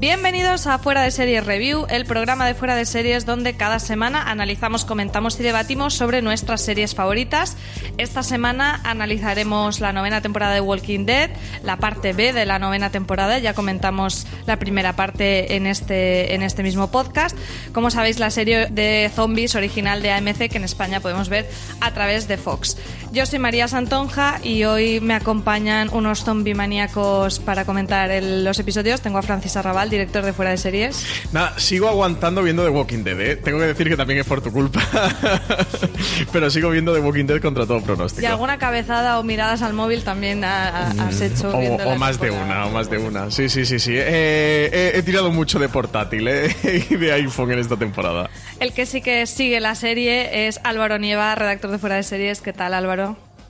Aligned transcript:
Bienvenidos 0.00 0.68
a 0.68 0.78
Fuera 0.78 1.02
de 1.02 1.10
Series 1.10 1.44
Review, 1.44 1.86
el 1.90 2.04
programa 2.06 2.46
de 2.46 2.54
Fuera 2.54 2.76
de 2.76 2.86
Series 2.86 3.26
donde 3.26 3.56
cada 3.56 3.80
semana 3.80 4.30
analizamos, 4.30 4.84
comentamos 4.84 5.40
y 5.40 5.42
debatimos 5.42 5.92
sobre 5.94 6.22
nuestras 6.22 6.60
series 6.60 6.94
favoritas. 6.94 7.56
Esta 7.98 8.22
semana 8.22 8.80
analizaremos 8.84 9.80
la 9.80 9.92
novena 9.92 10.20
temporada 10.20 10.54
de 10.54 10.60
Walking 10.60 11.04
Dead, 11.04 11.30
la 11.64 11.78
parte 11.78 12.12
B 12.12 12.32
de 12.32 12.46
la 12.46 12.60
novena 12.60 12.90
temporada, 12.90 13.40
ya 13.40 13.54
comentamos 13.54 14.28
la 14.46 14.56
primera 14.60 14.94
parte 14.94 15.56
en 15.56 15.66
este, 15.66 16.32
en 16.34 16.42
este 16.42 16.62
mismo 16.62 16.92
podcast. 16.92 17.36
Como 17.78 17.92
sabéis, 17.92 18.18
la 18.18 18.30
serie 18.30 18.66
de 18.66 19.08
zombies 19.14 19.54
original 19.54 20.02
de 20.02 20.10
AMC 20.10 20.50
que 20.50 20.56
en 20.56 20.64
España 20.64 20.98
podemos 20.98 21.28
ver 21.28 21.48
a 21.80 21.94
través 21.94 22.26
de 22.26 22.36
Fox. 22.36 22.76
Yo 23.10 23.24
soy 23.24 23.38
María 23.38 23.66
Santonja 23.68 24.38
y 24.44 24.64
hoy 24.64 25.00
me 25.00 25.14
acompañan 25.14 25.88
unos 25.92 26.24
zombie 26.24 26.54
maníacos 26.54 27.38
para 27.40 27.64
comentar 27.64 28.10
el- 28.10 28.44
los 28.44 28.58
episodios. 28.58 29.00
Tengo 29.00 29.16
a 29.16 29.22
Francis 29.22 29.56
Arrabal, 29.56 29.88
director 29.88 30.22
de 30.24 30.34
Fuera 30.34 30.50
de 30.50 30.58
Series. 30.58 31.06
Nada, 31.32 31.58
sigo 31.58 31.88
aguantando 31.88 32.42
viendo 32.42 32.62
The 32.64 32.68
Walking 32.68 33.04
Dead, 33.04 33.18
¿eh? 33.20 33.36
Tengo 33.36 33.58
que 33.60 33.64
decir 33.66 33.88
que 33.88 33.96
también 33.96 34.20
es 34.20 34.26
por 34.26 34.42
tu 34.42 34.52
culpa. 34.52 34.82
Pero 36.32 36.50
sigo 36.50 36.68
viendo 36.70 36.92
The 36.92 37.00
Walking 37.00 37.24
Dead 37.24 37.40
contra 37.40 37.66
todo 37.66 37.80
pronóstico. 37.80 38.22
Y 38.22 38.26
alguna 38.26 38.58
cabezada 38.58 39.18
o 39.18 39.22
miradas 39.22 39.62
al 39.62 39.72
móvil 39.72 40.04
también 40.04 40.44
ha- 40.44 40.68
ha- 40.68 41.08
has 41.08 41.20
hecho. 41.22 41.48
O, 41.50 41.76
o 41.92 41.96
más 41.96 42.20
de 42.20 42.30
una, 42.30 42.66
o 42.66 42.70
más 42.70 42.90
de 42.90 42.98
una. 42.98 43.30
Sí, 43.30 43.48
sí, 43.48 43.64
sí, 43.64 43.78
sí. 43.78 43.94
Eh, 43.96 44.92
he, 44.94 44.98
he 44.98 45.02
tirado 45.02 45.30
mucho 45.32 45.58
de 45.58 45.70
portátil 45.70 46.28
¿eh? 46.28 46.54
y 46.90 46.94
de 46.96 47.12
iPhone 47.14 47.52
en 47.52 47.58
esta 47.60 47.76
temporada. 47.78 48.28
El 48.60 48.74
que 48.74 48.84
sí 48.84 49.00
que 49.00 49.26
sigue 49.26 49.60
la 49.60 49.74
serie 49.74 50.46
es 50.46 50.60
Álvaro 50.62 50.98
Nieva, 50.98 51.34
redactor 51.34 51.70
de 51.70 51.78
Fuera 51.78 51.96
de 51.96 52.02
Series. 52.02 52.42
¿Qué 52.42 52.52
tal, 52.52 52.74
Álvaro? 52.74 53.07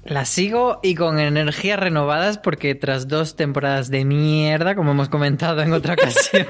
La 0.09 0.25
sigo 0.25 0.81
y 0.83 0.95
con 0.95 1.21
energías 1.21 1.79
renovadas 1.79 2.39
porque 2.39 2.75
tras 2.75 3.09
dos 3.09 3.37
temporadas 3.37 3.91
de 3.91 4.07
mierda, 4.07 4.75
como 4.75 4.93
hemos 4.93 5.11
comentado 5.11 5.61
en 5.61 5.75
otra 5.75 5.95
ocasión, 5.95 6.47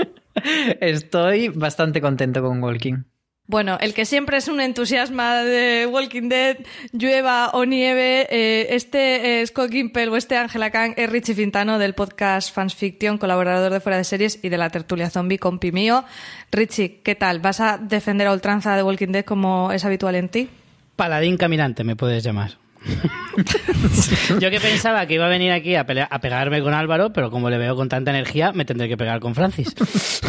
estoy 0.80 1.46
bastante 1.50 2.00
contento 2.00 2.42
con 2.42 2.60
Walking. 2.60 3.04
Bueno, 3.46 3.78
el 3.80 3.94
que 3.94 4.06
siempre 4.06 4.38
es 4.38 4.48
un 4.48 4.60
entusiasma 4.60 5.44
de 5.44 5.86
Walking 5.86 6.28
Dead, 6.28 6.56
llueva 6.90 7.50
o 7.50 7.64
nieve, 7.64 8.26
eh, 8.28 8.74
este 8.74 9.40
es 9.40 9.50
Scott 9.50 9.70
Gimple 9.70 10.08
o 10.08 10.16
este 10.16 10.36
Ángela 10.36 10.72
Kang 10.72 10.94
es 10.96 11.08
Richie 11.08 11.36
Fintano 11.36 11.78
del 11.78 11.94
podcast 11.94 12.52
Fans 12.52 12.74
Fiction, 12.74 13.18
colaborador 13.18 13.72
de 13.72 13.78
Fuera 13.78 13.98
de 13.98 14.04
Series 14.04 14.40
y 14.42 14.48
de 14.48 14.58
la 14.58 14.70
tertulia 14.70 15.10
zombie 15.10 15.38
compi 15.38 15.70
mío. 15.70 16.04
Richie, 16.50 17.02
¿qué 17.04 17.14
tal? 17.14 17.38
¿Vas 17.38 17.60
a 17.60 17.78
defender 17.78 18.26
a 18.26 18.32
ultranza 18.32 18.74
de 18.74 18.82
Walking 18.82 19.12
Dead 19.12 19.24
como 19.24 19.70
es 19.70 19.84
habitual 19.84 20.16
en 20.16 20.28
ti? 20.28 20.48
Paladín 20.96 21.36
caminante 21.36 21.84
me 21.84 21.94
puedes 21.94 22.24
llamar. 22.24 22.65
Yo 24.40 24.50
que 24.50 24.60
pensaba 24.60 25.06
que 25.06 25.14
iba 25.14 25.26
a 25.26 25.28
venir 25.28 25.52
aquí 25.52 25.74
a, 25.74 25.84
pegarme 25.84 26.62
con 26.62 26.74
Álvaro, 26.74 27.12
pero 27.12 27.30
como 27.30 27.50
le 27.50 27.58
veo 27.58 27.76
con 27.76 27.88
tanta 27.88 28.10
energía, 28.10 28.52
me 28.52 28.64
tendré 28.64 28.88
que 28.88 28.96
pegar 28.96 29.20
con 29.20 29.34
Francis. 29.34 29.74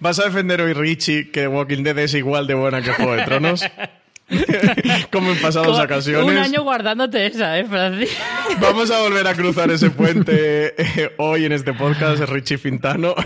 ¿Vas 0.00 0.18
a 0.18 0.24
defender 0.24 0.60
hoy 0.60 0.72
Richie 0.72 1.30
que 1.30 1.46
Walking 1.46 1.82
Dead 1.82 1.98
es 1.98 2.14
igual 2.14 2.46
de 2.46 2.54
buena 2.54 2.82
que 2.82 2.92
Juego 2.92 3.14
de 3.14 3.24
Tronos? 3.24 3.64
Como 5.10 5.30
en 5.30 5.40
pasadas 5.40 5.68
Como 5.68 5.82
ocasiones. 5.82 6.24
Un 6.24 6.36
año 6.38 6.62
guardándote 6.62 7.26
esa, 7.26 7.58
¿eh, 7.58 7.64
Francis? 7.64 8.16
Vamos 8.60 8.90
a 8.90 9.00
volver 9.00 9.26
a 9.26 9.34
cruzar 9.34 9.70
ese 9.70 9.90
puente 9.90 10.74
eh, 10.76 11.12
hoy 11.18 11.44
en 11.44 11.52
este 11.52 11.72
podcast, 11.72 12.22
Richie 12.24 12.58
Fintano. 12.58 13.14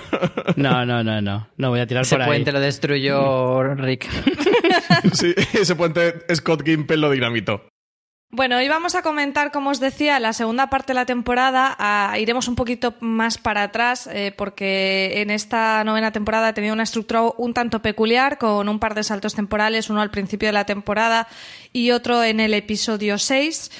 No, 0.56 0.84
no, 0.84 1.04
no, 1.04 1.20
no. 1.20 1.48
No 1.56 1.68
voy 1.70 1.80
a 1.80 1.86
tirar 1.86 2.02
Ese 2.02 2.16
por 2.16 2.22
ahí. 2.22 2.28
puente 2.28 2.50
lo 2.52 2.58
destruyó 2.58 3.62
Rick. 3.74 4.08
Sí, 5.12 5.34
ese 5.52 5.76
puente 5.76 6.14
Scott 6.34 6.64
Gimple 6.64 6.96
lo 6.96 7.10
dinamitó. 7.10 7.62
Bueno, 8.30 8.58
hoy 8.58 8.68
vamos 8.68 8.94
a 8.94 9.00
comentar, 9.00 9.50
como 9.52 9.70
os 9.70 9.80
decía, 9.80 10.20
la 10.20 10.34
segunda 10.34 10.68
parte 10.68 10.88
de 10.88 10.96
la 10.96 11.06
temporada. 11.06 11.74
Ah, 11.78 12.14
iremos 12.18 12.46
un 12.46 12.56
poquito 12.56 12.92
más 13.00 13.38
para 13.38 13.62
atrás 13.62 14.06
eh, 14.12 14.34
porque 14.36 15.22
en 15.22 15.30
esta 15.30 15.82
novena 15.82 16.12
temporada 16.12 16.48
ha 16.48 16.52
tenido 16.52 16.74
una 16.74 16.82
estructura 16.82 17.22
un 17.38 17.54
tanto 17.54 17.80
peculiar 17.80 18.36
con 18.36 18.68
un 18.68 18.80
par 18.80 18.94
de 18.94 19.02
saltos 19.02 19.34
temporales, 19.34 19.88
uno 19.88 20.02
al 20.02 20.10
principio 20.10 20.48
de 20.48 20.52
la 20.52 20.66
temporada 20.66 21.26
y 21.72 21.90
otro 21.92 22.22
en 22.22 22.40
el 22.40 22.52
episodio 22.52 23.16
6. 23.16 23.70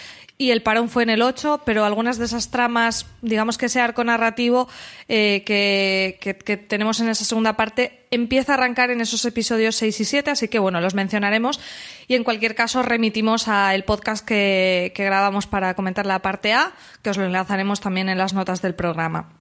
Y 0.41 0.53
el 0.53 0.63
parón 0.63 0.89
fue 0.89 1.03
en 1.03 1.11
el 1.11 1.21
8, 1.21 1.63
pero 1.65 1.85
algunas 1.85 2.17
de 2.17 2.27
esas 2.27 2.53
tramas, 2.53 3.07
digamos 3.23 3.59
que 3.59 3.67
ese 3.67 3.81
arco 3.81 4.05
narrativo 4.05 4.69
eh, 5.09 5.43
que, 5.45 6.65
tenemos 6.69 7.01
en 7.01 7.09
esa 7.09 7.25
segunda 7.25 7.57
parte, 7.57 8.07
empieza 8.13 8.53
a 8.53 8.55
arrancar 8.55 8.93
en 8.93 9.01
esos 9.01 9.25
episodios 9.25 9.75
6 9.75 9.99
y 9.99 10.05
7, 10.05 10.31
así 10.31 10.47
que 10.47 10.61
bueno, 10.61 10.81
los 10.81 10.95
mencionaremos. 10.95 11.59
Y 12.07 12.15
en 12.15 12.23
cualquier 12.23 12.55
caso, 12.55 12.85
remitimos 12.85 13.49
al 13.49 13.83
podcast 13.83 14.25
que, 14.25 14.93
grabamos 14.97 15.49
para 15.49 15.75
comentar 15.75 16.07
la 16.07 16.23
parte 16.23 16.53
A, 16.53 16.73
que 17.03 17.11
os 17.11 17.17
lo 17.17 17.25
enlazaremos 17.25 17.81
también 17.81 18.09
en 18.09 18.17
las 18.17 18.33
notas 18.33 18.63
del 18.63 18.77
programa. 18.77 19.41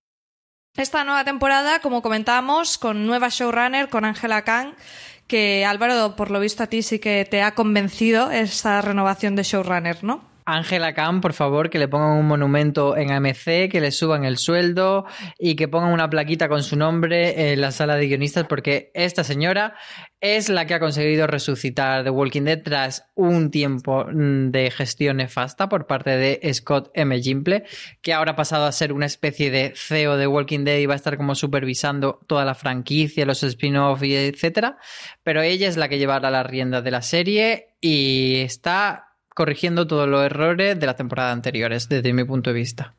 Esta 0.75 1.03
nueva 1.03 1.24
temporada, 1.24 1.80
como 1.80 2.02
comentábamos, 2.02 2.80
con 2.80 3.06
nueva 3.06 3.30
showrunner, 3.30 3.90
con 3.90 4.03
Angela 4.03 4.44
Kang, 4.44 4.74
que 5.28 5.63
Álvaro, 5.63 6.16
por 6.16 6.31
lo 6.31 6.40
visto 6.40 6.63
a 6.63 6.68
ti 6.68 6.81
sí 6.81 6.97
que 6.97 7.24
te 7.30 7.44
ha 7.44 7.53
convencido 7.53 8.31
esa 8.31 8.81
renovación 8.81 9.36
de 9.36 9.44
showrunner, 9.44 10.03
¿no? 10.03 10.26
Ángela 10.50 10.94
Khan, 10.94 11.19
por 11.19 11.34
favor, 11.34 11.69
que 11.69 11.78
le 11.78 11.90
pongan 11.90 12.18
un 12.18 12.25
monumento 12.25 12.96
en 12.96 13.12
AMC, 13.12 13.69
que 13.69 13.81
le 13.81 13.91
suban 13.91 14.24
el 14.24 14.38
sueldo 14.38 15.06
y 15.38 15.58
que 15.58 15.68
pongan 15.68 15.91
una 15.91 16.09
plaquita 16.09 16.47
con 16.47 16.63
su 16.63 16.78
nombre 16.78 17.52
en 17.52 17.59
la 17.59 17.72
sala 17.72 17.97
de 17.97 18.08
guionistas, 18.08 18.46
porque 18.47 18.90
esta 18.94 19.25
señora 19.25 19.75
es 20.22 20.47
la 20.47 20.66
que 20.66 20.74
ha 20.74 20.80
conseguido 20.80 21.28
resucitar 21.28 22.06
The 22.06 22.12
Walking 22.12 22.44
Dead 22.44 22.62
tras 22.63 23.09
un 23.13 23.52
tiempo 23.52 24.06
mm, 24.06 24.52
de 24.52 24.72
gestión 24.72 25.18
nefasta 25.18 25.68
por 25.68 25.86
parte 25.86 26.12
de 26.12 26.53
Scott 26.53 26.91
M. 26.94 27.22
Gimple, 27.22 27.66
que 28.02 28.13
ahora 28.13 28.31
ha 28.31 28.36
pasado 28.38 28.68
a 28.68 28.72
ser 28.72 28.94
una 28.94 29.06
especie 29.06 29.52
de 29.52 29.74
CEO 29.75 30.16
de 30.16 30.28
Walking 30.28 30.63
Dead 30.63 30.78
y 30.78 30.86
va 30.86 30.94
a 30.94 30.96
estar 30.96 31.18
como 31.18 31.36
supervisando 31.36 32.22
toda 32.25 32.46
la 32.46 32.56
franquicia, 32.56 33.25
los 33.25 33.44
spin-off 33.44 34.02
y 34.02 34.16
etcétera. 34.16 34.78
Pero 35.24 35.41
ella 35.41 35.68
es 35.68 35.75
la 35.75 35.90
que 35.90 35.97
llevará 35.97 36.31
las 36.31 36.47
riendas 36.47 36.86
de 36.86 36.91
la 36.91 37.02
serie 37.02 37.75
y 37.81 38.38
está 38.38 39.06
corrigiendo 39.38 39.86
todos 39.86 40.09
los 40.09 40.25
errores 40.25 40.80
de 40.80 40.86
las 40.88 40.96
temporadas 40.96 41.31
anteriores, 41.31 41.88
desde 41.88 42.12
mi 42.12 42.24
punto 42.24 42.50
de 42.50 42.56
vista. 42.56 42.96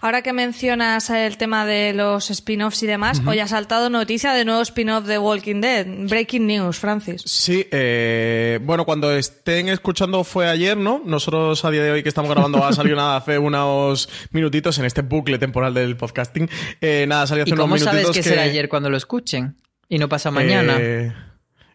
Ahora 0.00 0.22
que 0.22 0.32
mencionas 0.32 1.10
el 1.10 1.36
tema 1.36 1.66
de 1.66 1.92
los 1.92 2.30
spin-offs 2.30 2.82
y 2.84 2.86
demás, 2.86 3.20
hoy 3.26 3.38
ha 3.40 3.46
saltado 3.46 3.90
noticia 3.90 4.32
de 4.32 4.46
nuevo 4.46 4.62
spin-off 4.62 5.04
de 5.04 5.18
Walking 5.18 5.60
Dead. 5.60 5.86
Breaking 6.08 6.46
news, 6.46 6.78
Francis. 6.78 7.20
Sí, 7.26 7.66
eh, 7.70 8.60
bueno, 8.62 8.86
cuando 8.86 9.12
estén 9.12 9.68
escuchando 9.68 10.24
fue 10.24 10.48
ayer, 10.48 10.78
¿no? 10.78 11.02
Nosotros 11.04 11.62
a 11.66 11.70
día 11.70 11.82
de 11.82 11.90
hoy 11.90 12.02
que 12.02 12.08
estamos 12.08 12.30
grabando 12.30 12.64
ha 12.64 12.72
salido 12.72 12.96
nada 12.96 13.18
hace 13.18 13.38
unos 13.38 14.08
minutitos 14.30 14.78
en 14.78 14.86
este 14.86 15.02
bucle 15.02 15.38
temporal 15.38 15.74
del 15.74 15.98
podcasting. 15.98 16.48
Eh, 16.80 17.04
nada, 17.06 17.26
salió 17.26 17.42
hace 17.42 17.50
¿Y 17.50 17.52
unos 17.52 17.64
cómo 17.64 17.76
sabes 17.76 18.04
minutitos 18.04 18.16
que, 18.16 18.22
será 18.22 18.44
ayer 18.44 18.70
cuando 18.70 18.88
lo 18.88 18.96
escuchen? 18.96 19.56
Y 19.86 19.98
no 19.98 20.08
pasa 20.08 20.30
mañana. 20.30 20.78
Eh, 20.80 21.12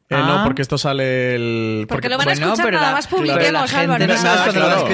eh, 0.10 0.16
Ah. 0.16 0.38
No, 0.40 0.44
porque 0.44 0.62
esto 0.64 0.78
sale 0.78 1.36
el... 1.36 1.86
Porque 1.88 2.10
lo 2.10 2.18
van 2.18 2.30
a 2.30 2.32
bueno, 2.32 2.46
escuchar 2.48 2.66
pero 2.66 2.80
nada 2.80 2.94
más 2.94 3.08
publiquemos, 3.08 3.70
gente 3.72 3.78
Álvaro. 3.94 4.08
no 4.08 4.14
nada 4.24 4.48
claro. 4.52 4.88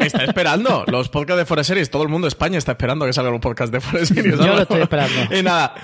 Está 0.00 0.24
esperando. 0.24 0.84
Los 0.88 1.08
podcasts 1.08 1.38
de 1.38 1.46
Fuera 1.46 1.62
Series, 1.64 1.88
todo 1.90 2.02
el 2.02 2.08
mundo 2.08 2.24
de 2.26 2.30
España 2.30 2.58
está 2.58 2.72
esperando 2.72 3.06
que 3.06 3.12
salgan 3.12 3.32
los 3.32 3.40
podcasts 3.40 3.70
de 3.72 3.80
Fuera 3.80 4.04
Series. 4.06 4.36
Yo 4.38 4.46
lo 4.46 4.62
estoy 4.62 4.80
esperando. 4.82 5.14
Y 5.36 5.42
nada. 5.42 5.74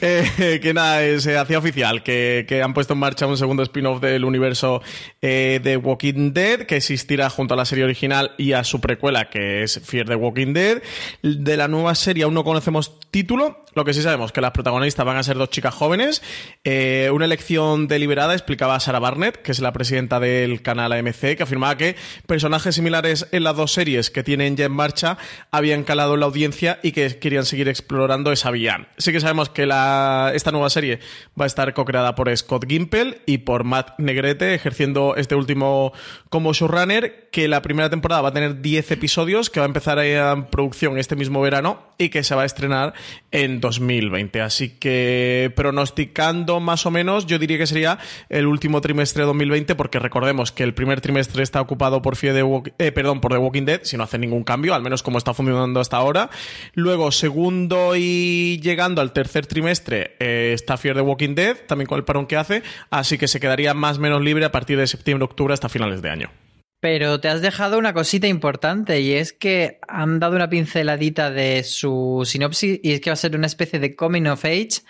eh, 0.00 0.60
que 0.62 0.74
nada, 0.74 1.02
eh, 1.02 1.20
se 1.20 1.38
hacía 1.38 1.58
oficial 1.58 2.02
que, 2.02 2.44
que 2.46 2.62
han 2.62 2.74
puesto 2.74 2.92
en 2.92 2.98
marcha 3.00 3.26
un 3.26 3.38
segundo 3.38 3.62
spin-off 3.62 4.00
del 4.02 4.24
universo 4.26 4.82
eh, 5.22 5.58
de 5.64 5.76
Walking 5.78 6.32
Dead, 6.34 6.60
que 6.66 6.76
existirá 6.76 7.30
junto 7.30 7.54
a 7.54 7.56
la 7.56 7.64
serie 7.64 7.84
original 7.84 8.32
y 8.36 8.52
a 8.52 8.62
su 8.62 8.80
precuela, 8.80 9.30
que 9.30 9.62
es 9.62 9.80
Fear 9.82 10.06
the 10.06 10.14
Walking 10.16 10.52
Dead. 10.52 10.82
De 11.22 11.56
la 11.56 11.66
nueva 11.66 11.94
serie 11.94 12.24
aún 12.24 12.34
no 12.34 12.44
conocemos 12.44 13.00
título, 13.10 13.64
lo 13.76 13.84
que 13.84 13.92
sí 13.94 14.00
sabemos 14.02 14.32
que 14.32 14.40
las 14.40 14.52
protagonistas 14.52 15.04
van 15.04 15.18
a 15.18 15.22
ser 15.22 15.36
dos 15.36 15.50
chicas 15.50 15.74
jóvenes. 15.74 16.22
Eh, 16.64 17.10
una 17.12 17.26
elección 17.26 17.88
deliberada, 17.88 18.32
explicaba 18.32 18.80
Sarah 18.80 18.98
Barnett, 18.98 19.36
que 19.42 19.52
es 19.52 19.60
la 19.60 19.72
presidenta 19.72 20.18
del 20.18 20.62
canal 20.62 20.92
AMC, 20.92 21.36
que 21.36 21.42
afirmaba 21.42 21.76
que 21.76 21.94
personajes 22.26 22.74
similares 22.74 23.28
en 23.32 23.44
las 23.44 23.54
dos 23.54 23.72
series 23.72 24.10
que 24.10 24.22
tienen 24.24 24.56
ya 24.56 24.64
en 24.64 24.72
marcha 24.72 25.18
habían 25.50 25.84
calado 25.84 26.14
en 26.14 26.20
la 26.20 26.26
audiencia 26.26 26.80
y 26.82 26.92
que 26.92 27.18
querían 27.18 27.44
seguir 27.44 27.68
explorando 27.68 28.32
esa 28.32 28.50
vía. 28.50 28.88
Sí 28.96 29.12
que 29.12 29.20
sabemos 29.20 29.50
que 29.50 29.66
la- 29.66 30.32
esta 30.34 30.52
nueva 30.52 30.70
serie 30.70 30.98
va 31.38 31.44
a 31.44 31.46
estar 31.46 31.74
co-creada 31.74 32.14
por 32.14 32.34
Scott 32.34 32.64
Gimple 32.66 33.20
y 33.26 33.38
por 33.38 33.64
Matt 33.64 33.98
Negrete, 33.98 34.54
ejerciendo 34.54 35.16
este 35.16 35.34
último 35.34 35.92
como 36.30 36.54
showrunner, 36.54 37.28
que 37.30 37.46
la 37.46 37.60
primera 37.60 37.90
temporada 37.90 38.22
va 38.22 38.30
a 38.30 38.32
tener 38.32 38.62
10 38.62 38.90
episodios, 38.90 39.50
que 39.50 39.60
va 39.60 39.66
a 39.66 39.68
empezar 39.68 39.98
en 39.98 40.46
producción 40.46 40.96
este 40.98 41.14
mismo 41.14 41.42
verano 41.42 41.82
y 41.98 42.08
que 42.08 42.24
se 42.24 42.34
va 42.34 42.42
a 42.42 42.46
estrenar 42.46 42.94
en 43.30 43.60
2020. 43.66 44.40
Así 44.40 44.70
que 44.70 45.52
pronosticando 45.54 46.60
más 46.60 46.86
o 46.86 46.90
menos, 46.90 47.26
yo 47.26 47.38
diría 47.38 47.58
que 47.58 47.66
sería 47.66 47.98
el 48.28 48.46
último 48.46 48.80
trimestre 48.80 49.22
de 49.22 49.26
2020, 49.26 49.74
porque 49.74 49.98
recordemos 49.98 50.52
que 50.52 50.62
el 50.62 50.74
primer 50.74 51.00
trimestre 51.00 51.42
está 51.42 51.60
ocupado 51.60 52.02
por 52.02 52.16
Fear 52.16 52.34
the 52.34 52.72
eh, 52.78 52.92
perdón, 52.92 53.20
por 53.20 53.32
The 53.32 53.38
Walking 53.38 53.64
Dead, 53.64 53.80
si 53.82 53.96
no 53.96 54.04
hace 54.04 54.18
ningún 54.18 54.44
cambio, 54.44 54.74
al 54.74 54.82
menos 54.82 55.02
como 55.02 55.18
está 55.18 55.34
funcionando 55.34 55.80
hasta 55.80 55.96
ahora. 55.96 56.30
Luego, 56.74 57.10
segundo 57.10 57.96
y 57.96 58.60
llegando 58.62 59.00
al 59.00 59.12
tercer 59.12 59.46
trimestre, 59.46 60.16
eh, 60.20 60.52
está 60.54 60.76
Fear 60.76 60.96
the 60.96 61.02
Walking 61.02 61.34
Dead, 61.34 61.56
también 61.66 61.86
con 61.86 61.98
el 61.98 62.04
parón 62.04 62.26
que 62.26 62.36
hace, 62.36 62.62
así 62.90 63.18
que 63.18 63.28
se 63.28 63.40
quedaría 63.40 63.74
más 63.74 63.98
o 63.98 64.00
menos 64.00 64.22
libre 64.22 64.44
a 64.44 64.52
partir 64.52 64.78
de 64.78 64.86
septiembre-octubre 64.86 65.52
hasta 65.52 65.68
finales 65.68 66.02
de 66.02 66.10
año. 66.10 66.45
Pero 66.80 67.20
te 67.20 67.28
has 67.28 67.40
dejado 67.40 67.78
una 67.78 67.94
cosita 67.94 68.26
importante 68.26 69.00
y 69.00 69.14
es 69.14 69.32
que 69.32 69.80
han 69.88 70.20
dado 70.20 70.36
una 70.36 70.50
pinceladita 70.50 71.30
de 71.30 71.64
su 71.64 72.22
sinopsis 72.24 72.80
y 72.82 72.92
es 72.92 73.00
que 73.00 73.10
va 73.10 73.14
a 73.14 73.16
ser 73.16 73.34
una 73.34 73.46
especie 73.46 73.78
de 73.78 73.96
coming 73.96 74.26
of 74.26 74.44
age 74.44 74.82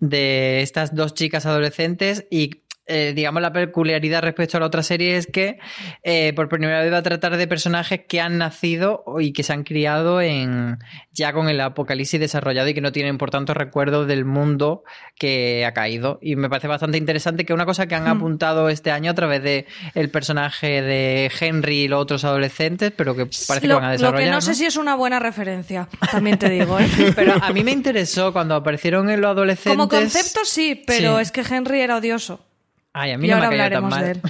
de 0.00 0.60
estas 0.60 0.94
dos 0.94 1.14
chicas 1.14 1.46
adolescentes 1.46 2.26
y 2.30 2.62
eh, 2.92 3.12
digamos, 3.14 3.40
la 3.40 3.52
peculiaridad 3.52 4.20
respecto 4.20 4.56
a 4.56 4.60
la 4.60 4.66
otra 4.66 4.82
serie 4.82 5.16
es 5.16 5.28
que 5.28 5.60
eh, 6.02 6.32
por 6.34 6.48
primera 6.48 6.82
vez 6.82 6.92
va 6.92 6.98
a 6.98 7.02
tratar 7.04 7.36
de 7.36 7.46
personajes 7.46 8.00
que 8.08 8.20
han 8.20 8.36
nacido 8.38 9.04
y 9.20 9.32
que 9.32 9.44
se 9.44 9.52
han 9.52 9.62
criado 9.62 10.20
en 10.20 10.78
ya 11.12 11.32
con 11.32 11.48
el 11.48 11.60
apocalipsis 11.60 12.18
desarrollado 12.18 12.68
y 12.68 12.74
que 12.74 12.80
no 12.80 12.90
tienen 12.90 13.16
por 13.16 13.30
tanto 13.30 13.54
recuerdo 13.54 14.06
del 14.06 14.24
mundo 14.24 14.82
que 15.14 15.64
ha 15.64 15.72
caído. 15.72 16.18
Y 16.20 16.34
me 16.34 16.48
parece 16.48 16.66
bastante 16.66 16.98
interesante 16.98 17.44
que 17.44 17.52
una 17.52 17.64
cosa 17.64 17.86
que 17.86 17.94
han 17.94 18.06
hmm. 18.06 18.16
apuntado 18.16 18.68
este 18.68 18.90
año 18.90 19.12
a 19.12 19.14
través 19.14 19.40
de 19.44 19.66
el 19.94 20.10
personaje 20.10 20.82
de 20.82 21.30
Henry 21.40 21.82
y 21.82 21.88
los 21.88 22.02
otros 22.02 22.24
adolescentes, 22.24 22.92
pero 22.96 23.14
que 23.14 23.26
parece 23.46 23.68
que 23.68 23.72
van 23.72 23.84
a 23.84 23.92
desarrollar. 23.92 24.20
Lo 24.20 24.26
que 24.26 24.30
no, 24.32 24.40
sé 24.40 24.56
si 24.56 24.66
es 24.66 24.76
una 24.76 24.96
buena 24.96 25.20
referencia, 25.20 25.88
también 26.10 26.38
te 26.38 26.48
digo. 26.50 26.76
¿eh? 26.80 26.88
pero 27.14 27.34
a 27.40 27.52
mí 27.52 27.62
me 27.62 27.70
interesó 27.70 28.32
cuando 28.32 28.56
aparecieron 28.56 29.08
en 29.10 29.20
los 29.20 29.30
adolescentes. 29.30 29.76
Como 29.76 29.88
concepto 29.88 30.40
sí, 30.44 30.82
pero 30.84 31.20
es 31.20 31.30
que 31.30 31.42
Henry 31.48 31.82
era 31.82 31.98
odioso. 31.98 32.49
Ay, 32.92 33.12
a 33.12 33.18
mí 33.18 33.28
no 33.28 33.38
me 33.38 33.46
hablaremos 33.46 33.90
tan 33.90 34.00
mal. 34.00 34.04
de 34.04 34.10
él. 34.12 34.20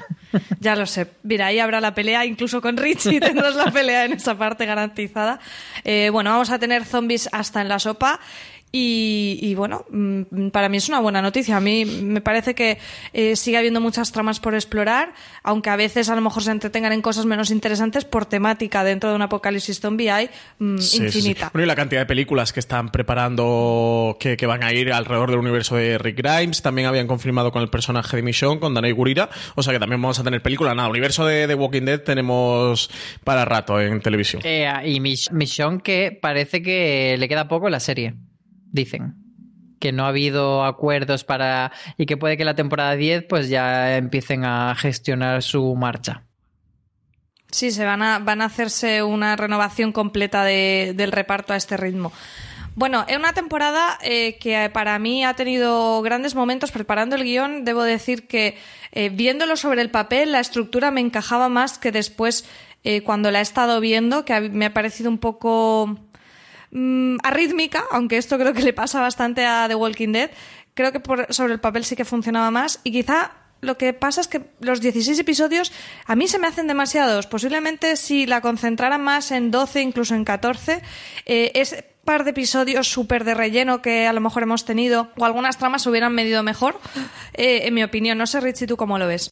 Ya 0.61 0.77
lo 0.77 0.87
sé. 0.87 1.07
Mira, 1.23 1.47
ahí 1.47 1.59
habrá 1.59 1.81
la 1.81 1.95
pelea, 1.95 2.25
incluso 2.27 2.61
con 2.61 2.77
Richie 2.77 3.21
tendrás 3.21 3.55
la 3.57 3.71
pelea 3.71 4.05
en 4.05 4.13
esa 4.13 4.37
parte 4.37 4.67
garantizada. 4.67 5.41
Eh, 5.83 6.11
bueno, 6.13 6.31
vamos 6.31 6.51
a 6.51 6.59
tener 6.59 6.85
zombies 6.85 7.29
hasta 7.33 7.63
en 7.63 7.69
la 7.69 7.79
sopa 7.79 8.21
y, 8.73 9.55
bueno, 9.57 9.85
mm, 9.91 10.49
para 10.51 10.69
mí 10.69 10.77
es 10.77 10.89
una 10.89 11.01
buena 11.01 11.21
noticia. 11.21 11.57
A 11.57 11.61
mí 11.61 11.85
me 11.85 12.21
parece 12.21 12.55
que 12.55 12.79
eh, 13.13 13.35
sigue 13.35 13.57
habiendo 13.57 13.81
muchas 13.81 14.13
tramas 14.13 14.39
por 14.39 14.55
explorar, 14.55 15.13
aunque 15.43 15.71
a 15.71 15.77
veces 15.77 16.09
a 16.09 16.15
lo 16.15 16.21
mejor 16.21 16.45
se 16.45 16.53
entretengan 16.53 16.93
en 16.93 17.03
cosas 17.03 17.27
menos 17.27 17.51
interesantes 17.51 18.05
por 18.05 18.27
temática 18.27 18.85
dentro 18.85 19.11
de 19.11 19.17
un 19.17 19.23
apocalipsis 19.23 19.81
zombie 19.81 20.11
hay 20.11 20.31
mm, 20.59 20.77
infinita. 20.77 21.51
y 21.53 21.59
la 21.67 21.75
cantidad 21.75 22.03
de 22.03 22.07
películas 22.07 22.53
que 22.53 22.61
están 22.61 22.91
preparando 22.91 24.17
que, 24.21 24.37
van 24.47 24.63
a 24.63 24.73
ir 24.73 24.93
alrededor 24.93 25.31
del 25.31 25.41
universo 25.41 25.77
de 25.77 25.99
Rick 25.99 26.19
Grimes. 26.19 26.63
También 26.63 26.87
habían 26.87 27.07
confirmado 27.07 27.51
con 27.51 27.63
el 27.63 27.69
personaje 27.69 28.17
de 28.17 28.23
Michonne, 28.23 28.61
con 28.61 28.75
Danai 28.75 28.93
Gurira. 28.93 29.31
O 29.57 29.63
sea 29.63 29.73
que 29.73 29.81
también 29.81 30.01
vamos 30.01 30.19
a 30.19 30.25
tener 30.25 30.43
película. 30.43 30.75
Nada, 30.75 30.89
universo 30.89 31.27
de 31.27 31.49
The 31.49 31.55
Walking 31.55 31.83
Dead 31.83 32.01
tenemos 32.01 32.91
para 33.25 33.45
rato 33.45 33.81
en 33.81 34.01
televisión. 34.01 34.43
Eh, 34.45 34.71
y 34.85 35.01
Michonne 35.01 35.81
que 35.83 36.17
parece 36.21 36.63
que 36.63 37.17
le 37.19 37.29
queda 37.29 37.49
poco 37.49 37.67
en 37.67 37.73
la 37.73 37.81
serie 37.81 38.15
dicen. 38.71 39.17
Que 39.79 39.93
no 39.93 40.05
ha 40.05 40.09
habido 40.09 40.65
acuerdos 40.65 41.25
para. 41.25 41.73
y 41.97 42.07
que 42.07 42.17
puede 42.17 42.37
que 42.37 42.45
la 42.45 42.55
temporada 42.55 42.97
10 42.97 43.25
pues 43.29 43.49
ya 43.49 43.97
empiecen 43.97 44.45
a 44.45 44.75
gestionar 44.77 45.43
su 45.43 45.75
marcha. 45.75 46.25
Sí, 47.51 47.71
se 47.71 47.85
van 47.85 48.03
a, 48.03 48.19
van 48.19 48.43
a 48.43 48.47
hacerse 48.47 49.03
una 49.03 49.35
renovación 49.37 49.93
completa 49.93 50.45
del 50.45 51.13
reparto 51.13 51.53
a 51.53 51.57
este 51.57 51.77
ritmo. 51.77 52.13
Bueno, 52.77 53.05
es 53.09 53.17
una 53.17 53.33
temporada 53.33 53.99
eh, 54.03 54.39
que 54.39 54.71
para 54.73 54.99
mí 54.99 55.25
ha 55.25 55.35
tenido 55.35 56.01
grandes 56.03 56.35
momentos 56.35 56.71
preparando 56.71 57.17
el 57.17 57.25
guion. 57.25 57.65
Debo 57.65 57.83
decir 57.83 58.29
que 58.29 58.57
eh, 58.93 59.09
viéndolo 59.09 59.57
sobre 59.57 59.83
el 59.83 59.91
papel, 59.91 60.33
la 60.33 60.41
estructura 60.41 60.91
me 60.91 61.01
encajaba 61.01 61.49
más 61.49 61.79
que 61.79 61.91
después 61.91 62.47
eh, 62.85 63.03
cuando 63.03 63.31
la 63.31 63.41
he 63.41 63.43
estado 63.43 63.81
viendo, 63.81 64.25
que 64.25 64.41
me 64.41 64.67
ha 64.67 64.73
parecido 64.73 65.11
un 65.11 65.19
poco 65.19 65.99
Mm, 66.71 67.17
arrítmica, 67.25 67.85
aunque 67.91 68.17
esto 68.17 68.39
creo 68.39 68.53
que 68.53 68.63
le 68.63 68.73
pasa 68.73 69.01
bastante 69.01 69.45
a 69.45 69.67
The 69.69 69.75
Walking 69.75 70.13
Dead. 70.13 70.31
Creo 70.75 70.93
que 70.93 71.03
sobre 71.31 71.53
el 71.53 71.61
papel 71.61 71.85
sí 71.85 71.97
que 71.97 72.05
funcionaba 72.05 72.51
más 72.51 72.81
y 72.85 72.93
quizá 72.93 73.33
lo 73.61 73.77
que 73.77 73.93
pasa 73.93 74.21
es 74.21 74.29
que 74.29 74.43
los 74.61 74.81
16 74.81 75.19
episodios 75.19 75.73
a 76.07 76.17
mí 76.17 76.29
se 76.29 76.39
me 76.39 76.47
hacen 76.47 76.67
demasiados. 76.67 77.27
Posiblemente 77.27 77.97
si 77.97 78.27
la 78.27 78.41
concentraran 78.41 79.03
más 79.03 79.33
en 79.33 79.51
12, 79.51 79.83
incluso 79.83 80.15
en 80.15 80.25
14, 80.25 80.81
eh, 81.27 81.53
ese 81.55 81.85
par 82.05 82.25
de 82.25 82.31
episodios 82.31 82.89
súper 82.89 83.25
de 83.25 83.35
relleno 83.35 83.83
que 83.83 84.07
a 84.07 84.13
lo 84.13 84.21
mejor 84.21 84.45
hemos 84.45 84.65
tenido 84.65 85.11
o 85.19 85.25
algunas 85.25 85.59
tramas 85.59 85.87
hubieran 85.87 86.15
medido 86.15 86.43
mejor, 86.43 86.81
eh, 87.35 87.63
en 87.65 87.75
mi 87.75 87.83
opinión. 87.83 88.17
No 88.17 88.27
sé, 88.27 88.41
Richie, 88.41 88.67
¿tú 88.67 88.77
cómo 88.77 88.99
lo 88.99 89.07
ves? 89.07 89.31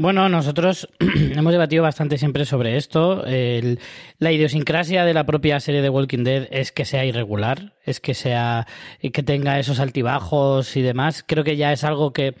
Bueno, 0.00 0.28
nosotros 0.28 0.88
hemos 1.00 1.50
debatido 1.50 1.82
bastante 1.82 2.18
siempre 2.18 2.44
sobre 2.44 2.76
esto. 2.76 3.24
la 3.26 4.32
idiosincrasia 4.32 5.04
de 5.04 5.12
la 5.12 5.26
propia 5.26 5.58
serie 5.58 5.82
de 5.82 5.90
Walking 5.90 6.22
Dead 6.22 6.46
es 6.52 6.70
que 6.70 6.84
sea 6.84 7.04
irregular, 7.04 7.72
es 7.84 7.98
que 7.98 8.14
sea 8.14 8.68
que 9.00 9.22
tenga 9.24 9.58
esos 9.58 9.80
altibajos 9.80 10.76
y 10.76 10.82
demás. 10.82 11.24
Creo 11.26 11.42
que 11.42 11.56
ya 11.56 11.72
es 11.72 11.82
algo 11.82 12.12
que 12.12 12.36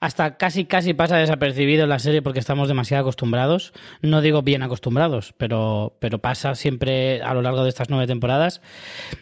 hasta 0.00 0.36
casi 0.36 0.64
casi 0.64 0.94
pasa 0.94 1.16
desapercibido 1.16 1.84
en 1.84 1.90
la 1.90 1.98
serie 1.98 2.22
porque 2.22 2.38
estamos 2.38 2.68
demasiado 2.68 3.02
acostumbrados. 3.02 3.72
No 4.00 4.20
digo 4.20 4.42
bien 4.42 4.62
acostumbrados, 4.62 5.34
pero, 5.36 5.96
pero 5.98 6.20
pasa 6.20 6.54
siempre 6.54 7.20
a 7.22 7.34
lo 7.34 7.42
largo 7.42 7.64
de 7.64 7.68
estas 7.68 7.90
nueve 7.90 8.06
temporadas. 8.06 8.60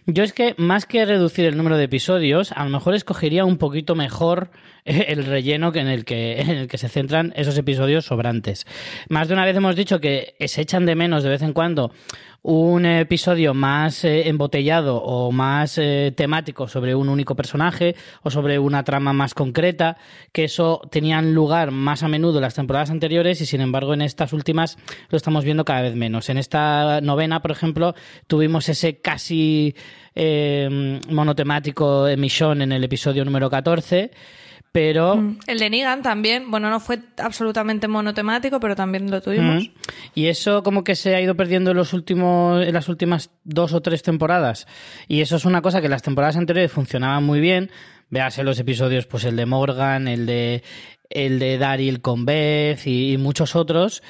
Yo 0.06 0.22
es 0.22 0.32
que 0.32 0.54
más 0.58 0.84
que 0.84 1.06
reducir 1.06 1.46
el 1.46 1.56
número 1.56 1.78
de 1.78 1.84
episodios, 1.84 2.52
a 2.52 2.64
lo 2.64 2.70
mejor 2.70 2.94
escogería 2.94 3.44
un 3.44 3.56
poquito 3.56 3.94
mejor 3.94 4.50
el 4.84 5.24
relleno 5.24 5.72
en 5.74 5.88
el 5.88 6.04
que, 6.04 6.40
en 6.40 6.50
el 6.50 6.68
que 6.68 6.78
se 6.78 6.88
centran 6.88 7.32
esos 7.36 7.56
episodios 7.56 8.04
sobrantes. 8.04 8.66
Más 9.08 9.28
de 9.28 9.34
una 9.34 9.44
vez 9.44 9.56
hemos 9.56 9.76
dicho 9.76 10.00
que 10.00 10.34
se 10.46 10.60
echan 10.60 10.86
de 10.86 10.94
menos 10.94 11.22
de 11.22 11.30
vez 11.30 11.42
en 11.42 11.54
cuando 11.54 11.92
un 12.42 12.86
episodio 12.86 13.54
más 13.54 14.04
eh, 14.04 14.28
embotellado 14.28 14.96
o 14.96 15.32
más 15.32 15.78
eh, 15.78 16.12
temático 16.16 16.68
sobre 16.68 16.94
un 16.94 17.08
único 17.08 17.34
personaje 17.34 17.96
o 18.22 18.30
sobre 18.30 18.58
una 18.58 18.84
trama 18.84 19.12
más 19.12 19.34
concreta, 19.34 19.96
que 20.32 20.44
eso 20.44 20.80
tenían 20.90 21.34
lugar 21.34 21.70
más 21.70 22.02
a 22.02 22.08
menudo 22.08 22.38
en 22.38 22.42
las 22.42 22.54
temporadas 22.54 22.90
anteriores 22.90 23.40
y 23.40 23.46
sin 23.46 23.60
embargo 23.60 23.94
en 23.94 24.02
estas 24.02 24.32
últimas 24.32 24.78
lo 25.08 25.16
estamos 25.16 25.44
viendo 25.44 25.64
cada 25.64 25.82
vez 25.82 25.94
menos. 25.94 26.28
En 26.28 26.38
esta 26.38 27.00
novena, 27.00 27.42
por 27.42 27.50
ejemplo, 27.50 27.94
tuvimos 28.26 28.68
ese 28.68 28.98
casi 28.98 29.74
eh, 30.14 31.00
monotemático 31.10 32.08
emisión 32.08 32.62
en 32.62 32.72
el 32.72 32.84
episodio 32.84 33.24
número 33.24 33.50
14 33.50 34.10
pero... 34.76 35.16
Mm. 35.16 35.38
El 35.46 35.58
de 35.58 35.70
Negan 35.70 36.02
también, 36.02 36.50
bueno, 36.50 36.68
no 36.68 36.80
fue 36.80 36.98
absolutamente 37.16 37.88
monotemático, 37.88 38.60
pero 38.60 38.76
también 38.76 39.10
lo 39.10 39.22
tuvimos. 39.22 39.64
Mm. 39.64 39.72
Y 40.14 40.26
eso 40.26 40.62
como 40.62 40.84
que 40.84 40.96
se 40.96 41.14
ha 41.14 41.20
ido 41.22 41.34
perdiendo 41.34 41.70
en, 41.70 41.78
los 41.78 41.94
últimos, 41.94 42.62
en 42.62 42.74
las 42.74 42.90
últimas 42.90 43.30
dos 43.42 43.72
o 43.72 43.80
tres 43.80 44.02
temporadas. 44.02 44.66
Y 45.08 45.22
eso 45.22 45.36
es 45.36 45.46
una 45.46 45.62
cosa 45.62 45.80
que 45.80 45.88
las 45.88 46.02
temporadas 46.02 46.36
anteriores 46.36 46.70
funcionaban 46.70 47.24
muy 47.24 47.40
bien. 47.40 47.70
Véase 48.10 48.44
los 48.44 48.58
episodios, 48.58 49.06
pues 49.06 49.24
el 49.24 49.36
de 49.36 49.46
Morgan, 49.46 50.08
el 50.08 50.26
de 50.26 50.62
el 51.08 51.38
de 51.38 51.56
Daryl 51.56 52.02
con 52.02 52.26
Beth 52.26 52.86
y 52.86 53.16
muchos 53.16 53.56
otros, 53.56 54.02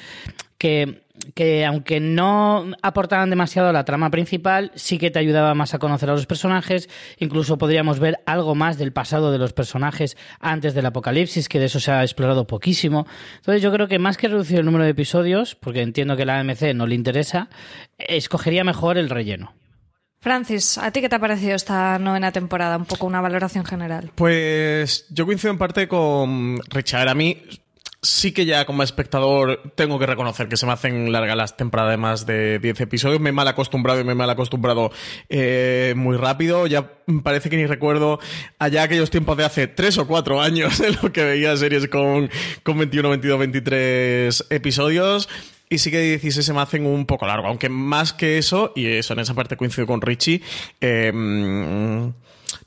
que 0.59 1.06
que 1.35 1.65
aunque 1.65 2.01
no 2.01 2.73
aportaban 2.83 3.31
demasiado 3.31 3.69
a 3.69 3.73
la 3.73 3.85
trama 3.85 4.11
principal, 4.11 4.73
sí 4.75 4.99
que 4.99 5.11
te 5.11 5.19
ayudaba 5.19 5.55
más 5.55 5.75
a 5.75 5.79
conocer 5.79 6.11
a 6.11 6.13
los 6.13 6.27
personajes, 6.27 6.89
incluso 7.19 7.59
podríamos 7.59 7.99
ver 7.99 8.21
algo 8.27 8.55
más 8.55 8.79
del 8.79 8.93
pasado 8.93 9.33
de 9.33 9.39
los 9.39 9.53
personajes 9.53 10.17
antes 10.41 10.75
del 10.75 10.87
apocalipsis, 10.87 11.49
que 11.49 11.59
de 11.59 11.67
eso 11.67 11.81
se 11.81 11.93
ha 11.93 12.03
explorado 12.03 12.47
poquísimo. 12.47 13.07
Entonces 13.37 13.63
yo 13.63 13.73
creo 13.73 13.89
que 13.89 13.99
más 13.99 14.17
que 14.17 14.29
reducir 14.29 14.59
el 14.59 14.65
número 14.65 14.85
de 14.85 14.91
episodios, 14.91 15.55
porque 15.55 15.83
entiendo 15.83 16.17
que 16.17 16.23
a 16.23 16.27
la 16.27 16.41
AMC 16.41 16.75
no 16.75 16.87
le 16.87 16.95
interesa, 16.95 17.49
escogería 17.99 18.65
mejor 18.65 18.99
el 18.99 19.11
relleno. 19.11 19.55
Francis, 20.21 20.77
¿a 20.79 20.91
ti 20.91 21.01
qué 21.01 21.09
te 21.09 21.17
ha 21.17 21.21
parecido 21.21 21.55
esta 21.55 21.99
novena 22.01 22.33
temporada? 22.33 22.77
Un 22.77 22.87
poco 22.87 23.07
una 23.07 23.21
valoración 23.21 23.65
general. 23.65 24.11
Pues 24.15 25.07
yo 25.11 25.25
coincido 25.25 25.53
en 25.53 25.59
parte 25.59 25.87
con 25.87 26.59
Richard. 26.69 27.09
A 27.09 27.15
mí 27.15 27.43
sí 28.03 28.33
que 28.33 28.47
ya 28.47 28.65
como 28.67 28.83
espectador 28.83 29.73
tengo 29.75 29.99
que 29.99 30.07
reconocer 30.07 30.49
que 30.49 30.57
se 30.57 30.67
me 30.67 30.73
hacen 30.73 31.13
largas 31.13 31.37
las 31.37 31.57
temporadas 31.57 31.93
de 31.93 31.97
más 31.97 32.27
de 32.27 32.59
10 32.59 32.81
episodios. 32.83 33.21
Me 33.21 33.31
he 33.31 33.33
mal 33.33 33.49
acostumbrado 33.49 34.01
y 34.01 34.05
me 34.05 34.13
he 34.13 34.15
mal 34.15 34.31
acostumbrado 34.31 34.91
eh, 35.29 35.95
muy 35.97 36.17
rápido. 36.17 36.67
Ya 36.67 36.93
parece 37.23 37.51
que 37.51 37.57
ni 37.57 37.67
recuerdo 37.67 38.19
allá 38.59 38.85
aquellos 38.85 39.11
tiempos 39.11 39.37
de 39.37 39.45
hace 39.45 39.67
3 39.67 39.99
o 39.99 40.07
4 40.07 40.41
años 40.41 40.81
en 40.87 40.97
lo 41.03 41.13
que 41.13 41.25
veía 41.25 41.57
series 41.57 41.89
con, 41.89 42.31
con 42.63 42.79
21, 42.79 43.11
22, 43.11 43.39
23 43.39 44.47
episodios. 44.51 45.29
Y 45.69 45.79
sí 45.79 45.91
que 45.91 46.01
16 46.01 46.47
se 46.47 46.53
me 46.53 46.61
hacen 46.61 46.87
un 46.87 47.07
poco 47.07 47.27
largo, 47.27 47.49
aunque 47.49 47.69
más 47.69 48.13
que 48.13 48.39
eso, 48.39 48.73
y 48.77 48.87
eso 48.87 49.15
en 49.15 49.19
esa 49.19 49.35
parte 49.35 49.57
coincido 49.57 49.85
con 49.85 50.01
Richie, 50.01 50.41
eh, 50.81 51.11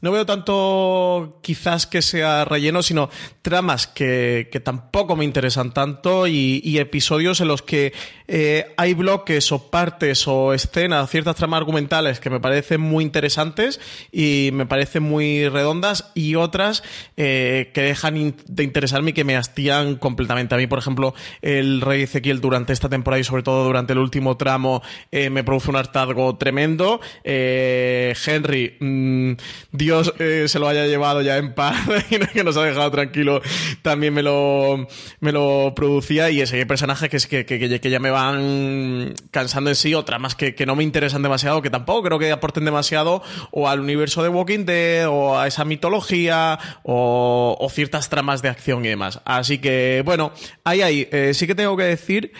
no 0.02 0.12
veo 0.12 0.26
tanto 0.26 1.40
quizás 1.42 1.86
que 1.86 2.02
sea 2.02 2.46
relleno, 2.46 2.82
sino 2.84 3.10
tramas 3.42 3.88
que, 3.88 4.50
que 4.52 4.60
tampoco 4.60 5.16
me 5.16 5.26
interesan 5.26 5.74
tanto 5.74 6.28
y, 6.28 6.80
episodios 6.80 7.42
en 7.42 7.50
los 7.50 7.62
que 7.62 7.92
eh, 8.28 8.74
hay 8.78 8.94
bloques 8.94 9.52
o 9.52 9.70
partes 9.70 10.28
o 10.28 10.54
escenas, 10.54 11.10
ciertas 11.10 11.36
tramas 11.36 11.58
argumentales 11.58 12.22
que 12.22 12.30
me 12.30 12.40
parecen 12.40 12.80
muy 12.80 13.04
interesantes 13.04 13.82
y 14.14 14.52
me 14.54 14.66
parecen 14.66 15.04
muy 15.04 15.50
redondas 15.50 16.12
y 16.14 16.36
otras 16.36 16.84
eh, 17.18 17.72
que 17.74 17.82
dejan 17.82 18.36
de 18.48 18.64
interesarme 18.64 19.10
y 19.10 19.14
que 19.14 19.26
me 19.26 19.36
hastían 19.36 19.96
completamente. 19.96 20.56
A 20.56 20.58
mí, 20.58 20.68
por 20.68 20.80
ejemplo, 20.80 21.14
el 21.42 21.82
Rey 21.82 22.04
Ezequiel 22.04 22.40
durante 22.40 22.72
esta 22.72 22.88
temporada 22.88 23.20
y 23.20 23.26
sobre 23.26 23.44
todo 23.44 23.66
durante 23.66 23.92
el 23.92 24.00
último 24.00 24.38
tramo 24.38 24.82
eh, 25.12 25.30
me 25.30 25.44
produce 25.44 25.72
un 25.72 25.76
hartazgo 25.76 26.38
tremendo. 26.38 27.02
Henry, 27.26 28.78
mmm, 28.80 29.34
Dios 29.72 29.89
eh, 30.20 30.46
se 30.48 30.60
lo 30.60 30.68
haya 30.68 30.86
llevado 30.86 31.22
ya 31.22 31.38
en 31.38 31.54
paz 31.54 31.76
y 32.10 32.20
que 32.20 32.44
nos 32.44 32.58
ha 32.58 32.64
dejado 32.64 32.92
tranquilo, 32.92 33.42
también 33.82 34.14
me 34.14 34.24
lo, 34.24 34.88
me 35.20 35.32
lo 35.32 35.74
producía 35.76 36.30
y 36.30 36.42
ese 36.42 36.66
personaje 36.66 37.10
que, 37.10 37.18
que, 37.20 37.46
que, 37.46 37.80
que 37.80 37.90
ya 37.90 38.00
me 38.00 38.10
van 38.10 39.14
cansando 39.32 39.70
en 39.70 39.76
sí, 39.76 39.94
otras 39.94 40.20
más 40.20 40.36
que, 40.36 40.56
que 40.56 40.66
no 40.66 40.76
me 40.76 40.84
interesan 40.84 41.22
demasiado, 41.22 41.62
que 41.62 41.70
tampoco 41.70 42.04
creo 42.04 42.20
que 42.20 42.32
aporten 42.32 42.66
demasiado 42.66 43.22
o 43.52 43.68
al 43.68 43.80
universo 43.80 44.24
de 44.24 44.30
Walking 44.30 44.66
Dead 44.66 45.08
o 45.10 45.38
a 45.38 45.48
esa 45.48 45.66
mitología 45.66 46.60
o, 46.84 47.58
o 47.60 47.70
ciertas 47.70 48.10
tramas 48.10 48.42
de 48.42 48.50
acción 48.50 48.86
y 48.86 48.90
demás. 48.90 49.22
Así 49.26 49.60
que, 49.60 50.02
bueno, 50.06 50.32
ahí, 50.64 50.82
ahí, 50.82 51.08
eh, 51.12 51.34
sí 51.34 51.48
que 51.48 51.56
tengo 51.56 51.76
que 51.78 51.84
decir 51.84 52.32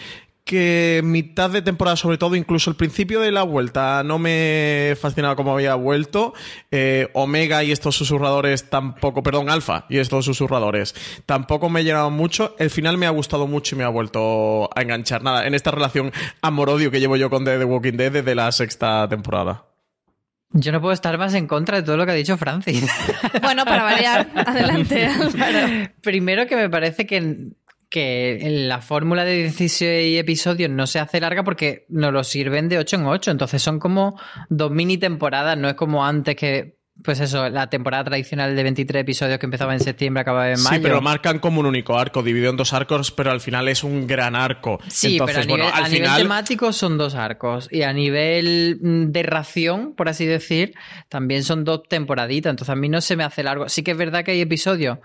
que 0.50 1.02
mitad 1.04 1.52
de 1.52 1.62
temporada, 1.62 1.96
sobre 1.96 2.18
todo, 2.18 2.36
incluso 2.36 2.72
el 2.72 2.76
principio 2.76 3.20
de 3.20 3.32
la 3.32 3.44
vuelta, 3.44 4.02
no 4.04 4.18
me 4.18 4.98
fascinaba 5.00 5.36
como 5.36 5.54
había 5.54 5.76
vuelto. 5.76 6.34
Eh, 6.72 7.08
Omega 7.14 7.64
y 7.64 7.72
estos 7.72 7.96
susurradores 7.96 8.68
tampoco, 8.68 9.22
perdón, 9.22 9.52
Alfa 9.52 9.86
y 9.90 10.00
estos 10.00 10.26
susurradores 10.26 10.96
tampoco 11.28 11.70
me 11.70 11.84
llenaban 11.84 12.14
mucho. 12.14 12.56
El 12.58 12.72
final 12.72 12.98
me 12.98 13.06
ha 13.06 13.12
gustado 13.12 13.46
mucho 13.46 13.76
y 13.76 13.78
me 13.78 13.84
ha 13.84 13.90
vuelto 13.90 14.76
a 14.76 14.82
enganchar. 14.82 15.22
Nada, 15.22 15.46
en 15.46 15.54
esta 15.54 15.70
relación 15.70 16.12
amor-odio 16.42 16.90
que 16.90 17.00
llevo 17.00 17.16
yo 17.16 17.30
con 17.30 17.46
The 17.46 17.64
Walking 17.64 17.98
Dead 17.98 18.12
desde 18.12 18.34
la 18.34 18.52
sexta 18.52 19.08
temporada. 19.08 19.66
Yo 20.52 20.72
no 20.72 20.82
puedo 20.82 20.94
estar 20.94 21.16
más 21.20 21.36
en 21.36 21.46
contra 21.46 21.78
de 21.78 21.84
todo 21.84 21.96
lo 21.96 22.08
que 22.08 22.12
ha 22.12 22.16
dicho 22.16 22.36
Francis. 22.36 22.84
Bueno, 23.44 23.66
para 23.66 23.84
variar, 23.84 24.32
adelante, 24.36 25.06
Álvaro. 25.06 25.92
Primero 26.02 26.48
que 26.48 26.56
me 26.56 26.70
parece 26.72 27.06
que 27.06 27.52
que 27.90 28.40
la 28.68 28.82
fórmula 28.82 29.26
de 29.26 29.36
16 29.38 30.20
episodios 30.20 30.70
no 30.70 30.86
se 30.86 31.00
hace 31.00 31.20
larga 31.20 31.44
porque 31.44 31.86
nos 31.90 32.14
lo 32.14 32.24
sirven 32.24 32.70
de 32.70 32.78
8 32.78 32.98
en 32.98 33.06
8. 33.06 33.32
Entonces 33.32 33.62
son 33.62 33.80
como 33.80 34.20
dos 34.50 34.72
mini 34.72 34.98
temporadas, 34.98 35.58
no 35.58 35.68
es 35.68 35.76
como 35.76 36.06
antes 36.06 36.36
que. 36.36 36.78
Pues 37.02 37.22
eso, 37.22 37.48
la 37.48 37.70
temporada 37.70 38.04
tradicional 38.04 38.58
de 38.58 38.62
23 38.62 39.04
episodios 39.04 39.40
que 39.40 39.46
empezaba 39.46 39.72
en 39.72 39.80
septiembre, 39.80 40.20
acababa 40.20 40.52
en 40.52 40.62
mayo. 40.62 40.76
Sí, 40.76 40.82
pero 40.82 40.96
lo 40.96 41.02
marcan 41.02 41.40
como 41.40 41.62
un 41.62 41.66
único 41.66 41.98
arco, 41.98 42.22
dividido 42.22 42.50
en 42.50 42.58
dos 42.58 42.74
arcos, 42.74 43.12
pero 43.12 43.32
al 43.32 43.40
final 43.40 43.70
es 43.70 43.86
un 43.86 44.06
gran 44.06 44.36
arco. 44.36 44.82
Sí, 44.90 45.14
Entonces, 45.14 45.38
pero 45.38 45.44
a, 45.44 45.46
nivel, 45.46 45.62
bueno, 45.62 45.78
al 45.78 45.84
a 45.86 45.88
final... 45.88 46.02
nivel 46.10 46.24
temático 46.24 46.74
son 46.74 46.98
dos 46.98 47.16
arcos. 47.16 47.70
Y 47.72 47.84
a 47.84 47.94
nivel 47.94 48.80
mm, 48.82 49.12
de 49.14 49.24
ración, 49.24 49.94
por 49.96 50.10
así 50.10 50.26
decir, 50.26 50.74
también 51.08 51.46
son 51.46 51.64
dos 51.64 51.84
temporaditas. 51.88 52.50
Entonces 52.50 52.74
a 52.74 52.76
mí 52.76 52.90
no 52.90 53.00
se 53.00 53.16
me 53.16 53.24
hace 53.24 53.44
largo. 53.44 53.70
Sí 53.70 53.82
que 53.82 53.92
es 53.92 53.98
verdad 53.98 54.26
que 54.26 54.32
hay 54.32 54.42
episodios 54.42 54.98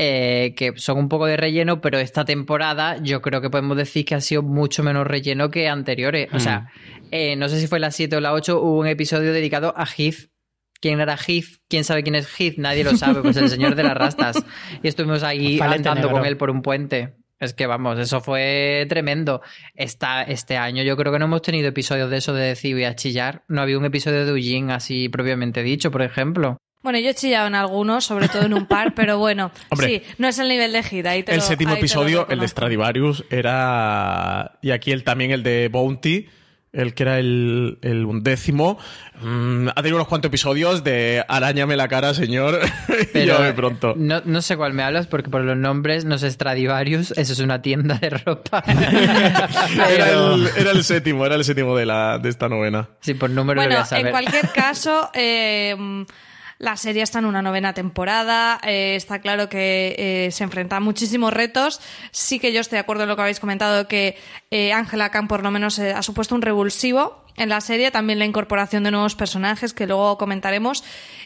eh, 0.00 0.54
que 0.56 0.74
son 0.76 0.96
un 0.96 1.08
poco 1.08 1.26
de 1.26 1.36
relleno, 1.36 1.80
pero 1.80 1.98
esta 1.98 2.24
temporada 2.24 2.98
yo 3.02 3.20
creo 3.20 3.40
que 3.40 3.50
podemos 3.50 3.76
decir 3.76 4.04
que 4.04 4.14
ha 4.14 4.20
sido 4.20 4.44
mucho 4.44 4.84
menos 4.84 5.04
relleno 5.04 5.50
que 5.50 5.66
anteriores. 5.68 6.28
O 6.32 6.38
sea, 6.38 6.70
eh, 7.10 7.34
no 7.34 7.48
sé 7.48 7.58
si 7.58 7.66
fue 7.66 7.80
la 7.80 7.90
7 7.90 8.14
o 8.16 8.20
la 8.20 8.32
8, 8.32 8.62
hubo 8.62 8.78
un 8.78 8.86
episodio 8.86 9.32
dedicado 9.32 9.74
a 9.76 9.84
Heath. 9.86 10.30
¿Quién 10.80 11.00
era 11.00 11.16
Heath? 11.16 11.58
¿Quién 11.68 11.82
sabe 11.82 12.04
quién 12.04 12.14
es 12.14 12.28
Heath? 12.38 12.58
Nadie 12.58 12.84
lo 12.84 12.96
sabe, 12.96 13.22
pues 13.22 13.36
el 13.38 13.48
señor 13.50 13.74
de 13.74 13.82
las 13.82 13.96
rastas. 13.96 14.44
Y 14.84 14.86
estuvimos 14.86 15.24
ahí 15.24 15.58
Falete 15.58 15.88
andando 15.88 16.02
negro. 16.02 16.16
con 16.18 16.26
él 16.26 16.36
por 16.36 16.50
un 16.50 16.62
puente. 16.62 17.16
Es 17.40 17.52
que 17.52 17.66
vamos, 17.66 17.98
eso 17.98 18.20
fue 18.20 18.86
tremendo. 18.88 19.42
Esta, 19.74 20.22
este 20.22 20.56
año 20.56 20.84
yo 20.84 20.96
creo 20.96 21.12
que 21.12 21.18
no 21.18 21.24
hemos 21.24 21.42
tenido 21.42 21.66
episodios 21.66 22.08
de 22.08 22.18
eso 22.18 22.32
de 22.34 22.44
decir 22.46 22.74
voy 22.74 22.84
a 22.84 22.94
chillar. 22.94 23.42
No 23.48 23.62
había 23.62 23.78
un 23.78 23.84
episodio 23.84 24.24
de 24.24 24.30
Eugene 24.30 24.72
así 24.72 25.08
propiamente 25.08 25.64
dicho, 25.64 25.90
por 25.90 26.02
ejemplo. 26.02 26.58
Bueno, 26.82 26.98
yo 27.00 27.10
he 27.10 27.14
chillado 27.14 27.46
en 27.48 27.54
algunos, 27.54 28.04
sobre 28.04 28.28
todo 28.28 28.42
en 28.42 28.54
un 28.54 28.66
par, 28.66 28.94
pero 28.96 29.18
bueno, 29.18 29.50
Hombre. 29.70 29.88
sí, 29.88 30.02
no 30.18 30.28
es 30.28 30.38
el 30.38 30.48
nivel 30.48 30.72
de. 30.72 30.78
Ahí 31.08 31.22
te 31.22 31.32
El 31.32 31.38
lo- 31.38 31.42
séptimo 31.44 31.70
ahí 31.70 31.76
te 31.76 31.80
lo 31.80 31.84
episodio, 31.86 32.26
el 32.30 32.38
de. 32.40 32.48
Stradivarius, 32.48 33.24
era. 33.30 34.58
Y 34.62 34.70
aquí 34.70 34.92
el, 34.92 35.02
también 35.04 35.30
el 35.32 35.42
de 35.42 35.68
Bounty, 35.68 36.28
el 36.72 36.94
que 36.94 37.02
era 37.02 37.18
el, 37.18 37.78
el 37.82 38.04
undécimo. 38.04 38.78
Mm, 39.20 39.68
ha 39.70 39.74
tenido 39.74 39.96
unos 39.96 40.06
cuantos 40.06 40.28
episodios 40.28 40.84
de 40.84 41.24
arañame 41.28 41.74
la 41.76 41.88
cara, 41.88 42.14
señor. 42.14 42.60
y 42.88 43.04
Pero 43.06 43.26
ya 43.38 43.42
de 43.42 43.52
pronto. 43.54 43.94
No, 43.96 44.22
no 44.24 44.40
sé 44.40 44.56
cuál 44.56 44.72
me 44.72 44.84
hablas 44.84 45.08
porque 45.08 45.28
por 45.30 45.40
los 45.42 45.56
nombres 45.56 46.04
no 46.04 46.16
sé 46.18 46.30
Stradivarius, 46.30 47.10
eso 47.18 47.32
es 47.32 47.40
una 47.40 47.60
tienda 47.60 47.96
de 47.96 48.10
ropa. 48.10 48.62
Era 48.68 50.10
el, 50.12 50.48
era 50.56 50.70
el 50.70 50.84
séptimo, 50.84 51.26
era 51.26 51.34
el 51.34 51.44
séptimo 51.44 51.76
de, 51.76 51.86
la, 51.86 52.18
de 52.18 52.28
esta 52.28 52.48
novena. 52.48 52.88
Sí, 53.00 53.14
por 53.14 53.30
número 53.30 53.56
lo 53.56 53.62
voy 53.62 53.66
Bueno, 53.68 53.82
a 53.82 53.86
saber. 53.86 54.06
en 54.06 54.12
cualquier 54.12 54.48
caso, 54.50 55.10
eh, 55.14 55.76
la 56.58 56.76
serie 56.76 57.02
está 57.02 57.20
en 57.20 57.24
una 57.24 57.42
novena 57.42 57.72
temporada. 57.72 58.60
eh, 58.64 58.94
está 58.96 59.20
claro 59.20 59.48
que 59.48 59.94
eh, 59.98 60.30
se 60.32 60.44
enfrenta 60.44 60.76
a 60.76 60.80
muchísimos 60.80 61.32
retos. 61.32 61.80
Sí 62.10 62.38
que 62.40 62.52
yo 62.52 62.60
estoy 62.60 62.76
de 62.76 62.80
acuerdo 62.80 63.04
en 63.04 63.08
lo 63.08 63.16
que 63.16 63.22
habéis 63.22 63.40
comentado, 63.40 63.86
que 63.86 64.16
eh, 64.50 64.72
Angela 64.72 65.10
Khan 65.10 65.28
por 65.28 65.42
lo 65.42 65.50
menos 65.50 65.78
eh, 65.78 65.92
ha 65.92 66.02
supuesto 66.02 66.34
un 66.34 66.42
revulsivo 66.42 67.24
en 67.36 67.48
la 67.48 67.60
serie. 67.60 67.90
También 67.90 68.18
la 68.18 68.24
incorporación 68.24 68.82
de 68.82 68.90
nuevos 68.90 69.14
personajes 69.14 69.72
que 69.72 69.86
luego 69.86 70.18
comentaremos. 70.18 70.82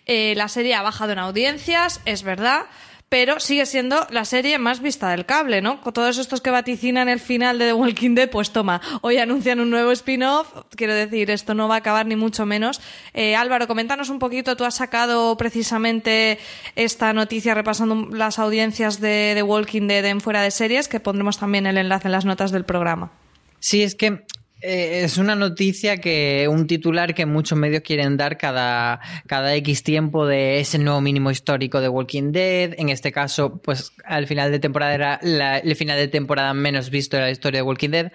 Eh, 0.07 0.35
la 0.37 0.49
serie 0.49 0.75
ha 0.75 0.83
bajado 0.83 1.13
en 1.13 1.19
audiencias, 1.19 2.01
es 2.05 2.23
verdad. 2.23 2.67
Pero 3.13 3.41
sigue 3.41 3.67
siendo 3.67 4.07
la 4.09 4.25
serie 4.25 4.59
más 4.59 4.81
vista 4.81 5.11
del 5.11 5.27
cable, 5.27 5.61
¿no? 5.61 5.83
Con 5.83 5.93
todos 5.93 6.17
estos 6.17 6.41
que 6.41 6.49
vaticinan 6.49 7.11
el 7.11 7.21
final 7.21 7.59
de 7.59 7.67
The 7.67 7.73
Walking 7.75 8.15
Dead, 8.15 8.31
pues 8.31 8.53
toma, 8.53 8.81
hoy 9.03 9.19
anuncian 9.19 9.61
un 9.61 9.69
nuevo 9.69 9.91
spin-off. 9.93 10.49
Quiero 10.77 10.95
decir, 10.95 11.31
esto 11.31 11.53
no 11.53 11.69
va 11.69 11.75
a 11.75 11.79
acabar 11.79 12.07
ni 12.07 12.17
mucho 12.17 12.47
menos. 12.47 12.81
Eh, 13.13 13.37
Álvaro, 13.37 13.67
coméntanos 13.67 14.09
un 14.09 14.19
poquito. 14.19 14.57
Tú 14.57 14.65
has 14.65 14.77
sacado 14.77 15.37
precisamente 15.37 16.39
esta 16.75 17.13
noticia 17.13 17.53
repasando 17.53 18.09
las 18.17 18.39
audiencias 18.39 18.99
de 18.99 19.33
The 19.35 19.43
Walking 19.43 19.89
Dead 19.89 20.07
en 20.07 20.23
fuera 20.23 20.41
de 20.41 20.51
series, 20.51 20.89
que 20.89 20.99
pondremos 20.99 21.37
también 21.37 21.67
el 21.67 21.77
enlace 21.77 22.09
en 22.09 22.13
las 22.13 22.25
notas 22.25 22.51
del 22.51 22.65
programa. 22.65 23.13
Sí, 23.61 23.83
es 23.83 23.95
que 23.95 24.25
eh, 24.63 25.03
es 25.05 25.19
una 25.19 25.35
noticia 25.35 25.97
que 25.99 26.49
un 26.51 26.67
titular 26.67 27.15
que 27.15 27.27
muchos 27.27 27.59
medios 27.59 27.83
quieren 27.83 28.17
dar 28.17 28.39
cada, 28.39 29.01
cada 29.27 29.55
X 29.57 29.83
tiempo 29.83 30.27
de 30.27 30.61
ese 30.61 30.79
nuevo 30.79 31.01
mínimo 31.01 31.31
histórico 31.31 31.81
de 31.81 31.89
Walking 31.89 32.33
Dead. 32.33 32.75
En 32.79 32.89
este 32.89 33.13
caso, 33.13 33.61
pues 33.63 33.93
al 34.05 34.27
final 34.27 34.51
de 34.51 34.59
temporada 34.59 34.95
era 34.95 35.19
la- 35.23 35.59
el 35.59 35.77
final 35.77 35.99
de 35.99 36.09
temporada 36.09 36.55
menos 36.55 36.91
visto 36.91 37.17
de 37.17 37.25
la 37.25 37.31
historia 37.31 37.59
de 37.59 37.63
Walking 37.63 37.91
Dead. 37.91 38.13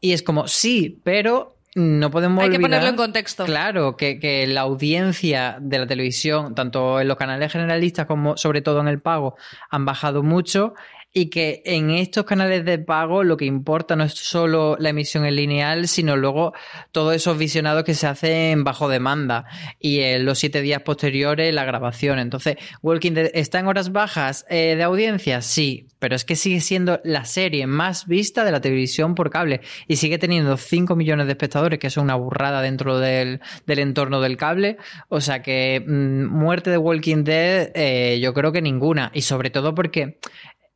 Y 0.00 0.12
es 0.12 0.22
como, 0.22 0.48
sí, 0.48 0.98
pero 1.04 1.56
no 1.74 2.10
podemos 2.10 2.44
Hay 2.44 2.50
que 2.50 2.60
ponerlo 2.60 2.88
en 2.90 2.96
contexto. 2.96 3.44
Claro, 3.46 3.96
que, 3.96 4.18
que 4.20 4.46
la 4.46 4.60
audiencia 4.62 5.56
de 5.60 5.78
la 5.78 5.86
televisión, 5.86 6.54
tanto 6.54 7.00
en 7.00 7.08
los 7.08 7.16
canales 7.16 7.50
generalistas 7.50 8.04
como 8.06 8.36
sobre 8.36 8.60
todo 8.60 8.80
en 8.80 8.88
el 8.88 9.00
pago, 9.00 9.36
han 9.70 9.84
bajado 9.86 10.22
mucho 10.22 10.74
y 11.12 11.26
que 11.26 11.62
en 11.64 11.90
estos 11.90 12.24
canales 12.24 12.64
de 12.64 12.78
pago 12.78 13.22
lo 13.22 13.36
que 13.36 13.44
importa 13.44 13.96
no 13.96 14.04
es 14.04 14.14
solo 14.14 14.76
la 14.78 14.90
emisión 14.90 15.26
en 15.26 15.36
lineal, 15.36 15.88
sino 15.88 16.16
luego 16.16 16.54
todos 16.90 17.14
esos 17.14 17.36
visionados 17.36 17.84
que 17.84 17.94
se 17.94 18.06
hacen 18.06 18.64
bajo 18.64 18.88
demanda 18.88 19.44
y 19.78 20.00
en 20.00 20.24
los 20.24 20.38
siete 20.38 20.62
días 20.62 20.82
posteriores 20.82 21.54
la 21.54 21.64
grabación. 21.64 22.18
Entonces, 22.18 22.56
Walking 22.82 23.12
Dead 23.12 23.30
está 23.34 23.58
en 23.58 23.66
horas 23.66 23.92
bajas 23.92 24.46
eh, 24.48 24.74
de 24.76 24.82
audiencia, 24.82 25.42
sí, 25.42 25.88
pero 25.98 26.16
es 26.16 26.24
que 26.24 26.34
sigue 26.34 26.60
siendo 26.60 27.00
la 27.04 27.24
serie 27.24 27.66
más 27.66 28.06
vista 28.06 28.44
de 28.44 28.50
la 28.50 28.60
televisión 28.60 29.14
por 29.14 29.30
cable 29.30 29.60
y 29.86 29.96
sigue 29.96 30.18
teniendo 30.18 30.56
5 30.56 30.96
millones 30.96 31.26
de 31.26 31.32
espectadores, 31.32 31.78
que 31.78 31.86
es 31.86 31.96
una 31.96 32.14
burrada 32.14 32.62
dentro 32.62 32.98
del, 32.98 33.40
del 33.66 33.78
entorno 33.78 34.20
del 34.20 34.36
cable. 34.36 34.78
O 35.08 35.20
sea 35.20 35.42
que 35.42 35.84
mm, 35.86 36.24
muerte 36.26 36.70
de 36.70 36.78
Walking 36.78 37.24
Dead, 37.24 37.70
eh, 37.74 38.18
yo 38.20 38.34
creo 38.34 38.50
que 38.50 38.62
ninguna. 38.62 39.10
Y 39.14 39.22
sobre 39.22 39.50
todo 39.50 39.74
porque 39.74 40.18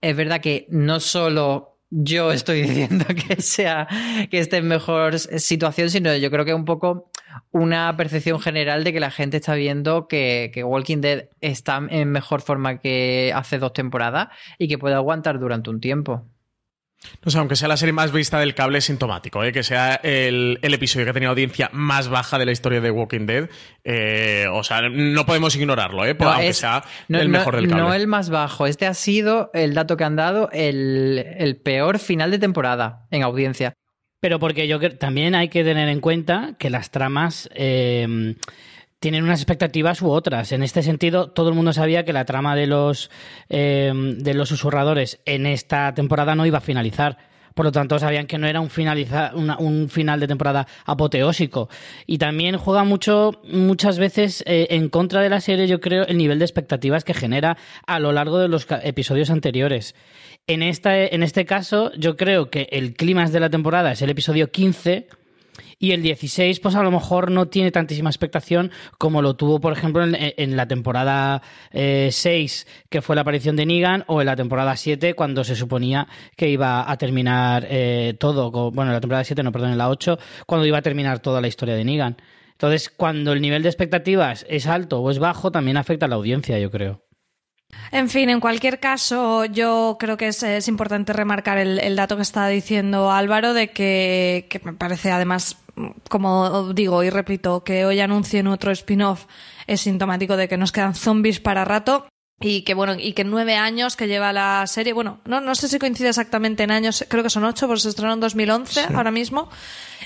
es 0.00 0.16
verdad 0.16 0.40
que 0.40 0.66
no 0.70 1.00
solo 1.00 1.78
yo 1.90 2.32
estoy 2.32 2.62
diciendo 2.68 3.04
que 3.06 3.40
sea 3.42 3.86
que 4.30 4.38
esté 4.38 4.58
en 4.58 4.68
mejor 4.68 5.18
situación, 5.18 5.90
sino 5.90 6.14
yo 6.16 6.30
creo 6.30 6.44
que 6.44 6.54
un 6.54 6.64
poco 6.64 7.10
una 7.50 7.94
percepción 7.96 8.40
general 8.40 8.84
de 8.84 8.92
que 8.92 9.00
la 9.00 9.10
gente 9.10 9.36
está 9.38 9.54
viendo 9.54 10.08
que, 10.08 10.50
que 10.54 10.64
Walking 10.64 11.00
Dead 11.00 11.28
está 11.40 11.80
en 11.88 12.10
mejor 12.10 12.40
forma 12.40 12.80
que 12.80 13.32
hace 13.34 13.58
dos 13.58 13.72
temporadas 13.72 14.28
y 14.58 14.68
que 14.68 14.78
puede 14.78 14.94
aguantar 14.94 15.38
durante 15.38 15.70
un 15.70 15.80
tiempo. 15.80 16.26
No 17.24 17.30
sé, 17.30 17.38
aunque 17.38 17.56
sea 17.56 17.68
la 17.68 17.76
serie 17.76 17.92
más 17.92 18.12
vista 18.12 18.38
del 18.38 18.54
cable, 18.54 18.78
es 18.78 18.84
sintomático, 18.84 19.42
¿eh? 19.44 19.52
que 19.52 19.62
sea 19.62 19.94
el, 20.02 20.58
el 20.62 20.74
episodio 20.74 21.04
que 21.06 21.10
ha 21.10 21.14
tenido 21.14 21.30
audiencia 21.30 21.68
más 21.72 22.08
baja 22.08 22.38
de 22.38 22.46
la 22.46 22.52
historia 22.52 22.80
de 22.80 22.90
Walking 22.90 23.26
Dead. 23.26 23.48
Eh, 23.84 24.46
o 24.52 24.62
sea, 24.64 24.88
no 24.88 25.26
podemos 25.26 25.54
ignorarlo, 25.56 26.04
¿eh? 26.04 26.16
No, 26.18 26.28
aunque 26.30 26.48
es- 26.48 26.58
sea 26.58 26.84
no, 27.08 27.18
el 27.20 27.30
no- 27.30 27.38
mejor 27.38 27.56
del 27.56 27.68
cable. 27.68 27.82
no 27.82 27.94
el 27.94 28.06
más 28.06 28.30
bajo. 28.30 28.66
Este 28.66 28.86
ha 28.86 28.94
sido 28.94 29.50
el 29.54 29.74
dato 29.74 29.96
que 29.96 30.04
han 30.04 30.16
dado, 30.16 30.48
el, 30.52 31.24
el 31.38 31.56
peor 31.56 31.98
final 31.98 32.30
de 32.30 32.38
temporada 32.38 33.06
en 33.10 33.22
audiencia. 33.22 33.74
Pero 34.20 34.38
porque 34.38 34.66
yo 34.66 34.78
creo 34.78 34.96
también 34.96 35.34
hay 35.34 35.48
que 35.48 35.62
tener 35.62 35.88
en 35.88 36.00
cuenta 36.00 36.54
que 36.58 36.70
las 36.70 36.90
tramas 36.90 37.48
eh, 37.54 38.34
tienen 39.00 39.24
unas 39.24 39.40
expectativas 39.40 40.00
u 40.02 40.10
otras. 40.10 40.52
En 40.52 40.62
este 40.62 40.82
sentido, 40.82 41.30
todo 41.30 41.48
el 41.48 41.54
mundo 41.54 41.72
sabía 41.72 42.04
que 42.04 42.12
la 42.12 42.24
trama 42.24 42.56
de 42.56 42.66
los, 42.66 43.10
eh, 43.48 43.92
de 43.94 44.34
los 44.34 44.48
susurradores 44.48 45.20
en 45.26 45.46
esta 45.46 45.94
temporada 45.94 46.34
no 46.34 46.46
iba 46.46 46.58
a 46.58 46.62
finalizar. 46.62 47.18
Por 47.56 47.64
lo 47.64 47.72
tanto, 47.72 47.98
sabían 47.98 48.26
que 48.26 48.36
no 48.36 48.46
era 48.46 48.60
un, 48.60 48.68
finaliza, 48.68 49.32
un 49.34 49.88
final 49.88 50.20
de 50.20 50.26
temporada 50.28 50.66
apoteósico. 50.84 51.70
Y 52.06 52.18
también 52.18 52.58
juega 52.58 52.84
mucho, 52.84 53.40
muchas 53.44 53.98
veces, 53.98 54.44
eh, 54.46 54.66
en 54.70 54.90
contra 54.90 55.22
de 55.22 55.30
la 55.30 55.40
serie, 55.40 55.66
yo 55.66 55.80
creo, 55.80 56.06
el 56.06 56.18
nivel 56.18 56.38
de 56.38 56.44
expectativas 56.44 57.02
que 57.02 57.14
genera 57.14 57.56
a 57.86 57.98
lo 57.98 58.12
largo 58.12 58.38
de 58.38 58.48
los 58.48 58.66
episodios 58.82 59.30
anteriores. 59.30 59.94
En, 60.46 60.62
esta, 60.62 60.98
en 60.98 61.22
este 61.22 61.46
caso, 61.46 61.92
yo 61.96 62.16
creo 62.18 62.50
que 62.50 62.68
el 62.72 62.92
clímax 62.92 63.32
de 63.32 63.40
la 63.40 63.48
temporada 63.48 63.92
es 63.92 64.02
el 64.02 64.10
episodio 64.10 64.50
15 64.50 65.08
y 65.78 65.92
el 65.92 66.02
16, 66.02 66.60
pues 66.60 66.74
a 66.74 66.82
lo 66.82 66.90
mejor 66.90 67.30
no 67.30 67.48
tiene 67.48 67.70
tantísima 67.70 68.08
expectación 68.08 68.70
como 68.98 69.20
lo 69.20 69.36
tuvo, 69.36 69.60
por 69.60 69.72
ejemplo, 69.72 70.04
en, 70.04 70.56
la 70.56 70.66
temporada 70.66 71.42
6, 71.72 72.16
eh, 72.22 72.86
que 72.88 73.02
fue 73.02 73.14
la 73.14 73.22
aparición 73.22 73.56
de 73.56 73.66
Negan, 73.66 74.04
o 74.06 74.20
en 74.20 74.26
la 74.26 74.36
temporada 74.36 74.74
7, 74.74 75.14
cuando 75.14 75.44
se 75.44 75.54
suponía 75.54 76.08
que 76.36 76.48
iba 76.48 76.90
a 76.90 76.96
terminar 76.96 77.66
eh, 77.68 78.14
todo. 78.18 78.50
Bueno, 78.70 78.90
en 78.90 78.94
la 78.94 79.00
temporada 79.00 79.24
7, 79.24 79.42
no, 79.42 79.52
perdón, 79.52 79.72
en 79.72 79.78
la 79.78 79.90
8, 79.90 80.18
cuando 80.46 80.66
iba 80.66 80.78
a 80.78 80.82
terminar 80.82 81.18
toda 81.18 81.40
la 81.40 81.48
historia 81.48 81.74
de 81.74 81.84
Negan. 81.84 82.16
Entonces, 82.52 82.88
cuando 82.88 83.34
el 83.34 83.42
nivel 83.42 83.62
de 83.62 83.68
expectativas 83.68 84.46
es 84.48 84.66
alto 84.66 85.00
o 85.00 85.10
es 85.10 85.18
bajo, 85.18 85.52
también 85.52 85.76
afecta 85.76 86.06
a 86.06 86.08
la 86.08 86.14
audiencia, 86.14 86.58
yo 86.58 86.70
creo. 86.70 87.02
En 87.92 88.08
fin, 88.08 88.30
en 88.30 88.40
cualquier 88.40 88.80
caso, 88.80 89.44
yo 89.44 89.96
creo 90.00 90.16
que 90.16 90.28
es, 90.28 90.68
importante 90.68 91.12
remarcar 91.12 91.58
el, 91.58 91.96
dato 91.96 92.16
que 92.16 92.22
está 92.22 92.48
diciendo 92.48 93.10
Álvaro 93.10 93.52
de 93.52 93.68
que 93.72 94.48
me 94.64 94.72
parece 94.72 95.10
además 95.10 95.58
como 96.08 96.72
digo 96.72 97.02
y 97.02 97.10
repito, 97.10 97.64
que 97.64 97.84
hoy 97.84 98.00
anuncien 98.00 98.46
otro 98.46 98.72
spin-off 98.72 99.26
es 99.66 99.82
sintomático 99.82 100.36
de 100.36 100.48
que 100.48 100.56
nos 100.56 100.72
quedan 100.72 100.94
zombies 100.94 101.40
para 101.40 101.64
rato. 101.64 102.06
Y 102.38 102.62
que 102.62 102.74
bueno, 102.74 102.96
y 102.98 103.14
que 103.14 103.24
nueve 103.24 103.56
años 103.56 103.96
que 103.96 104.08
lleva 104.08 104.30
la 104.30 104.66
serie, 104.66 104.92
bueno, 104.92 105.20
no, 105.24 105.40
no 105.40 105.54
sé 105.54 105.68
si 105.68 105.78
coincide 105.78 106.10
exactamente 106.10 106.64
en 106.64 106.70
años, 106.70 107.02
creo 107.08 107.22
que 107.22 107.30
son 107.30 107.44
ocho, 107.44 107.66
porque 107.66 107.80
se 107.80 107.88
estrenó 107.88 108.12
en 108.12 108.20
2011 108.20 108.88
ahora 108.94 109.10
mismo. 109.10 109.48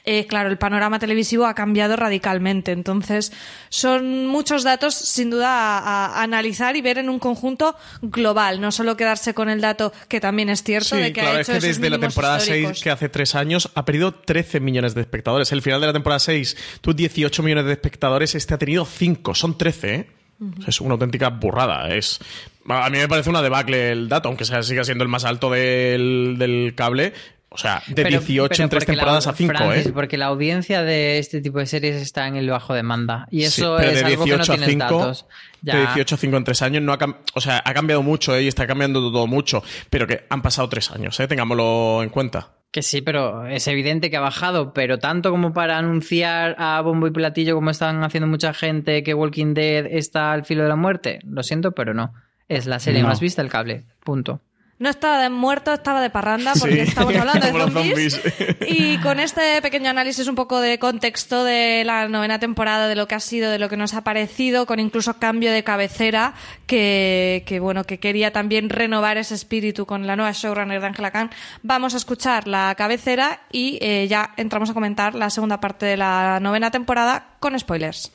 Eh, 0.04 0.26
claro, 0.26 0.48
el 0.48 0.56
panorama 0.56 1.00
televisivo 1.00 1.46
ha 1.46 1.54
cambiado 1.54 1.96
radicalmente. 1.96 2.70
Entonces, 2.70 3.32
son 3.68 4.28
muchos 4.28 4.62
datos, 4.62 4.94
sin 4.94 5.30
duda, 5.30 5.48
a, 5.50 6.22
analizar 6.22 6.76
y 6.76 6.82
ver 6.82 6.98
en 6.98 7.10
un 7.10 7.18
conjunto 7.18 7.74
global, 8.00 8.60
no 8.60 8.70
solo 8.70 8.96
quedarse 8.96 9.34
con 9.34 9.48
el 9.48 9.60
dato 9.60 9.92
que 10.08 10.20
también 10.20 10.50
es 10.50 10.62
cierto 10.62 10.94
de 10.94 11.12
que 11.12 11.22
ha 11.22 11.40
hecho 11.40 11.52
es 11.52 11.60
que 11.60 11.66
desde 11.66 11.90
la 11.90 11.98
temporada 11.98 12.38
6, 12.38 12.80
que 12.80 12.90
hace 12.90 13.08
tres 13.08 13.34
años, 13.34 13.70
ha 13.74 13.84
perdido 13.84 14.14
13 14.14 14.60
millones 14.60 14.94
de 14.94 15.00
espectadores. 15.00 15.50
El 15.50 15.62
final 15.62 15.80
de 15.80 15.88
la 15.88 15.92
temporada 15.92 16.20
6 16.20 16.56
tuvo 16.80 16.94
18 16.94 17.42
millones 17.42 17.64
de 17.64 17.72
espectadores, 17.72 18.36
este 18.36 18.54
ha 18.54 18.58
tenido 18.58 18.84
5, 18.84 19.34
son 19.34 19.58
13, 19.58 19.94
¿eh? 19.94 20.19
Es 20.66 20.80
una 20.80 20.94
auténtica 20.94 21.28
burrada. 21.28 21.94
Es, 21.94 22.20
a 22.68 22.88
mí 22.90 22.98
me 22.98 23.08
parece 23.08 23.30
una 23.30 23.42
debacle 23.42 23.92
el 23.92 24.08
dato, 24.08 24.28
aunque 24.28 24.44
sea, 24.44 24.62
siga 24.62 24.84
siendo 24.84 25.04
el 25.04 25.08
más 25.08 25.24
alto 25.24 25.50
del, 25.50 26.36
del 26.38 26.74
cable. 26.74 27.12
O 27.52 27.58
sea, 27.58 27.82
de 27.88 28.04
18 28.04 28.62
en 28.62 28.68
tres 28.68 28.86
temporadas 28.86 29.26
a 29.26 29.32
5, 29.32 29.72
¿eh? 29.72 29.90
Porque 29.92 30.16
la 30.16 30.26
audiencia 30.26 30.82
de 30.82 31.18
este 31.18 31.40
tipo 31.40 31.58
de 31.58 31.66
series 31.66 31.96
está 31.96 32.28
en 32.28 32.36
el 32.36 32.48
bajo 32.48 32.74
demanda. 32.74 33.26
Y 33.28 33.42
eso 33.42 33.76
es 33.80 34.04
algo 34.04 34.24
que 34.24 34.36
no 34.36 34.42
a 34.42 34.44
5, 34.44 34.78
datos. 34.78 35.26
De 35.60 35.76
18 35.76 36.14
a 36.14 36.18
5 36.18 36.36
en 36.36 36.44
tres 36.44 36.62
años 36.62 36.82
no 36.84 36.92
ha, 36.92 36.98
o 37.34 37.40
sea, 37.40 37.60
ha 37.64 37.74
cambiado 37.74 38.04
mucho 38.04 38.36
¿eh? 38.36 38.44
y 38.44 38.48
está 38.48 38.68
cambiando 38.68 39.00
todo 39.00 39.26
mucho. 39.26 39.64
Pero 39.90 40.06
que 40.06 40.26
han 40.30 40.42
pasado 40.42 40.68
tres 40.68 40.92
años, 40.92 41.18
¿eh? 41.18 41.26
Tengámoslo 41.26 42.04
en 42.04 42.10
cuenta. 42.10 42.50
Que 42.70 42.82
sí, 42.82 43.02
pero 43.02 43.46
es 43.46 43.66
evidente 43.66 44.10
que 44.10 44.16
ha 44.16 44.20
bajado, 44.20 44.72
pero 44.72 44.98
tanto 44.98 45.30
como 45.32 45.52
para 45.52 45.76
anunciar 45.76 46.54
a 46.58 46.80
bombo 46.82 47.08
y 47.08 47.10
platillo 47.10 47.56
como 47.56 47.70
están 47.70 48.04
haciendo 48.04 48.28
mucha 48.28 48.54
gente 48.54 49.02
que 49.02 49.12
Walking 49.12 49.54
Dead 49.54 49.86
está 49.86 50.32
al 50.32 50.44
filo 50.44 50.62
de 50.62 50.68
la 50.68 50.76
muerte. 50.76 51.18
Lo 51.24 51.42
siento, 51.42 51.72
pero 51.72 51.94
no. 51.94 52.12
Es 52.48 52.66
la 52.66 52.78
serie 52.78 53.02
más 53.02 53.20
vista 53.20 53.42
del 53.42 53.50
cable. 53.50 53.86
Punto. 54.04 54.40
No 54.80 54.88
estaba 54.88 55.20
de 55.20 55.28
muerto, 55.28 55.74
estaba 55.74 56.00
de 56.00 56.08
parranda, 56.08 56.54
porque 56.58 56.80
estamos 56.80 57.14
hablando 57.14 57.46
de 57.46 57.70
zombies. 57.70 58.18
Y 58.66 58.96
con 59.00 59.20
este 59.20 59.60
pequeño 59.60 59.90
análisis 59.90 60.26
un 60.26 60.34
poco 60.34 60.58
de 60.58 60.78
contexto 60.78 61.44
de 61.44 61.84
la 61.84 62.08
novena 62.08 62.38
temporada, 62.38 62.88
de 62.88 62.94
lo 62.96 63.06
que 63.06 63.14
ha 63.14 63.20
sido, 63.20 63.50
de 63.50 63.58
lo 63.58 63.68
que 63.68 63.76
nos 63.76 63.92
ha 63.92 64.04
parecido, 64.04 64.64
con 64.64 64.80
incluso 64.80 65.18
cambio 65.18 65.52
de 65.52 65.62
cabecera, 65.64 66.32
que, 66.66 67.58
bueno, 67.60 67.84
que 67.84 67.98
quería 67.98 68.32
también 68.32 68.70
renovar 68.70 69.18
ese 69.18 69.34
espíritu 69.34 69.84
con 69.84 70.06
la 70.06 70.16
nueva 70.16 70.32
showrunner 70.32 70.80
de 70.80 70.86
Angela 70.86 71.10
Khan, 71.10 71.28
vamos 71.62 71.92
a 71.92 71.98
escuchar 71.98 72.48
la 72.48 72.74
cabecera 72.74 73.42
y 73.52 73.76
eh, 73.82 74.08
ya 74.08 74.32
entramos 74.38 74.70
a 74.70 74.74
comentar 74.74 75.14
la 75.14 75.28
segunda 75.28 75.60
parte 75.60 75.84
de 75.84 75.98
la 75.98 76.38
novena 76.40 76.70
temporada 76.70 77.36
con 77.38 77.58
spoilers. 77.58 78.12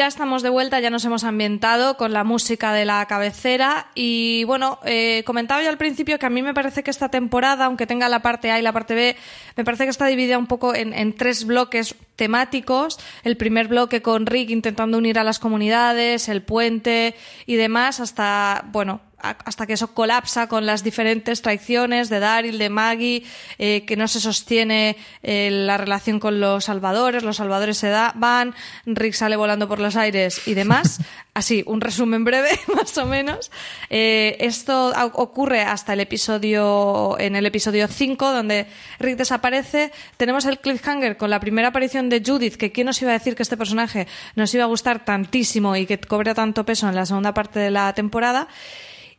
Ya 0.00 0.06
estamos 0.06 0.42
de 0.42 0.48
vuelta, 0.48 0.80
ya 0.80 0.88
nos 0.88 1.04
hemos 1.04 1.24
ambientado 1.24 1.98
con 1.98 2.14
la 2.14 2.24
música 2.24 2.72
de 2.72 2.86
la 2.86 3.04
cabecera 3.04 3.88
y 3.94 4.44
bueno, 4.44 4.78
eh, 4.86 5.22
comentaba 5.26 5.62
yo 5.62 5.68
al 5.68 5.76
principio 5.76 6.18
que 6.18 6.24
a 6.24 6.30
mí 6.30 6.40
me 6.40 6.54
parece 6.54 6.82
que 6.82 6.90
esta 6.90 7.10
temporada, 7.10 7.66
aunque 7.66 7.86
tenga 7.86 8.08
la 8.08 8.22
parte 8.22 8.50
A 8.50 8.58
y 8.58 8.62
la 8.62 8.72
parte 8.72 8.94
B, 8.94 9.14
me 9.58 9.64
parece 9.66 9.84
que 9.84 9.90
está 9.90 10.06
dividida 10.06 10.38
un 10.38 10.46
poco 10.46 10.74
en, 10.74 10.94
en 10.94 11.12
tres 11.12 11.44
bloques 11.44 11.96
temáticos. 12.16 12.98
El 13.24 13.36
primer 13.36 13.68
bloque 13.68 14.00
con 14.00 14.24
Rick 14.24 14.48
intentando 14.48 14.96
unir 14.96 15.18
a 15.18 15.22
las 15.22 15.38
comunidades, 15.38 16.30
el 16.30 16.40
puente 16.40 17.14
y 17.44 17.56
demás, 17.56 18.00
hasta, 18.00 18.64
bueno, 18.72 19.02
hasta 19.22 19.66
que 19.66 19.74
eso 19.74 19.94
colapsa 19.94 20.46
con 20.48 20.66
las 20.66 20.82
diferentes 20.82 21.42
traiciones 21.42 22.08
de 22.08 22.20
Daryl, 22.20 22.58
de 22.58 22.70
Maggie, 22.70 23.24
eh, 23.58 23.84
que 23.86 23.96
no 23.96 24.08
se 24.08 24.20
sostiene 24.20 24.96
eh, 25.22 25.50
la 25.50 25.76
relación 25.76 26.20
con 26.20 26.40
los 26.40 26.64
salvadores, 26.64 27.22
los 27.22 27.36
salvadores 27.36 27.78
se 27.78 27.88
da, 27.88 28.12
van, 28.16 28.54
Rick 28.86 29.14
sale 29.14 29.36
volando 29.36 29.68
por 29.68 29.80
los 29.80 29.96
aires 29.96 30.46
y 30.46 30.54
demás. 30.54 31.00
Así, 31.34 31.62
un 31.66 31.80
resumen 31.80 32.24
breve, 32.24 32.50
más 32.74 32.96
o 32.98 33.06
menos. 33.06 33.50
Eh, 33.88 34.36
esto 34.40 34.92
ocurre 35.14 35.62
hasta 35.62 35.92
el 35.92 36.00
episodio, 36.00 37.16
en 37.18 37.36
el 37.36 37.46
episodio 37.46 37.86
5, 37.86 38.32
donde 38.32 38.66
Rick 38.98 39.16
desaparece. 39.16 39.92
Tenemos 40.16 40.44
el 40.44 40.58
cliffhanger 40.58 41.16
con 41.16 41.30
la 41.30 41.40
primera 41.40 41.68
aparición 41.68 42.08
de 42.08 42.22
Judith, 42.24 42.56
que 42.56 42.72
quién 42.72 42.86
nos 42.86 43.00
iba 43.00 43.12
a 43.12 43.14
decir 43.14 43.36
que 43.36 43.42
este 43.42 43.56
personaje 43.56 44.08
nos 44.34 44.52
iba 44.54 44.64
a 44.64 44.66
gustar 44.66 45.04
tantísimo 45.04 45.76
y 45.76 45.86
que 45.86 46.00
cobra 46.00 46.34
tanto 46.34 46.64
peso 46.64 46.88
en 46.88 46.96
la 46.96 47.06
segunda 47.06 47.32
parte 47.32 47.60
de 47.60 47.70
la 47.70 47.92
temporada. 47.94 48.48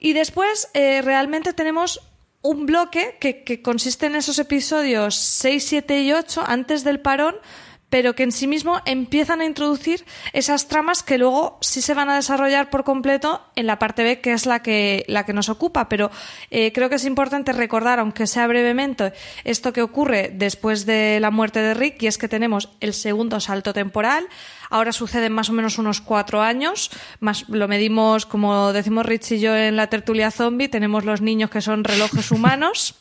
Y 0.04 0.14
después 0.14 0.68
eh, 0.74 1.04
realmente 1.04 1.54
tenemos 1.54 2.02
un 2.42 2.66
bloque 2.66 3.18
que, 3.20 3.44
que, 3.44 3.62
consiste 3.62 4.08
en 4.08 4.16
esos 4.16 4.40
episodios 4.40 5.14
6, 5.14 5.64
7 5.64 6.02
y 6.02 6.12
8 6.12 6.44
antes 6.48 6.84
del 6.84 7.00
parón, 7.00 7.36
pero 7.92 8.16
que 8.16 8.24
en 8.24 8.32
sí 8.32 8.48
mismo 8.48 8.80
empiezan 8.86 9.42
a 9.42 9.46
introducir 9.46 10.06
esas 10.32 10.70
tramas 10.70 11.04
que 11.04 11.18
luego 11.18 11.58
sí 11.60 11.82
se 11.82 11.94
van 11.94 12.10
a 12.10 12.16
desarrollar 12.16 12.70
por 12.70 12.86
completo 12.86 13.42
en 13.58 13.68
la 13.68 13.80
parte 13.80 14.04
B, 14.04 14.22
que 14.22 14.32
es 14.32 14.46
la 14.46 14.64
que, 14.64 15.04
la 15.10 15.26
que 15.26 15.34
nos 15.34 15.50
ocupa. 15.50 15.90
Pero 15.90 16.10
eh, 16.52 16.72
creo 16.72 16.88
que 16.88 16.96
es 16.96 17.04
importante 17.04 17.52
recordar, 17.52 18.00
aunque 18.00 18.28
sea 18.28 18.48
brevemente, 18.48 19.12
esto 19.44 19.74
que 19.74 19.82
ocurre 19.82 20.32
después 20.34 20.86
de 20.86 21.20
la 21.20 21.32
muerte 21.32 21.62
de 21.62 21.74
Rick, 21.74 22.02
y 22.04 22.08
es 22.08 22.18
que 22.18 22.30
tenemos 22.30 22.70
el 22.80 22.94
segundo 22.94 23.42
salto 23.42 23.74
temporal. 23.74 24.26
Ahora 24.70 24.94
suceden 24.94 25.34
más 25.34 25.50
o 25.50 25.54
menos 25.54 25.78
unos 25.78 26.00
cuatro 26.00 26.42
años, 26.42 26.92
más 27.20 27.50
lo 27.50 27.68
medimos, 27.68 28.26
como 28.26 28.72
decimos 28.72 29.06
Rich 29.06 29.34
y 29.34 29.40
yo 29.42 29.54
en 29.54 29.76
la 29.76 29.88
tertulia 29.88 30.32
zombie, 30.32 30.70
tenemos 30.70 31.04
los 31.04 31.20
niños 31.20 31.50
que 31.50 31.60
son 31.60 31.84
relojes 31.84 32.32
humanos. 32.32 33.01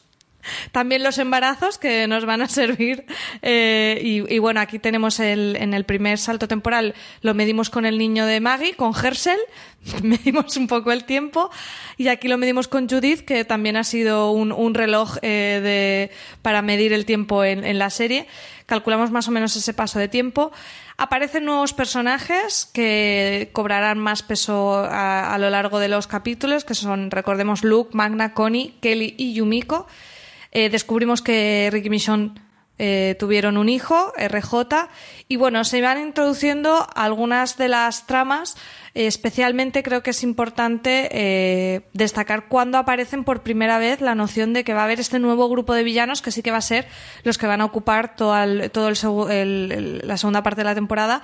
También 0.72 1.02
los 1.02 1.18
embarazos 1.18 1.78
que 1.78 2.06
nos 2.06 2.24
van 2.24 2.42
a 2.42 2.48
servir. 2.48 3.04
Eh, 3.42 4.00
y, 4.02 4.38
bueno, 4.38 4.60
aquí 4.60 4.78
tenemos 4.78 5.20
el, 5.20 5.56
en 5.56 5.74
el 5.74 5.84
primer 5.84 6.18
salto 6.18 6.48
temporal, 6.48 6.94
lo 7.22 7.34
medimos 7.34 7.70
con 7.70 7.86
el 7.86 7.98
niño 7.98 8.26
de 8.26 8.40
Maggie, 8.40 8.74
con 8.74 8.92
Herschel, 8.94 9.38
medimos 10.02 10.56
un 10.56 10.66
poco 10.66 10.92
el 10.92 11.04
tiempo. 11.04 11.50
Y 11.96 12.08
aquí 12.08 12.28
lo 12.28 12.38
medimos 12.38 12.68
con 12.68 12.88
Judith, 12.88 13.20
que 13.20 13.44
también 13.44 13.76
ha 13.76 13.84
sido 13.84 14.32
un, 14.32 14.74
reloj 14.74 15.16
eh, 15.22 15.60
de, 15.62 16.10
para 16.42 16.62
medir 16.62 16.92
el 16.92 17.04
tiempo 17.04 17.44
en, 17.44 17.64
en 17.64 17.78
la 17.78 17.90
serie. 17.90 18.26
Calculamos 18.66 19.10
más 19.10 19.26
o 19.26 19.32
menos 19.32 19.56
ese 19.56 19.74
paso 19.74 19.98
de 19.98 20.06
tiempo. 20.06 20.52
Aparecen 20.96 21.44
nuevos 21.44 21.72
personajes 21.72 22.70
que 22.72 23.48
cobrarán 23.52 23.98
más 23.98 24.22
peso 24.22 24.74
a, 24.76 25.34
a 25.34 25.38
lo 25.38 25.50
largo 25.50 25.78
de 25.78 25.88
los 25.88 26.06
capítulos, 26.06 26.64
que 26.64 26.74
son, 26.74 27.10
recordemos, 27.10 27.64
Luke, 27.64 27.90
Magna, 27.94 28.32
Connie, 28.32 28.76
Kelly 28.80 29.14
y 29.18 29.32
Yumiko. 29.32 29.86
Eh, 30.52 30.68
descubrimos 30.70 31.22
que 31.22 31.68
Ricky 31.72 31.90
Michonne 31.90 32.32
eh, 32.82 33.14
tuvieron 33.18 33.58
un 33.58 33.68
hijo, 33.68 34.12
RJ, 34.16 34.88
y 35.28 35.36
bueno, 35.36 35.64
se 35.64 35.82
van 35.82 36.00
introduciendo 36.00 36.86
algunas 36.94 37.58
de 37.58 37.68
las 37.68 38.06
tramas. 38.06 38.56
especialmente 38.94 39.82
creo 39.82 40.02
que 40.02 40.10
es 40.10 40.22
importante 40.22 41.08
eh, 41.12 41.82
destacar 41.92 42.48
cuando 42.48 42.78
aparecen 42.78 43.22
por 43.22 43.42
primera 43.42 43.78
vez 43.78 44.00
la 44.00 44.14
noción 44.14 44.52
de 44.52 44.64
que 44.64 44.72
va 44.74 44.80
a 44.80 44.84
haber 44.84 44.98
este 44.98 45.18
nuevo 45.20 45.48
grupo 45.48 45.74
de 45.74 45.84
villanos 45.84 46.22
que 46.22 46.32
sí 46.32 46.42
que 46.42 46.50
va 46.50 46.56
a 46.56 46.62
ser 46.62 46.88
los 47.22 47.36
que 47.38 47.46
van 47.46 47.60
a 47.60 47.66
ocupar 47.66 48.16
todo 48.16 48.36
el, 48.42 48.70
todo 48.72 48.88
el- 49.30 49.70
el- 49.72 50.00
la 50.04 50.16
segunda 50.16 50.42
parte 50.42 50.62
de 50.62 50.64
la 50.64 50.74
temporada 50.74 51.22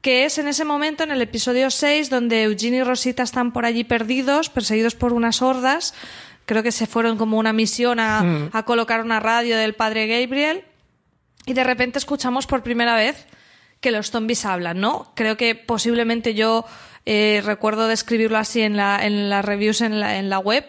que 0.00 0.24
es 0.24 0.38
en 0.38 0.46
ese 0.48 0.64
momento, 0.64 1.02
en 1.04 1.10
el 1.10 1.20
episodio 1.20 1.70
6, 1.70 2.08
donde 2.08 2.44
Eugene 2.44 2.76
y 2.78 2.82
Rosita 2.84 3.24
están 3.24 3.52
por 3.52 3.64
allí 3.66 3.82
perdidos, 3.84 4.48
perseguidos 4.48 4.94
por 4.94 5.12
unas 5.12 5.42
hordas. 5.42 5.92
Creo 6.48 6.62
que 6.62 6.72
se 6.72 6.86
fueron 6.86 7.18
como 7.18 7.36
una 7.36 7.52
misión 7.52 8.00
a, 8.00 8.48
a 8.52 8.64
colocar 8.64 9.02
una 9.02 9.20
radio 9.20 9.58
del 9.58 9.74
padre 9.74 10.06
Gabriel. 10.06 10.64
Y 11.44 11.52
de 11.52 11.62
repente 11.62 11.98
escuchamos 11.98 12.46
por 12.46 12.62
primera 12.62 12.96
vez 12.96 13.26
que 13.82 13.90
los 13.90 14.10
zombies 14.10 14.46
hablan, 14.46 14.80
¿no? 14.80 15.12
Creo 15.14 15.36
que 15.36 15.54
posiblemente 15.54 16.32
yo 16.32 16.64
eh, 17.04 17.42
recuerdo 17.44 17.86
describirlo 17.86 18.38
así 18.38 18.62
en, 18.62 18.78
la, 18.78 19.04
en 19.04 19.28
las 19.28 19.44
reviews 19.44 19.82
en 19.82 20.00
la, 20.00 20.16
en 20.16 20.30
la 20.30 20.38
web. 20.38 20.64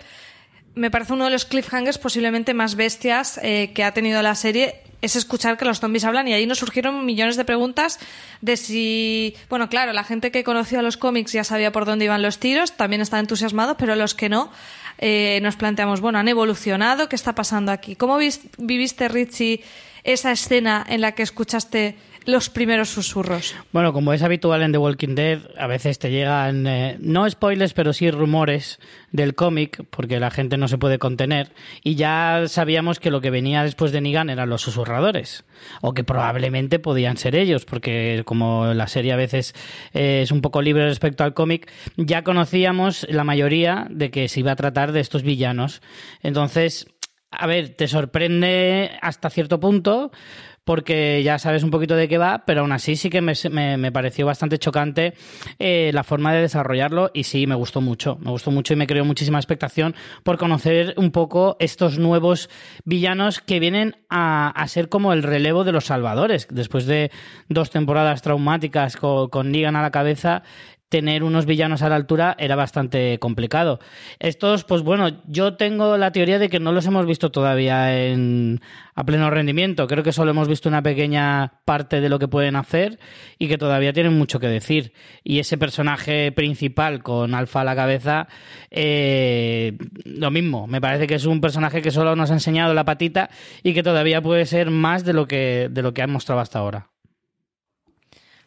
Me 0.76 0.92
parece 0.92 1.14
uno 1.14 1.24
de 1.24 1.32
los 1.32 1.46
cliffhangers 1.46 1.98
posiblemente 1.98 2.54
más 2.54 2.76
bestias 2.76 3.40
eh, 3.42 3.72
que 3.74 3.86
ha 3.86 3.94
tenido 3.94 4.22
la 4.22 4.36
serie 4.36 4.84
es 5.02 5.16
escuchar 5.16 5.58
que 5.58 5.66
los 5.66 5.80
zombies 5.80 6.04
hablan 6.04 6.28
y 6.28 6.34
ahí 6.34 6.46
nos 6.46 6.60
surgieron 6.60 7.06
millones 7.06 7.38
de 7.38 7.46
preguntas 7.46 8.00
de 8.42 8.58
si, 8.58 9.36
bueno, 9.50 9.70
claro, 9.70 9.94
la 9.94 10.04
gente 10.04 10.32
que 10.32 10.44
conocía 10.44 10.82
los 10.82 10.98
cómics 10.98 11.32
ya 11.32 11.44
sabía 11.44 11.72
por 11.72 11.86
dónde 11.86 12.06
iban 12.06 12.22
los 12.22 12.40
tiros, 12.40 12.74
también 12.74 13.02
estaba 13.02 13.22
entusiasmado, 13.22 13.78
pero 13.78 13.96
los 13.96 14.14
que 14.14 14.30
no, 14.30 14.52
eh, 15.00 15.40
nos 15.42 15.56
planteamos, 15.56 16.02
bueno, 16.02 16.20
han 16.20 16.28
evolucionado, 16.28 17.10
¿qué 17.10 17.16
está 17.16 17.34
pasando 17.34 17.72
aquí? 17.72 17.96
¿Cómo 17.96 18.18
vis- 18.18 18.42
viviste, 18.58 19.08
Richie, 19.08 19.64
esa 20.04 20.32
escena 20.32 20.86
en 20.88 21.02
la 21.02 21.14
que 21.14 21.24
escuchaste 21.24 21.96
los 22.30 22.50
primeros 22.50 22.90
susurros? 22.90 23.56
Bueno, 23.72 23.94
como 23.94 24.14
es 24.14 24.24
habitual 24.24 24.62
en 24.62 24.72
The 24.72 24.78
Walking 24.78 25.16
Dead, 25.16 25.40
a 25.58 25.68
veces 25.68 26.00
te 26.00 26.12
llegan, 26.12 26.68
eh, 26.68 26.98
no 27.00 27.30
spoilers, 27.30 27.74
pero 27.74 27.94
sí 27.94 28.10
rumores 28.12 28.80
del 29.12 29.36
cómic, 29.36 29.84
porque 29.90 30.20
la 30.20 30.32
gente 30.32 30.58
no 30.58 30.68
se 30.68 30.78
puede 30.78 31.00
contener, 31.00 31.52
y 31.84 31.96
ya 31.96 32.44
sabíamos 32.48 33.00
que 33.00 33.12
lo 33.12 33.22
que 33.22 33.32
venía 33.32 33.64
después 33.64 33.92
de 33.92 34.02
Negan 34.02 34.30
eran 34.30 34.50
los 34.50 34.62
susurradores, 34.62 35.44
o 35.82 35.94
que 35.94 36.04
probablemente 36.04 36.80
podían 36.80 37.18
ser 37.18 37.36
ellos, 37.36 37.66
porque 37.66 38.24
como 38.26 38.74
la 38.74 38.88
serie 38.88 39.14
a 39.14 39.18
veces 39.18 39.54
eh, 39.94 40.22
es 40.24 40.32
un 40.32 40.42
poco 40.42 40.62
libre 40.62 40.88
respecto 40.88 41.24
al 41.24 41.34
cómic, 41.34 41.72
ya 41.98 42.24
conocíamos 42.24 43.08
la 43.10 43.24
mayoría 43.24 43.88
de 43.90 44.12
que 44.12 44.28
se 44.28 44.40
iba 44.42 44.52
a 44.52 44.56
tratar 44.56 44.92
de 44.92 45.00
estos 45.00 45.24
villanos. 45.24 45.82
Entonces, 46.22 46.88
a 47.32 47.46
ver, 47.48 47.70
te 47.70 47.88
sorprende 47.88 48.92
hasta 49.02 49.30
cierto 49.30 49.60
punto 49.60 50.12
porque 50.70 51.24
ya 51.24 51.40
sabes 51.40 51.64
un 51.64 51.72
poquito 51.72 51.96
de 51.96 52.08
qué 52.08 52.20
va, 52.20 52.44
pero 52.46 52.62
aún 52.62 52.72
así 52.72 52.96
sí 52.96 53.10
que 53.10 53.22
me, 53.22 53.34
me- 53.50 53.92
pareció 53.92 54.28
bastante 54.28 54.60
chocante 54.60 55.16
eh, 55.58 55.90
la 55.96 56.04
forma 56.04 56.32
de 56.32 56.42
desarrollarlo 56.42 57.10
y 57.12 57.24
sí, 57.24 57.48
me 57.48 57.56
gustó 57.56 57.82
mucho, 57.82 58.20
me 58.22 58.30
gustó 58.30 58.52
mucho 58.52 58.74
y 58.74 58.76
me 58.76 58.86
creó 58.86 59.04
muchísima 59.04 59.40
expectación 59.40 59.96
por 60.22 60.38
conocer 60.38 60.94
un 60.96 61.10
poco 61.10 61.58
estos 61.60 61.98
nuevos 61.98 62.52
villanos 62.86 63.42
que 63.42 63.60
vienen 63.60 63.96
a, 64.12 64.50
a 64.50 64.68
ser 64.68 64.90
como 64.90 65.12
el 65.12 65.24
relevo 65.24 65.64
de 65.64 65.72
los 65.72 65.86
salvadores. 65.86 66.48
Después 66.52 66.86
de 66.86 67.10
dos 67.48 67.72
temporadas 67.72 68.22
traumáticas 68.22 68.96
con, 68.96 69.30
con 69.30 69.52
Negan 69.52 69.76
a 69.76 69.82
la 69.82 69.90
cabeza, 69.90 70.44
tener 70.90 71.24
unos 71.24 71.46
villanos 71.46 71.84
a 71.84 71.90
la 71.90 71.96
altura 71.96 72.36
era 72.40 72.56
bastante 72.56 73.20
complicado. 73.20 73.80
Estos, 74.20 74.64
pues 74.64 74.82
bueno, 74.82 75.22
yo 75.28 75.56
tengo 75.56 75.98
la 75.98 76.12
teoría 76.12 76.40
de 76.40 76.50
que 76.50 76.60
no 76.60 76.72
los 76.72 76.86
hemos 76.88 77.06
visto 77.06 77.32
todavía 77.32 78.06
en, 78.06 78.60
a 78.96 79.04
pleno 79.06 79.30
rendimiento. 79.30 79.88
Creo 79.88 80.04
que 80.04 80.12
solo 80.12 80.32
hemos 80.32 80.48
visto 80.48 80.68
una 80.68 80.82
pequeña 80.82 81.54
parte 81.64 82.02
de 82.02 82.10
lo 82.10 82.18
que 82.18 82.28
pueden 82.28 82.56
hacer 82.56 83.00
y 83.38 83.48
que 83.48 83.60
todavía 83.60 83.94
tienen 83.94 84.18
mucho 84.18 84.40
que 84.40 84.48
decir. 84.48 84.94
Y 85.24 85.40
ese 85.40 85.58
personaje 85.58 86.32
principal 86.32 87.04
con 87.04 87.36
Alfa 87.36 87.62
a 87.62 87.66
la 87.66 87.76
cabeza, 87.76 88.28
eh, 88.72 89.78
lo 90.04 90.32
mismo. 90.32 90.66
Me 90.66 90.82
parece 90.82 91.06
que 91.06 91.16
es 91.16 91.26
un 91.26 91.40
personaje 91.40 91.84
que 91.84 91.92
solo 91.92 92.16
nos 92.16 92.32
ha 92.32 92.34
enseñado 92.34 92.74
la 92.74 92.86
patita 92.86 93.30
y 93.62 93.74
que 93.74 93.84
todavía 93.84 94.22
puede 94.22 94.46
ser 94.48 94.72
más 94.72 95.06
de 95.06 95.14
lo 95.14 95.28
que, 95.28 95.70
de 95.70 95.82
lo 95.84 95.94
que 95.94 96.02
han 96.02 96.12
mostrado 96.12 96.42
hasta 96.42 96.60
ahora. 96.60 96.89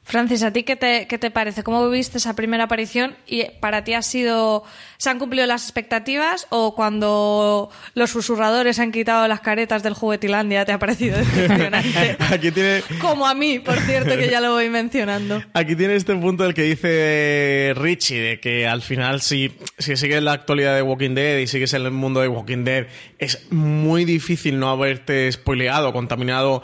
Francis, 0.05 0.43
¿a 0.43 0.53
ti 0.53 0.65
qué 0.65 0.75
te, 0.75 1.07
qué 1.07 1.17
te 1.17 1.31
parece? 1.31 1.63
¿Cómo 1.63 1.89
viviste 1.89 2.19
esa 2.19 2.35
primera 2.35 2.65
aparición? 2.65 3.15
¿Y 3.27 3.45
para 3.61 3.85
ti 3.85 3.95
ha 3.95 4.03
sido. 4.03 4.65
¿Se 4.99 5.11
han 5.11 5.19
cumplido 5.19 5.47
las 5.47 5.63
expectativas? 5.63 6.47
¿O 6.51 6.75
cuando 6.75 7.71
los 7.95 8.11
susurradores 8.11 8.79
han 8.81 8.91
quitado 8.91 9.27
las 9.29 9.41
caretas 9.41 9.83
del 9.83 9.95
juguetilandia 9.95 10.65
te 10.65 10.73
ha 10.73 10.79
parecido 10.79 11.19
decepcionante? 11.19 12.17
Aquí 12.31 12.51
tiene, 12.51 12.83
Como 13.01 13.27
a 13.27 13.35
mí, 13.35 13.61
por 13.61 13.79
cierto, 13.79 14.17
que 14.17 14.29
ya 14.29 14.41
lo 14.41 14.53
voy 14.53 14.69
mencionando. 14.69 15.43
Aquí 15.55 15.77
tiene 15.77 15.95
este 15.95 16.15
punto 16.17 16.43
del 16.43 16.55
que 16.55 16.63
dice 16.63 17.73
Richie, 17.77 18.21
de 18.21 18.41
que 18.41 18.67
al 18.67 18.83
final 18.83 19.21
si, 19.21 19.53
si 19.79 19.97
sigues 19.97 20.23
la 20.23 20.33
actualidad 20.33 20.75
de 20.75 20.83
Walking 20.83 21.15
Dead 21.15 21.39
y 21.39 21.47
sigues 21.47 21.73
en 21.75 21.83
el 21.83 21.93
mundo 21.93 22.21
de 22.21 22.29
Walking 22.29 22.65
Dead, 22.65 22.87
es 23.19 23.51
muy 23.53 24.05
difícil 24.05 24.59
no 24.59 24.69
haberte 24.69 25.31
spoileado, 25.31 25.93
contaminado 25.93 26.63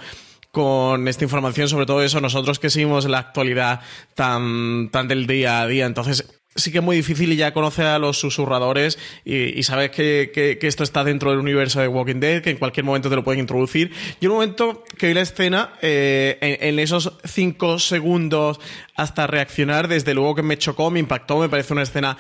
con 0.58 1.06
esta 1.06 1.22
información, 1.22 1.68
sobre 1.68 1.86
todo 1.86 2.02
eso, 2.02 2.20
nosotros 2.20 2.58
que 2.58 2.68
seguimos 2.68 3.04
la 3.08 3.18
actualidad 3.18 3.80
tan, 4.16 4.88
tan 4.90 5.06
del 5.06 5.28
día 5.28 5.60
a 5.60 5.68
día. 5.68 5.86
Entonces, 5.86 6.28
sí 6.56 6.72
que 6.72 6.78
es 6.78 6.84
muy 6.84 6.96
difícil 6.96 7.32
y 7.32 7.36
ya 7.36 7.52
conocer 7.54 7.86
a 7.86 8.00
los 8.00 8.18
susurradores 8.18 8.98
y, 9.24 9.62
sabes 9.62 9.92
que, 9.92 10.32
que- 10.34 10.58
esto 10.66 10.82
está 10.82 11.04
dentro 11.04 11.30
del 11.30 11.38
universo 11.38 11.80
de 11.80 11.86
Walking 11.86 12.18
Dead, 12.18 12.42
que 12.42 12.50
en 12.50 12.56
cualquier 12.56 12.82
momento 12.84 13.08
te 13.08 13.14
lo 13.14 13.22
pueden 13.22 13.38
introducir. 13.38 13.92
Y 14.20 14.26
un 14.26 14.32
momento 14.32 14.82
que 14.98 15.06
vi 15.06 15.14
la 15.14 15.20
escena, 15.20 15.74
eh, 15.80 16.38
en, 16.40 16.70
en 16.70 16.78
esos 16.80 17.12
cinco 17.24 17.78
segundos 17.78 18.58
hasta 18.96 19.28
reaccionar, 19.28 19.86
desde 19.86 20.12
luego 20.12 20.34
que 20.34 20.42
me 20.42 20.58
chocó, 20.58 20.90
me 20.90 20.98
impactó, 20.98 21.38
me 21.38 21.48
parece 21.48 21.72
una 21.72 21.82
escena 21.82 22.18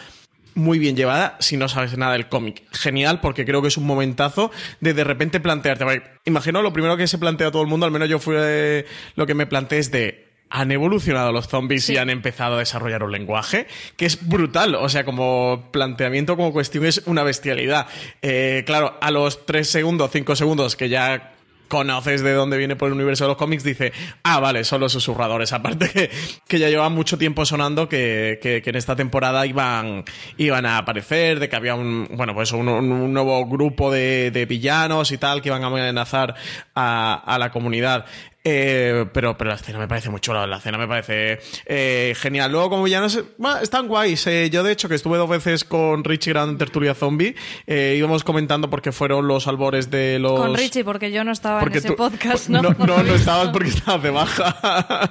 muy 0.58 0.78
bien 0.78 0.96
llevada 0.96 1.36
si 1.38 1.56
no 1.56 1.68
sabes 1.68 1.96
nada 1.96 2.12
del 2.12 2.28
cómic. 2.28 2.62
Genial, 2.72 3.20
porque 3.20 3.44
creo 3.44 3.62
que 3.62 3.68
es 3.68 3.76
un 3.76 3.86
momentazo 3.86 4.50
de 4.80 4.92
de 4.92 5.04
repente 5.04 5.40
plantearte. 5.40 5.84
vale, 5.84 6.02
Imagino 6.24 6.60
lo 6.62 6.72
primero 6.72 6.96
que 6.96 7.06
se 7.06 7.16
plantea 7.16 7.50
todo 7.50 7.62
el 7.62 7.68
mundo, 7.68 7.86
al 7.86 7.92
menos 7.92 8.08
yo 8.08 8.18
fui 8.18 8.34
eh, 8.38 8.84
lo 9.14 9.26
que 9.26 9.34
me 9.34 9.46
planteé 9.46 9.78
es 9.78 9.90
de. 9.90 10.28
Han 10.50 10.72
evolucionado 10.72 11.30
los 11.30 11.46
zombies 11.46 11.90
y 11.90 11.98
han 11.98 12.08
empezado 12.08 12.56
a 12.56 12.58
desarrollar 12.60 13.02
un 13.02 13.12
lenguaje 13.12 13.66
que 13.96 14.06
es 14.06 14.26
brutal. 14.26 14.76
O 14.76 14.88
sea, 14.88 15.04
como 15.04 15.68
planteamiento, 15.70 16.36
como 16.36 16.52
cuestión, 16.52 16.86
es 16.86 17.02
una 17.04 17.22
bestialidad. 17.22 17.86
Eh, 18.22 18.62
claro, 18.64 18.96
a 19.02 19.10
los 19.10 19.44
3 19.44 19.68
segundos, 19.68 20.10
5 20.10 20.36
segundos 20.36 20.74
que 20.74 20.88
ya 20.88 21.34
conoces 21.68 22.22
de 22.22 22.32
dónde 22.32 22.56
viene 22.58 22.74
por 22.76 22.88
el 22.88 22.94
universo 22.94 23.24
de 23.24 23.28
los 23.28 23.36
cómics, 23.36 23.62
dice, 23.62 23.92
ah, 24.24 24.40
vale, 24.40 24.64
son 24.64 24.80
los 24.80 24.92
susurradores. 24.92 25.52
Aparte 25.52 25.88
que, 25.90 26.10
que 26.48 26.58
ya 26.58 26.68
llevan 26.68 26.92
mucho 26.92 27.18
tiempo 27.18 27.44
sonando 27.46 27.88
que, 27.88 28.38
que- 28.42 28.62
en 28.68 28.76
esta 28.76 28.96
temporada 28.96 29.46
iban, 29.46 30.04
iban 30.36 30.66
a 30.66 30.78
aparecer, 30.78 31.38
de 31.40 31.48
que 31.48 31.56
había 31.56 31.74
un, 31.74 32.08
bueno, 32.12 32.34
pues 32.34 32.52
un- 32.52 32.68
un 32.68 33.12
nuevo 33.12 33.46
grupo 33.46 33.90
de, 33.90 34.30
de 34.30 34.46
villanos 34.46 35.12
y 35.12 35.18
tal 35.18 35.40
que 35.42 35.48
iban 35.50 35.62
a 35.64 35.68
amenazar 35.68 36.34
a, 36.74 37.14
a 37.26 37.38
la 37.38 37.50
comunidad. 37.50 38.04
Eh, 38.44 39.04
pero, 39.12 39.36
pero 39.36 39.50
la 39.50 39.56
escena 39.56 39.78
me 39.78 39.88
parece 39.88 40.08
muy 40.10 40.20
chula, 40.20 40.46
la 40.46 40.56
escena 40.58 40.78
me 40.78 40.86
parece 40.88 41.38
eh, 41.66 42.14
genial. 42.16 42.50
Luego, 42.50 42.70
como 42.70 42.84
villanos, 42.84 43.22
bueno, 43.36 43.58
están 43.58 43.88
guays. 43.88 44.26
Eh, 44.26 44.48
yo, 44.50 44.62
de 44.62 44.72
hecho, 44.72 44.88
que 44.88 44.94
estuve 44.94 45.18
dos 45.18 45.28
veces 45.28 45.64
con 45.64 46.02
Richie 46.04 46.32
Gran 46.32 46.50
en 46.50 46.56
Tertulia 46.58 46.94
Zombie, 46.94 47.34
eh, 47.66 47.96
íbamos 47.98 48.24
comentando 48.24 48.70
porque 48.70 48.90
fueron 48.92 49.26
los 49.28 49.48
albores 49.48 49.90
de 49.90 50.18
los. 50.18 50.38
Con 50.40 50.54
Richie, 50.56 50.84
porque 50.84 51.10
yo 51.12 51.24
no 51.24 51.32
estaba 51.32 51.60
Porque 51.60 51.78
en 51.78 51.84
ese 51.84 51.88
tú- 51.88 51.96
podcast, 51.96 52.48
¿no? 52.48 52.62
No, 52.62 52.70
no, 52.78 53.02
no 53.02 53.14
estabas 53.14 53.48
porque 53.48 53.68
estabas 53.70 54.02
de 54.02 54.10
baja. 54.10 55.10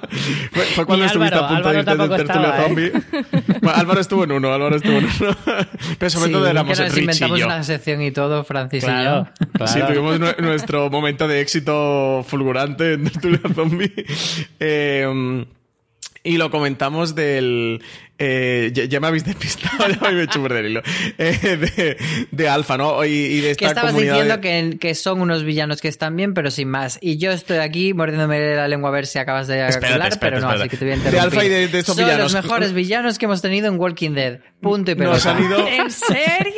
fue, 0.52 0.64
fue 0.64 0.86
cuando 0.86 1.04
Ni 1.04 1.06
estuviste 1.10 1.34
Álvaro, 1.36 1.46
a 1.46 1.54
punto 1.54 1.68
de 1.70 1.78
irte 1.78 1.90
Álvaro 1.90 2.10
de 2.10 2.16
tertulia 2.24 2.48
estaba, 2.48 2.58
¿eh? 2.58 2.66
zombie. 2.66 2.92
Bueno, 3.60 3.78
Álvaro 3.78 4.00
estuvo 4.00 4.24
en 4.24 4.32
uno, 4.32 4.52
Álvaro 4.52 4.76
estuvo 4.76 4.98
en 4.98 5.04
uno. 5.04 5.36
Pero 5.98 6.10
sobre 6.10 6.26
Sí, 6.28 6.32
todo 6.32 6.48
éramos 6.48 6.78
Richie 6.78 7.00
inventamos 7.00 7.36
y 7.38 7.40
yo. 7.40 7.46
una 7.46 7.62
sección 7.62 8.02
y 8.02 8.10
todo, 8.10 8.42
Francis 8.42 8.82
Claro, 8.82 9.28
y 9.40 9.44
yo. 9.44 9.50
claro. 9.52 9.72
Sí, 9.72 9.80
tuvimos 9.86 10.18
nue- 10.18 10.38
nuestro 10.38 10.90
momento 10.90 11.28
de 11.28 11.40
éxito 11.40 12.24
fulgurante 12.26 12.94
en 12.94 13.04
Tertulia 13.04 13.27
Zombie. 13.54 13.92
Eh, 14.60 15.44
y 16.24 16.36
lo 16.36 16.50
comentamos 16.50 17.14
del. 17.14 17.80
eh, 18.18 18.70
ya, 18.74 18.84
ya 18.84 19.00
me 19.00 19.06
habéis 19.06 19.24
despistado, 19.24 19.88
ya 19.88 19.98
me 20.00 20.08
habéis 20.08 20.24
hecho 20.28 20.42
perder 20.42 20.64
hilo. 20.66 20.82
Eh, 21.16 21.56
de, 21.56 21.96
de 22.30 22.48
Alfa, 22.48 22.76
¿no? 22.76 23.02
Y, 23.04 23.10
y 23.10 23.36
de 23.40 23.42
Que 23.56 23.64
esta 23.64 23.68
estabas 23.68 23.92
comunidad. 23.92 24.14
diciendo 24.14 24.34
de- 24.36 24.40
que, 24.72 24.78
que 24.78 24.94
son 24.94 25.20
unos 25.22 25.44
villanos 25.44 25.80
que 25.80 25.88
están 25.88 26.16
bien, 26.16 26.34
pero 26.34 26.50
sin 26.50 26.68
más. 26.68 26.98
Y 27.00 27.16
yo 27.18 27.30
estoy 27.30 27.58
aquí 27.58 27.94
mordiéndome 27.94 28.56
la 28.56 28.66
lengua 28.68 28.90
a 28.90 28.92
ver 28.92 29.06
si 29.06 29.18
acabas 29.20 29.46
de 29.46 29.64
Espérate, 29.66 29.92
hablar, 29.94 30.08
espérate, 30.08 30.40
pero 30.42 30.52
no, 30.52 30.60
así 30.60 30.68
que 30.68 30.76
te 30.76 30.84
voy 30.84 30.92
a 30.92 30.96
De 30.96 30.98
interrumpir. 31.06 31.38
Alpha 31.38 31.44
y 31.44 31.48
de- 31.48 31.68
de 31.68 31.78
estos 31.78 31.96
son 31.96 32.04
villanos. 32.04 32.32
los 32.32 32.42
mejores 32.44 32.72
villanos 32.72 33.18
que 33.18 33.24
hemos 33.24 33.40
tenido 33.40 33.68
en 33.68 33.78
Walking 33.78 34.10
Dead. 34.10 34.40
Punto 34.60 34.90
y 34.90 34.94
pelota. 34.96 35.38
¿En 35.70 35.90
serio? 35.90 36.52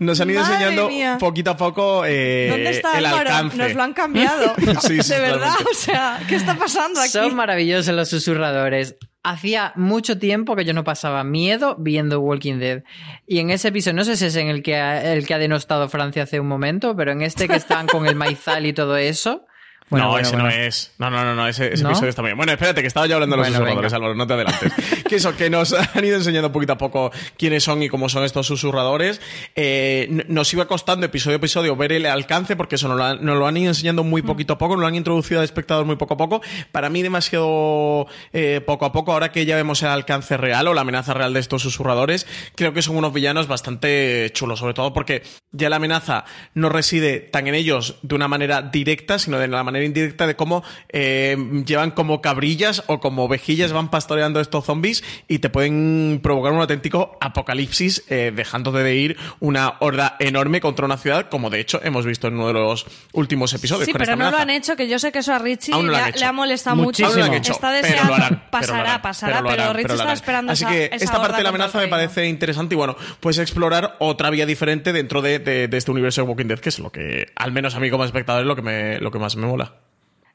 Nos 0.00 0.20
han 0.20 0.30
ido 0.30 0.40
Madre 0.40 0.54
enseñando 0.54 0.88
mía. 0.88 1.16
poquito 1.20 1.52
a 1.52 1.56
poco 1.56 2.04
eh, 2.04 2.48
¿Dónde 2.50 2.70
está 2.70 2.98
el 2.98 3.06
Álvaro? 3.06 3.30
alcance. 3.30 3.56
Nos 3.56 3.74
lo 3.74 3.82
han 3.84 3.92
cambiado. 3.92 4.54
Sí, 4.80 5.00
sí, 5.02 5.12
de 5.14 5.20
verdad, 5.20 5.54
o 5.70 5.74
sea, 5.74 6.20
¿qué 6.28 6.34
está 6.34 6.56
pasando 6.56 7.00
aquí? 7.00 7.10
Son 7.10 7.34
maravillosos 7.36 7.94
los 7.94 8.08
susurradores. 8.08 8.96
Hacía 9.22 9.72
mucho 9.76 10.18
tiempo 10.18 10.56
que 10.56 10.64
yo 10.64 10.72
no 10.72 10.82
pasaba 10.82 11.22
miedo 11.22 11.76
viendo 11.78 12.20
Walking 12.20 12.58
Dead. 12.58 12.82
Y 13.26 13.38
en 13.38 13.50
ese 13.50 13.68
episodio, 13.68 13.96
no 13.96 14.04
sé 14.04 14.16
si 14.16 14.24
es 14.24 14.36
en 14.36 14.48
el 14.48 14.62
que 14.62 14.76
ha, 14.76 15.12
el 15.12 15.26
que 15.26 15.34
ha 15.34 15.38
denostado 15.38 15.88
Francia 15.90 16.22
hace 16.22 16.40
un 16.40 16.48
momento, 16.48 16.96
pero 16.96 17.12
en 17.12 17.20
este 17.20 17.46
que 17.46 17.56
están 17.56 17.86
con 17.86 18.06
el 18.06 18.16
maizal 18.16 18.64
y 18.66 18.72
todo 18.72 18.96
eso. 18.96 19.44
Bueno, 19.90 20.06
no, 20.06 20.10
bueno, 20.12 20.28
ese 20.28 20.36
bueno. 20.36 20.48
no 20.48 20.54
es. 20.54 20.92
No, 20.98 21.10
no, 21.10 21.24
no, 21.24 21.34
no 21.34 21.48
ese, 21.48 21.74
ese 21.74 21.82
¿No? 21.82 21.90
episodio 21.90 22.10
está 22.10 22.22
bien. 22.22 22.36
Bueno, 22.36 22.52
espérate, 22.52 22.80
que 22.80 22.86
estaba 22.86 23.06
yo 23.06 23.14
hablando 23.16 23.34
de 23.34 23.38
los 23.38 23.48
susurradores, 23.48 23.92
venga. 23.92 23.96
Álvaro, 23.96 24.14
no 24.14 24.26
te 24.26 24.34
adelantes. 24.34 24.72
que 25.08 25.16
eso, 25.16 25.36
que 25.36 25.50
nos 25.50 25.72
han 25.72 26.04
ido 26.04 26.16
enseñando 26.16 26.52
poquito 26.52 26.74
a 26.74 26.78
poco 26.78 27.10
quiénes 27.36 27.64
son 27.64 27.82
y 27.82 27.88
cómo 27.88 28.08
son 28.08 28.24
estos 28.24 28.46
susurradores. 28.46 29.20
Eh, 29.56 30.24
nos 30.28 30.52
iba 30.54 30.66
costando 30.66 31.06
episodio 31.06 31.36
a 31.36 31.38
episodio 31.38 31.74
ver 31.74 31.92
el 31.92 32.06
alcance, 32.06 32.54
porque 32.54 32.76
eso 32.76 32.86
nos 32.86 32.96
lo, 32.96 33.04
han, 33.04 33.24
nos 33.24 33.36
lo 33.36 33.48
han 33.48 33.56
ido 33.56 33.68
enseñando 33.68 34.04
muy 34.04 34.22
poquito 34.22 34.52
a 34.52 34.58
poco, 34.58 34.74
nos 34.74 34.82
lo 34.82 34.86
han 34.86 34.94
introducido 34.94 35.40
al 35.40 35.44
espectador 35.44 35.84
muy 35.84 35.96
poco 35.96 36.14
a 36.14 36.16
poco. 36.16 36.40
Para 36.70 36.88
mí, 36.88 37.02
demasiado 37.02 38.06
eh, 38.32 38.60
poco 38.64 38.84
a 38.84 38.92
poco, 38.92 39.12
ahora 39.12 39.32
que 39.32 39.44
ya 39.44 39.56
vemos 39.56 39.82
el 39.82 39.88
alcance 39.88 40.36
real 40.36 40.68
o 40.68 40.74
la 40.74 40.82
amenaza 40.82 41.14
real 41.14 41.34
de 41.34 41.40
estos 41.40 41.62
susurradores, 41.62 42.28
creo 42.54 42.72
que 42.72 42.82
son 42.82 42.96
unos 42.96 43.12
villanos 43.12 43.48
bastante 43.48 44.30
chulos, 44.32 44.60
sobre 44.60 44.74
todo 44.74 44.92
porque 44.92 45.24
ya 45.50 45.68
la 45.68 45.76
amenaza 45.76 46.24
no 46.54 46.68
reside 46.68 47.18
tan 47.18 47.48
en 47.48 47.54
ellos 47.56 47.96
de 48.02 48.14
una 48.14 48.28
manera 48.28 48.62
directa, 48.62 49.18
sino 49.18 49.38
de 49.38 49.48
la 49.48 49.64
manera 49.64 49.79
indirecta 49.84 50.26
de 50.26 50.36
cómo 50.36 50.62
eh, 50.88 51.36
llevan 51.66 51.90
como 51.90 52.20
cabrillas 52.20 52.84
o 52.86 53.00
como 53.00 53.24
ovejillas 53.24 53.72
van 53.72 53.90
pastoreando 53.90 54.40
estos 54.40 54.64
zombies 54.64 55.02
y 55.28 55.38
te 55.40 55.50
pueden 55.50 56.20
provocar 56.22 56.52
un 56.52 56.60
auténtico 56.60 57.16
apocalipsis, 57.20 58.04
eh, 58.08 58.32
dejando 58.34 58.72
de 58.72 58.94
ir 58.94 59.16
una 59.40 59.74
horda 59.80 60.16
enorme 60.20 60.60
contra 60.60 60.84
una 60.86 60.96
ciudad, 60.96 61.28
como 61.28 61.50
de 61.50 61.60
hecho 61.60 61.80
hemos 61.82 62.06
visto 62.06 62.28
en 62.28 62.34
uno 62.34 62.46
de 62.48 62.52
los 62.54 62.86
últimos 63.12 63.52
episodios. 63.52 63.86
Sí, 63.86 63.92
con 63.92 64.00
pero 64.00 64.12
esta 64.12 64.24
no 64.24 64.30
lo 64.30 64.38
han 64.38 64.50
hecho, 64.50 64.76
que 64.76 64.88
yo 64.88 64.98
sé 64.98 65.12
que 65.12 65.20
eso 65.20 65.32
a 65.32 65.38
Richie 65.38 65.72
no 65.72 65.82
le, 65.82 65.96
ha- 65.96 66.08
hecho. 66.10 66.18
le 66.20 66.24
ha 66.26 66.32
molestado 66.32 66.76
Muchísimo. 66.76 67.26
no 67.26 67.34
hecho, 67.34 67.52
Está 67.52 67.72
deseando. 67.72 68.14
harán, 68.14 68.44
pasará, 68.50 68.80
harán, 68.80 69.02
pasará, 69.02 69.32
pero 69.38 69.42
lo 69.44 69.50
pero, 69.50 69.62
harán, 69.62 69.76
Richie 69.76 69.94
está 69.94 70.12
esperando 70.12 70.52
Así 70.52 70.64
esa, 70.64 70.72
que 70.72 70.84
esa 70.92 71.04
esta 71.04 71.20
parte 71.20 71.36
de 71.38 71.42
la 71.42 71.48
amenaza 71.50 71.78
me 71.78 71.88
parece 71.88 72.26
interesante 72.28 72.74
y 72.74 72.76
bueno, 72.76 72.96
pues 73.20 73.38
explorar 73.38 73.96
otra 73.98 74.30
vía 74.30 74.46
diferente 74.46 74.92
dentro 74.92 75.22
de, 75.22 75.38
de- 75.38 75.68
de 75.68 75.76
este 75.76 75.90
universo 75.90 76.22
de 76.22 76.28
Walking 76.28 76.46
Dead, 76.46 76.58
que 76.58 76.68
es 76.68 76.78
lo 76.78 76.90
que, 76.90 77.32
al 77.36 77.52
menos 77.52 77.74
a 77.74 77.80
mí 77.80 77.90
como 77.90 78.04
espectador, 78.04 78.42
es 78.42 78.46
lo 78.46 78.56
que, 78.56 78.62
me, 78.62 78.98
lo 79.00 79.10
que 79.10 79.18
más 79.18 79.36
me 79.36 79.46
mola. 79.46 79.69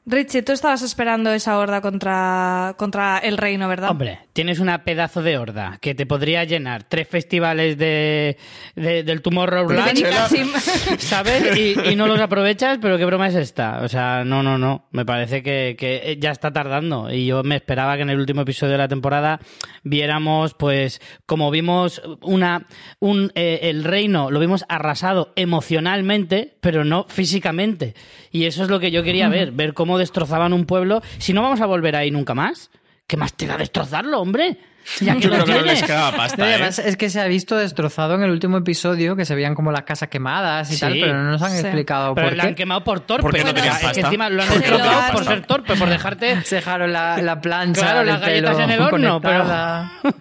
Richie, 0.08 0.42
tú 0.42 0.52
estabas 0.52 0.82
esperando 0.82 1.32
esa 1.32 1.58
horda 1.58 1.80
contra, 1.80 2.74
contra 2.78 3.18
el 3.18 3.36
reino, 3.36 3.68
¿verdad? 3.68 3.90
Hombre, 3.90 4.20
tienes 4.32 4.60
una 4.60 4.84
pedazo 4.84 5.20
de 5.20 5.36
horda 5.36 5.78
que 5.80 5.96
te 5.96 6.06
podría 6.06 6.44
llenar 6.44 6.84
tres 6.84 7.08
festivales 7.08 7.76
de, 7.76 8.36
de- 8.76 9.02
del 9.02 9.20
Benicassim. 9.20 10.48
¿sabes? 10.98 11.56
Y, 11.56 11.90
y 11.90 11.96
no 11.96 12.06
los 12.06 12.20
aprovechas, 12.20 12.78
pero 12.80 12.98
qué 12.98 13.04
broma 13.04 13.26
es 13.26 13.34
esta. 13.34 13.80
O 13.82 13.88
sea, 13.88 14.24
no, 14.24 14.44
no, 14.44 14.58
no. 14.58 14.86
Me 14.92 15.04
parece 15.04 15.42
que, 15.42 15.74
que 15.76 16.16
ya 16.20 16.30
está 16.30 16.52
tardando. 16.52 17.12
Y 17.12 17.26
yo 17.26 17.42
me 17.42 17.56
esperaba 17.56 17.96
que 17.96 18.02
en 18.02 18.10
el 18.10 18.20
último 18.20 18.42
episodio 18.42 18.72
de 18.72 18.78
la 18.78 18.86
temporada 18.88 19.40
viéramos, 19.82 20.54
pues, 20.54 21.00
como 21.26 21.50
vimos 21.50 22.00
una 22.22 22.68
un 23.00 23.32
eh, 23.34 23.58
el 23.62 23.82
reino, 23.82 24.30
lo 24.30 24.38
vimos 24.38 24.64
arrasado 24.68 25.32
emocionalmente, 25.34 26.56
pero 26.60 26.84
no 26.84 27.06
físicamente. 27.08 27.94
Y 28.30 28.44
eso 28.44 28.62
es 28.62 28.68
lo 28.70 28.78
que 28.78 28.90
yo 28.90 29.02
quería 29.02 29.28
ver, 29.28 29.50
ver 29.50 29.74
cómo 29.74 29.95
destrozaban 29.98 30.52
un 30.52 30.66
pueblo. 30.66 31.02
Si 31.18 31.32
no 31.32 31.42
vamos 31.42 31.60
a 31.60 31.66
volver 31.66 31.96
ahí 31.96 32.10
nunca 32.10 32.34
más, 32.34 32.70
¿qué 33.06 33.16
más 33.16 33.32
te 33.34 33.46
da 33.46 33.56
destrozarlo, 33.56 34.20
hombre? 34.20 34.58
Ya 35.00 35.16
que 35.16 35.22
Yo 35.22 35.30
lo 35.30 35.42
creo 35.42 35.46
que 35.46 35.52
no 35.54 35.66
les 35.66 35.82
queda 35.82 36.12
No, 36.12 36.16
pasta, 36.16 36.48
¿eh? 36.48 36.54
además 36.54 36.78
es 36.78 36.96
que 36.96 37.10
se 37.10 37.20
ha 37.20 37.26
visto 37.26 37.56
destrozado 37.56 38.14
en 38.14 38.22
el 38.22 38.30
último 38.30 38.56
episodio, 38.56 39.16
que 39.16 39.24
se 39.24 39.34
veían 39.34 39.56
como 39.56 39.72
las 39.72 39.82
casas 39.82 40.08
quemadas 40.08 40.70
y 40.70 40.74
Sí. 40.74 40.80
tal, 40.80 40.92
pero 40.92 41.14
no 41.14 41.24
nos 41.32 41.42
han 41.42 41.50
Sí. 41.50 41.58
explicado 41.58 42.14
Pero 42.14 42.28
por 42.28 42.36
la 42.36 42.42
qué. 42.44 42.48
han 42.50 42.54
quemado 42.54 42.84
por 42.84 43.00
torpe. 43.00 43.22
Porque 43.22 43.42
no 43.42 43.52
tenían 43.52 43.72
es 43.74 43.80
que 43.80 43.86
pasta. 43.86 44.00
encima 44.02 44.30
lo 44.30 44.42
han 44.44 44.48
destrozado 44.48 45.00
por 45.08 45.16
pasta. 45.16 45.24
ser 45.24 45.44
torpe, 45.46 45.74
por 45.74 45.88
dejarte 45.88 46.40
Se 46.44 46.54
dejaron 46.56 46.92
la, 46.92 47.20
la 47.20 47.40
plancha 47.40 47.80
Claro, 47.80 48.04
las 48.04 48.20
galletas 48.20 48.60
en 48.60 48.70
el 48.70 48.80
horno, 48.80 49.20
pero-. 49.20 49.44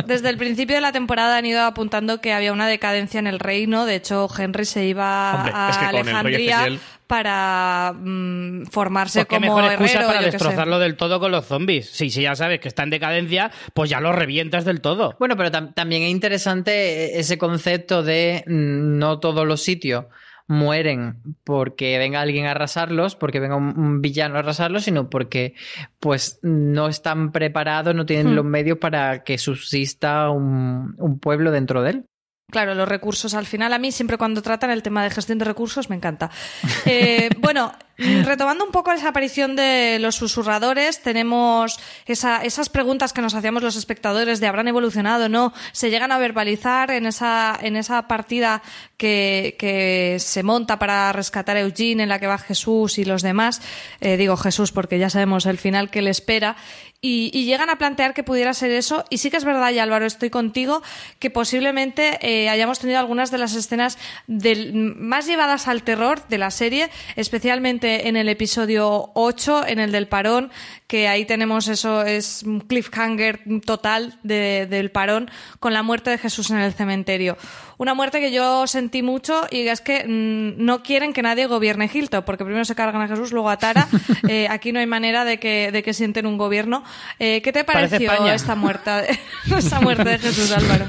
Desde 0.06 0.28
el 0.30 0.36
principio 0.36 0.76
de 0.76 0.80
la 0.80 0.92
temporada 0.92 1.36
han 1.36 1.46
ido 1.46 1.62
apuntando 1.64 2.20
que 2.20 2.32
había 2.32 2.52
una 2.52 2.68
decadencia 2.68 3.18
en 3.18 3.26
el 3.26 3.40
reino. 3.40 3.84
De 3.84 3.96
hecho, 3.96 4.28
Henry 4.38 4.64
se 4.64 4.84
iba 4.86 5.34
Hombre, 5.34 5.52
a 5.56 5.70
es 5.70 5.76
que 5.78 5.86
con 5.86 5.94
el 5.96 6.02
rey 6.04 6.12
Alejandría 6.14 6.66
Ezequiel- 6.66 6.78
para 7.12 7.92
mm, 7.94 8.64
formarse 8.70 9.18
Pues 9.20 9.28
qué 9.28 9.36
como 9.46 9.56
mejor 9.58 9.70
excusa 9.72 9.92
herrero, 9.98 10.06
para 10.08 10.22
destrozarlo 10.22 10.78
del 10.78 10.96
todo 10.96 11.20
con 11.20 11.30
los 11.30 11.44
zombies. 11.44 11.90
Sí, 11.90 12.08
sí, 12.08 12.22
ya 12.22 12.34
sabes 12.34 12.58
que 12.60 12.68
está 12.68 12.84
en 12.84 12.90
decadencia, 12.90 13.50
pues 13.74 13.90
ya 13.90 14.00
lo 14.00 14.12
revientas 14.12 14.64
del 14.64 14.80
todo. 14.80 15.14
Bueno, 15.18 15.36
pero 15.36 15.50
tam- 15.50 15.74
también 15.74 16.02
es 16.04 16.10
interesante 16.10 17.18
ese 17.20 17.36
concepto 17.36 18.02
de 18.02 18.44
mm, 18.46 18.98
no 18.98 19.18
todos 19.20 19.46
los 19.46 19.62
sitios 19.62 20.06
mueren 20.48 21.18
porque 21.44 21.98
venga 21.98 22.20
alguien 22.20 22.46
a 22.46 22.50
arrasarlos, 22.52 23.14
porque 23.14 23.40
venga 23.40 23.56
un, 23.56 23.78
un 23.78 24.00
villano 24.02 24.36
a 24.36 24.38
arrasarlos, 24.40 24.84
sino 24.84 25.08
porque 25.10 25.54
pues 26.00 26.38
no 26.42 26.88
están 26.88 27.30
preparados, 27.30 27.94
no 27.94 28.06
tienen 28.06 28.32
Hmm. 28.32 28.36
los 28.36 28.44
medios 28.46 28.78
para 28.78 29.22
que 29.22 29.36
subsista 29.38 30.30
un, 30.30 30.94
un 30.98 31.18
pueblo 31.20 31.50
dentro 31.50 31.82
de 31.82 31.90
él. 31.90 32.04
Claro, 32.50 32.74
los 32.74 32.86
recursos 32.88 33.32
al 33.32 33.46
final. 33.46 33.72
A 33.72 33.78
mí 33.78 33.92
siempre 33.92 34.18
cuando 34.18 34.42
tratan 34.42 34.70
el 34.70 34.82
tema 34.82 35.02
de 35.02 35.08
gestión 35.10 35.38
de 35.38 35.44
recursos 35.46 35.88
me 35.88 35.96
encanta. 35.96 36.30
Eh, 36.84 37.30
bueno, 37.38 37.72
retomando 37.96 38.64
un 38.64 38.72
poco 38.72 38.90
esa 38.92 39.08
aparición 39.08 39.54
de 39.54 39.98
los 40.00 40.16
susurradores, 40.16 41.00
tenemos 41.00 41.78
esa- 42.06 42.42
esas 42.42 42.68
preguntas 42.68 43.12
que 43.12 43.22
nos 43.22 43.34
hacíamos 43.34 43.62
los 43.62 43.76
espectadores 43.76 44.40
de 44.40 44.48
habrán 44.48 44.66
evolucionado 44.68 45.26
o 45.26 45.28
no, 45.28 45.52
se 45.72 45.90
llegan 45.90 46.10
a 46.12 46.18
verbalizar 46.18 46.90
en 46.90 47.06
esa, 47.06 47.56
en 47.62 47.76
esa 47.76 48.08
partida 48.08 48.62
que, 48.96 49.56
que 49.58 50.16
se 50.18 50.42
monta 50.42 50.78
para 50.78 51.12
rescatar 51.12 51.56
a 51.56 51.60
Eugene, 51.60 52.02
en 52.02 52.08
la 52.08 52.18
que 52.18 52.26
va 52.26 52.36
Jesús 52.38 52.98
y 52.98 53.04
los 53.04 53.22
demás. 53.22 53.62
Eh, 54.00 54.16
digo 54.16 54.36
Jesús 54.36 54.72
porque 54.72 54.98
ya 54.98 55.08
sabemos 55.08 55.46
el 55.46 55.58
final 55.58 55.88
que 55.90 56.02
le 56.02 56.10
espera. 56.10 56.56
Y, 57.04 57.32
y 57.34 57.46
llegan 57.46 57.68
a 57.68 57.78
plantear 57.78 58.14
que 58.14 58.22
pudiera 58.22 58.54
ser 58.54 58.70
eso. 58.70 59.04
Y 59.10 59.18
sí 59.18 59.28
que 59.28 59.36
es 59.36 59.44
verdad, 59.44 59.72
y 59.72 59.80
Álvaro, 59.80 60.06
estoy 60.06 60.30
contigo, 60.30 60.82
que 61.18 61.30
posiblemente 61.30 62.16
eh, 62.22 62.48
hayamos 62.48 62.78
tenido 62.78 63.00
algunas 63.00 63.32
de 63.32 63.38
las 63.38 63.54
escenas 63.56 63.98
del- 64.28 64.72
más 64.72 65.26
llevadas 65.26 65.66
al 65.66 65.82
terror 65.82 66.26
de 66.28 66.38
la 66.38 66.52
serie, 66.52 66.90
especialmente 67.16 68.06
en 68.06 68.16
el 68.16 68.28
episodio 68.28 69.10
8, 69.14 69.66
en 69.66 69.80
el 69.80 69.90
del 69.90 70.06
parón, 70.06 70.52
que 70.92 71.08
ahí 71.08 71.24
tenemos 71.24 71.68
eso, 71.68 72.02
es 72.02 72.42
un 72.42 72.60
cliffhanger 72.60 73.40
total 73.64 74.18
de- 74.22 74.66
del 74.68 74.90
parón 74.90 75.30
con 75.58 75.72
la 75.72 75.82
muerte 75.82 76.10
de 76.10 76.18
Jesús 76.18 76.50
en 76.50 76.58
el 76.58 76.74
cementerio. 76.74 77.38
Una 77.78 77.94
muerte 77.94 78.20
que 78.20 78.30
yo 78.30 78.66
sentí 78.66 79.02
mucho 79.02 79.46
y 79.50 79.66
es 79.68 79.80
que 79.80 80.04
mm, 80.06 80.62
no 80.62 80.82
quieren 80.82 81.14
que 81.14 81.22
nadie 81.22 81.46
gobierne 81.46 81.88
Hilton, 81.90 82.24
porque 82.26 82.44
primero 82.44 82.66
se 82.66 82.74
cargan 82.74 83.00
a 83.00 83.08
Jesús, 83.08 83.32
luego 83.32 83.48
a 83.48 83.56
Tara. 83.56 83.88
Eh, 84.28 84.46
aquí 84.50 84.70
no 84.72 84.80
hay 84.80 84.86
manera 84.86 85.24
de 85.24 85.38
que, 85.38 85.70
de 85.72 85.82
que 85.82 85.94
sienten 85.94 86.26
un 86.26 86.36
gobierno. 86.36 86.84
Eh, 87.18 87.40
¿Qué 87.42 87.52
te 87.52 87.64
pareció 87.64 88.12
esta 88.28 88.54
muerte, 88.54 89.18
esta 89.56 89.80
muerte 89.80 90.04
de 90.10 90.18
Jesús, 90.18 90.52
Álvaro? 90.52 90.84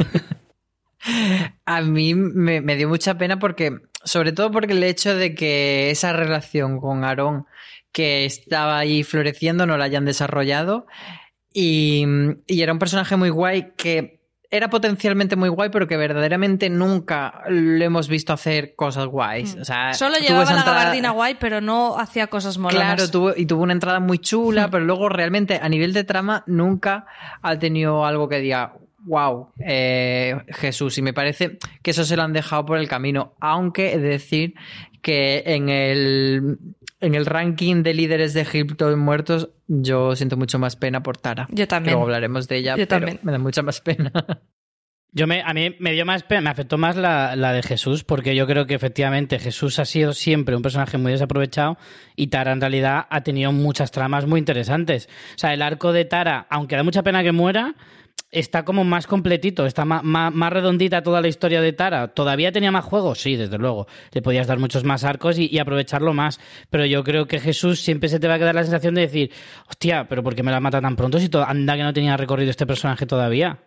A 1.65 1.81
mí 1.81 2.13
me, 2.13 2.59
me 2.61 2.75
dio 2.75 2.87
mucha 2.89 3.17
pena 3.17 3.39
porque, 3.39 3.79
sobre 4.03 4.33
todo 4.33 4.51
porque 4.51 4.73
el 4.73 4.83
hecho 4.83 5.15
de 5.15 5.33
que 5.33 5.91
esa 5.91 6.11
relación 6.13 6.79
con 6.79 7.03
Aarón 7.05 7.45
que 7.93 8.25
estaba 8.25 8.77
ahí 8.79 9.03
floreciendo 9.03 9.65
no 9.65 9.77
la 9.77 9.85
hayan 9.85 10.03
desarrollado 10.03 10.85
y, 11.53 12.05
y 12.47 12.61
era 12.61 12.73
un 12.73 12.79
personaje 12.79 13.15
muy 13.15 13.29
guay 13.29 13.73
que 13.77 14.19
era 14.49 14.69
potencialmente 14.69 15.35
muy 15.35 15.49
guay 15.49 15.69
pero 15.71 15.87
que 15.87 15.97
verdaderamente 15.97 16.69
nunca 16.69 17.41
lo 17.47 17.83
hemos 17.83 18.07
visto 18.07 18.33
hacer 18.33 18.75
cosas 18.75 19.07
guays. 19.07 19.55
O 19.59 19.65
sea, 19.65 19.93
Solo 19.95 20.17
llevaba 20.17 20.45
la 20.45 20.57
entrada- 20.57 20.79
gabardina 20.79 21.09
guay, 21.11 21.37
pero 21.39 21.59
no 21.59 21.97
hacía 21.97 22.27
cosas 22.27 22.59
molonas. 22.59 22.95
Claro, 22.95 23.09
tuvo, 23.09 23.33
y 23.35 23.47
tuvo 23.47 23.63
una 23.63 23.73
entrada 23.73 23.99
muy 23.99 24.19
chula, 24.19 24.67
pero 24.71 24.83
luego 24.85 25.09
realmente 25.09 25.59
a 25.61 25.69
nivel 25.69 25.91
de 25.93 26.03
trama 26.03 26.43
nunca 26.45 27.07
ha 27.41 27.57
tenido 27.57 28.05
algo 28.05 28.29
que 28.29 28.39
diga, 28.41 28.75
wow, 29.05 29.49
Jesús. 30.49 30.97
Y 30.99 31.01
me 31.01 31.13
parece 31.13 31.57
que 31.81 31.89
eso 31.91 32.05
se 32.05 32.15
lo 32.15 32.21
han 32.21 32.33
dejado 32.33 32.63
por 32.65 32.77
el 32.77 32.87
camino. 32.87 33.33
Aunque 33.39 33.93
he 33.93 33.97
de 33.99 34.09
decir 34.09 34.53
que 35.01 35.41
en 35.47 35.69
el, 35.69 36.57
en 37.03 37.15
el 37.15 37.25
ranking 37.25 37.83
de 37.83 37.93
líderes 37.93 38.33
de 38.33 38.41
Egipto 38.41 38.95
muertos, 38.97 39.49
yo 39.67 40.15
siento 40.15 40.37
mucho 40.37 40.57
más 40.57 40.75
pena 40.75 41.03
por 41.03 41.17
Tara. 41.17 41.47
Yo 41.51 41.67
también. 41.67 41.93
Luego 41.93 42.05
hablaremos 42.05 42.47
de 42.47 42.57
ella, 42.57 42.71
Yo 42.71 42.87
pero 42.87 42.87
también. 42.87 43.19
me 43.23 43.31
da 43.31 43.37
mucha 43.37 43.61
más 43.61 43.81
pena. 43.81 44.11
Yo 45.15 45.27
me, 45.27 45.43
a 45.43 45.53
mí 45.53 45.75
me 45.77 45.91
dio 45.91 46.07
más 46.07 46.23
pena, 46.23 46.41
me 46.41 46.49
afectó 46.49 46.79
más 46.79 46.95
la, 46.95 47.35
la 47.35 47.53
de 47.53 47.61
Jesús, 47.61 48.03
porque 48.03 48.35
yo 48.35 48.47
creo 48.47 48.65
que 48.65 48.73
efectivamente 48.73 49.37
Jesús 49.37 49.77
ha 49.77 49.85
sido 49.85 50.13
siempre 50.13 50.55
un 50.55 50.63
personaje 50.63 50.97
muy 50.97 51.11
desaprovechado 51.11 51.77
y 52.15 52.27
Tara 52.27 52.51
en 52.51 52.59
realidad 52.59 53.05
ha 53.11 53.21
tenido 53.21 53.51
muchas 53.51 53.91
tramas 53.91 54.25
muy 54.25 54.39
interesantes. 54.39 55.07
O 55.35 55.37
sea, 55.37 55.53
el 55.53 55.61
arco 55.61 55.93
de 55.93 56.05
Tara, 56.05 56.47
aunque 56.49 56.75
da 56.77 56.81
mucha 56.81 57.03
pena 57.03 57.21
que 57.21 57.31
muera, 57.31 57.75
está 58.33 58.65
como 58.65 58.83
más 58.83 59.07
completito, 59.07 59.65
está 59.65 59.85
más, 59.85 60.03
más, 60.03 60.53
redondita 60.53 61.03
toda 61.03 61.21
la 61.21 61.27
historia 61.27 61.61
de 61.61 61.71
Tara. 61.71 62.09
¿Todavía 62.09 62.51
tenía 62.51 62.71
más 62.71 62.83
juegos? 62.83 63.21
Sí, 63.21 63.35
desde 63.35 63.57
luego. 63.57 63.87
Le 64.11 64.21
podías 64.21 64.47
dar 64.47 64.59
muchos 64.59 64.83
más 64.83 65.03
arcos 65.03 65.37
y, 65.37 65.47
y 65.51 65.59
aprovecharlo 65.59 66.13
más. 66.13 66.39
Pero 66.69 66.85
yo 66.85 67.03
creo 67.03 67.27
que 67.27 67.39
Jesús 67.39 67.81
siempre 67.81 68.09
se 68.09 68.19
te 68.19 68.27
va 68.27 68.35
a 68.35 68.39
quedar 68.39 68.55
la 68.55 68.63
sensación 68.63 68.95
de 68.95 69.01
decir, 69.01 69.31
hostia, 69.69 70.07
pero 70.09 70.23
¿por 70.23 70.35
qué 70.35 70.43
me 70.43 70.51
la 70.51 70.59
mata 70.59 70.81
tan 70.81 70.95
pronto 70.95 71.19
si 71.19 71.29
anda 71.45 71.77
que 71.77 71.83
no 71.83 71.93
tenía 71.93 72.17
recorrido 72.17 72.49
este 72.49 72.65
personaje 72.65 73.05
todavía? 73.05 73.59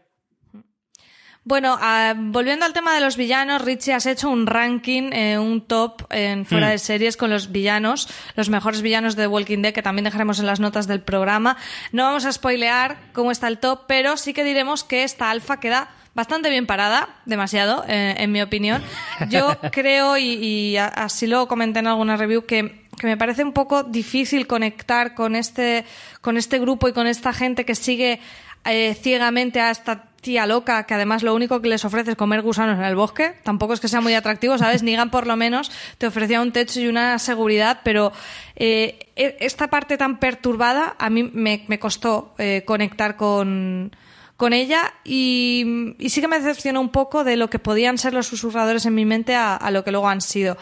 Bueno, 1.46 1.78
ah, 1.80 2.12
volviendo 2.16 2.66
al 2.66 2.72
tema 2.72 2.92
de 2.92 3.00
los 3.00 3.16
villanos, 3.16 3.62
Richie, 3.62 3.92
has 3.92 4.04
hecho 4.06 4.28
un 4.28 4.48
ranking, 4.48 5.12
eh, 5.12 5.38
un 5.38 5.61
top 5.61 6.02
en 6.11 6.44
fuera 6.44 6.66
Hmm. 6.66 6.70
de 6.70 6.78
series 6.78 7.16
con 7.16 7.30
los 7.30 7.52
villanos, 7.52 8.09
los 8.35 8.48
mejores 8.48 8.82
villanos 8.82 9.14
de 9.14 9.28
Walking 9.28 9.62
Dead, 9.62 9.72
que 9.72 9.80
también 9.80 10.06
dejaremos 10.06 10.40
en 10.40 10.46
las 10.46 10.59
notas 10.59 10.88
del 10.88 11.02
programa. 11.02 11.56
No 11.92 12.02
vamos 12.02 12.24
a 12.24 12.32
spoilear 12.32 12.96
cómo 13.12 13.30
está 13.30 13.46
el 13.46 13.59
top, 13.59 13.82
pero 13.87 14.16
sí 14.16 14.35
que 14.35 14.42
diremos 14.42 14.82
que 14.82 15.04
esta 15.04 15.30
alfa 15.30 15.61
queda 15.61 15.88
bastante 16.14 16.50
bien 16.50 16.66
parada, 16.66 17.11
demasiado, 17.26 17.85
eh, 17.87 18.16
en 18.18 18.32
mi 18.32 18.42
opinión. 18.42 18.82
Yo 19.28 19.56
creo, 19.70 20.18
y, 20.18 20.76
así 20.76 21.28
lo 21.28 21.46
comenté 21.46 21.78
en 21.78 21.87
alguna 21.87 22.16
review, 22.16 22.44
que, 22.44 22.87
que 22.98 23.06
me 23.06 23.16
parece 23.16 23.44
un 23.44 23.52
poco 23.52 23.85
difícil 23.85 24.48
conectar 24.48 25.14
con 25.14 25.37
este, 25.37 25.85
con 26.22 26.38
este 26.38 26.59
grupo 26.59 26.88
y 26.88 26.92
con 26.92 27.06
esta 27.06 27.32
gente 27.32 27.64
que 27.64 27.76
sigue 27.76 28.18
eh, 28.64 28.96
ciegamente 29.00 29.61
a 29.61 29.70
esta 29.70 30.06
tía 30.20 30.46
loca 30.46 30.85
que 30.87 30.94
además 30.94 31.22
lo 31.22 31.35
único 31.35 31.61
que 31.61 31.68
les 31.68 31.85
ofrece 31.85 32.12
es 32.12 32.16
comer 32.16 32.42
gusanos 32.42 32.79
en 32.79 32.85
el 32.85 32.96
bosque. 32.96 33.35
Tampoco 33.42 33.74
es 33.74 33.81
que 33.81 33.88
sea 33.88 34.00
muy 34.00 34.14
atractivo, 34.14 34.59
¿sabes? 34.59 34.83
Negan 34.85 35.11
por 35.11 35.26
lo 35.26 35.37
menos 35.37 35.70
te 35.98 36.07
ofrecía 36.07 36.40
un 36.40 36.52
techo 36.52 36.81
y 36.81 36.88
una 36.88 37.18
seguridad, 37.18 37.81
pero 37.85 38.12
eh, 38.57 39.11
e- 39.16 39.37
esta 39.40 39.68
parte 39.68 39.96
tan 39.96 40.18
perturbada 40.18 40.96
a 40.98 41.11
mí 41.11 41.22
me, 41.22 41.64
me 41.68 41.79
costó 41.79 42.35
eh, 42.38 42.62
conectar 42.66 43.16
con, 43.16 43.94
con 44.37 44.52
ella 44.52 44.92
y, 45.05 45.94
y 45.98 46.11
sí 46.11 46.20
que 46.20 46.29
me 46.29 46.38
decepcionó 46.38 46.81
un 46.81 46.90
poco 46.90 47.24
de 47.24 47.37
lo 47.37 47.48
que 47.48 47.59
podían 47.59 47.98
ser 47.98 48.12
los 48.12 48.26
susurradores 48.26 48.87
en 48.87 48.94
mi 48.94 49.05
mente 49.05 49.35
a, 49.35 49.55
a 49.57 49.70
lo 49.70 49.85
que 49.85 49.92
luego 49.92 50.09
han 50.09 50.20
sido. 50.20 50.57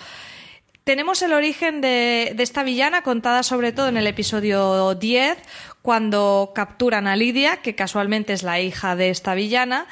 Tenemos 0.84 1.22
el 1.22 1.32
origen 1.32 1.80
de, 1.80 2.34
de 2.36 2.42
esta 2.42 2.62
villana 2.62 3.00
contada 3.00 3.42
sobre 3.42 3.72
todo 3.72 3.88
en 3.88 3.96
el 3.96 4.06
episodio 4.06 4.94
10, 4.94 5.38
cuando 5.84 6.52
capturan 6.54 7.06
a 7.06 7.14
Lidia, 7.14 7.58
que 7.58 7.74
casualmente 7.74 8.32
es 8.32 8.42
la 8.42 8.58
hija 8.58 8.96
de 8.96 9.10
esta 9.10 9.34
villana, 9.34 9.86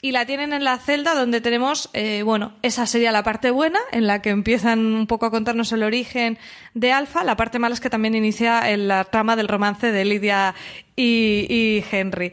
y 0.00 0.12
la 0.12 0.24
tienen 0.24 0.54
en 0.54 0.64
la 0.64 0.78
celda 0.78 1.14
donde 1.14 1.42
tenemos, 1.42 1.90
eh, 1.92 2.22
bueno, 2.22 2.54
esa 2.62 2.86
sería 2.86 3.12
la 3.12 3.22
parte 3.22 3.50
buena, 3.50 3.78
en 3.92 4.06
la 4.06 4.22
que 4.22 4.30
empiezan 4.30 4.78
un 4.78 5.06
poco 5.06 5.26
a 5.26 5.30
contarnos 5.30 5.70
el 5.72 5.82
origen 5.82 6.38
de 6.72 6.92
Alfa. 6.92 7.24
La 7.24 7.36
parte 7.36 7.58
mala 7.58 7.74
es 7.74 7.82
que 7.82 7.90
también 7.90 8.14
inicia 8.14 8.70
en 8.70 8.88
la 8.88 9.04
trama 9.04 9.36
del 9.36 9.48
romance 9.48 9.92
de 9.92 10.04
Lidia 10.06 10.54
y, 10.96 11.46
y 11.48 11.84
Henry. 11.90 12.32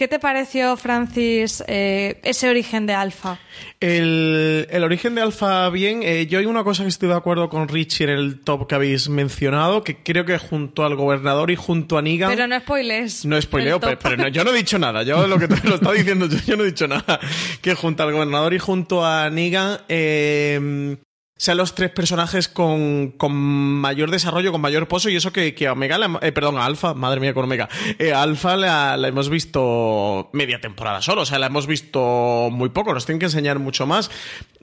¿Qué 0.00 0.08
te 0.08 0.18
pareció, 0.18 0.78
Francis, 0.78 1.62
eh, 1.66 2.20
ese 2.22 2.48
origen 2.48 2.86
de 2.86 2.94
Alfa? 2.94 3.38
El, 3.80 4.66
el 4.70 4.82
origen 4.82 5.14
de 5.14 5.20
Alfa 5.20 5.68
bien, 5.68 6.00
eh, 6.02 6.26
yo 6.26 6.38
hay 6.38 6.46
una 6.46 6.64
cosa 6.64 6.84
que 6.84 6.88
estoy 6.88 7.10
de 7.10 7.16
acuerdo 7.16 7.50
con 7.50 7.68
Richie 7.68 8.04
en 8.04 8.10
el 8.10 8.40
top 8.40 8.66
que 8.66 8.76
habéis 8.76 9.10
mencionado, 9.10 9.84
que 9.84 10.02
creo 10.02 10.24
que 10.24 10.38
junto 10.38 10.86
al 10.86 10.96
gobernador 10.96 11.50
y 11.50 11.56
junto 11.56 11.98
a 11.98 12.02
Negan... 12.02 12.30
Pero 12.30 12.46
no 12.46 12.58
spoiles. 12.58 13.26
No 13.26 13.38
spoileo, 13.38 13.78
pero, 13.78 13.98
pero 13.98 14.16
no, 14.16 14.28
yo 14.28 14.42
no 14.42 14.52
he 14.52 14.56
dicho 14.56 14.78
nada. 14.78 15.02
Yo 15.02 15.26
lo 15.26 15.38
que 15.38 15.48
te 15.48 15.68
lo 15.68 15.74
estaba 15.74 15.92
diciendo, 15.92 16.24
yo, 16.28 16.38
yo 16.46 16.56
no 16.56 16.62
he 16.62 16.68
dicho 16.68 16.88
nada. 16.88 17.20
Que 17.60 17.74
junto 17.74 18.02
al 18.02 18.12
gobernador 18.12 18.54
y 18.54 18.58
junto 18.58 19.04
a 19.04 19.28
Negan 19.28 19.80
eh, 19.90 20.96
sean 21.40 21.56
los 21.56 21.74
tres 21.74 21.90
personajes 21.90 22.48
con, 22.48 23.12
con 23.16 23.32
mayor 23.32 24.10
desarrollo, 24.10 24.52
con 24.52 24.60
mayor 24.60 24.88
pozo, 24.88 25.08
y 25.08 25.16
eso 25.16 25.32
que, 25.32 25.54
que 25.54 25.68
a 25.68 25.72
Omega, 25.72 25.96
la- 25.96 26.18
eh, 26.20 26.32
perdón, 26.32 26.58
a 26.58 26.66
Alpha, 26.66 26.92
madre 26.92 27.18
mía 27.18 27.32
con 27.32 27.44
Omega, 27.44 27.66
eh, 27.98 28.12
a 28.12 28.20
Alpha 28.20 28.58
la, 28.58 28.98
la 28.98 29.08
hemos 29.08 29.30
visto 29.30 30.28
media 30.34 30.60
temporada 30.60 31.00
solo, 31.00 31.22
o 31.22 31.26
sea, 31.26 31.38
la 31.38 31.46
hemos 31.46 31.66
visto 31.66 32.50
muy 32.52 32.68
poco, 32.68 32.92
nos 32.92 33.06
tienen 33.06 33.20
que 33.20 33.26
enseñar 33.26 33.58
mucho 33.58 33.86
más. 33.86 34.10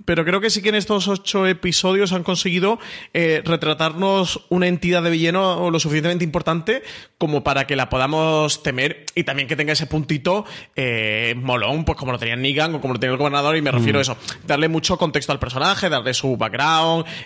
Pero 0.05 0.23
creo 0.23 0.39
que 0.39 0.49
sí 0.51 0.61
que 0.61 0.69
en 0.69 0.75
estos 0.75 1.07
ocho 1.09 1.47
episodios 1.47 2.13
han 2.13 2.23
conseguido 2.23 2.79
eh, 3.13 3.41
retratarnos 3.43 4.45
una 4.49 4.67
entidad 4.67 5.01
de 5.03 5.09
villano 5.09 5.69
lo 5.69 5.79
suficientemente 5.79 6.23
importante 6.23 6.83
como 7.17 7.43
para 7.43 7.65
que 7.67 7.75
la 7.75 7.89
podamos 7.89 8.61
temer 8.63 9.05
y 9.15 9.23
también 9.23 9.49
que 9.49 9.55
tenga 9.57 9.73
ese 9.73 9.87
puntito 9.87 10.45
eh, 10.77 11.33
molón, 11.41 11.83
pues 11.83 11.97
como 11.97 12.11
lo 12.13 12.19
tenía 12.19 12.35
Negan 12.37 12.75
o 12.75 12.79
como 12.79 12.93
lo 12.93 12.99
tenía 12.99 13.13
el 13.13 13.17
gobernador, 13.17 13.57
y 13.57 13.61
me 13.63 13.71
refiero 13.71 13.97
a 13.99 14.03
eso, 14.03 14.15
darle 14.45 14.69
mucho 14.69 14.97
contexto 14.97 15.31
al 15.33 15.39
personaje, 15.39 15.89
darle 15.89 16.13
su 16.13 16.37
background, 16.37 16.66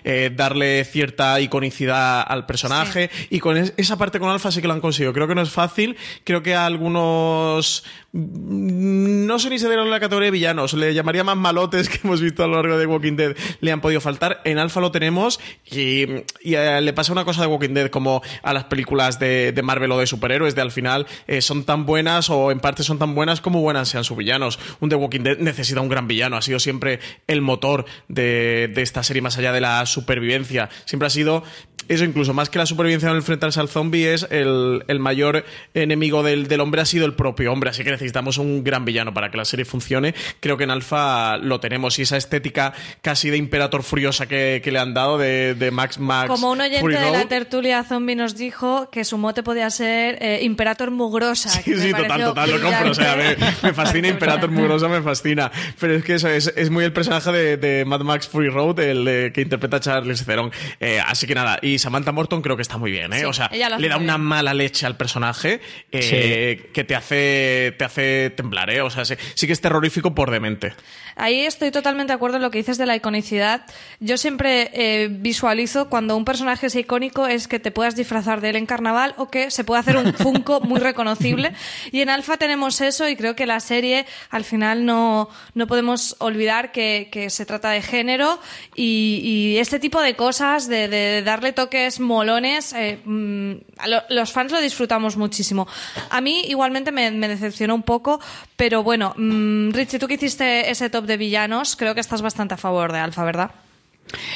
eh, 0.04 0.32
darle 0.36 0.84
cierta 0.86 1.39
iconicidad 1.39 2.21
al 2.27 2.45
personaje, 2.45 3.10
y 3.30 3.39
con 3.39 3.58
es- 3.58 3.73
esa 3.77 3.97
parte 3.97 4.19
con 4.19 4.30
Alpha 4.30 4.51
sí 4.51 4.62
que 4.62 4.67
lo 4.67 4.73
han 4.73 4.82
conseguido. 4.82 5.13
Creo 5.13 5.27
que 5.27 5.36
no 5.36 5.41
es 5.41 5.49
fácil, 5.51 5.97
creo 6.23 6.41
que 6.43 6.56
a 6.56 6.65
algunos 6.65 7.84
mm, 8.13 9.25
no 9.25 9.39
sé 9.39 9.49
ni 9.49 9.60
si 9.60 9.67
de 9.67 9.77
la 9.77 9.99
categoría 9.99 10.27
de 10.27 10.32
villanos, 10.32 10.73
le 10.73 10.93
llamaría 10.93 11.23
más 11.23 11.38
malotes 11.38 11.89
que 11.89 11.99
hemos 12.04 12.21
visto 12.21 12.43
a 12.43 12.47
lo 12.47 12.56
largo 12.58 12.77
de 12.77 12.86
Walking 12.86 13.15
Dead, 13.15 13.36
le 13.62 13.71
han 13.71 13.82
podido 13.82 14.01
faltar. 14.01 14.41
En 14.45 14.58
Alpha 14.58 14.80
lo 14.82 14.91
tenemos 14.91 15.39
y, 15.69 16.06
y, 16.41 16.56
eh, 16.56 16.82
le 16.82 16.93
pasa 16.93 17.12
una 17.12 17.25
cosa 17.25 17.41
de 17.41 17.47
Walking 17.47 17.73
Dead 17.73 17.89
como 17.89 18.21
a 18.43 18.54
las 18.54 18.65
películas 18.65 19.19
de, 19.19 19.51
de 19.51 19.62
Marvel 19.62 19.91
o 19.91 19.99
de 19.99 20.08
superhéroes, 20.08 20.56
de 20.56 20.62
al 20.62 20.71
final 20.71 21.08
eh, 21.27 21.41
son 21.41 21.63
tan 21.63 21.86
buenas 21.86 22.30
o 22.30 22.51
en 22.51 22.60
parte 22.60 22.84
son 22.84 22.99
tan 22.99 23.15
buenas 23.15 23.41
como 23.41 23.62
buenas 23.62 23.89
sean 23.89 24.04
sus 24.04 24.17
villanos. 24.17 24.60
Un 24.80 24.89
The 24.89 24.95
Walking 24.95 25.21
Dead 25.21 25.38
necesita 25.38 25.82
un 25.82 25.89
gran 25.89 26.08
villano, 26.08 26.38
ha 26.38 26.41
sido 26.41 26.60
siempre 26.60 26.99
el 27.27 27.41
motor 27.41 27.86
de, 28.08 28.69
de 28.73 28.82
esta 28.82 29.04
serie 29.04 29.21
más 29.21 29.31
allá 29.38 29.52
de 29.52 29.62
la 29.62 29.86
supervivencia. 29.86 30.70
Siempre 30.86 31.08
ha 31.08 31.10
sido 31.10 31.44
eso 31.88 32.06
incluso 32.06 32.34
más 32.34 32.50
que 32.50 32.58
la 32.58 32.65
supervivencia 32.65 33.10
en 33.10 33.17
enfrentarse 33.17 33.60
al 33.60 33.67
zombie 33.67 34.13
es 34.13 34.26
el, 34.30 34.84
el 34.88 35.00
mayor 35.00 35.44
enemigo 35.74 36.24
del, 36.24 36.48
del 36.48 36.62
hombre 36.62 36.82
ha 36.82 36.86
sido 36.86 37.06
el 37.06 37.15
propio 37.15 37.52
hombre, 37.52 37.70
así 37.70 37.84
que 37.84 37.91
necesitamos 37.91 38.38
un 38.38 38.63
gran 38.63 38.86
villano 38.86 39.13
para 39.13 39.30
que 39.30 39.38
la 39.38 39.46
serie 39.46 39.65
funcione. 39.65 40.13
Creo 40.39 40.58
que 40.58 40.63
en 40.63 40.72
Alpha 40.72 41.38
lo 41.38 41.60
tenemos 41.60 42.00
y 42.00 42.04
esa 42.04 42.17
estética 42.17 42.74
casi 43.02 43.30
de 43.30 43.38
Imperator 43.38 43.84
furiosa 43.84 44.28
que, 44.28 44.62
que 44.63 44.72
le 44.72 44.80
han 44.80 44.94
dado 44.94 45.17
de, 45.17 45.54
de 45.56 45.72
Max 45.72 46.00
Max. 46.00 46.30
Como 46.30 46.52
un 46.52 46.62
oyente 46.62 46.80
Fury 46.80 46.96
de 46.96 47.12
la 47.12 47.28
tertulia 47.28 47.84
zombie 47.84 48.15
nos 48.15 48.38
dijo 48.38 48.89
que 48.89 49.04
su 49.04 49.17
mote 49.17 49.44
podía 49.44 49.70
ser 49.70 50.17
eh, 50.22 50.39
Imperator 50.44 50.91
Mugrosa. 50.91 51.50
Sí, 51.50 51.72
me 51.72 51.82
sí, 51.82 51.91
total, 51.91 52.24
total, 52.24 52.52
lo 52.52 52.62
compro. 52.62 52.91
O 52.91 52.94
sea, 52.94 53.17
me, 53.63 53.74
fascina 53.74 54.08
Imperator 54.08 54.50
Mugrosa, 54.50 54.88
me 54.88 55.02
fascina. 55.02 55.52
Pero 55.80 55.96
es 55.96 56.04
que 56.04 56.15
eso 56.15 56.30
es, 56.30 56.54
es 56.56 56.70
muy 56.70 56.86
el 56.86 56.94
personaje 56.94 57.32
de, 57.32 57.58
de 57.58 57.86
Mad 57.86 58.02
Max 58.02 58.28
Fury 58.28 58.50
Road, 58.50 58.80
el 58.80 59.06
que 59.34 59.41
interpreta 59.41 59.77
a 59.77 59.79
Charles 59.79 60.25
Theron. 60.25 60.51
Eh, 60.79 60.99
así 61.05 61.27
que 61.27 61.36
nada, 61.36 61.60
y 61.62 61.79
Samantha 61.79 62.12
Morton 62.12 62.41
creo 62.41 62.55
que 62.55 62.62
está 62.62 62.77
muy 62.77 62.91
bien, 62.91 63.13
¿eh? 63.13 63.19
Sí, 63.19 63.25
o 63.25 63.34
sea, 63.34 63.49
le 63.51 63.89
da 63.89 63.97
una 63.97 64.17
bien. 64.17 64.21
mala 64.21 64.53
leche 64.53 64.86
al 64.86 64.97
personaje 64.97 65.62
eh, 65.91 66.69
que 66.73 66.84
te 66.84 66.95
hace, 66.95 67.75
te 67.77 67.86
hace 67.86 68.29
temblar, 68.31 68.69
¿eh? 68.69 68.81
O 68.81 68.89
sea, 68.89 69.05
sí, 69.05 69.15
sí 69.36 69.47
que 69.47 69.53
es 69.53 69.62
terrorífico 69.62 70.15
por 70.15 70.31
demente. 70.31 70.73
Ahí 71.15 71.41
estoy 71.41 71.71
totalmente 71.71 72.12
de 72.12 72.15
acuerdo 72.15 72.38
en 72.38 72.43
lo 72.43 72.52
que 72.52 72.58
dices 72.60 72.78
de 72.78 72.86
la 72.86 72.95
iconicidad. 72.95 73.63
Yo 74.00 74.17
siempre 74.17 74.69
eh, 74.74 75.08
visualizo 75.10 75.89
cuando 75.89 76.15
un 76.17 76.26
personaje 76.26 76.67
es 76.67 76.76
icónico 76.76 77.28
es 77.28 77.47
que 77.47 77.60
te 77.60 77.71
puedas 77.71 77.95
disfrazar 77.95 78.41
de 78.41 78.50
él 78.50 78.56
en 78.56 78.65
carnaval 78.65 79.13
o 79.17 79.30
que 79.30 79.52
se 79.52 79.63
pueda 79.63 79.80
hacer 79.82 79.97
un 79.97 80.13
Funko 80.21 80.62
muy 80.62 80.80
reconocible. 80.80 81.54
Y 81.91 82.02
en 82.02 82.10
Alfa 82.10 82.38
tenemos 82.38 82.82
eso 82.82 83.08
y 83.10 83.15
creo 83.15 83.36
que 83.36 83.45
la 83.45 83.60
serie 83.60 84.06
al 84.30 84.43
final 84.43 84.86
no, 84.86 85.30
no 85.54 85.67
podemos 85.67 86.15
olvidar 86.19 86.71
que, 86.71 87.10
que 87.12 87.30
se 87.30 87.45
trata 87.45 87.71
de 87.71 87.82
género 87.82 88.39
y, 88.76 89.21
y 89.24 89.58
este 89.58 89.80
tipo 89.80 90.02
de 90.02 90.15
cosas, 90.15 90.67
de, 90.67 90.88
de 90.88 91.21
darle 91.24 91.54
toques 91.54 92.00
molones, 92.00 92.74
eh, 92.74 93.00
mm, 93.04 93.52
a 93.78 93.88
lo- 93.88 94.04
los 94.10 94.32
fans 94.32 94.52
lo 94.52 94.60
disfrutamos 94.62 95.17
muchísimo. 95.17 95.67
A 96.10 96.21
mí 96.21 96.43
igualmente 96.47 96.91
me, 96.91 97.12
me 97.12 97.28
decepcionó 97.28 97.76
un 97.76 97.84
poco, 97.84 98.19
pero 98.56 98.84
bueno, 98.84 99.13
mm, 99.17 99.71
Richie, 99.71 100.00
tú 100.00 100.08
que 100.08 100.15
hiciste 100.15 100.69
ese 100.69 100.89
top 100.89 101.00
de 101.05 101.17
villanos, 101.17 101.75
creo 101.75 101.93
que 101.95 102.01
estás 102.01 102.21
bastante 102.21 102.53
a 102.53 102.57
favor 102.57 102.91
de 102.91 102.99
Alfa, 102.99 103.23
¿verdad? 103.23 103.51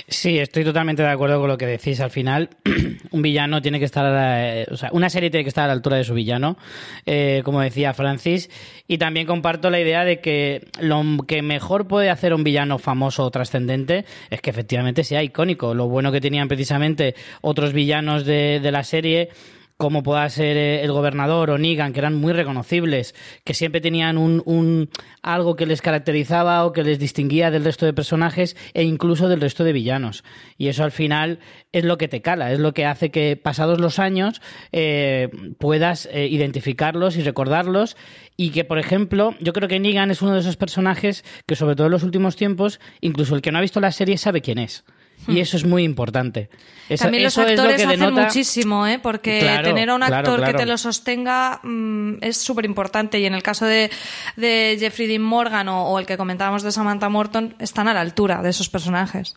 Sí, 0.07 0.37
estoy 0.39 0.63
totalmente 0.63 1.01
de 1.01 1.09
acuerdo 1.09 1.39
con 1.39 1.49
lo 1.49 1.57
que 1.57 1.65
decís. 1.65 1.99
Al 1.99 2.11
final, 2.11 2.49
un 3.11 3.21
villano 3.21 3.61
tiene 3.61 3.79
que 3.79 3.85
estar, 3.85 4.05
a 4.05 4.09
la- 4.11 4.55
eh, 4.61 4.67
o 4.71 4.77
sea, 4.77 4.89
una 4.93 5.09
serie 5.09 5.29
tiene 5.29 5.43
que 5.43 5.49
estar 5.49 5.65
a 5.65 5.67
la 5.67 5.73
altura 5.73 5.97
de 5.97 6.03
su 6.05 6.13
villano, 6.13 6.55
eh, 7.05 7.41
como 7.43 7.59
decía 7.59 7.93
Francis. 7.93 8.49
Y 8.87 8.99
también 8.99 9.25
comparto 9.27 9.69
la 9.69 9.79
idea 9.81 10.05
de 10.05 10.21
que 10.21 10.67
lo 10.79 11.03
que 11.27 11.41
mejor 11.41 11.87
puede 11.87 12.09
hacer 12.09 12.33
un 12.33 12.43
villano 12.45 12.77
famoso 12.77 13.23
o 13.25 13.31
trascendente 13.31 14.05
es 14.29 14.39
que 14.39 14.49
efectivamente 14.51 15.03
sea 15.03 15.23
icónico. 15.23 15.73
Lo 15.73 15.87
bueno 15.89 16.11
que 16.11 16.21
tenían 16.21 16.47
precisamente 16.47 17.15
otros 17.41 17.73
villanos 17.73 18.23
de, 18.25 18.59
de 18.61 18.71
la 18.71 18.83
serie 18.83 19.29
como 19.77 20.03
pueda 20.03 20.27
ser 20.29 20.55
eh, 20.55 20.83
el 20.83 20.91
gobernador 20.91 21.49
o 21.49 21.57
Negan, 21.57 21.91
que 21.91 21.99
eran 21.99 22.15
muy 22.15 22.33
reconocibles, 22.33 23.13
que 23.43 23.53
siempre 23.53 23.81
tenían 23.81 24.17
un, 24.17 24.41
un 24.45 24.89
algo 25.21 25.55
que 25.55 25.65
les 25.65 25.81
caracterizaba 25.81 26.65
o 26.65 26.71
que 26.71 26.83
les 26.83 26.97
distinguía 26.97 27.51
del 27.51 27.65
resto 27.65 27.85
de 27.85 27.93
personajes 27.93 28.55
e 28.73 28.83
incluso 28.83 29.27
del 29.27 29.41
resto 29.41 29.63
de 29.63 29.73
villanos. 29.73 30.23
Y 30.57 30.67
eso 30.67 30.83
al 30.83 30.91
final 30.91 31.39
es 31.73 31.83
lo 31.83 31.97
que 31.97 32.07
te 32.07 32.21
cala, 32.21 32.53
es 32.53 32.59
lo 32.59 32.73
que 32.73 32.85
hace 32.85 33.11
que 33.11 33.35
pasados 33.35 33.81
los 33.81 33.99
años 33.99 34.41
eh, 34.71 35.29
puedas 35.59 36.07
eh, 36.11 36.27
identificarlos 36.27 37.17
y 37.17 37.23
recordarlos 37.23 37.97
y 38.37 38.51
que, 38.51 38.63
por 38.63 38.79
ejemplo, 38.79 39.35
yo 39.41 39.51
creo 39.51 39.67
que 39.67 39.79
Negan 39.79 40.11
es 40.11 40.21
uno 40.21 40.33
de 40.33 40.39
esos 40.39 40.55
personajes 40.57 41.25
que 41.45 41.55
sobre 41.55 41.75
todo 41.75 41.87
en 41.87 41.91
los 41.91 42.03
últimos 42.03 42.37
tiempos, 42.37 42.79
incluso 43.01 43.35
el 43.35 43.41
que 43.41 43.51
no 43.51 43.57
ha 43.57 43.61
visto 43.61 43.81
la 43.81 43.91
serie 43.91 44.17
sabe 44.17 44.41
quién 44.41 44.57
es. 44.57 44.85
Y 45.27 45.39
eso 45.39 45.57
es 45.57 45.65
muy 45.65 45.83
importante. 45.83 46.49
Eso- 46.87 47.05
También 47.05 47.23
los 47.23 47.33
eso 47.33 47.41
es 47.41 47.47
lo 47.57 47.63
actores 47.63 47.85
hacen 47.87 48.13
muchísimo, 48.13 48.85
¿eh? 48.85 48.99
porque 49.01 49.39
Claro, 49.39 49.63
tener 49.69 49.89
a 49.89 49.95
un 49.95 50.01
claro, 50.01 50.15
actor 50.33 50.45
que 50.45 50.53
te 50.53 50.65
lo 50.67 50.77
sostenga 50.77 51.59
mm, 51.63 52.17
es 52.21 52.37
súper 52.37 52.65
importante. 52.65 53.19
Y 53.19 53.25
en 53.25 53.33
el 53.33 53.41
caso 53.41 53.65
de, 53.65 53.89
de 54.35 54.77
Jeffrey 54.79 55.07
Dean 55.07 55.23
Morgan 55.23 55.67
o, 55.67 55.87
o 55.89 55.97
el 55.99 56.05
que 56.05 56.15
comentábamos 56.17 56.61
de 56.61 56.71
Samantha 56.71 57.09
Morton, 57.09 57.55
están 57.59 57.87
a 57.87 57.93
la 57.95 58.01
altura 58.01 58.41
de 58.43 58.49
esos 58.51 58.69
personajes. 58.69 59.35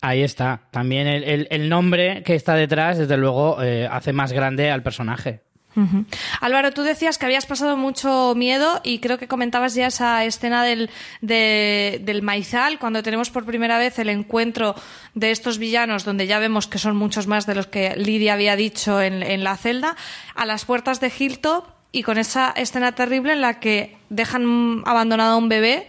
Ahí 0.00 0.22
está. 0.24 0.62
También 0.72 1.06
el, 1.06 1.22
el- 1.22 1.48
el 1.52 1.68
nombre 1.68 2.24
que 2.24 2.34
está 2.34 2.54
detrás, 2.56 2.98
desde 2.98 3.16
luego, 3.16 3.62
eh, 3.62 3.86
hace 3.88 4.12
más 4.12 4.32
grande 4.32 4.72
al 4.72 4.82
personaje. 4.82 5.42
Ujú. 5.74 6.04
Álvaro, 6.40 6.72
tú 6.72 6.82
decías 6.82 7.16
que 7.16 7.24
habías 7.26 7.46
pasado 7.46 7.76
mucho 7.78 8.34
miedo 8.36 8.80
y 8.84 8.98
creo 8.98 9.16
que 9.18 9.26
comentabas 9.28 9.74
ya 9.74 9.86
esa 9.86 10.22
escena 10.24 10.62
del, 10.64 10.90
de- 11.22 12.00
del 12.04 12.20
maizal, 12.22 12.78
cuando 12.78 13.02
tenemos 13.02 13.30
por 13.30 13.46
primera 13.46 13.78
vez 13.78 13.98
el 13.98 14.10
encuentro 14.10 14.74
de 15.14 15.30
estos 15.30 15.58
villanos, 15.58 16.04
donde 16.04 16.26
ya 16.26 16.38
vemos 16.38 16.66
que 16.66 16.78
son 16.78 16.96
muchos 16.96 17.26
más 17.26 17.46
de 17.46 17.54
los 17.54 17.66
que 17.68 17.94
Lidia 17.96 18.34
había 18.34 18.54
dicho 18.56 19.00
en, 19.00 19.22
en 19.22 19.44
la 19.44 19.56
celda, 19.56 19.96
a 20.34 20.44
las 20.44 20.64
puertas 20.66 21.00
de 21.00 21.10
Hilltop 21.16 21.66
y 21.90 22.02
con 22.02 22.18
esa 22.18 22.50
escena 22.56 22.92
terrible 22.92 23.32
en 23.32 23.40
la 23.40 23.58
que 23.60 23.96
dejan 24.10 24.82
abandonado 24.84 25.34
a 25.34 25.36
un 25.36 25.48
bebé. 25.48 25.88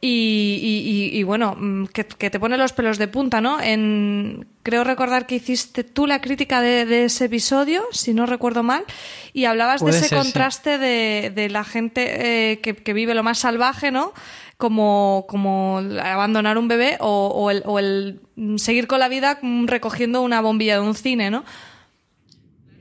Y, 0.00 0.60
y- 0.62 0.90
y- 1.16 1.18
y, 1.18 1.22
bueno, 1.22 1.56
mm, 1.58 1.86
que, 1.86 2.04
que 2.06 2.28
te 2.28 2.38
pone 2.38 2.58
los 2.58 2.72
pelos 2.74 2.98
de 2.98 3.08
punta, 3.08 3.40
¿no? 3.40 3.60
En, 3.60 4.46
creo 4.62 4.84
recordar 4.84 5.26
que 5.26 5.36
hiciste 5.36 5.84
tú 5.84 6.06
la 6.06 6.20
crítica 6.20 6.60
de, 6.60 6.84
de 6.84 7.04
ese 7.06 7.24
episodio, 7.24 7.82
si 7.92 8.12
no 8.12 8.26
recuerdo 8.26 8.62
mal, 8.62 8.84
y 9.32 9.46
hablabas 9.46 9.82
de 9.82 9.90
ese 9.90 10.00
ser, 10.00 10.08
sí. 10.10 10.14
contraste 10.14 10.76
de, 10.78 11.32
de 11.34 11.48
la 11.48 11.64
gente 11.64 12.52
eh, 12.52 12.60
que, 12.60 12.74
que 12.76 12.92
vive 12.92 13.14
lo 13.14 13.22
más 13.22 13.38
salvaje, 13.38 13.90
¿no? 13.90 14.12
Como, 14.58 15.24
como 15.28 15.78
abandonar 16.02 16.58
un 16.58 16.68
bebé 16.68 16.98
o, 17.00 17.28
o 17.28 17.50
el, 17.50 17.62
o 17.64 17.78
el 17.78 18.20
seguir 18.56 18.86
con 18.86 19.00
la 19.00 19.08
vida 19.08 19.38
recogiendo 19.64 20.20
una 20.20 20.40
bombilla 20.42 20.74
de 20.74 20.80
un 20.80 20.94
cine, 20.94 21.30
¿no? 21.30 21.42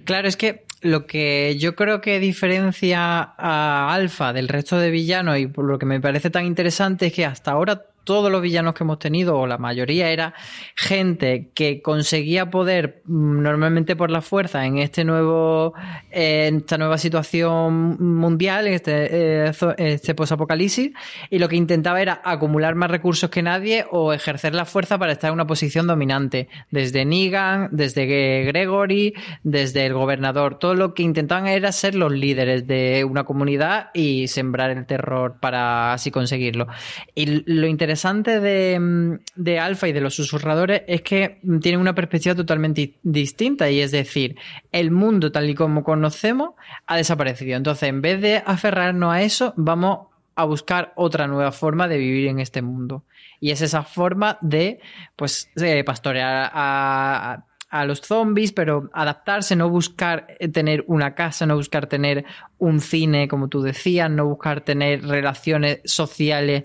Claro, 0.03 0.27
es 0.27 0.37
que 0.37 0.64
lo 0.85 1.07
que 1.07 1.57
yo 1.57 1.75
creo 1.75 1.99
que 1.99 2.19
diferencia 2.19 3.33
a 3.37 3.91
Alpha 3.91 4.33
del 4.33 4.47
resto 4.47 4.77
de 4.77 4.91
villanos 4.91 5.39
y 5.39 5.47
por 5.47 5.65
lo 5.65 5.79
que 5.79 5.87
me 5.87 5.99
parece 5.99 6.29
tan 6.29 6.45
interesante 6.45 7.07
es 7.07 7.13
que 7.13 7.25
hasta 7.25 7.51
ahora 7.51 7.85
todos 8.05 8.31
los 8.31 8.41
villanos 8.41 8.75
que 8.75 8.83
hemos 8.83 8.99
tenido, 8.99 9.37
o 9.37 9.47
la 9.47 9.57
mayoría, 9.57 10.11
era 10.11 10.33
gente 10.75 11.49
que 11.53 11.81
conseguía 11.81 12.49
poder 12.51 13.01
mm, 13.05 13.41
normalmente 13.41 13.95
por 13.95 14.11
la 14.11 14.21
fuerza 14.21 14.65
en 14.65 14.77
este 14.77 15.03
nuevo, 15.03 15.73
eh, 16.11 16.47
en 16.47 16.57
esta 16.57 16.77
nueva 16.77 16.97
situación 16.97 17.97
mundial, 17.99 18.67
en 18.67 18.73
este, 18.73 19.47
eh, 19.47 19.51
este 19.77 20.13
posapocalipsis, 20.13 20.91
y 21.29 21.39
lo 21.39 21.49
que 21.49 21.55
intentaba 21.55 22.01
era 22.01 22.21
acumular 22.23 22.75
más 22.75 22.91
recursos 22.91 23.29
que 23.29 23.41
nadie 23.41 23.85
o 23.91 24.13
ejercer 24.13 24.53
la 24.53 24.65
fuerza 24.65 24.97
para 24.97 25.11
estar 25.11 25.29
en 25.29 25.33
una 25.33 25.47
posición 25.47 25.87
dominante. 25.87 26.47
Desde 26.69 27.05
Negan, 27.05 27.69
desde 27.71 28.05
Gregory, 28.45 29.15
desde 29.43 29.87
el 29.87 29.93
gobernador. 29.93 30.59
Todo 30.59 30.75
lo 30.75 30.93
que 30.93 31.03
intentaban 31.03 31.47
era 31.47 31.71
ser 31.71 31.95
los 31.95 32.11
líderes 32.11 32.67
de 32.67 33.03
una 33.03 33.23
comunidad 33.23 33.89
y 33.93 34.27
sembrar 34.27 34.69
el 34.69 34.85
terror 34.85 35.37
para 35.39 35.93
así 35.93 36.11
conseguirlo. 36.11 36.67
Y 37.15 37.43
lo 37.45 37.65
interesante 37.65 37.94
de, 38.39 38.77
mm, 38.79 39.13
de 39.35 39.59
Alpha 39.59 39.87
y 39.87 39.91
de 39.93 40.01
los 40.01 40.15
susurradores 40.15 40.83
es 40.87 41.01
que 41.01 41.39
tienen 41.61 41.79
una 41.81 41.95
perspectiva 41.95 42.35
totalmente 42.35 42.81
di- 42.81 42.95
distinta 43.03 43.69
y 43.69 43.81
es 43.81 43.91
decir, 43.91 44.35
el 44.71 44.91
mundo 44.91 45.31
tal 45.31 45.49
y 45.49 45.55
como 45.55 45.83
conocemos 45.83 46.51
ha 46.87 46.97
desaparecido. 46.97 47.57
Entonces, 47.57 47.89
en 47.89 48.01
vez 48.01 48.21
de 48.21 48.41
aferrarnos 48.45 49.13
a 49.13 49.21
eso, 49.21 49.53
vamos 49.57 50.07
a 50.35 50.43
buscar 50.45 50.91
otra 50.95 51.27
nueva 51.27 51.51
forma 51.51 51.87
de 51.87 51.97
vivir 51.97 52.27
en 52.27 52.39
este 52.39 52.61
mundo. 52.61 53.03
Y 53.39 53.51
es 53.51 53.61
esa 53.61 53.83
forma 53.83 54.37
de, 54.41 54.79
pues, 55.15 55.49
pastorear 55.85 56.49
a, 56.53 57.43
a- 57.71 57.85
los 57.85 57.99
zombies, 58.01 58.53
pero 58.53 58.89
adaptarse, 58.93 59.55
no 59.57 59.69
buscar 59.69 60.27
tener 60.53 60.85
una 60.87 61.13
casa, 61.13 61.45
no 61.45 61.55
buscar 61.55 61.87
tener 61.87 62.23
un 62.57 62.79
cine, 62.79 63.27
como 63.27 63.49
tú 63.49 63.61
decías, 63.61 64.09
no 64.09 64.25
buscar 64.25 64.61
tener 64.61 65.03
relaciones 65.05 65.81
sociales 65.83 66.63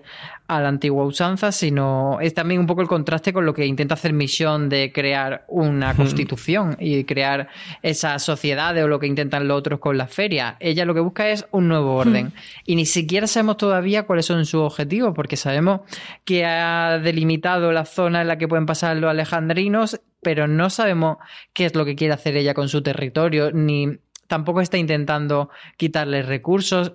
a 0.51 0.61
la 0.61 0.69
antigua 0.69 1.05
usanza, 1.05 1.53
sino 1.53 2.19
es 2.21 2.35
también 2.35 2.61
un 2.61 2.67
poco 2.67 2.83
el 2.83 2.89
contraste 2.89 3.33
con 3.33 3.47
lo 3.47 3.55
que 3.55 3.67
intenta 3.67 3.95
hacer 3.95 4.13
Misión 4.13 4.69
de 4.69 4.91
crear 4.93 5.45
una 5.47 5.95
constitución 5.95 6.77
y 6.81 7.05
crear 7.05 7.47
esas 7.83 8.25
sociedades 8.25 8.83
o 8.83 8.89
lo 8.89 8.99
que 8.99 9.07
intentan 9.07 9.47
los 9.47 9.57
otros 9.57 9.79
con 9.79 9.97
la 9.97 10.09
feria. 10.09 10.57
Ella 10.59 10.85
lo 10.85 10.93
que 10.93 10.99
busca 10.99 11.29
es 11.29 11.47
un 11.53 11.69
nuevo 11.69 11.95
orden. 11.95 12.33
Y 12.67 12.75
ni 12.75 12.85
siquiera 12.85 13.29
sabemos 13.29 13.59
todavía 13.59 14.07
cuáles 14.07 14.27
son 14.27 14.45
sus 14.45 14.63
objetivos, 14.63 15.13
porque 15.15 15.37
sabemos 15.37 15.83
que 16.25 16.45
ha 16.45 16.99
delimitado 16.99 17.71
la 17.71 17.85
zona 17.85 18.23
en 18.23 18.27
la 18.27 18.37
que 18.37 18.49
pueden 18.49 18.67
pasar 18.67 18.97
los 18.97 19.09
alejandrinos, 19.09 20.01
pero 20.21 20.49
no 20.49 20.69
sabemos 20.69 21.19
qué 21.53 21.67
es 21.67 21.77
lo 21.77 21.85
que 21.85 21.95
quiere 21.95 22.13
hacer 22.13 22.37
ella 22.37 22.55
con 22.55 22.69
su 22.69 22.83
territorio, 22.83 23.53
ni 23.53 24.01
tampoco 24.27 24.63
está 24.63 24.79
intentando 24.79 25.51
quitarle 25.77 26.23
recursos. 26.23 26.95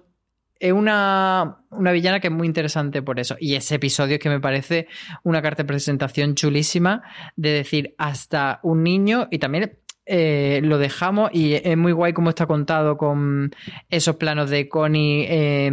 Es 0.60 0.72
una, 0.72 1.58
una 1.70 1.92
villana 1.92 2.20
que 2.20 2.28
es 2.28 2.34
muy 2.34 2.48
interesante 2.48 3.02
por 3.02 3.20
eso. 3.20 3.36
Y 3.40 3.56
ese 3.56 3.76
episodio 3.76 4.16
es 4.16 4.20
que 4.22 4.30
me 4.30 4.40
parece 4.40 4.88
una 5.24 5.42
carta 5.42 5.64
de 5.64 5.68
presentación 5.68 6.36
chulísima 6.36 7.04
de 7.36 7.50
decir 7.50 7.96
hasta 7.98 8.60
un 8.64 8.84
niño 8.84 9.28
y 9.32 9.40
también 9.40 9.78
eh, 10.08 10.60
lo 10.64 10.78
dejamos 10.78 11.32
y 11.34 11.56
es 11.56 11.76
muy 11.76 11.92
guay 11.92 12.14
como 12.14 12.30
está 12.30 12.46
contado 12.46 12.96
con 12.96 13.52
esos 13.90 14.18
planos 14.18 14.52
de 14.52 14.70
Connie 14.70 15.26
eh, 15.28 15.72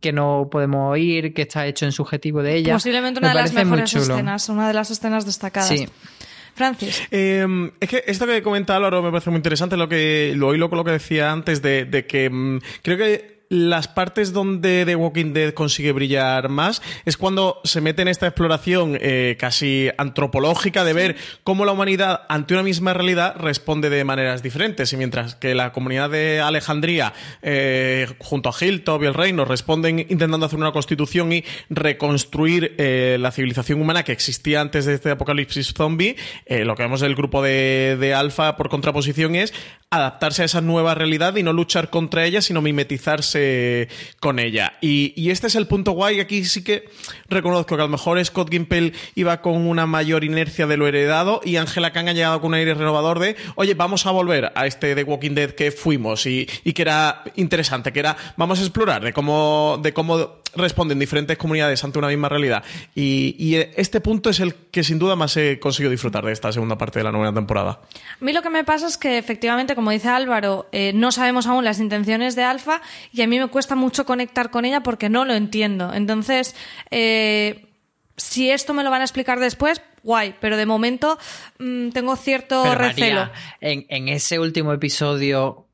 que 0.00 0.12
no 0.12 0.48
podemos 0.50 0.92
oír, 0.92 1.34
que 1.34 1.42
está 1.42 1.66
hecho 1.66 1.84
en 1.84 1.90
subjetivo 1.90 2.42
de 2.42 2.54
ella. 2.54 2.74
Posiblemente 2.74 3.20
Me 3.20 3.26
una 3.26 3.34
de 3.34 3.42
las 3.42 3.52
mejores 3.52 3.92
escenas, 3.92 4.48
una 4.48 4.68
de 4.68 4.74
las 4.74 4.90
escenas 4.92 5.26
destacadas. 5.26 5.68
Sí. 5.68 5.88
Francis. 6.54 7.02
Eh, 7.10 7.44
es 7.80 7.88
que 7.88 8.04
esto 8.06 8.26
que 8.26 8.42
comenta 8.42 8.76
Álvaro 8.76 9.02
me 9.02 9.10
parece 9.10 9.30
muy 9.30 9.38
interesante, 9.38 9.76
lo 9.76 9.88
que 9.88 10.34
lo 10.36 10.54
hilo 10.54 10.68
con 10.68 10.78
lo 10.78 10.84
que 10.84 10.92
decía 10.92 11.32
antes 11.32 11.60
de, 11.60 11.84
de 11.84 12.06
que 12.06 12.30
mm, 12.30 12.58
creo 12.82 12.98
que 12.98 13.41
las 13.52 13.86
partes 13.86 14.32
donde 14.32 14.84
The 14.86 14.96
Walking 14.96 15.34
Dead 15.34 15.52
consigue 15.52 15.92
brillar 15.92 16.48
más 16.48 16.80
es 17.04 17.18
cuando 17.18 17.60
se 17.64 17.82
mete 17.82 18.00
en 18.00 18.08
esta 18.08 18.26
exploración 18.26 18.96
eh, 18.98 19.36
casi 19.38 19.90
antropológica 19.98 20.84
de 20.84 20.94
ver 20.94 21.16
cómo 21.44 21.66
la 21.66 21.72
humanidad 21.72 22.22
ante 22.30 22.54
una 22.54 22.62
misma 22.62 22.94
realidad 22.94 23.36
responde 23.36 23.90
de 23.90 24.04
maneras 24.04 24.42
diferentes. 24.42 24.90
Y 24.94 24.96
mientras 24.96 25.34
que 25.34 25.54
la 25.54 25.70
comunidad 25.72 26.08
de 26.08 26.40
Alejandría 26.40 27.12
eh, 27.42 28.06
junto 28.20 28.48
a 28.48 28.54
Hilltop 28.58 29.02
y 29.02 29.06
el 29.06 29.12
reino 29.12 29.44
responden 29.44 29.98
intentando 29.98 30.46
hacer 30.46 30.58
una 30.58 30.72
constitución 30.72 31.30
y 31.34 31.44
reconstruir 31.68 32.74
eh, 32.78 33.18
la 33.20 33.32
civilización 33.32 33.82
humana 33.82 34.02
que 34.02 34.12
existía 34.12 34.62
antes 34.62 34.86
de 34.86 34.94
este 34.94 35.10
apocalipsis 35.10 35.74
zombie, 35.74 36.16
eh, 36.46 36.64
lo 36.64 36.74
que 36.74 36.84
vemos 36.84 37.02
del 37.02 37.14
grupo 37.14 37.42
de, 37.42 37.98
de 38.00 38.14
Alpha 38.14 38.56
por 38.56 38.70
contraposición 38.70 39.34
es 39.34 39.52
adaptarse 39.90 40.40
a 40.40 40.46
esa 40.46 40.62
nueva 40.62 40.94
realidad 40.94 41.36
y 41.36 41.42
no 41.42 41.52
luchar 41.52 41.90
contra 41.90 42.24
ella, 42.24 42.40
sino 42.40 42.62
mimetizarse 42.62 43.41
con 44.20 44.38
ella. 44.38 44.74
Y, 44.80 45.12
y 45.16 45.30
este 45.30 45.46
es 45.46 45.54
el 45.54 45.66
punto 45.66 45.92
guay. 45.92 46.20
Aquí 46.20 46.44
sí 46.44 46.62
que 46.64 46.88
reconozco 47.28 47.76
que 47.76 47.82
a 47.82 47.86
lo 47.86 47.90
mejor 47.90 48.22
Scott 48.24 48.50
Gimple 48.50 48.92
iba 49.14 49.40
con 49.40 49.66
una 49.66 49.86
mayor 49.86 50.24
inercia 50.24 50.66
de 50.66 50.76
lo 50.76 50.86
heredado 50.86 51.40
y 51.44 51.56
Angela 51.56 51.92
Kang 51.92 52.08
ha 52.08 52.12
llegado 52.12 52.40
con 52.40 52.48
un 52.48 52.54
aire 52.54 52.74
renovador 52.74 53.18
de, 53.18 53.36
oye, 53.56 53.74
vamos 53.74 54.06
a 54.06 54.10
volver 54.10 54.52
a 54.54 54.66
este 54.66 54.94
The 54.94 55.04
Walking 55.04 55.34
Dead 55.34 55.50
que 55.50 55.70
fuimos 55.70 56.26
y, 56.26 56.48
y 56.64 56.72
que 56.72 56.82
era 56.82 57.22
interesante, 57.36 57.92
que 57.92 58.00
era, 58.00 58.16
vamos 58.36 58.58
a 58.60 58.62
explorar 58.62 59.02
de 59.02 59.12
cómo, 59.12 59.78
de 59.82 59.92
cómo 59.92 60.41
responden 60.54 60.98
diferentes 60.98 61.38
comunidades 61.38 61.82
ante 61.84 61.98
una 61.98 62.08
misma 62.08 62.28
realidad. 62.28 62.62
Y, 62.94 63.36
y 63.38 63.56
este 63.56 64.00
punto 64.00 64.30
es 64.30 64.40
el 64.40 64.54
que 64.54 64.84
sin 64.84 64.98
duda 64.98 65.16
más 65.16 65.36
he 65.36 65.58
conseguido 65.58 65.90
disfrutar 65.90 66.24
de 66.24 66.32
esta 66.32 66.52
segunda 66.52 66.76
parte 66.76 66.98
de 66.98 67.04
la 67.04 67.12
novena 67.12 67.32
temporada. 67.32 67.80
A 68.20 68.24
mí 68.24 68.32
lo 68.32 68.42
que 68.42 68.50
me 68.50 68.64
pasa 68.64 68.86
es 68.86 68.98
que 68.98 69.18
efectivamente, 69.18 69.74
como 69.74 69.90
dice 69.90 70.08
Álvaro, 70.08 70.68
eh, 70.72 70.92
no 70.94 71.12
sabemos 71.12 71.46
aún 71.46 71.64
las 71.64 71.80
intenciones 71.80 72.36
de 72.36 72.44
Alfa 72.44 72.80
y 73.12 73.22
a 73.22 73.26
mí 73.26 73.38
me 73.38 73.48
cuesta 73.48 73.74
mucho 73.74 74.04
conectar 74.04 74.50
con 74.50 74.64
ella 74.64 74.82
porque 74.82 75.08
no 75.08 75.24
lo 75.24 75.34
entiendo. 75.34 75.92
Entonces, 75.94 76.54
eh, 76.90 77.66
si 78.16 78.50
esto 78.50 78.74
me 78.74 78.84
lo 78.84 78.90
van 78.90 79.00
a 79.00 79.04
explicar 79.04 79.40
después, 79.40 79.82
guay, 80.02 80.34
pero 80.40 80.56
de 80.56 80.66
momento 80.66 81.18
mm, 81.58 81.90
tengo 81.90 82.16
cierto 82.16 82.62
Pero, 82.62 82.74
recelo. 82.74 83.20
María, 83.20 83.32
en, 83.60 83.86
en 83.88 84.08
ese 84.08 84.38
último 84.38 84.72
episodio, 84.72 85.66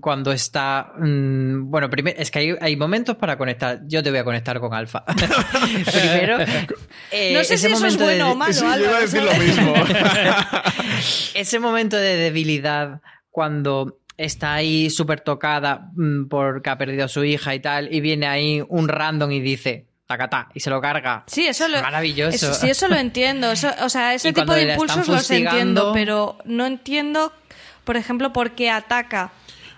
cuando 0.00 0.32
está. 0.32 0.92
mm, 0.98 1.68
Bueno, 1.70 1.90
primero, 1.90 2.18
es 2.20 2.30
que 2.30 2.38
hay, 2.38 2.54
hay 2.60 2.76
momentos 2.76 3.16
para 3.16 3.36
conectar. 3.36 3.80
Yo 3.86 4.02
te 4.02 4.10
voy 4.10 4.20
a 4.20 4.24
conectar 4.24 4.58
con 4.60 4.72
Alfa. 4.74 5.04
Primero, 5.92 6.38
eh, 7.10 7.34
No 7.34 7.44
sé 7.44 7.54
ese 7.54 7.68
si 7.68 7.72
eso 7.74 7.86
es 7.86 7.98
de- 7.98 8.04
bueno 8.04 8.32
o 8.32 8.34
malo, 8.36 8.52
Sí, 8.52 8.60
yo 8.64 8.84
iba 8.84 8.96
a 8.96 9.00
decir 9.00 9.22
lo 9.22 9.34
mismo. 9.34 9.74
ese 11.34 11.58
momento 11.58 11.96
de 11.96 12.16
debilidad 12.16 13.00
cuando 13.30 13.98
está 14.16 14.54
ahí 14.54 14.88
súper 14.90 15.20
tocada 15.20 15.90
mm, 15.94 16.28
porque 16.28 16.70
ha 16.70 16.78
perdido 16.78 17.04
a 17.04 17.08
su 17.08 17.24
hija 17.24 17.54
y 17.54 17.60
tal, 17.60 17.92
y 17.92 18.00
viene 18.00 18.26
ahí 18.26 18.62
un 18.68 18.88
random 18.88 19.30
y 19.32 19.40
dice. 19.40 19.86
Tacatá, 20.06 20.48
y 20.54 20.60
se 20.60 20.70
lo 20.70 20.80
carga. 20.80 21.24
Sí, 21.26 21.48
eso 21.48 21.66
lo, 21.66 21.82
Maravilloso. 21.82 22.30
eso- 22.36 22.54
sí, 22.54 22.70
eso 22.70 22.86
lo 22.86 22.94
entiendo. 22.94 23.50
Eso, 23.50 23.72
o 23.82 23.88
sea, 23.88 24.14
ese 24.14 24.28
Y 24.28 24.32
tipo 24.32 24.54
de 24.54 24.70
impulsos 24.70 25.08
los 25.08 25.28
entiendo, 25.32 25.90
pero 25.92 26.38
no 26.44 26.64
entiendo, 26.64 27.32
por 27.82 27.96
ejemplo, 27.96 28.32
por 28.32 28.52
qué 28.52 28.70
ataca 28.70 29.32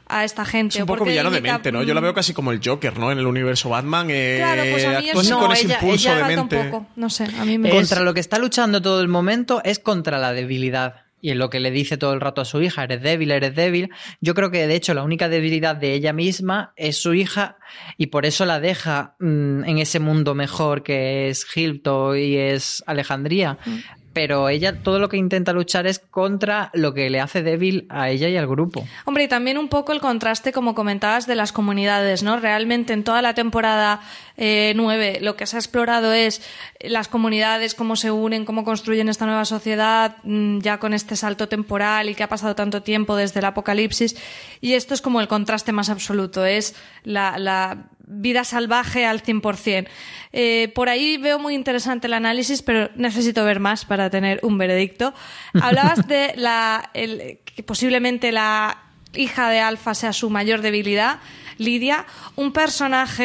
a 0.09 0.24
esta 0.24 0.44
gente. 0.44 0.76
Es 0.76 0.80
un 0.82 0.86
poco 0.86 1.04
villano 1.04 1.30
de 1.30 1.40
mente, 1.40 1.70
¿no? 1.72 1.82
Yo 1.82 1.94
la 1.94 2.00
veo 2.00 2.14
casi 2.14 2.32
como 2.34 2.52
el 2.52 2.61
Joker, 2.64 2.98
¿no? 2.98 3.12
En 3.12 3.18
el 3.18 3.26
universo 3.26 3.68
Batman. 3.68 4.09
Eh, 4.11 4.36
Claro, 4.38 4.62
pues 4.70 4.84
a 4.84 4.88
mí 5.00 5.09
actúa 5.09 5.20
así 5.20 5.28
eso 5.30 5.38
con 5.38 5.52
ese 5.52 5.64
ella- 5.66 5.74
impulso 5.80 6.09
ella 6.09 6.26
de 6.28 6.36
mente. 6.36 6.56
un 6.59 6.70
poco. 6.70 6.86
No 6.96 7.11
sé, 7.11 7.24
a 7.38 7.44
mí 7.44 7.59
me 7.59 7.70
Contra 7.70 8.02
lo 8.02 8.14
que 8.14 8.20
está 8.20 8.38
luchando 8.38 8.80
todo 8.82 9.00
el 9.00 9.09
momento 9.09 9.61
es 9.64 9.78
contra 9.78 10.18
la 10.18 10.32
debilidad. 10.32 11.02
Y 11.20 11.30
en 11.30 11.38
lo 11.40 11.50
que 11.50 11.59
le 11.59 11.72
dice 11.72 11.96
todo 11.96 12.12
el 12.12 12.20
rato 12.20 12.40
a 12.40 12.44
su 12.44 12.62
hija, 12.62 12.84
eres 12.84 13.02
débil, 13.02 13.32
eres 13.32 13.52
débil. 13.52 13.90
Yo 14.20 14.34
creo 14.34 14.52
que 14.52 14.68
de 14.68 14.74
hecho 14.76 14.94
la 14.94 15.02
única 15.02 15.28
debilidad 15.28 15.74
de 15.74 15.94
ella 15.94 16.12
misma 16.12 16.72
es 16.76 16.96
su 17.02 17.12
hija 17.12 17.56
y 17.96 18.06
por 18.06 18.24
eso 18.24 18.46
la 18.46 18.61
deja 18.61 19.16
mm, 19.18 19.64
en 19.64 19.78
ese 19.78 19.98
mundo 19.98 20.36
mejor 20.36 20.84
que 20.84 21.28
es 21.28 21.44
Hilton 21.56 22.16
y 22.16 22.36
es 22.36 22.84
Alejandría. 22.86 23.59
Mm. 23.66 23.78
Pero 24.18 24.48
ella 24.48 24.82
todo 24.82 24.98
lo 24.98 25.08
que 25.08 25.16
intenta 25.16 25.52
luchar 25.52 25.86
es 25.86 26.00
contra 26.00 26.72
lo 26.74 26.92
que 26.92 27.08
le 27.08 27.20
hace 27.20 27.44
débil 27.44 27.86
a 27.88 28.10
ella 28.10 28.28
y 28.28 28.36
al 28.36 28.48
grupo. 28.48 28.84
Hombre, 29.04 29.22
y 29.22 29.28
también 29.28 29.58
un 29.58 29.68
poco 29.68 29.92
el 29.92 30.00
contraste, 30.00 30.50
como 30.50 30.74
comentabas, 30.74 31.28
de 31.28 31.36
las 31.36 31.52
comunidades, 31.52 32.24
¿no? 32.24 32.40
Realmente 32.40 32.94
en 32.94 33.04
toda 33.04 33.22
la 33.22 33.34
temporada 33.34 34.00
eh, 34.39 34.72
9 34.76 35.18
lo 35.20 35.36
que 35.36 35.47
se 35.47 35.57
ha 35.57 35.59
explorado 35.59 36.12
es 36.12 36.41
las 36.80 37.09
comunidades, 37.09 37.74
cómo 37.74 37.97
se 37.97 38.11
unen, 38.12 38.45
cómo 38.45 38.64
construyen 38.64 39.09
esta 39.09 39.26
nueva 39.26 39.45
sociedad, 39.45 40.16
mm, 40.22 40.61
ya 40.61 40.78
con 40.78 40.95
este 40.95 41.16
salto 41.16 41.49
temporal 41.49 42.09
y 42.09 42.14
que 42.14 42.22
ha 42.22 42.28
pasado 42.28 42.55
tanto 42.55 42.82
tiempo 42.82 43.16
desde 43.16 43.41
el 43.41 43.47
apocalipsis. 43.47 44.16
Y 44.61 44.74
esto 44.74 44.95
es 44.95 45.03
como 45.03 45.20
el 45.20 45.28
contraste 45.28 45.72
más 45.72 45.91
absoluto, 45.91 46.47
es 46.47 46.76
la, 47.03 47.36
la 47.36 47.89
vida 48.09 48.45
salvaje 48.45 49.07
al 49.07 49.22
100%. 49.22 49.89
Eh, 50.32 50.72
por 50.74 50.89
ahí 50.89 51.16
veo 51.18 51.39
muy 51.39 51.55
interesante 51.55 52.07
el 52.07 52.14
análisis, 52.14 52.62
pero 52.62 52.91
necesito 52.97 53.45
ver 53.45 53.61
más 53.61 53.84
para 53.84 54.09
tener 54.09 54.41
un 54.43 54.57
veredicto. 54.57 55.14
Hablabas 55.61 56.07
de 56.07 56.32
la, 56.36 56.91
el, 56.95 57.41
que 57.45 57.62
posiblemente 57.62 58.32
la 58.32 58.78
hija 59.14 59.51
de 59.51 59.61
Alfa 59.61 59.95
sea 59.95 60.12
su 60.12 60.30
mayor 60.30 60.61
debilidad. 60.61 61.18
Lidia, 61.59 62.06
un 62.36 62.52
personaje 62.52 63.24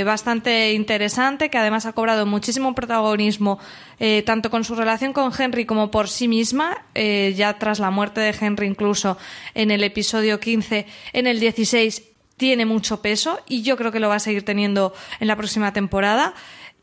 eh, 0.00 0.04
bastante 0.04 0.72
interesante 0.72 1.50
que 1.50 1.58
además 1.58 1.86
ha 1.86 1.92
cobrado 1.92 2.26
muchísimo 2.26 2.74
protagonismo 2.74 3.58
eh, 3.98 4.22
tanto 4.26 4.50
con 4.50 4.64
su 4.64 4.74
relación 4.74 5.12
con 5.12 5.32
Henry 5.36 5.66
como 5.66 5.90
por 5.90 6.08
sí 6.08 6.28
misma, 6.28 6.84
eh, 6.94 7.34
ya 7.36 7.58
tras 7.58 7.78
la 7.78 7.90
muerte 7.90 8.20
de 8.20 8.34
Henry 8.38 8.66
incluso 8.66 9.16
en 9.54 9.70
el 9.70 9.82
episodio 9.84 10.38
15, 10.38 10.86
en 11.12 11.26
el 11.26 11.40
16 11.40 12.02
tiene 12.36 12.66
mucho 12.66 13.00
peso 13.00 13.40
y 13.48 13.62
yo 13.62 13.76
creo 13.76 13.92
que 13.92 14.00
lo 14.00 14.08
va 14.08 14.16
a 14.16 14.20
seguir 14.20 14.44
teniendo 14.44 14.92
en 15.20 15.28
la 15.28 15.36
próxima 15.36 15.72
temporada. 15.72 16.34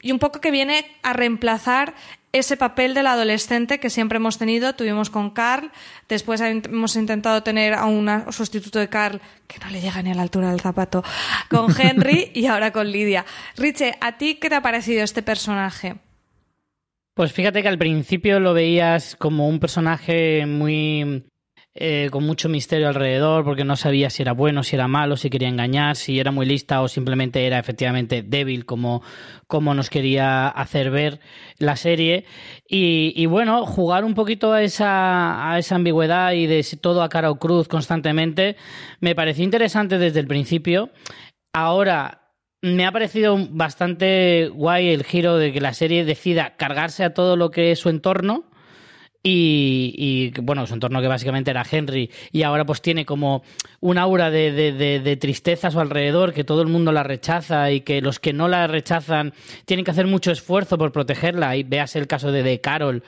Y 0.01 0.11
un 0.11 0.19
poco 0.19 0.41
que 0.41 0.49
viene 0.49 0.97
a 1.03 1.13
reemplazar 1.13 1.93
ese 2.33 2.57
papel 2.57 2.93
del 2.93 3.07
adolescente 3.07 3.79
que 3.79 3.89
siempre 3.89 4.17
hemos 4.17 4.37
tenido, 4.37 4.73
tuvimos 4.73 5.09
con 5.09 5.31
Carl, 5.31 5.71
después 6.07 6.41
hemos 6.41 6.95
intentado 6.95 7.43
tener 7.43 7.73
a 7.73 7.85
un 7.85 8.09
sustituto 8.31 8.79
de 8.79 8.89
Carl 8.89 9.21
que 9.47 9.59
no 9.59 9.69
le 9.69 9.81
llega 9.81 10.01
ni 10.01 10.11
a 10.11 10.15
la 10.15 10.21
altura 10.21 10.51
del 10.51 10.61
zapato, 10.61 11.03
con 11.49 11.73
Henry 11.79 12.31
y 12.33 12.45
ahora 12.45 12.71
con 12.71 12.89
Lidia. 12.89 13.25
Riche, 13.57 13.95
¿a 13.99 14.17
ti 14.17 14.35
qué 14.35 14.49
te 14.49 14.55
ha 14.55 14.61
parecido 14.61 15.03
este 15.03 15.21
personaje? 15.21 15.95
Pues 17.13 17.33
fíjate 17.33 17.61
que 17.61 17.67
al 17.67 17.77
principio 17.77 18.39
lo 18.39 18.53
veías 18.53 19.15
como 19.17 19.47
un 19.47 19.59
personaje 19.59 20.45
muy 20.45 21.25
eh, 21.73 22.09
con 22.11 22.25
mucho 22.25 22.49
misterio 22.49 22.89
alrededor, 22.89 23.45
porque 23.45 23.63
no 23.63 23.77
sabía 23.77 24.09
si 24.09 24.21
era 24.21 24.33
bueno, 24.33 24.61
si 24.61 24.75
era 24.75 24.89
malo, 24.89 25.15
si 25.15 25.29
quería 25.29 25.47
engañar, 25.47 25.95
si 25.95 26.19
era 26.19 26.29
muy 26.29 26.45
lista 26.45 26.81
o 26.81 26.89
simplemente 26.89 27.47
era 27.47 27.59
efectivamente 27.59 28.23
débil, 28.23 28.65
como, 28.65 29.01
como 29.47 29.73
nos 29.73 29.89
quería 29.89 30.49
hacer 30.49 30.91
ver 30.91 31.21
la 31.59 31.77
serie. 31.77 32.25
Y, 32.67 33.25
bueno, 33.27 33.65
jugar 33.65 34.03
un 34.03 34.15
poquito 34.15 34.51
a 34.51 34.63
esa, 34.63 35.49
a 35.49 35.59
esa 35.59 35.75
ambigüedad 35.75 36.33
y 36.33 36.45
de 36.45 36.61
todo 36.81 37.03
a 37.03 37.09
cara 37.09 37.31
o 37.31 37.39
cruz 37.39 37.69
constantemente, 37.69 38.57
me 38.99 39.15
pareció 39.15 39.45
interesante 39.45 39.97
desde 39.97 40.19
el 40.19 40.27
principio. 40.27 40.89
Ahora, 41.53 42.33
me 42.61 42.85
ha 42.85 42.91
parecido 42.91 43.37
bastante 43.49 44.49
guay 44.53 44.89
el 44.89 45.05
giro 45.05 45.37
de 45.37 45.53
que 45.53 45.61
la 45.61 45.73
serie 45.73 46.03
decida 46.03 46.57
cargarse 46.57 47.05
a 47.05 47.13
todo 47.13 47.37
lo 47.37 47.49
que 47.49 47.71
es 47.71 47.79
su 47.79 47.87
entorno 47.87 48.50
y, 49.23 49.93
y, 50.35 50.41
bueno, 50.41 50.65
su 50.65 50.73
entorno 50.73 50.99
que 50.99 51.07
básicamente 51.07 51.51
era 51.51 51.63
Henry 51.69 52.09
y 52.31 52.41
ahora 52.41 52.65
pues 52.65 52.81
tiene 52.81 53.05
como 53.05 53.43
un 53.79 53.99
aura 53.99 54.31
de, 54.31 54.51
de, 54.51 54.71
de, 54.71 54.99
de, 54.99 55.15
tristeza 55.15 55.67
a 55.67 55.71
su 55.71 55.79
alrededor, 55.79 56.33
que 56.33 56.43
todo 56.43 56.63
el 56.63 56.69
mundo 56.69 56.91
la 56.91 57.03
rechaza 57.03 57.71
y 57.71 57.81
que 57.81 58.01
los 58.01 58.19
que 58.19 58.33
no 58.33 58.47
la 58.47 58.65
rechazan 58.65 59.33
tienen 59.65 59.85
que 59.85 59.91
hacer 59.91 60.07
mucho 60.07 60.31
esfuerzo 60.31 60.79
por 60.79 60.91
protegerla 60.91 61.55
y 61.55 61.61
veas 61.61 61.95
el 61.95 62.07
caso 62.07 62.31
de, 62.31 62.61
Carol, 62.61 63.03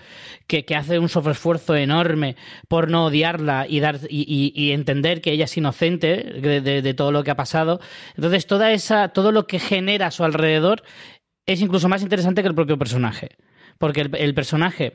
que, 0.45 0.65
que 0.65 0.75
hace 0.75 0.99
un 0.99 1.09
sobreesfuerzo 1.09 1.75
enorme 1.75 2.35
por 2.67 2.91
no 2.91 3.05
odiarla 3.05 3.65
y, 3.67 3.79
dar, 3.79 3.99
y, 4.07 4.53
y, 4.55 4.71
entender 4.71 5.19
que 5.19 5.31
ella 5.31 5.45
es 5.45 5.57
inocente 5.57 6.17
de, 6.17 6.93
todo 6.93 7.11
lo 7.11 7.23
que 7.23 7.31
ha 7.31 7.35
pasado. 7.35 7.79
Entonces 8.15 8.45
toda 8.45 8.71
esa, 8.71 9.09
todo 9.09 9.31
lo 9.31 9.47
que 9.47 9.57
genera 9.57 10.07
a 10.07 10.11
su 10.11 10.23
alrededor 10.23 10.83
es 11.47 11.59
incluso 11.59 11.89
más 11.89 12.03
interesante 12.03 12.43
que 12.43 12.49
el 12.49 12.55
propio 12.55 12.77
personaje. 12.77 13.29
Porque 13.79 14.01
el 14.01 14.35
personaje 14.35 14.93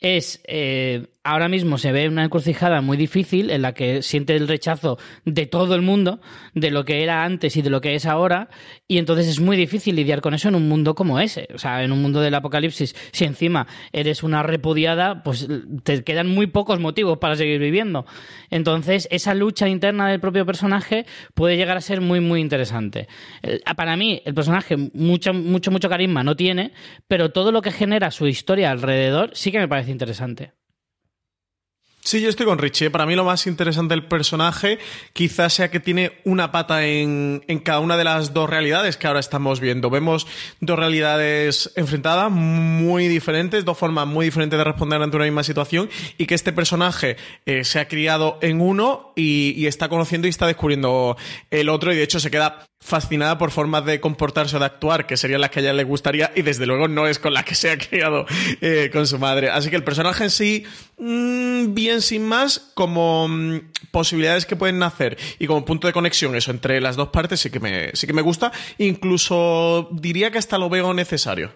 es 0.00 0.40
eh, 0.44 1.06
ahora 1.28 1.48
mismo 1.48 1.76
se 1.76 1.92
ve 1.92 2.08
una 2.08 2.24
encrucijada 2.24 2.80
muy 2.80 2.96
difícil 2.96 3.50
en 3.50 3.60
la 3.60 3.74
que 3.74 4.00
siente 4.02 4.34
el 4.34 4.48
rechazo 4.48 4.98
de 5.26 5.44
todo 5.44 5.74
el 5.74 5.82
mundo, 5.82 6.20
de 6.54 6.70
lo 6.70 6.86
que 6.86 7.02
era 7.02 7.22
antes 7.22 7.56
y 7.56 7.62
de 7.62 7.68
lo 7.68 7.82
que 7.82 7.94
es 7.94 8.06
ahora, 8.06 8.48
y 8.86 8.96
entonces 8.96 9.28
es 9.28 9.38
muy 9.38 9.56
difícil 9.56 9.94
lidiar 9.94 10.22
con 10.22 10.32
eso 10.32 10.48
en 10.48 10.54
un 10.54 10.68
mundo 10.68 10.94
como 10.94 11.20
ese. 11.20 11.48
O 11.54 11.58
sea, 11.58 11.84
en 11.84 11.92
un 11.92 12.00
mundo 12.00 12.22
del 12.22 12.34
apocalipsis, 12.34 12.96
si 13.12 13.24
encima 13.26 13.66
eres 13.92 14.22
una 14.22 14.42
repudiada, 14.42 15.22
pues 15.22 15.46
te 15.82 16.02
quedan 16.02 16.28
muy 16.28 16.46
pocos 16.46 16.80
motivos 16.80 17.18
para 17.18 17.36
seguir 17.36 17.60
viviendo. 17.60 18.06
Entonces, 18.48 19.06
esa 19.10 19.34
lucha 19.34 19.68
interna 19.68 20.08
del 20.08 20.20
propio 20.20 20.46
personaje 20.46 21.04
puede 21.34 21.58
llegar 21.58 21.76
a 21.76 21.82
ser 21.82 22.00
muy, 22.00 22.20
muy 22.20 22.40
interesante. 22.40 23.06
Para 23.76 23.96
mí, 23.96 24.22
el 24.24 24.32
personaje 24.32 24.76
mucho, 24.94 25.34
mucho, 25.34 25.70
mucho 25.70 25.90
carisma 25.90 26.24
no 26.24 26.36
tiene, 26.36 26.72
pero 27.06 27.32
todo 27.32 27.52
lo 27.52 27.60
que 27.60 27.70
genera 27.70 28.10
su 28.10 28.26
historia 28.26 28.70
alrededor 28.70 29.30
sí 29.34 29.52
que 29.52 29.58
me 29.58 29.68
parece 29.68 29.90
interesante. 29.90 30.57
Sí, 32.08 32.22
yo 32.22 32.30
estoy 32.30 32.46
con 32.46 32.56
Richie. 32.56 32.88
Para 32.88 33.04
mí 33.04 33.14
lo 33.14 33.24
más 33.24 33.46
interesante 33.46 33.92
del 33.92 34.06
personaje 34.06 34.78
quizás 35.12 35.52
sea 35.52 35.70
que 35.70 35.78
tiene 35.78 36.12
una 36.24 36.50
pata 36.50 36.86
en, 36.86 37.44
en, 37.48 37.58
cada 37.58 37.80
una 37.80 37.98
de 37.98 38.04
las 38.04 38.32
dos 38.32 38.48
realidades 38.48 38.96
que 38.96 39.06
ahora 39.06 39.20
estamos 39.20 39.60
viendo. 39.60 39.90
Vemos 39.90 40.26
dos 40.60 40.78
realidades 40.78 41.70
enfrentadas 41.76 42.30
muy 42.30 43.08
diferentes, 43.08 43.66
dos 43.66 43.76
formas 43.76 44.06
muy 44.06 44.24
diferentes 44.24 44.56
de 44.56 44.64
responder 44.64 45.02
ante 45.02 45.16
una 45.16 45.26
misma 45.26 45.44
situación 45.44 45.90
y 46.16 46.24
que 46.24 46.34
este 46.34 46.54
personaje 46.54 47.18
eh, 47.44 47.62
se 47.64 47.78
ha 47.78 47.88
criado 47.88 48.38
en 48.40 48.62
uno 48.62 49.12
y, 49.14 49.52
y 49.58 49.66
está 49.66 49.90
conociendo 49.90 50.28
y 50.28 50.30
está 50.30 50.46
descubriendo 50.46 51.14
el 51.50 51.68
otro 51.68 51.92
y 51.92 51.96
de 51.96 52.04
hecho 52.04 52.20
se 52.20 52.30
queda 52.30 52.68
fascinada 52.88 53.36
por 53.38 53.50
formas 53.50 53.84
de 53.84 54.00
comportarse 54.00 54.56
o 54.56 54.58
de 54.58 54.64
actuar 54.64 55.06
que 55.06 55.16
serían 55.16 55.40
las 55.42 55.50
que 55.50 55.60
a 55.60 55.62
ella 55.62 55.72
le 55.74 55.84
gustaría 55.84 56.32
y 56.34 56.42
desde 56.42 56.66
luego 56.66 56.88
no 56.88 57.06
es 57.06 57.18
con 57.18 57.34
la 57.34 57.44
que 57.44 57.54
se 57.54 57.70
ha 57.70 57.78
criado 57.78 58.26
eh, 58.60 58.90
con 58.92 59.06
su 59.06 59.18
madre. 59.18 59.50
Así 59.50 59.70
que 59.70 59.76
el 59.76 59.84
personaje 59.84 60.24
en 60.24 60.30
sí, 60.30 60.64
mmm, 60.98 61.74
bien 61.74 62.00
sin 62.00 62.26
más, 62.26 62.70
como 62.74 63.28
mmm, 63.28 63.60
posibilidades 63.90 64.46
que 64.46 64.56
pueden 64.56 64.78
nacer 64.78 65.18
y 65.38 65.46
como 65.46 65.64
punto 65.64 65.86
de 65.86 65.92
conexión 65.92 66.34
eso 66.34 66.50
entre 66.50 66.80
las 66.80 66.96
dos 66.96 67.08
partes 67.08 67.40
sí 67.40 67.50
que 67.50 67.60
me, 67.60 67.90
sí 67.94 68.06
que 68.06 68.12
me 68.12 68.22
gusta. 68.22 68.50
Incluso 68.78 69.88
diría 69.92 70.30
que 70.30 70.38
hasta 70.38 70.58
lo 70.58 70.68
veo 70.68 70.94
necesario. 70.94 71.52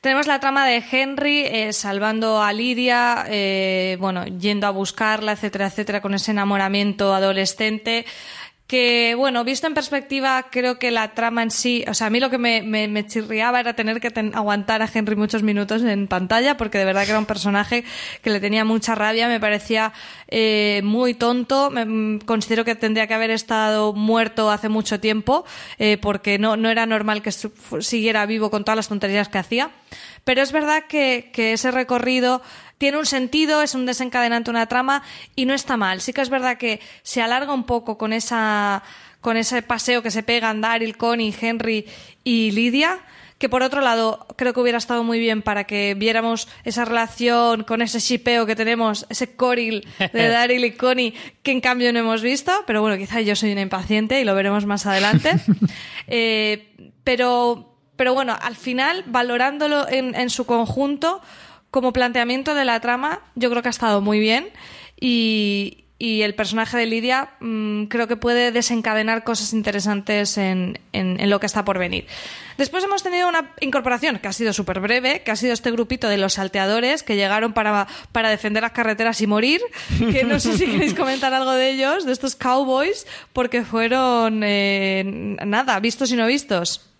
Tenemos 0.00 0.28
la 0.28 0.38
trama 0.38 0.66
de 0.66 0.84
Henry 0.88 1.40
eh, 1.40 1.72
salvando 1.72 2.40
a 2.40 2.52
Lidia, 2.52 3.24
eh, 3.28 3.96
bueno, 3.98 4.24
yendo 4.26 4.68
a 4.68 4.70
buscarla, 4.70 5.32
etcétera, 5.32 5.66
etcétera, 5.66 6.00
con 6.00 6.14
ese 6.14 6.30
enamoramiento 6.30 7.12
adolescente 7.12 8.06
que, 8.66 9.14
bueno, 9.16 9.44
visto 9.44 9.66
en 9.68 9.74
perspectiva, 9.74 10.46
creo 10.50 10.78
que 10.78 10.90
la 10.90 11.14
trama 11.14 11.42
en 11.44 11.52
sí, 11.52 11.84
o 11.86 11.94
sea, 11.94 12.08
a 12.08 12.10
mí 12.10 12.18
lo 12.18 12.30
que 12.30 12.38
me, 12.38 12.62
me, 12.62 12.88
me 12.88 13.06
chirriaba 13.06 13.60
era 13.60 13.74
tener 13.74 14.00
que 14.00 14.12
aguantar 14.34 14.82
a 14.82 14.90
Henry 14.92 15.14
muchos 15.14 15.44
minutos 15.44 15.82
en 15.82 16.08
pantalla, 16.08 16.56
porque 16.56 16.78
de 16.78 16.84
verdad 16.84 17.04
que 17.04 17.10
era 17.10 17.18
un 17.18 17.26
personaje 17.26 17.84
que 18.22 18.30
le 18.30 18.40
tenía 18.40 18.64
mucha 18.64 18.96
rabia, 18.96 19.28
me 19.28 19.38
parecía 19.38 19.92
eh, 20.28 20.80
muy 20.84 21.14
tonto, 21.14 21.70
me, 21.70 22.18
considero 22.24 22.64
que 22.64 22.74
tendría 22.74 23.06
que 23.06 23.14
haber 23.14 23.30
estado 23.30 23.92
muerto 23.92 24.50
hace 24.50 24.68
mucho 24.68 25.00
tiempo, 25.00 25.44
eh, 25.78 25.98
porque 25.98 26.38
no, 26.38 26.56
no 26.56 26.70
era 26.70 26.86
normal 26.86 27.22
que 27.22 27.32
siguiera 27.32 28.26
vivo 28.26 28.50
con 28.50 28.64
todas 28.64 28.76
las 28.76 28.88
tonterías 28.88 29.28
que 29.28 29.38
hacía. 29.38 29.70
Pero 30.24 30.42
es 30.42 30.52
verdad 30.52 30.84
que, 30.88 31.30
que 31.32 31.52
ese 31.52 31.70
recorrido 31.70 32.42
tiene 32.78 32.98
un 32.98 33.06
sentido, 33.06 33.62
es 33.62 33.74
un 33.74 33.86
desencadenante, 33.86 34.50
una 34.50 34.66
trama 34.66 35.02
y 35.34 35.46
no 35.46 35.54
está 35.54 35.76
mal. 35.76 36.00
Sí 36.00 36.12
que 36.12 36.20
es 36.20 36.30
verdad 36.30 36.58
que 36.58 36.80
se 37.02 37.22
alarga 37.22 37.52
un 37.52 37.64
poco 37.64 37.96
con 37.96 38.12
esa 38.12 38.82
con 39.20 39.36
ese 39.36 39.60
paseo 39.60 40.02
que 40.02 40.12
se 40.12 40.22
pegan 40.22 40.60
Daryl, 40.60 40.96
Connie, 40.96 41.34
Henry 41.40 41.84
y 42.22 42.52
Lidia, 42.52 43.00
que 43.38 43.48
por 43.48 43.62
otro 43.62 43.80
lado 43.80 44.26
creo 44.36 44.54
que 44.54 44.60
hubiera 44.60 44.78
estado 44.78 45.04
muy 45.04 45.18
bien 45.18 45.42
para 45.42 45.64
que 45.64 45.94
viéramos 45.94 46.48
esa 46.64 46.84
relación 46.84 47.64
con 47.64 47.82
ese 47.82 48.00
shipeo 48.00 48.46
que 48.46 48.56
tenemos, 48.56 49.06
ese 49.08 49.36
coril 49.36 49.86
de 49.98 50.28
Daryl 50.28 50.64
y 50.64 50.72
Connie, 50.72 51.14
que 51.42 51.52
en 51.52 51.60
cambio 51.60 51.92
no 51.92 51.98
hemos 51.98 52.22
visto, 52.22 52.52
pero 52.66 52.80
bueno, 52.80 52.96
quizá 52.96 53.20
yo 53.20 53.36
soy 53.36 53.52
una 53.52 53.60
impaciente 53.60 54.20
y 54.20 54.24
lo 54.24 54.34
veremos 54.34 54.64
más 54.66 54.86
adelante. 54.86 55.32
eh, 56.06 56.92
pero 57.04 57.72
pero 57.96 58.12
bueno, 58.12 58.36
al 58.38 58.56
final, 58.56 59.04
valorándolo 59.06 59.88
en, 59.88 60.14
en, 60.14 60.28
su 60.28 60.44
conjunto, 60.44 61.22
como 61.70 61.94
planteamiento 61.94 62.54
de 62.54 62.66
la 62.66 62.78
trama, 62.80 63.20
yo 63.34 63.48
creo 63.48 63.62
que 63.62 63.68
ha 63.68 63.70
estado 63.70 64.02
muy 64.02 64.20
bien. 64.20 64.50
Y, 65.00 65.85
y 65.98 66.22
el 66.22 66.34
personaje 66.34 66.76
de 66.76 66.86
Lidia 66.86 67.30
mmm, 67.40 67.84
creo 67.84 68.06
que 68.06 68.16
puede 68.16 68.52
desencadenar 68.52 69.24
cosas 69.24 69.52
interesantes 69.52 70.36
en, 70.36 70.78
en, 70.92 71.18
en, 71.18 71.30
lo 71.30 71.40
que 71.40 71.46
está 71.46 71.64
por 71.64 71.78
venir. 71.78 72.06
Después 72.58 72.84
hemos 72.84 73.02
tenido 73.02 73.28
una 73.28 73.54
incorporación 73.60 74.18
que 74.18 74.28
ha 74.28 74.32
sido 74.32 74.52
súper 74.52 74.80
breve, 74.80 75.22
que 75.22 75.30
ha 75.30 75.36
sido 75.36 75.54
este 75.54 75.70
grupito 75.70 76.08
de 76.08 76.18
los 76.18 76.34
salteadores 76.34 77.02
que 77.02 77.16
llegaron 77.16 77.54
para, 77.54 77.86
para 78.12 78.28
defender 78.28 78.62
las 78.62 78.72
carreteras 78.72 79.20
y 79.22 79.26
morir, 79.26 79.60
que 80.12 80.24
no 80.24 80.38
sé 80.38 80.58
si 80.58 80.66
queréis 80.70 80.94
comentar 80.94 81.32
algo 81.32 81.52
de 81.52 81.70
ellos, 81.70 82.04
de 82.04 82.12
estos 82.12 82.36
cowboys, 82.36 83.06
porque 83.32 83.64
fueron, 83.64 84.42
eh, 84.44 85.36
nada, 85.46 85.80
vistos 85.80 86.10
y 86.12 86.16
no 86.16 86.26
vistos. 86.26 86.95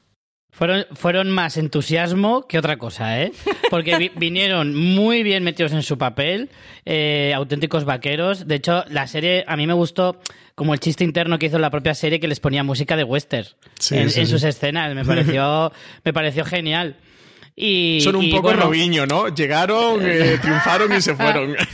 Fueron, 0.56 0.86
fueron 0.94 1.28
más 1.30 1.58
entusiasmo 1.58 2.46
que 2.48 2.58
otra 2.58 2.78
cosa, 2.78 3.20
¿eh? 3.22 3.32
Porque 3.70 3.98
vi- 3.98 4.10
vinieron 4.16 4.74
muy 4.74 5.22
bien 5.22 5.44
metidos 5.44 5.72
en 5.72 5.82
su 5.82 5.98
papel, 5.98 6.48
eh, 6.86 7.32
auténticos 7.36 7.84
vaqueros. 7.84 8.48
De 8.48 8.54
hecho, 8.54 8.82
la 8.88 9.06
serie 9.06 9.44
a 9.46 9.56
mí 9.56 9.66
me 9.66 9.74
gustó 9.74 10.18
como 10.54 10.72
el 10.72 10.80
chiste 10.80 11.04
interno 11.04 11.38
que 11.38 11.46
hizo 11.46 11.58
la 11.58 11.68
propia 11.70 11.94
serie 11.94 12.20
que 12.20 12.26
les 12.28 12.40
ponía 12.40 12.62
música 12.64 12.96
de 12.96 13.04
western 13.04 13.46
Sí, 13.78 13.96
en, 13.98 14.08
sí, 14.08 14.20
en 14.20 14.26
sí. 14.26 14.32
sus 14.32 14.42
escenas. 14.44 14.94
Me 14.94 15.04
pareció, 15.04 15.70
me 16.04 16.12
pareció 16.14 16.44
genial. 16.46 16.96
Y, 17.58 18.02
Son 18.02 18.16
un 18.16 18.24
y, 18.24 18.30
poco 18.30 18.42
bueno, 18.42 18.64
Robinho, 18.64 19.06
¿no? 19.06 19.28
Llegaron, 19.28 20.00
eh, 20.02 20.38
triunfaron 20.42 20.92
y 20.92 21.00
se 21.00 21.14
fueron. 21.16 21.56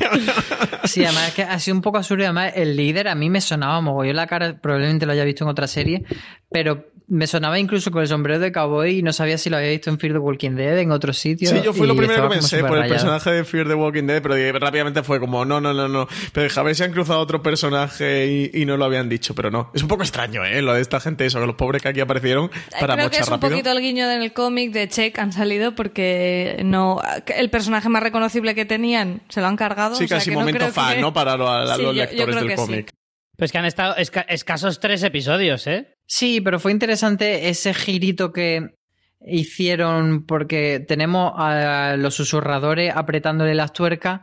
Sí, 0.85 1.05
además 1.05 1.29
es 1.29 1.35
que 1.35 1.43
ha 1.43 1.59
sido 1.61 1.77
un 1.77 1.81
poco 1.83 1.99
absurdo. 1.99 2.23
y 2.23 2.27
Además, 2.27 2.53
el 2.57 2.77
líder 2.77 3.07
a 3.07 3.15
mí 3.15 3.31
me 3.31 3.41
sonaba 3.41 3.81
mogollón 3.81 4.17
la 4.17 4.27
cara, 4.27 4.59
probablemente 4.61 5.07
lo 5.07 5.13
haya 5.13 5.25
visto 5.25 5.45
en 5.45 5.51
otra 5.51 5.69
serie, 5.69 6.03
pero 6.51 6.87
me 7.07 7.27
sonaba 7.27 7.59
incluso 7.59 7.91
con 7.91 8.03
el 8.03 8.09
sombrero 8.09 8.41
de 8.41 8.53
cowboy 8.53 8.99
y 8.99 9.03
no 9.03 9.13
sabía 9.13 9.37
si 9.37 9.51
lo 9.51 9.59
había 9.59 9.69
visto 9.71 9.91
en 9.91 9.99
Fear 9.99 10.15
the 10.15 10.19
Walking 10.19 10.53
Dead, 10.53 10.79
en 10.79 10.91
otro 10.93 11.13
sitio. 11.13 11.51
Sí, 11.51 11.61
yo 11.63 11.73
fue 11.73 11.85
y 11.85 11.89
lo 11.89 11.95
primero 11.95 12.23
que 12.29 12.37
pensé 12.37 12.65
por 12.65 12.79
el 12.79 12.89
personaje 12.89 13.31
de 13.31 13.45
Fear 13.45 13.69
the 13.69 13.75
Walking 13.75 14.05
Dead, 14.05 14.23
pero 14.23 14.59
rápidamente 14.59 15.03
fue 15.03 15.21
como, 15.21 15.45
no, 15.45 15.61
no, 15.61 15.75
no, 15.75 15.89
no. 15.89 16.09
Pero 16.33 16.49
a 16.55 16.63
ver 16.63 16.75
si 16.75 16.83
han 16.85 16.93
cruzado 16.93 17.21
otro 17.21 17.43
personaje 17.43 18.27
y, 18.55 18.63
y 18.63 18.65
no 18.65 18.77
lo 18.77 18.85
habían 18.87 19.09
dicho, 19.09 19.35
pero 19.35 19.51
no. 19.51 19.71
Es 19.75 19.83
un 19.83 19.89
poco 19.89 20.03
extraño, 20.03 20.45
¿eh? 20.45 20.63
Lo 20.63 20.75
de 20.75 20.81
esta 20.81 21.01
gente, 21.01 21.27
eso, 21.27 21.39
que 21.39 21.47
los 21.47 21.57
pobres 21.57 21.83
que 21.83 21.89
aquí 21.89 22.01
aparecieron 22.01 22.51
para 22.81 22.95
Creo 22.95 23.11
que 23.11 23.17
es 23.19 23.27
un 23.27 23.35
rápido. 23.35 23.51
poquito 23.51 23.73
el 23.73 23.81
guiño 23.81 24.11
en 24.11 24.23
el 24.23 24.33
cómic 24.33 24.73
de 24.73 24.89
Check 24.89 25.19
han 25.19 25.33
salido 25.33 25.72
porque 25.75 26.61
no 26.65 27.01
el 27.37 27.51
personaje 27.51 27.89
más 27.89 28.03
reconocible 28.03 28.55
que 28.55 28.65
tenían 28.65 29.23
se 29.29 29.41
lo 29.41 29.47
han 29.47 29.57
cargado. 29.57 29.95
Sí, 29.97 30.05
o 30.05 30.09
sea 30.09 30.19
casi 30.19 30.31
que 30.31 30.35
no 30.35 30.41
momento 30.41 30.59
creo 30.61 30.73
fan, 30.73 30.95
que- 30.97 31.01
¿no? 31.01 31.13
Para 31.13 31.37
lo- 31.37 31.49
a, 31.49 31.77
Sí, 31.77 31.83
los 31.83 31.95
yo- 31.97 32.03
yo 32.05 32.11
lectores 32.11 32.37
del 32.37 32.47
que 32.47 32.57
sí. 32.57 32.63
cómic. 32.63 32.91
Pues 33.37 33.51
que 33.51 33.59
han 33.59 33.65
estado 33.65 33.95
esca- 33.97 34.27
escasos 34.29 34.79
tres 34.79 35.03
episodios, 35.03 35.67
¿eh? 35.67 35.95
Sí, 36.07 36.41
pero 36.41 36.61
fue 36.61 36.71
interesante 36.73 37.49
ese 37.49 37.73
girito 37.75 38.33
que 38.33 38.69
hicieron 39.27 40.25
porque 40.27 40.81
tenemos 40.87 41.33
a 41.37 41.97
los 41.97 42.15
susurradores 42.15 42.93
apretándole 42.95 43.55
las 43.55 43.73
tuercas 43.73 44.21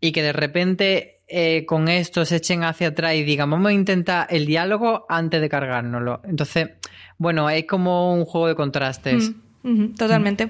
y 0.00 0.12
que 0.12 0.22
de 0.22 0.32
repente 0.32 1.16
eh, 1.32 1.64
con 1.66 1.88
esto 1.88 2.24
se 2.24 2.36
echen 2.36 2.64
hacia 2.64 2.88
atrás 2.88 3.14
y 3.14 3.22
digan 3.22 3.48
vamos 3.50 3.68
a 3.70 3.72
intentar 3.72 4.26
el 4.30 4.46
diálogo 4.46 5.06
antes 5.08 5.40
de 5.40 5.48
cargárnoslo. 5.48 6.20
Entonces, 6.24 6.70
bueno, 7.18 7.48
es 7.48 7.64
como 7.66 8.12
un 8.12 8.24
juego 8.24 8.48
de 8.48 8.56
contrastes. 8.56 9.30
Mm, 9.30 9.34
totalmente. 9.96 10.48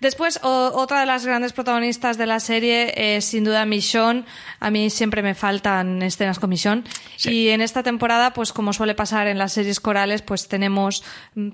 Después, 0.00 0.38
o- 0.42 0.72
otra 0.74 1.00
de 1.00 1.06
las 1.06 1.26
grandes 1.26 1.52
protagonistas 1.52 2.18
de 2.18 2.26
la 2.26 2.38
serie 2.40 3.16
es 3.16 3.24
sin 3.24 3.44
duda 3.44 3.64
Michonne. 3.66 4.24
A 4.60 4.70
mí 4.70 4.90
siempre 4.90 5.22
me 5.22 5.34
faltan 5.34 6.02
escenas 6.02 6.38
con 6.38 6.50
Michonne. 6.50 6.84
Y 7.24 7.48
en 7.48 7.60
esta 7.60 7.82
temporada, 7.82 8.32
pues 8.32 8.52
como 8.52 8.72
suele 8.72 8.94
pasar 8.94 9.26
en 9.26 9.38
las 9.38 9.52
series 9.52 9.80
corales, 9.80 10.22
pues 10.22 10.48
tenemos 10.48 11.02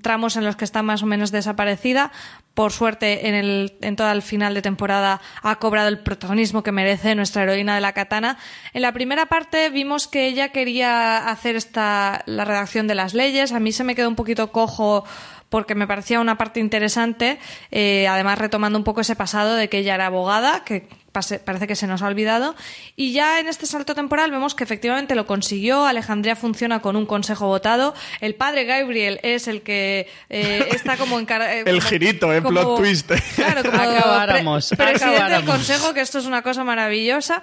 tramos 0.02 0.36
en 0.36 0.44
los 0.44 0.56
que 0.56 0.64
está 0.64 0.82
más 0.82 1.02
o 1.02 1.06
menos 1.06 1.30
desaparecida. 1.32 2.12
Por 2.54 2.72
suerte, 2.72 3.28
en, 3.28 3.34
el, 3.34 3.74
en 3.80 3.96
todo 3.96 4.10
el 4.10 4.22
final 4.22 4.54
de 4.54 4.60
temporada 4.60 5.20
ha 5.42 5.56
cobrado 5.56 5.88
el 5.88 6.00
protagonismo 6.00 6.62
que 6.62 6.72
merece 6.72 7.14
nuestra 7.14 7.44
heroína 7.44 7.74
de 7.76 7.80
la 7.80 7.92
katana. 7.92 8.36
En 8.74 8.82
la 8.82 8.92
primera 8.92 9.26
parte 9.26 9.70
vimos 9.70 10.08
que 10.08 10.26
ella 10.26 10.50
quería 10.50 11.28
hacer 11.30 11.56
esta, 11.56 12.22
la 12.26 12.44
redacción 12.44 12.86
de 12.88 12.94
las 12.96 13.14
leyes. 13.14 13.52
A 13.52 13.60
mí 13.60 13.72
se 13.72 13.84
me 13.84 13.94
quedó 13.94 14.08
un 14.08 14.16
poquito 14.16 14.50
cojo 14.52 15.04
porque 15.50 15.74
me 15.74 15.86
parecía 15.86 16.20
una 16.20 16.38
parte 16.38 16.60
interesante, 16.60 17.38
eh, 17.70 18.08
además 18.08 18.38
retomando 18.38 18.78
un 18.78 18.84
poco 18.84 19.02
ese 19.02 19.16
pasado 19.16 19.54
de 19.54 19.68
que 19.68 19.78
ella 19.78 19.94
era 19.96 20.06
abogada, 20.06 20.64
que 20.64 20.86
pase- 21.12 21.40
parece 21.40 21.66
que 21.66 21.74
se 21.74 21.88
nos 21.88 22.02
ha 22.02 22.06
olvidado, 22.06 22.54
y 22.94 23.12
ya 23.12 23.40
en 23.40 23.48
este 23.48 23.66
salto 23.66 23.96
temporal 23.96 24.30
vemos 24.30 24.54
que 24.54 24.62
efectivamente 24.62 25.16
lo 25.16 25.26
consiguió, 25.26 25.84
Alejandría 25.86 26.36
funciona 26.36 26.80
con 26.80 26.94
un 26.94 27.04
consejo 27.04 27.48
votado, 27.48 27.94
el 28.20 28.36
padre 28.36 28.64
Gabriel 28.64 29.18
es 29.24 29.48
el 29.48 29.62
que 29.62 30.08
eh, 30.28 30.68
está 30.70 30.96
como 30.96 31.18
encargado... 31.18 31.50
El 31.66 31.82
girito, 31.82 32.32
eh, 32.32 32.40
plot 32.40 32.76
twist. 32.76 33.10
Claro, 33.34 33.62
como 33.64 33.76
Acabáramos, 33.82 34.68
pre- 34.68 34.92
presidente 34.92 35.32
del 35.32 35.44
consejo, 35.44 35.92
que 35.94 36.00
esto 36.00 36.20
es 36.20 36.26
una 36.26 36.42
cosa 36.42 36.62
maravillosa. 36.62 37.42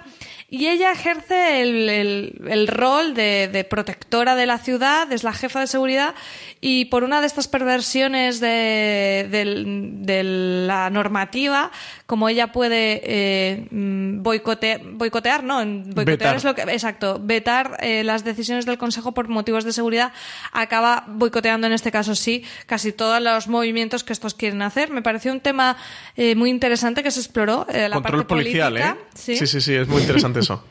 Y 0.50 0.66
ella 0.68 0.92
ejerce 0.92 1.60
el, 1.60 1.88
el- 1.90 2.40
el 2.48 2.68
rol 2.68 3.12
de, 3.12 3.48
de 3.52 3.64
protectora 3.64 4.34
de 4.34 4.46
la 4.46 4.56
ciudad, 4.56 5.12
es 5.12 5.22
la 5.22 5.34
jefa 5.34 5.60
de 5.60 5.66
seguridad, 5.66 6.14
y 6.62 6.86
por 6.86 7.04
una 7.04 7.20
de 7.20 7.26
estas 7.26 7.48
perversiones 7.48 8.40
de, 8.40 9.28
del- 9.30 10.06
de 10.06 10.22
la 10.24 10.88
normativa, 10.88 11.70
como 12.06 12.30
ella 12.30 12.46
puede 12.50 13.02
eh, 13.04 13.66
mm, 13.70 14.22
boicote- 14.22 14.80
boicotear, 14.94 15.44
¿no? 15.44 15.56
Boicotear 15.58 16.06
Vetar. 16.06 16.36
es 16.36 16.44
lo 16.44 16.54
que, 16.54 16.62
exacto, 16.62 17.20
vetar 17.22 17.76
eh, 17.80 18.02
las 18.02 18.24
decisiones 18.24 18.64
del 18.64 18.78
Consejo 18.78 19.12
por 19.12 19.28
motivos 19.28 19.64
de 19.64 19.72
seguridad, 19.74 20.12
acaba 20.52 21.04
boicoteando 21.08 21.66
en 21.66 21.74
este 21.74 21.92
caso 21.92 22.14
sí 22.14 22.42
casi 22.64 22.92
todos 22.92 23.20
los 23.20 23.48
movimientos 23.48 24.02
que 24.02 24.14
estos 24.14 24.32
quieren 24.32 24.62
hacer. 24.62 24.90
Me 24.90 25.02
pareció 25.02 25.30
un 25.30 25.40
tema 25.40 25.76
eh, 26.16 26.34
muy 26.34 26.48
interesante 26.48 27.02
que 27.02 27.10
se 27.10 27.20
exploró. 27.20 27.66
eh, 27.68 27.88
la 27.90 27.96
Control 27.96 28.22
parte 28.22 28.28
policial, 28.34 28.72
política, 28.72 28.96
¿eh? 28.98 29.04
Sí, 29.14 29.36
sí, 29.36 29.46
sí, 29.46 29.60
sí, 29.60 29.74
es 29.74 29.86
muy 29.86 30.00
interesante 30.00 30.37
eso. 30.38 30.62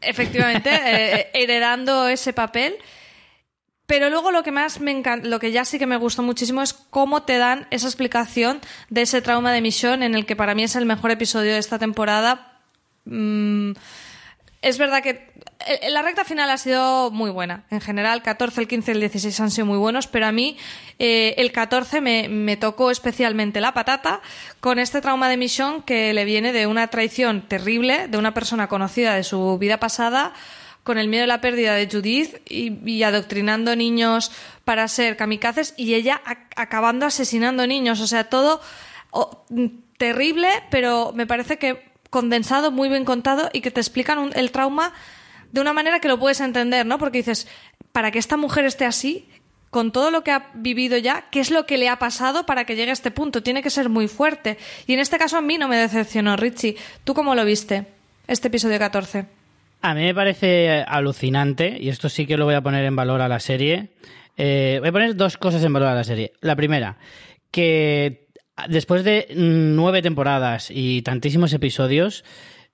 efectivamente, 0.00 0.70
eh, 0.84 1.30
heredando 1.34 2.08
ese 2.08 2.32
papel. 2.32 2.76
Pero 3.86 4.08
luego 4.08 4.30
lo 4.30 4.42
que 4.42 4.52
más 4.52 4.80
me 4.80 4.90
encanta, 4.90 5.28
lo 5.28 5.38
que 5.38 5.52
ya 5.52 5.64
sí 5.64 5.78
que 5.78 5.86
me 5.86 5.96
gustó 5.96 6.22
muchísimo 6.22 6.62
es 6.62 6.72
cómo 6.72 7.24
te 7.24 7.36
dan 7.36 7.66
esa 7.70 7.88
explicación 7.88 8.60
de 8.88 9.02
ese 9.02 9.20
trauma 9.20 9.52
de 9.52 9.60
misión 9.60 10.02
en 10.02 10.14
el 10.14 10.24
que 10.24 10.36
para 10.36 10.54
mí 10.54 10.62
es 10.62 10.76
el 10.76 10.86
mejor 10.86 11.10
episodio 11.10 11.52
de 11.52 11.58
esta 11.58 11.78
temporada. 11.78 12.60
Mm, 13.04 13.72
es 14.62 14.78
verdad 14.78 15.02
que 15.02 15.30
eh, 15.66 15.90
la 15.90 16.02
recta 16.02 16.24
final 16.24 16.48
ha 16.50 16.56
sido 16.56 17.10
muy 17.10 17.30
buena. 17.30 17.64
En 17.70 17.80
general, 17.80 18.18
el 18.18 18.22
14, 18.22 18.60
el 18.60 18.68
15 18.68 18.90
y 18.90 18.94
el 18.94 19.00
16 19.00 19.40
han 19.40 19.50
sido 19.50 19.66
muy 19.66 19.78
buenos, 19.78 20.06
pero 20.06 20.26
a 20.26 20.32
mí 20.32 20.56
eh, 20.98 21.34
el 21.38 21.52
14 21.52 22.00
me, 22.00 22.56
tocó 22.56 22.90
especialmente 22.90 23.60
la 23.60 23.74
patata 23.74 24.20
con 24.60 24.78
este 24.78 25.00
trauma 25.00 25.28
de 25.28 25.36
misión 25.36 25.82
que 25.82 26.12
le 26.14 26.24
viene 26.24 26.52
de 26.52 26.66
una 26.66 26.86
traición 26.88 27.42
terrible 27.42 28.08
de 28.08 28.18
una 28.18 28.34
persona 28.34 28.68
conocida 28.68 29.14
de 29.14 29.24
su 29.24 29.58
vida 29.58 29.78
pasada 29.78 30.32
con 30.84 30.98
el 30.98 31.06
miedo 31.06 31.22
de 31.22 31.28
la 31.28 31.40
pérdida 31.40 31.74
de 31.74 31.88
Judith 31.90 32.36
y, 32.48 33.02
adoctrinando 33.04 33.76
niños 33.76 34.32
para 34.64 34.88
ser 34.88 35.16
kamikazes 35.16 35.74
y 35.76 35.94
ella 35.94 36.20
ac- 36.24 36.48
acabando 36.56 37.06
asesinando 37.06 37.66
niños. 37.68 38.00
O 38.00 38.06
sea, 38.08 38.24
todo 38.24 38.60
mm, 39.50 39.66
terrible, 39.96 40.48
pero 40.70 41.12
me 41.14 41.26
parece 41.26 41.56
que 41.58 41.91
condensado, 42.12 42.70
muy 42.70 42.88
bien 42.90 43.04
contado 43.06 43.48
y 43.54 43.62
que 43.62 43.70
te 43.70 43.80
explican 43.80 44.18
un- 44.18 44.32
el 44.36 44.50
trauma 44.52 44.92
de 45.50 45.60
una 45.62 45.72
manera 45.72 45.98
que 45.98 46.08
lo 46.08 46.18
puedes 46.18 46.40
entender, 46.40 46.84
¿no? 46.84 46.98
Porque 46.98 47.18
dices, 47.18 47.48
para 47.90 48.10
que 48.10 48.18
esta 48.18 48.36
mujer 48.36 48.66
esté 48.66 48.84
así, 48.84 49.26
con 49.70 49.90
todo 49.92 50.10
lo 50.10 50.22
que 50.22 50.30
ha 50.30 50.50
vivido 50.52 50.98
ya, 50.98 51.24
¿qué 51.30 51.40
es 51.40 51.50
lo 51.50 51.64
que 51.64 51.78
le 51.78 51.88
ha 51.88 51.98
pasado 51.98 52.44
para 52.44 52.66
que 52.66 52.76
llegue 52.76 52.90
a 52.90 52.92
este 52.92 53.10
punto? 53.10 53.42
Tiene 53.42 53.62
que 53.62 53.70
ser 53.70 53.88
muy 53.88 54.06
fuerte. 54.08 54.58
Y 54.86 54.92
en 54.92 55.00
este 55.00 55.16
caso 55.16 55.38
a 55.38 55.40
mí 55.40 55.56
no 55.56 55.68
me 55.68 55.76
decepcionó, 55.78 56.36
Richie. 56.36 56.76
¿Tú 57.04 57.14
cómo 57.14 57.34
lo 57.34 57.44
viste, 57.46 57.86
este 58.28 58.48
episodio 58.48 58.78
14? 58.78 59.24
A 59.80 59.94
mí 59.94 60.02
me 60.02 60.14
parece 60.14 60.84
alucinante, 60.86 61.78
y 61.80 61.88
esto 61.88 62.10
sí 62.10 62.26
que 62.26 62.36
lo 62.36 62.44
voy 62.44 62.54
a 62.54 62.60
poner 62.60 62.84
en 62.84 62.94
valor 62.94 63.22
a 63.22 63.28
la 63.28 63.40
serie. 63.40 63.88
Eh, 64.36 64.76
voy 64.80 64.90
a 64.90 64.92
poner 64.92 65.16
dos 65.16 65.38
cosas 65.38 65.64
en 65.64 65.72
valor 65.72 65.88
a 65.88 65.94
la 65.94 66.04
serie. 66.04 66.32
La 66.42 66.54
primera, 66.54 66.98
que 67.50 68.21
después 68.68 69.04
de 69.04 69.28
nueve 69.34 70.02
temporadas 70.02 70.70
y 70.70 71.02
tantísimos 71.02 71.52
episodios, 71.52 72.24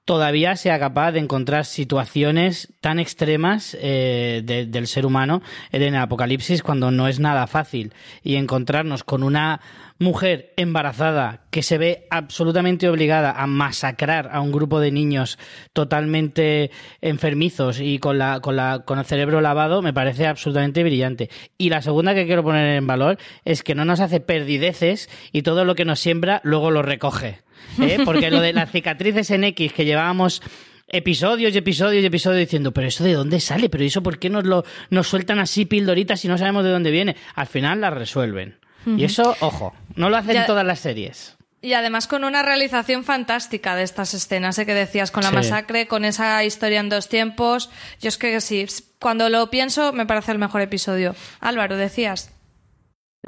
todavía 0.08 0.56
sea 0.56 0.78
capaz 0.78 1.12
de 1.12 1.18
encontrar 1.20 1.66
situaciones 1.66 2.72
tan 2.80 2.98
extremas 2.98 3.76
eh, 3.78 4.40
de- 4.42 4.64
del 4.64 4.86
ser 4.86 5.04
humano 5.04 5.42
en 5.70 5.82
el 5.82 5.96
apocalipsis 5.96 6.62
cuando 6.62 6.90
no 6.90 7.08
es 7.08 7.20
nada 7.20 7.46
fácil. 7.46 7.92
Y 8.22 8.36
encontrarnos 8.36 9.04
con 9.04 9.22
una 9.22 9.60
mujer 9.98 10.54
embarazada 10.56 11.42
que 11.50 11.62
se 11.62 11.76
ve 11.76 12.06
absolutamente 12.08 12.88
obligada 12.88 13.32
a 13.32 13.46
masacrar 13.46 14.30
a 14.32 14.40
un 14.40 14.50
grupo 14.50 14.80
de 14.80 14.92
niños 14.92 15.38
totalmente 15.74 16.70
enfermizos 17.02 17.78
y 17.78 17.98
con 17.98 18.16
la 18.16 18.40
con 18.40 18.56
la 18.56 18.84
con 18.86 18.98
el 18.98 19.04
cerebro 19.04 19.42
lavado 19.42 19.82
me 19.82 19.92
parece 19.92 20.26
absolutamente 20.26 20.84
brillante. 20.84 21.28
Y 21.58 21.68
la 21.68 21.82
segunda 21.82 22.14
que 22.14 22.24
quiero 22.24 22.42
poner 22.42 22.76
en 22.78 22.86
valor 22.86 23.18
es 23.44 23.62
que 23.62 23.74
no 23.74 23.84
nos 23.84 24.00
hace 24.00 24.20
perdideces 24.20 25.10
y 25.32 25.42
todo 25.42 25.66
lo 25.66 25.74
que 25.74 25.84
nos 25.84 26.00
siembra 26.00 26.40
luego 26.44 26.70
lo 26.70 26.80
recoge 26.80 27.40
¿eh? 27.80 27.98
porque 28.04 28.30
lo 28.30 28.40
de 28.40 28.52
las 28.52 28.70
cicatrices 28.70 29.30
en 29.30 29.44
X 29.44 29.72
que 29.72 29.84
llevábamos 29.84 30.42
episodios 30.88 31.54
y 31.54 31.58
episodios 31.58 32.02
y 32.02 32.06
episodios 32.06 32.40
diciendo, 32.40 32.72
pero 32.72 32.86
eso 32.88 33.04
de 33.04 33.12
dónde 33.14 33.40
sale, 33.40 33.68
pero 33.68 33.84
eso 33.84 34.02
por 34.02 34.18
qué 34.18 34.30
nos 34.30 34.44
lo 34.44 34.64
nos 34.90 35.06
sueltan 35.08 35.38
así 35.38 35.64
pildoritas 35.66 36.20
si 36.20 36.28
no 36.28 36.38
sabemos 36.38 36.64
de 36.64 36.70
dónde 36.70 36.90
viene. 36.90 37.16
Al 37.34 37.46
final 37.46 37.80
las 37.80 37.92
resuelven. 37.94 38.58
Y 38.86 39.04
eso, 39.04 39.36
ojo, 39.40 39.74
no 39.96 40.08
lo 40.08 40.16
hacen 40.16 40.34
Ya- 40.34 40.46
todas 40.46 40.64
las 40.64 40.80
series. 40.80 41.36
Y 41.60 41.72
además 41.74 42.06
con 42.06 42.22
una 42.24 42.42
realización 42.42 43.02
fantástica 43.04 43.74
de 43.76 43.82
estas 43.82 44.14
escenas, 44.14 44.58
¿eh? 44.60 44.64
que 44.64 44.72
decías, 44.74 45.10
con 45.10 45.24
la 45.24 45.30
Sí. 45.30 45.34
masacre, 45.34 45.88
con 45.88 46.04
esa 46.04 46.42
historia 46.44 46.80
en 46.80 46.88
dos 46.88 47.08
tiempos. 47.08 47.68
Yo 48.00 48.08
es 48.08 48.16
que 48.16 48.40
sí, 48.40 48.64
cuando 49.00 49.28
lo 49.28 49.50
pienso 49.50 49.92
me 49.92 50.06
parece 50.06 50.32
el 50.32 50.38
mejor 50.38 50.60
episodio. 50.62 51.14
Álvaro, 51.40 51.76
decías. 51.76 52.30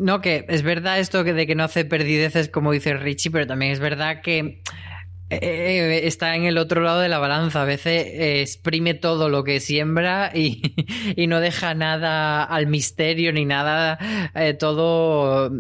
No, 0.01 0.20
que 0.20 0.46
es 0.48 0.62
verdad 0.62 0.98
esto 0.98 1.24
de 1.24 1.46
que 1.46 1.55
no 1.55 1.64
hace 1.64 1.84
perdideces 1.84 2.48
como 2.48 2.72
dice 2.72 2.94
Richie, 2.94 3.30
pero 3.30 3.46
también 3.46 3.72
es 3.72 3.80
verdad 3.80 4.22
que 4.22 4.62
eh, 5.30 6.01
está 6.05 6.34
en 6.34 6.44
el 6.44 6.59
otro 6.59 6.80
lado 6.80 7.01
de 7.01 7.09
la 7.09 7.18
balanza. 7.18 7.62
A 7.62 7.64
veces 7.64 8.07
eh, 8.07 8.40
exprime 8.42 8.94
todo 8.94 9.28
lo 9.28 9.44
que 9.44 9.61
siembra 9.61 10.32
y, 10.34 10.74
y, 11.16 11.26
no 11.28 11.40
deja 11.40 11.74
nada 11.74 12.42
al 12.42 12.66
misterio 12.66 13.32
ni 13.32 13.44
nada. 13.44 13.98
Eh, 14.34 14.55
todo 14.55 15.51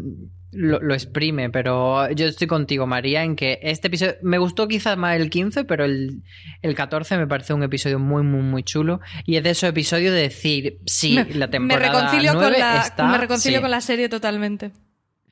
lo, 0.52 0.80
lo, 0.80 0.94
exprime. 0.94 1.50
Pero 1.50 2.10
yo 2.10 2.26
estoy 2.26 2.46
contigo, 2.46 2.86
María, 2.86 3.22
en 3.24 3.36
que 3.36 3.58
este 3.62 3.88
episodio. 3.88 4.14
Me 4.22 4.38
gustó 4.38 4.68
quizás 4.68 4.96
más 4.96 5.16
el 5.16 5.30
15, 5.30 5.64
pero 5.64 5.84
el, 5.84 6.22
el 6.62 6.74
14 6.74 7.16
me 7.18 7.26
parece 7.26 7.54
un 7.54 7.62
episodio 7.62 7.98
muy, 7.98 8.22
muy, 8.22 8.42
muy 8.42 8.62
chulo. 8.62 9.00
Y 9.24 9.36
es 9.36 9.42
de 9.42 9.50
esos 9.50 9.68
episodios 9.68 10.14
de 10.14 10.22
decir, 10.22 10.78
sí, 10.86 11.14
me, 11.14 11.24
la 11.34 11.48
temporada. 11.48 11.92
Me 11.92 11.98
reconcilio, 11.98 12.32
9 12.34 12.50
con, 12.50 12.60
la, 12.60 12.80
está, 12.80 13.06
me 13.06 13.18
reconcilio 13.18 13.58
sí. 13.58 13.62
con 13.62 13.70
la 13.70 13.80
serie 13.80 14.08
totalmente. 14.08 14.72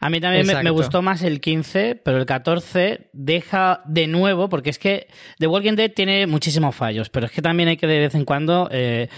A 0.01 0.11
mí 0.11 0.21
también 0.21 0.47
me, 0.47 0.71
gustó 0.71 1.03
más 1.03 1.23
el 1.23 1.41
15, 1.41 1.97
pero 2.05 2.19
el 2.19 2.27
14 2.27 3.09
deja 3.13 3.81
de 3.85 4.07
nuevo, 4.07 4.49
porque 4.49 4.71
es 4.71 4.79
que 4.79 5.09
The 5.39 5.47
Walking 5.49 5.73
Dead 5.75 5.91
tiene 5.91 6.27
muchísimos 6.29 6.77
fallos, 6.77 7.09
pero 7.09 7.27
es 7.27 7.33
que 7.33 7.43
también 7.43 7.69
hay 7.69 7.77
que 7.77 7.87
de 7.89 7.99
vez 7.99 8.15
en 8.15 8.25
cuando, 8.25 8.69
eh, 8.71 9.09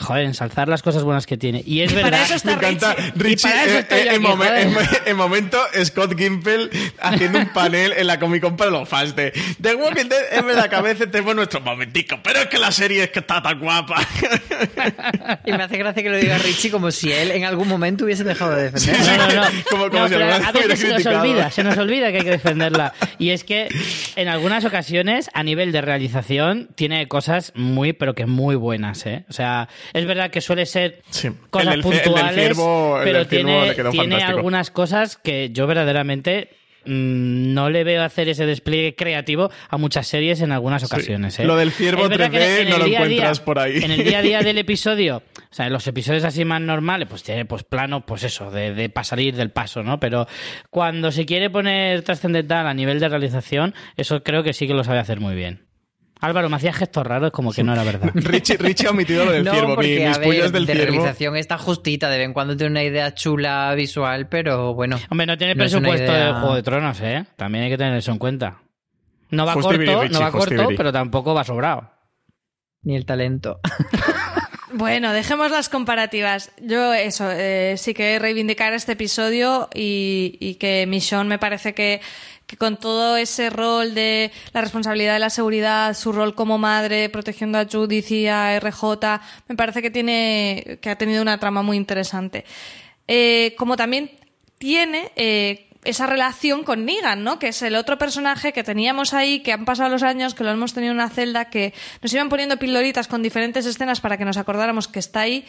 joder, 0.00 0.24
ensalzar 0.24 0.68
las 0.68 0.82
cosas 0.82 1.02
buenas 1.02 1.26
que 1.26 1.36
tiene. 1.38 1.62
Y 1.64 1.80
es 1.80 1.92
Para 1.92 2.04
verdad. 2.10 2.22
eso 2.24 2.34
está 2.34 2.48
Me 2.50 2.54
encanta 2.56 2.94
Richie. 3.16 3.32
Y 3.32 3.36
para 3.52 3.64
eh, 3.64 3.86
eh, 3.90 4.02
en, 4.02 4.08
aquí, 4.10 4.18
momen- 4.18 4.74
joder. 4.74 5.02
en- 5.04 5.08
en 5.08 5.16
momento 5.16 5.58
Scott 5.84 6.14
Gimple 6.18 6.68
haciendo 7.00 7.38
un 7.38 7.48
panel 7.52 7.92
en 7.96 8.06
la 8.06 8.18
Comic 8.20 8.42
Con 8.42 8.56
para 8.56 8.70
los 8.70 8.88
fans 8.88 9.16
de 9.16 9.32
The 9.62 9.74
Walking 9.76 10.08
Dead. 10.08 10.22
Es 10.32 10.44
verdad 10.44 10.68
que 10.68 10.76
a 10.76 10.82
veces 10.82 11.10
tenemos 11.10 11.34
nuestros 11.34 11.62
momenticos, 11.64 12.20
pero 12.22 12.40
es 12.40 12.46
que 12.48 12.58
la 12.58 12.70
serie 12.70 13.04
es 13.04 13.10
que 13.10 13.20
está 13.20 13.40
tan 13.42 13.58
guapa. 13.58 13.96
Y 15.46 15.52
me 15.52 15.62
hace 15.62 15.78
gracia 15.78 16.02
que 16.02 16.10
lo 16.10 16.16
diga 16.18 16.38
Richie 16.38 16.70
como 16.70 16.90
si 16.90 17.12
él 17.12 17.30
en 17.30 17.44
algún 17.44 17.68
momento 17.68 18.04
hubiese 18.04 18.24
dejado 18.24 18.54
de 18.56 18.70
defender. 18.70 19.18
No, 19.18 19.26
no, 19.28 19.34
no. 19.42 19.48
Como- 19.70 19.90
como 19.90 20.01
No, 20.02 20.08
pero 20.08 20.24
a 20.24 20.52
veces 20.52 20.78
se 20.80 20.88
nos 20.92 21.06
olvida, 21.06 21.50
se 21.50 21.62
nos 21.64 21.76
olvida 21.78 22.10
que 22.10 22.18
hay 22.18 22.24
que 22.24 22.30
defenderla. 22.30 22.92
Y 23.18 23.30
es 23.30 23.44
que 23.44 23.68
en 24.16 24.28
algunas 24.28 24.64
ocasiones, 24.64 25.30
a 25.34 25.42
nivel 25.42 25.72
de 25.72 25.80
realización, 25.80 26.68
tiene 26.74 27.08
cosas 27.08 27.52
muy, 27.54 27.92
pero 27.92 28.14
que 28.14 28.26
muy 28.26 28.54
buenas, 28.56 29.04
¿eh? 29.06 29.24
O 29.28 29.32
sea, 29.32 29.68
es 29.92 30.04
verdad 30.06 30.30
que 30.30 30.40
suele 30.40 30.66
ser 30.66 31.02
Sí. 31.10 31.30
cosas 31.50 31.76
puntuales, 31.78 32.56
ciervo- 32.56 33.00
pero 33.04 33.26
tiene, 33.26 33.74
tiene 33.90 34.22
algunas 34.22 34.70
cosas 34.70 35.16
que 35.16 35.50
yo 35.52 35.66
verdaderamente 35.66 36.50
mm, 36.84 37.52
no 37.54 37.70
le 37.70 37.84
veo 37.84 38.02
hacer 38.02 38.28
ese 38.28 38.46
despliegue 38.46 38.94
creativo 38.94 39.50
a 39.68 39.76
muchas 39.76 40.06
series 40.06 40.40
en 40.40 40.52
algunas 40.52 40.84
ocasiones. 40.84 41.38
¿eh? 41.38 41.44
Lo 41.44 41.56
del 41.56 41.70
ciervo 41.72 42.04
Es 42.04 42.08
verdad 42.10 42.30
que 42.30 42.38
3D 42.38 42.62
en 42.62 42.70
no 42.70 42.78
lo 42.78 42.84
día 42.84 43.00
a 43.00 43.04
día- 43.04 43.16
encuentras 43.16 43.40
por 43.40 43.58
ahí. 43.58 43.78
En 43.82 43.90
el 43.90 44.04
día 44.04 44.18
a 44.18 44.22
día 44.22 44.40
del 44.42 44.58
episodio, 44.58 45.22
o 45.50 45.54
sea, 45.54 45.66
en 45.66 45.72
los 45.72 45.86
episodios 45.86 46.24
así 46.24 46.44
más 46.44 46.60
normales, 46.60 47.08
pues 47.08 47.22
tiene 47.22 47.44
pues 47.44 47.62
plano, 47.64 48.04
pues 48.06 48.24
eso, 48.24 48.50
de, 48.50 48.72
de 48.74 48.90
salir 49.02 49.34
del 49.34 49.50
paso, 49.50 49.82
¿no? 49.82 49.98
Pero 50.00 50.26
cuando 50.70 51.10
se 51.12 51.26
quiere 51.26 51.50
poner 51.50 52.02
trascendental 52.02 52.66
a 52.66 52.74
nivel 52.74 53.00
de 53.00 53.08
realización, 53.08 53.74
eso 53.96 54.22
creo 54.22 54.42
que 54.42 54.52
sí 54.52 54.66
que 54.66 54.74
lo 54.74 54.84
sabe 54.84 54.98
hacer 54.98 55.20
muy 55.20 55.34
bien. 55.34 55.66
Álvaro, 56.22 56.48
me 56.48 56.56
hacía 56.56 56.72
gestos 56.72 57.06
raros 57.06 57.30
como 57.32 57.52
que 57.52 57.62
no 57.62 57.72
era 57.74 57.84
verdad. 57.84 58.10
Richie, 58.14 58.56
Richie 58.56 58.86
ha 58.86 58.90
omitido 58.90 59.24
lo 59.26 59.32
del 59.32 59.44
no, 59.44 59.52
ciervo. 59.52 59.68
Mi- 59.70 59.74
porque, 59.74 60.06
mis 60.08 60.16
a 60.16 60.20
ver, 60.20 60.50
del 60.52 60.66
de 60.66 60.72
ciervo. 60.74 60.92
realización 60.92 61.36
está 61.36 61.58
justita, 61.58 62.08
de 62.08 62.18
vez 62.18 62.26
en 62.26 62.32
cuando 62.32 62.56
tiene 62.56 62.70
una 62.70 62.82
idea 62.84 63.12
chula 63.14 63.74
visual, 63.74 64.28
pero 64.28 64.72
bueno. 64.74 64.98
Hombre, 65.10 65.26
no 65.26 65.36
tiene 65.36 65.54
No 65.54 65.58
presupuesto 65.60 66.04
idea- 66.12 66.26
de 66.28 66.32
Juego 66.34 66.54
de 66.54 66.62
Tronos, 66.62 67.00
¿eh? 67.02 67.26
También 67.36 67.64
hay 67.64 67.70
que 67.70 67.78
tener 67.78 67.94
eso 67.96 68.12
en 68.12 68.18
cuenta. 68.18 68.62
No 69.30 69.46
va 69.46 69.54
corto, 69.54 69.72
Richie, 69.72 70.08
no 70.10 70.20
va 70.20 70.30
corto, 70.30 70.68
pero 70.76 70.92
tampoco 70.92 71.34
va 71.34 71.44
sobrado. 71.44 71.90
Ni 72.82 72.96
el 72.96 73.04
talento. 73.06 73.60
Bueno, 74.74 75.12
dejemos 75.12 75.50
las 75.50 75.68
comparativas. 75.68 76.50
Yo 76.58 76.94
eso, 76.94 77.30
eh, 77.30 77.74
sí 77.76 77.92
que 77.92 78.18
reivindicar 78.18 78.72
este 78.72 78.92
episodio 78.92 79.68
y, 79.74 80.38
y 80.40 80.54
que 80.54 80.86
Michonne 80.86 81.28
me 81.28 81.38
parece 81.38 81.74
que, 81.74 82.00
que 82.46 82.56
con 82.56 82.76
todo 82.76 83.16
ese 83.16 83.50
rol 83.50 83.94
de 83.94 84.30
la 84.52 84.60
responsabilidad 84.60 85.14
de 85.14 85.18
la 85.20 85.30
seguridad, 85.30 85.94
su 85.94 86.12
rol 86.12 86.34
como 86.34 86.58
madre, 86.58 87.08
protegiendo 87.08 87.58
a 87.58 87.66
Judith 87.70 88.10
y 88.10 88.26
a 88.26 88.58
RJ, 88.58 88.84
me 89.48 89.56
parece 89.56 89.82
que 89.82 89.90
tiene, 89.90 90.78
que 90.80 90.90
ha 90.90 90.96
tenido 90.96 91.22
una 91.22 91.38
trama 91.38 91.62
muy 91.62 91.76
interesante. 91.76 92.44
Eh, 93.08 93.54
como 93.58 93.76
también 93.76 94.10
tiene 94.58 95.12
eh, 95.16 95.68
esa 95.84 96.06
relación 96.06 96.62
con 96.62 96.84
Negan, 96.84 97.24
¿no? 97.24 97.38
Que 97.38 97.48
es 97.48 97.62
el 97.62 97.74
otro 97.74 97.98
personaje 97.98 98.52
que 98.52 98.62
teníamos 98.62 99.14
ahí, 99.14 99.40
que 99.40 99.52
han 99.52 99.64
pasado 99.64 99.90
los 99.90 100.02
años, 100.02 100.34
que 100.34 100.44
lo 100.44 100.50
hemos 100.50 100.74
tenido 100.74 100.92
en 100.92 100.98
una 100.98 101.10
celda, 101.10 101.46
que 101.46 101.74
nos 102.00 102.12
iban 102.12 102.28
poniendo 102.28 102.58
pildoritas 102.58 103.08
con 103.08 103.22
diferentes 103.22 103.66
escenas 103.66 104.00
para 104.00 104.16
que 104.16 104.24
nos 104.24 104.36
acordáramos 104.36 104.88
que 104.88 105.00
está 105.00 105.20
ahí. 105.20 105.44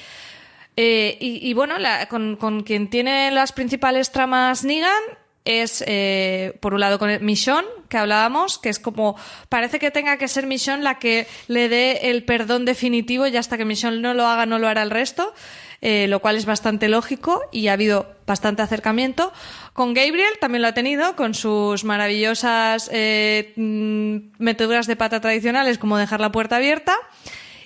Eh, 0.75 1.17
y, 1.19 1.53
bueno, 1.53 1.75
con, 2.09 2.35
con 2.35 2.63
quien 2.63 2.89
tiene 2.89 3.29
las 3.29 3.51
principales 3.51 4.11
tramas 4.11 4.63
Negan 4.63 5.03
es, 5.45 5.83
eh, 5.87 6.57
por 6.61 6.73
un 6.73 6.79
lado, 6.79 6.99
con 6.99 7.23
Michonne, 7.23 7.67
que 7.89 7.97
hablábamos, 7.97 8.57
que 8.57 8.69
es 8.69 8.79
como, 8.79 9.17
parece 9.49 9.77
que 9.77 9.91
tenga 9.91 10.17
que 10.17 10.27
ser 10.27 10.47
Michonne 10.47 10.83
la 10.83 10.99
que 10.99 11.27
le 11.47 11.67
dé 11.69 12.09
el 12.09 12.23
perdón 12.23 12.65
definitivo 12.65 13.27
y 13.27 13.35
hasta 13.35 13.57
que 13.57 13.65
Michonne 13.65 13.99
no 13.99 14.13
lo 14.13 14.25
haga, 14.25 14.45
no 14.45 14.57
lo 14.57 14.67
hará 14.67 14.83
el 14.83 14.89
resto, 14.89 15.33
eh, 15.81 16.07
lo 16.07 16.21
cual 16.21 16.37
es 16.37 16.45
bastante 16.45 16.87
lógico 16.87 17.41
y 17.51 17.67
ha 17.67 17.73
habido 17.73 18.15
bastante 18.25 18.61
acercamiento. 18.61 19.33
Con 19.73 19.93
Gabriel 19.93 20.31
también 20.39 20.61
lo 20.61 20.69
ha 20.69 20.73
tenido, 20.73 21.17
con 21.17 21.33
sus 21.33 21.83
maravillosas 21.83 22.89
eh, 22.93 23.51
mm, 23.57 24.41
meteduras 24.41 24.87
de 24.87 24.95
pata 24.95 25.19
tradicionales, 25.19 25.77
como 25.77 25.97
dejar 25.97 26.21
la 26.21 26.31
puerta 26.31 26.55
abierta. 26.55 26.95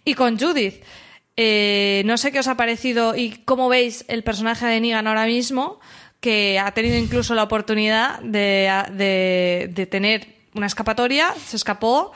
Y 0.03 0.15
con 0.15 0.39
Judith, 0.39 0.83
no 1.37 2.17
sé 2.17 2.31
qué 2.31 2.39
os 2.39 2.47
ha 2.47 2.55
parecido 2.55 3.15
y 3.15 3.43
cómo 3.45 3.69
veis 3.69 4.05
el 4.07 4.23
personaje 4.23 4.65
de 4.65 4.79
Negan 4.79 5.05
ahora 5.05 5.25
mismo, 5.25 5.79
que 6.19 6.59
ha 6.59 6.71
tenido 6.71 6.97
incluso 6.97 7.35
la 7.35 7.43
oportunidad 7.43 8.19
de, 8.21 8.71
de- 8.93 9.69
de 9.71 9.85
tener 9.85 10.27
una 10.55 10.65
escapatoria, 10.65 11.33
se 11.45 11.55
escapó, 11.55 12.11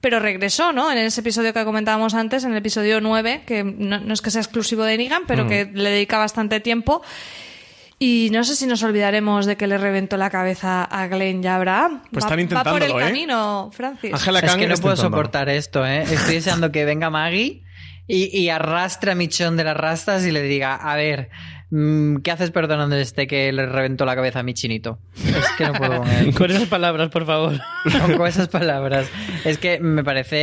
pero 0.00 0.18
regresó, 0.18 0.72
¿no? 0.72 0.90
En 0.90 0.96
ese 0.98 1.20
episodio 1.20 1.52
que 1.52 1.62
comentábamos 1.64 2.14
antes, 2.14 2.44
en 2.44 2.52
el 2.52 2.56
episodio 2.58 3.00
9, 3.02 3.42
que 3.46 3.62
no, 3.64 4.00
no 4.00 4.14
es 4.14 4.22
que 4.22 4.30
sea 4.30 4.40
exclusivo 4.40 4.82
de 4.84 4.96
Negan, 4.96 5.24
pero 5.26 5.46
que 5.46 5.70
le 5.72 5.90
dedica 5.90 6.16
bastante 6.16 6.60
tiempo. 6.60 7.02
Y 7.98 8.30
no 8.32 8.42
sé 8.44 8.56
si 8.56 8.66
nos 8.66 8.82
olvidaremos 8.82 9.44
de 9.44 9.56
que 9.58 9.66
le 9.66 9.76
reventó 9.76 10.16
la 10.16 10.30
cabeza 10.30 10.84
a 10.84 11.06
Glenn 11.08 11.44
y 11.44 11.46
a 11.48 11.56
Abraham. 11.56 12.02
Pues 12.10 12.24
Va- 12.24 12.28
están 12.34 12.56
Va 12.56 12.64
por 12.64 12.82
el 12.82 12.88
intentándolo, 12.88 13.00
¿eh? 13.00 13.04
camino, 13.04 13.70
Francis. 13.74 14.14
Ángela 14.14 14.38
es 14.38 14.56
que 14.56 14.66
no 14.66 14.76
puedo 14.76 14.96
soportar 14.96 15.50
esto, 15.50 15.84
¿eh? 15.86 16.04
Estoy 16.04 16.36
deseando 16.36 16.72
que 16.72 16.86
venga 16.86 17.10
Maggie 17.10 17.62
y, 18.06 18.34
y 18.34 18.48
arrastre 18.48 19.10
a 19.10 19.14
Michonne 19.14 19.58
de 19.58 19.64
las 19.64 19.76
rastas 19.76 20.24
y 20.24 20.30
le 20.30 20.40
diga, 20.40 20.76
a 20.76 20.96
ver, 20.96 21.28
mm, 21.28 21.59
¿qué 21.70 22.30
haces 22.30 22.50
perdonando 22.50 22.96
este 22.96 23.26
que 23.26 23.52
le 23.52 23.66
reventó 23.66 24.04
la 24.04 24.14
cabeza 24.16 24.40
a 24.40 24.42
mi 24.42 24.54
chinito? 24.54 24.98
Es 25.14 25.46
que 25.56 25.66
no 25.66 25.72
puedo 25.74 25.98
con 25.98 26.08
él. 26.10 26.34
Con 26.34 26.50
esas 26.50 26.68
palabras, 26.68 27.08
por 27.10 27.26
favor. 27.26 27.54
Con 28.16 28.26
esas 28.26 28.48
palabras. 28.48 29.08
Es 29.44 29.58
que 29.58 29.78
me 29.80 30.02
parece... 30.04 30.36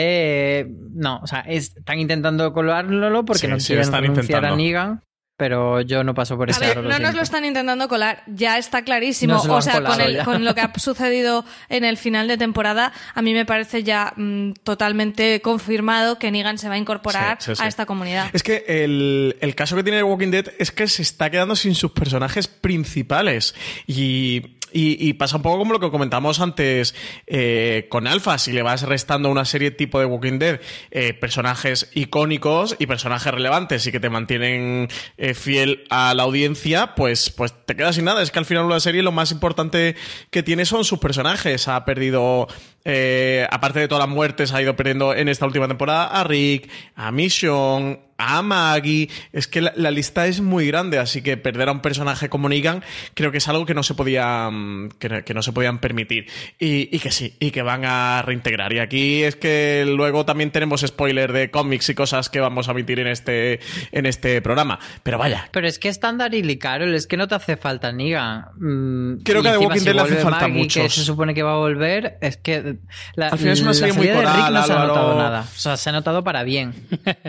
eh, 0.61 0.67
No, 0.93 1.19
o 1.21 1.27
sea, 1.27 1.41
están 1.41 1.99
intentando 1.99 2.53
colarlo 2.53 3.25
porque 3.25 3.41
Sí, 3.41 3.47
no 3.47 3.59
sí, 3.59 3.67
quieren 3.67 3.83
están 3.83 4.01
renunciar 4.03 4.45
a 4.45 4.49
intentando. 4.53 4.63
Negan, 4.63 5.01
pero 5.37 5.81
yo 5.81 6.03
no 6.03 6.13
paso 6.15 6.35
por 6.35 6.49
A 6.49 6.51
ese 6.51 6.61
ver, 6.61 6.71
aro, 6.71 6.81
lo 6.81 6.89
no 6.89 6.99
nos 6.99 7.13
lo 7.13 7.21
están 7.21 7.45
intentando 7.45 7.87
colar, 7.87 8.23
ya 8.25 8.57
está 8.57 8.81
clarísimo. 8.83 9.37
O 9.37 9.55
han 9.55 9.61
sea, 9.61 9.83
con, 9.83 10.01
el- 10.01 10.15
ya. 10.15 10.23
con 10.25 10.43
lo 10.43 10.55
que 10.55 10.61
ha 10.61 10.71
sucedido 10.79 11.45
en 11.69 11.83
el 11.85 11.97
final 11.97 12.27
de 12.27 12.37
temporada, 12.37 12.91
a 13.13 13.21
mí 13.21 13.33
me 13.33 13.45
parece 13.45 13.83
ya 13.83 14.13
mm, 14.15 14.53
totalmente 14.63 15.39
confirmado 15.41 16.17
que 16.17 16.31
Negan 16.31 16.57
se 16.57 16.67
va 16.69 16.73
a 16.75 16.77
incorporar 16.79 17.37
Sí, 17.39 17.51
sí, 17.51 17.55
sí. 17.55 17.63
a 17.63 17.67
esta 17.67 17.85
comunidad. 17.85 18.29
Es 18.33 18.41
que 18.41 18.65
el, 18.67 19.37
el 19.39 19.53
caso 19.55 19.75
que 19.75 19.83
tiene 19.83 19.99
The 19.99 20.03
Walking 20.03 20.31
Dead 20.31 20.47
es 20.57 20.71
que 20.71 20.87
se 20.87 21.03
está 21.03 21.29
quedando 21.29 21.55
sin 21.55 21.75
sus 21.75 21.91
personajes 21.91 22.47
principales. 22.47 23.53
Y, 23.85 24.56
y- 24.71 24.97
y 25.07 25.13
pasa 25.13 25.37
un 25.37 25.41
poco 25.43 25.57
como 25.59 25.73
lo 25.73 25.79
que 25.79 25.89
comentamos 25.91 26.39
antes 26.39 26.95
eh, 27.25 27.87
con 27.89 28.07
Alpha. 28.07 28.37
Si 28.37 28.51
le 28.51 28.61
vas 28.61 28.83
restando 28.83 29.29
una 29.29 29.45
serie 29.45 29.71
tipo 29.71 29.99
de 29.99 30.05
Walking 30.05 30.39
Dead 30.39 30.59
eh, 30.91 31.13
personajes 31.13 31.89
icónicos 31.93 32.75
y 32.79 32.85
personajes 32.87 33.33
relevantes 33.33 33.85
y 33.87 33.91
que 33.91 33.99
te 33.99 34.09
mantienen 34.09 34.87
eh, 35.17 35.33
fiel 35.33 35.83
a 35.89 36.13
la 36.13 36.23
audiencia, 36.23 36.95
pues, 36.95 37.29
pues 37.29 37.53
te 37.65 37.75
quedas 37.75 37.95
sin 37.95 38.05
nada. 38.05 38.21
Es 38.21 38.31
que 38.31 38.39
al 38.39 38.45
final 38.45 38.65
una 38.65 38.79
serie 38.79 39.03
lo 39.03 39.11
más 39.11 39.31
importante 39.31 39.95
que 40.31 40.43
tiene 40.43 40.65
son 40.65 40.83
sus 40.85 40.99
personajes. 40.99 41.67
Ha 41.67 41.85
perdido, 41.85 42.47
eh, 42.85 43.47
aparte 43.51 43.79
de 43.79 43.87
todas 43.87 44.05
las 44.07 44.13
muertes, 44.13 44.53
ha 44.53 44.61
ido 44.61 44.75
perdiendo 44.75 45.13
en 45.13 45.27
esta 45.29 45.45
última 45.45 45.67
temporada 45.67 46.05
a 46.07 46.23
Rick, 46.23 46.69
a 46.95 47.11
Mission, 47.11 47.99
a 48.17 48.41
Maggie. 48.41 49.09
Es 49.31 49.47
que 49.47 49.61
la, 49.61 49.73
la 49.75 49.91
lista 49.91 50.27
es 50.27 50.41
muy 50.41 50.67
grande, 50.67 50.97
así 50.99 51.21
que 51.21 51.37
perder 51.37 51.69
a 51.69 51.71
un 51.71 51.81
personaje 51.81 52.29
como 52.29 52.49
Negan 52.49 52.83
creo 53.13 53.31
que 53.31 53.37
es 53.37 53.47
algo 53.47 53.65
que 53.65 53.73
no 53.73 53.83
se 53.83 53.93
podía 53.93 54.49
mm, 54.49 54.89
que, 54.99 55.23
que 55.23 55.33
no 55.33 55.41
se 55.41 55.51
podían 55.51 55.79
permitir. 55.79 56.27
Y, 56.59 56.95
y 56.95 56.99
que 56.99 57.11
sí, 57.11 57.35
y 57.39 57.51
que 57.51 57.61
van 57.61 57.83
a 57.85 58.21
reintegrar. 58.21 58.73
Y 58.73 58.79
aquí 58.79 59.23
es 59.23 59.35
que 59.35 59.85
luego 59.87 60.25
también 60.25 60.51
tenemos 60.51 60.81
spoiler 60.81 61.33
de 61.33 61.51
cómics 61.51 61.89
y 61.89 61.95
cosas 61.95 62.29
que 62.29 62.39
vamos 62.39 62.67
a 62.67 62.71
emitir 62.71 62.99
en 62.99 63.07
este, 63.07 63.59
en 63.91 64.05
este 64.05 64.41
programa. 64.41 64.79
Pero 65.03 65.17
vaya, 65.17 65.49
Pero 65.51 65.67
es 65.67 65.79
que 65.79 65.89
es 65.89 65.99
tan 65.99 66.17
Daryl 66.17 66.49
y 66.49 66.57
Carol, 66.57 66.93
es 66.93 67.07
que 67.07 67.17
no 67.17 67.27
te 67.27 67.35
hace 67.35 67.57
falta 67.57 67.91
Negan. 67.91 68.45
Mm, 68.57 69.23
Creo 69.23 69.41
que 69.41 69.49
a 69.49 69.51
The 69.51 69.57
encima 69.57 69.69
Walking 69.69 69.85
Dead 69.85 69.95
le 69.95 70.01
hace 70.01 70.15
falta. 70.17 70.47
Que 70.47 70.89
se 70.89 71.03
supone 71.03 71.33
que 71.33 71.43
va 71.43 71.53
a 71.53 71.57
volver, 71.57 72.17
es 72.21 72.37
que 72.37 72.77
la, 73.15 73.29
Al 73.29 73.37
final 73.37 73.53
es 73.53 73.61
una 73.61 73.73
serie 73.73 73.93
muy 73.93 74.07
de 74.07 74.13
coral, 74.13 74.53
no 74.53 74.63
se 74.63 74.73
ha 74.73 74.85
notado 74.85 75.17
nada. 75.17 75.41
O 75.41 75.59
sea, 75.59 75.77
se 75.77 75.89
ha 75.89 75.93
notado 75.93 76.23
para 76.23 76.43
bien. 76.43 76.73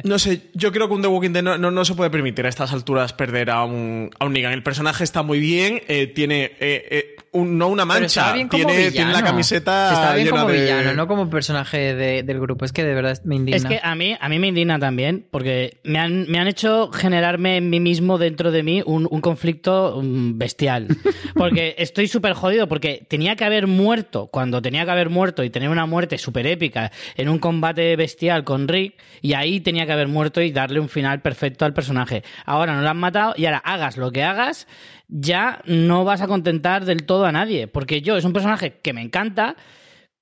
No 0.05 0.19
sé, 0.19 0.51
yo 0.55 0.73
creo 0.73 0.78
creo 0.79 0.89
que 0.89 0.95
un 0.95 1.03
The 1.03 1.09
Walking 1.09 1.33
Dead 1.33 1.43
no, 1.43 1.59
no, 1.59 1.85
se 1.85 1.95
puede 1.95 2.09
permitir 2.11 2.47
a 2.47 2.49
estas 2.49 2.73
alturas 2.73 3.13
perder 3.13 3.51
a 3.51 3.65
un, 3.65 4.11
a 4.19 4.25
un 4.25 4.33
Negan. 4.33 4.53
El 4.53 4.63
personaje 4.63 5.03
está 5.03 5.23
muy 5.23 5.41
bien, 5.41 5.83
eh, 5.89 6.07
tiene 6.07 6.45
eh, 6.61 6.89
eh, 6.91 7.17
no 7.33 7.69
una 7.69 7.85
mancha, 7.85 8.33
tiene, 8.33 8.91
tiene, 8.91 9.13
la 9.13 9.23
camiseta. 9.23 9.93
Está 9.93 10.15
bien 10.15 10.29
como 10.29 10.47
villano, 10.47 10.95
no 10.95 11.07
como 11.07 11.29
personaje 11.29 11.95
del 12.23 12.41
grupo. 12.41 12.65
Es 12.65 12.73
que 12.73 12.85
de 12.85 12.95
verdad 12.95 13.19
me 13.25 13.37
indigna. 13.37 13.57
Es 13.57 13.65
que 13.65 13.81
a 13.83 13.95
mí, 13.95 14.17
a 14.19 14.29
mí 14.29 14.39
me 14.39 14.49
indigna 14.49 14.79
también, 14.79 15.27
porque 15.31 15.79
me 15.85 15.99
han, 15.99 16.29
me 16.29 16.39
han 16.39 16.49
hecho 16.49 16.91
generarme 16.93 17.57
en 17.57 17.71
mí 17.71 17.81
mismo, 17.81 18.19
dentro 18.19 18.51
de 18.51 18.63
mí, 18.63 18.83
un, 18.85 19.07
un 19.11 19.21
conflicto 19.21 20.01
mm, 20.03 20.39
bestial. 20.39 20.89
Porque 21.35 21.75
estoy 21.79 22.09
súper 22.09 22.33
jodido, 22.33 22.69
porque 22.69 23.07
tenía 23.07 23.37
que 23.37 23.45
haber 23.45 23.67
muerto, 23.67 24.27
cuando 24.27 24.61
tenía 24.61 24.85
que 24.85 24.91
haber 24.91 25.09
muerto 25.09 25.45
y 25.45 25.51
tener 25.51 25.69
una 25.69 25.87
muerte 25.87 26.19
súper 26.19 26.47
épica 26.47 26.91
en 27.17 27.29
un 27.29 27.39
combate 27.39 27.95
bestial 27.97 28.45
con 28.45 28.67
Rick, 28.67 28.95
y 29.23 29.35
ahí 29.35 29.61
tenía 29.61 29.87
que 29.87 29.93
haber 29.93 30.09
muerto 30.09 30.41
y 30.41 30.51
darle 30.69 30.81
un 30.81 30.89
final 30.89 31.21
perfecto 31.21 31.65
al 31.65 31.73
personaje. 31.73 32.23
Ahora 32.45 32.75
no 32.75 32.83
lo 32.83 32.89
han 32.89 32.97
matado 32.99 33.35
y 33.37 33.47
ahora 33.47 33.59
hagas 33.59 33.97
lo 33.97 34.13
que 34.13 34.23
hagas, 34.23 34.67
ya 35.09 35.63
no 35.65 36.05
vas 36.05 36.21
a 36.21 36.29
contentar 36.29 36.85
del 36.85 37.05
todo 37.05 37.25
a 37.25 37.33
nadie. 37.33 37.67
Porque 37.67 38.03
yo 38.03 38.17
es 38.17 38.25
un 38.25 38.35
personaje 38.35 38.79
que 38.83 38.93
me 38.93 39.01
encanta, 39.01 39.57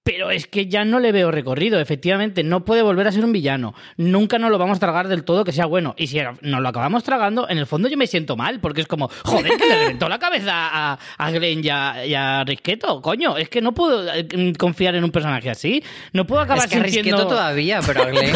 pero 0.07 0.31
es 0.31 0.47
que 0.47 0.69
ya 0.69 0.85
no 0.85 1.01
le 1.01 1.11
veo 1.11 1.33
recorrido. 1.33 1.81
Efectivamente, 1.81 2.45
no 2.45 2.65
puede 2.65 2.81
volver 2.81 3.09
a 3.09 3.13
ser 3.13 3.25
un 3.25 3.33
villano. 3.33 3.75
Nunca 3.97 4.39
nos 4.39 4.53
lo 4.53 4.57
vamos 4.57 4.77
a 4.77 4.81
tragar 4.81 5.09
del 5.09 5.25
todo 5.25 5.43
que 5.43 5.51
sea 5.51 5.67
bueno. 5.67 5.97
Y 5.99 6.07
si 6.07 6.21
nos 6.43 6.61
lo 6.61 6.69
acabamos 6.69 7.03
tragando, 7.03 7.49
en 7.49 7.59
el 7.59 7.67
fondo 7.67 7.89
yo 7.89 7.97
me 7.97 8.07
siento 8.07 8.37
mal, 8.37 8.61
porque 8.61 8.83
es 8.83 8.87
como, 8.87 9.11
joder, 9.25 9.57
que 9.59 9.67
le 9.67 9.77
reventó 9.81 10.09
la 10.09 10.21
cabeza 10.21 10.53
a, 10.55 10.99
a 11.19 11.31
Glenn 11.33 11.61
y 11.65 11.71
a, 12.15 12.45
Risqueto. 12.45 13.03
Coño, 13.03 13.37
es 13.37 13.49
que 13.49 13.61
no 13.61 13.75
puedo 13.75 14.07
eh, 14.15 14.53
confiar 14.57 14.95
en 14.95 15.03
un 15.03 15.11
personaje 15.11 15.51
así. 15.51 15.83
No 16.13 16.25
puedo 16.25 16.41
acabar 16.41 16.67
es 16.67 16.71
que 16.71 16.79
Risqueto 16.79 17.27
todavía, 17.27 17.81
pero 17.85 18.05
a 18.05 18.07
Glenn... 18.13 18.33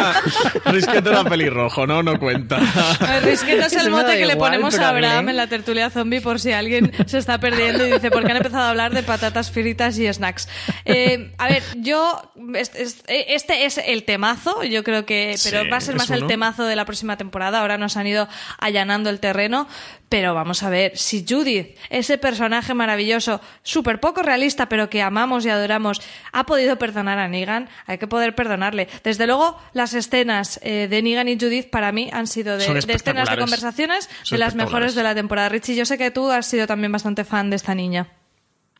Risqueto 0.66 1.10
era 1.10 1.24
pelirrojo, 1.24 1.88
¿no? 1.88 2.04
No 2.04 2.20
cuenta. 2.20 2.60
Risqueto 3.24 3.66
es 3.66 3.72
el 3.72 3.90
mote 3.90 4.16
que 4.16 4.26
le 4.26 4.36
ponemos 4.36 4.78
a 4.78 4.90
Abraham 4.90 5.30
en 5.30 5.36
la 5.36 5.48
tertulia 5.48 5.90
zombie 5.90 6.20
por 6.20 6.38
si 6.38 6.52
alguien 6.52 6.92
se 7.06 7.18
está 7.18 7.40
perdiendo 7.40 7.84
y 7.84 7.90
dice, 7.90 8.12
¿por 8.12 8.24
qué 8.24 8.30
han 8.30 8.36
empezado 8.36 8.62
a 8.62 8.70
hablar 8.70 8.94
de 8.94 9.02
patatas 9.02 9.50
fritas 9.50 9.98
y 9.98 10.06
snacks? 10.06 10.48
Eh, 10.84 10.99
eh, 11.00 11.34
a 11.38 11.48
ver, 11.48 11.62
yo. 11.76 12.32
Este 12.54 13.64
es 13.64 13.78
el 13.78 14.04
temazo, 14.04 14.62
yo 14.64 14.84
creo 14.84 15.06
que. 15.06 15.36
Pero 15.44 15.68
va 15.70 15.78
a 15.78 15.80
ser 15.80 15.96
más 15.96 16.10
el 16.10 16.26
temazo 16.26 16.64
de 16.64 16.76
la 16.76 16.84
próxima 16.84 17.16
temporada. 17.16 17.60
Ahora 17.60 17.78
nos 17.78 17.96
han 17.96 18.06
ido 18.06 18.28
allanando 18.58 19.10
el 19.10 19.20
terreno. 19.20 19.68
Pero 20.10 20.34
vamos 20.34 20.64
a 20.64 20.70
ver, 20.70 20.98
si 20.98 21.24
Judith, 21.26 21.78
ese 21.88 22.18
personaje 22.18 22.74
maravilloso, 22.74 23.40
súper 23.62 24.00
poco 24.00 24.22
realista, 24.22 24.68
pero 24.68 24.90
que 24.90 25.02
amamos 25.02 25.46
y 25.46 25.50
adoramos, 25.50 26.02
ha 26.32 26.46
podido 26.46 26.80
perdonar 26.80 27.20
a 27.20 27.28
Negan, 27.28 27.68
hay 27.86 27.98
que 27.98 28.08
poder 28.08 28.34
perdonarle. 28.34 28.88
Desde 29.04 29.28
luego, 29.28 29.56
las 29.72 29.94
escenas 29.94 30.58
eh, 30.64 30.88
de 30.90 31.02
Negan 31.02 31.28
y 31.28 31.38
Judith 31.38 31.70
para 31.70 31.92
mí 31.92 32.10
han 32.12 32.26
sido 32.26 32.58
de, 32.58 32.66
de 32.66 32.92
escenas 32.92 33.30
de 33.30 33.38
conversaciones 33.38 34.10
de 34.28 34.38
las 34.38 34.56
mejores 34.56 34.96
de 34.96 35.04
la 35.04 35.14
temporada. 35.14 35.48
Richie, 35.48 35.76
yo 35.76 35.86
sé 35.86 35.96
que 35.96 36.10
tú 36.10 36.28
has 36.28 36.44
sido 36.44 36.66
también 36.66 36.90
bastante 36.90 37.22
fan 37.22 37.48
de 37.48 37.54
esta 37.54 37.76
niña. 37.76 38.08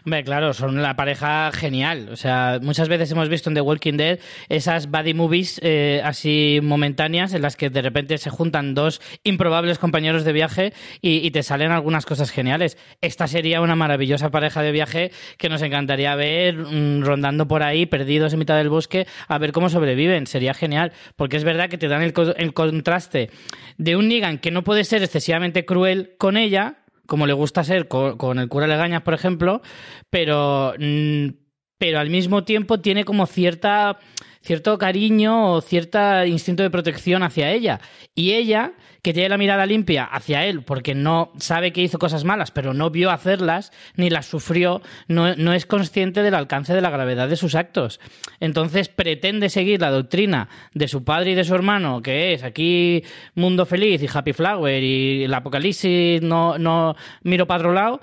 Hombre, 0.04 0.24
claro, 0.24 0.54
son 0.54 0.82
la 0.82 0.96
pareja 0.96 1.50
genial. 1.52 2.08
O 2.10 2.16
sea, 2.16 2.58
muchas 2.62 2.88
veces 2.88 3.10
hemos 3.12 3.28
visto 3.28 3.50
en 3.50 3.54
The 3.54 3.60
Walking 3.60 3.96
Dead 3.96 4.18
esas 4.48 4.90
buddy 4.90 5.14
movies 5.14 5.60
eh, 5.62 6.00
así 6.04 6.60
momentáneas 6.62 7.34
en 7.34 7.42
las 7.42 7.56
que 7.56 7.70
de 7.70 7.82
repente 7.82 8.18
se 8.18 8.30
juntan 8.30 8.74
dos 8.74 9.00
improbables 9.24 9.78
compañeros 9.78 10.24
de 10.24 10.32
viaje 10.32 10.72
y, 11.00 11.30
te 11.30 11.42
salen 11.42 11.70
algunas 11.70 12.06
cosas 12.06 12.30
geniales. 12.30 12.76
Esta 13.00 13.28
sería 13.28 13.60
una 13.60 13.76
maravillosa 13.76 14.30
pareja 14.30 14.62
de 14.62 14.72
viaje 14.72 15.12
que 15.38 15.48
nos 15.48 15.62
encantaría 15.62 16.14
ver 16.16 16.56
mm, 16.56 17.02
rondando 17.02 17.46
por 17.46 17.62
ahí, 17.62 17.86
perdidos 17.86 18.32
en 18.32 18.40
mitad 18.40 18.56
del 18.56 18.68
bosque, 18.68 19.06
a 19.28 19.38
ver 19.38 19.52
cómo 19.52 19.68
sobreviven. 19.68 20.26
Sería 20.26 20.54
genial, 20.54 20.92
porque 21.16 21.36
es 21.36 21.44
verdad 21.44 21.68
que 21.68 21.78
te 21.78 21.88
dan 21.88 22.02
el, 22.02 22.52
contraste 22.52 23.30
de 23.78 23.96
un 23.96 24.08
Negan 24.08 24.38
que 24.38 24.50
no 24.50 24.64
puede 24.64 24.84
ser 24.84 25.02
excesivamente 25.02 25.64
cruel 25.64 26.14
con 26.18 26.36
ella, 26.36 26.78
como 27.10 27.26
le 27.26 27.32
gusta 27.32 27.64
ser 27.64 27.88
con, 27.88 28.38
el 28.38 28.48
cura 28.48 28.68
Legañas, 28.68 29.02
por 29.02 29.14
ejemplo, 29.14 29.62
pero, 30.10 30.74
mm, 30.78 31.30
pero 31.76 31.98
al 31.98 32.08
mismo 32.08 32.44
tiempo 32.44 32.78
tiene 32.78 33.04
como 33.04 33.26
cierta 33.26 33.98
cierto 34.42 34.78
cariño 34.78 35.52
o 35.52 35.60
cierto 35.60 36.24
instinto 36.24 36.62
de 36.62 36.70
protección 36.70 37.22
hacia 37.22 37.50
ella. 37.52 37.80
Y 38.14 38.32
ella, 38.32 38.72
que 39.02 39.12
tiene 39.12 39.28
la 39.28 39.38
mirada 39.38 39.66
limpia 39.66 40.04
hacia 40.04 40.44
él, 40.46 40.62
porque 40.62 40.94
no 40.94 41.32
sabe 41.38 41.72
que 41.72 41.82
hizo 41.82 41.98
cosas 41.98 42.24
malas, 42.24 42.50
pero 42.50 42.74
no 42.74 42.90
vio 42.90 43.10
hacerlas, 43.10 43.72
ni 43.96 44.10
las 44.10 44.26
sufrió, 44.26 44.82
no, 45.08 45.34
no 45.36 45.52
es 45.52 45.66
consciente 45.66 46.22
del 46.22 46.34
alcance 46.34 46.74
de 46.74 46.80
la 46.80 46.90
gravedad 46.90 47.28
de 47.28 47.36
sus 47.36 47.54
actos. 47.54 48.00
Entonces 48.40 48.88
pretende 48.88 49.48
seguir 49.50 49.80
la 49.80 49.90
doctrina 49.90 50.48
de 50.74 50.88
su 50.88 51.04
padre 51.04 51.32
y 51.32 51.34
de 51.34 51.44
su 51.44 51.54
hermano, 51.54 52.02
que 52.02 52.32
es 52.32 52.42
aquí 52.42 53.04
mundo 53.34 53.66
feliz 53.66 54.02
y 54.02 54.08
happy 54.12 54.32
flower 54.32 54.82
y 54.82 55.24
el 55.24 55.34
apocalipsis 55.34 56.22
no, 56.22 56.58
no 56.58 56.96
miro 57.22 57.46
para 57.46 57.60
otro 57.60 57.72
lado, 57.72 58.00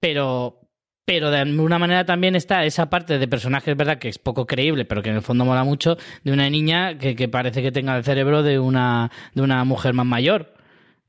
pero, 0.00 0.65
pero 1.06 1.30
de 1.30 1.38
alguna 1.38 1.78
manera 1.78 2.04
también 2.04 2.34
está 2.34 2.64
esa 2.64 2.90
parte 2.90 3.18
de 3.18 3.28
personajes, 3.28 3.76
¿verdad? 3.76 3.98
Que 3.98 4.08
es 4.08 4.18
poco 4.18 4.44
creíble, 4.44 4.84
pero 4.84 5.02
que 5.02 5.10
en 5.10 5.16
el 5.16 5.22
fondo 5.22 5.44
mola 5.44 5.62
mucho, 5.62 5.96
de 6.24 6.32
una 6.32 6.50
niña 6.50 6.98
que, 6.98 7.14
que 7.14 7.28
parece 7.28 7.62
que 7.62 7.70
tenga 7.70 7.96
el 7.96 8.02
cerebro 8.04 8.42
de 8.42 8.58
una, 8.58 9.12
de 9.32 9.40
una 9.40 9.62
mujer 9.64 9.94
más 9.94 10.04
mayor. 10.04 10.52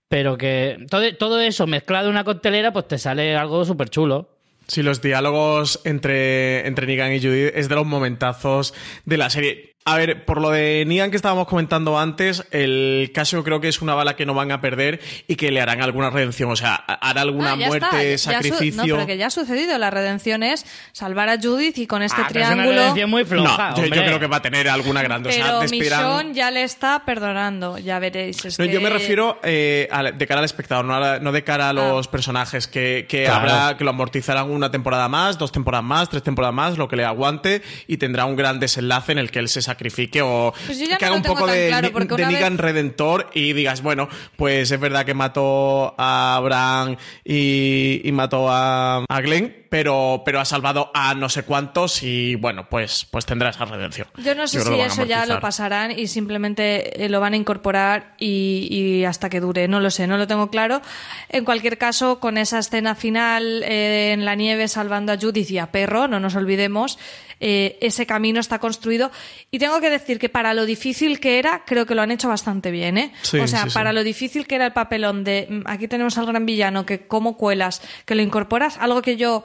Pero 0.08 0.38
que 0.38 0.86
todo, 0.90 1.02
todo 1.16 1.42
eso 1.42 1.66
mezclado 1.66 2.06
en 2.06 2.12
una 2.12 2.24
coctelera, 2.24 2.72
pues 2.72 2.88
te 2.88 3.00
sale 3.00 3.36
algo 3.36 3.66
súper 3.66 3.90
chulo. 3.90 4.30
Sí, 4.68 4.84
los 4.84 5.02
diálogos 5.02 5.82
entre, 5.84 6.68
entre 6.68 6.86
Negan 6.86 7.14
y 7.14 7.20
Judith 7.20 7.54
es 7.56 7.68
de 7.68 7.76
los 7.76 7.86
momentazos 7.86 8.76
de 9.06 9.18
la 9.18 9.32
serie. 9.32 9.77
A 9.88 9.96
ver, 9.96 10.26
por 10.26 10.42
lo 10.42 10.50
de 10.50 10.84
Negan 10.86 11.12
que 11.12 11.16
estábamos 11.16 11.48
comentando 11.48 11.98
antes, 11.98 12.44
el 12.52 13.10
caso 13.14 13.42
creo 13.46 13.62
que 13.62 13.70
es 13.70 13.82
una 13.82 13.96
bala 13.96 14.18
que 14.18 14.26
no 14.26 14.34
van 14.34 14.52
a 14.52 14.60
perder 14.60 15.00
y 15.30 15.38
que 15.38 15.50
le 15.50 15.62
harán 15.62 15.82
alguna 15.82 16.10
redención. 16.10 16.52
O 16.52 16.58
sea, 16.58 16.76
hará 16.76 17.22
alguna 17.22 17.54
ah, 17.54 17.56
muerte, 17.56 18.18
sacrificio. 18.18 18.86
no, 18.86 18.96
pero 18.96 19.08
que 19.08 19.18
ya 19.18 19.28
ha 19.28 19.30
sucedido. 19.30 19.78
La 19.78 19.90
redención 19.90 20.44
es 20.44 20.66
salvar 20.92 21.30
a 21.30 21.40
Judith 21.42 21.78
y 21.78 21.88
con 21.88 22.04
este 22.04 22.22
ah, 22.22 22.28
triángulo. 22.28 22.82
es 22.82 22.92
una 22.92 23.08
muy 23.08 23.24
floja. 23.24 23.76
yo, 23.78 23.90
creo 23.90 24.20
que 24.20 24.28
va 24.28 24.38
a 24.38 24.42
tener 24.42 24.68
alguna 24.68 25.02
grande. 25.04 25.30
Pero 25.30 25.62
Michonne 25.72 26.34
ya 26.34 26.52
le 26.52 26.64
está 26.64 27.06
perdonando, 27.06 27.78
ya 27.78 27.98
veréis. 28.00 28.60
no, 28.60 28.66
Yo 28.66 28.82
me 28.82 28.90
refiero 28.90 29.40
eh, 29.42 29.88
de 30.18 30.28
cara 30.28 30.40
al 30.40 30.46
espectador, 30.46 30.84
no, 30.84 31.32
de 31.32 31.44
cara 31.46 31.68
a 31.68 31.70
ah. 31.70 31.74
los 31.74 32.10
personajes, 32.10 32.68
que, 32.68 33.06
que 33.08 33.30
habrá 33.30 33.78
que 33.78 33.86
lo 33.86 33.92
amortizarán 33.92 34.52
una 34.52 34.70
temporada 34.70 35.08
más, 35.08 35.38
dos 35.38 35.54
temporadas 35.54 35.86
más, 35.86 36.10
tres 36.10 36.24
temporadas 36.24 36.54
más, 36.54 36.78
lo 36.78 36.90
que 36.90 36.98
le 36.98 37.06
aguante 37.06 37.62
y 37.88 37.96
tendrá 37.96 38.26
un 38.26 38.36
gran 38.36 38.60
desenlace 38.60 39.14
en 39.14 39.20
el 39.20 39.32
que 39.32 39.40
él 39.40 39.48
se 39.48 39.62
sacrifique 39.78 40.22
o 40.24 40.54
pues 40.66 40.80
que 40.98 41.06
haga 41.06 41.16
un 41.16 41.22
poco 41.22 41.46
de, 41.46 41.72
de 41.72 42.26
Negan 42.26 42.58
Redentor 42.58 43.30
y 43.34 43.54
digas, 43.54 43.84
bueno, 43.84 44.10
pues 44.36 44.72
es 44.72 44.80
verdad 44.80 45.06
que 45.06 45.14
mató 45.14 45.94
a 45.98 46.36
Abraham 46.36 46.98
y, 47.24 48.10
mató 48.12 48.50
a, 48.50 49.06
a 49.08 49.22
Glenn, 49.22 49.68
pero, 49.70 50.24
pero 50.26 50.40
ha 50.40 50.46
salvado 50.46 50.90
a 50.94 51.14
no 51.14 51.30
sé 51.30 51.44
cuántos 51.44 52.02
y 52.02 52.36
bueno, 52.36 52.68
pues, 52.70 53.06
pues 53.10 53.26
tendrá 53.26 53.50
esa 53.50 53.66
redención. 53.66 54.08
Yo 54.18 54.34
no 54.34 54.48
sé 54.48 54.62
si 54.62 54.74
eso 54.80 55.06
ya 55.06 55.26
lo 55.26 55.40
pasarán 55.40 55.92
y 55.92 56.08
simplemente 56.08 57.06
eh, 57.06 57.10
lo 57.10 57.20
van 57.20 57.34
a 57.34 57.38
incorporar 57.38 58.16
y, 58.18 59.04
hasta 59.06 59.30
que 59.30 59.40
dure, 59.40 59.68
no 59.68 59.80
lo 59.80 59.92
sé, 59.92 60.08
no 60.08 60.18
lo 60.18 60.28
tengo 60.28 60.50
claro. 60.50 60.82
En 61.30 61.46
cualquier 61.46 61.78
caso, 61.78 62.20
con 62.20 62.38
esa 62.38 62.60
escena 62.60 62.96
final 62.96 63.64
eh, 63.64 64.14
en 64.14 64.26
la 64.26 64.36
nieve 64.36 64.68
salvando 64.68 65.12
a 65.12 65.18
Judith 65.18 65.52
y 65.52 65.60
a 65.60 65.72
Perro, 65.72 66.08
no 66.08 66.20
nos 66.20 66.36
olvidemos, 66.36 66.98
eh, 67.40 67.78
ese 67.82 68.06
camino 68.06 68.40
está 68.40 68.60
construido. 68.60 69.12
Y 69.52 69.60
tengo 69.60 69.80
que 69.80 69.90
decir 69.90 70.20
que 70.20 70.30
para 70.30 70.54
lo 70.54 70.66
difícil 70.66 71.20
que 71.20 71.40
era, 71.40 71.64
creo 71.66 71.86
que 71.86 71.96
lo 71.96 72.02
han 72.02 72.12
hecho 72.12 72.28
bastante 72.28 72.72
bien. 72.72 72.98
¿eh? 72.98 73.14
o 73.42 73.48
sea, 73.48 73.68
para 73.74 73.94
lo 73.94 74.04
difícil 74.04 74.48
que 74.48 74.56
era 74.56 74.66
el 74.66 74.74
papelón 74.74 75.24
de 75.24 75.48
mm, 75.50 75.62
aquí 75.66 75.88
tenemos 75.88 76.18
al 76.18 76.26
gran 76.26 76.46
villano, 76.46 76.86
que 76.86 77.08
cómo 77.08 77.38
cuelas, 77.38 77.82
que 78.06 78.16
lo 78.16 78.22
incorporas, 78.22 78.78
algo 78.78 79.02
que 79.02 79.18
yo 79.18 79.44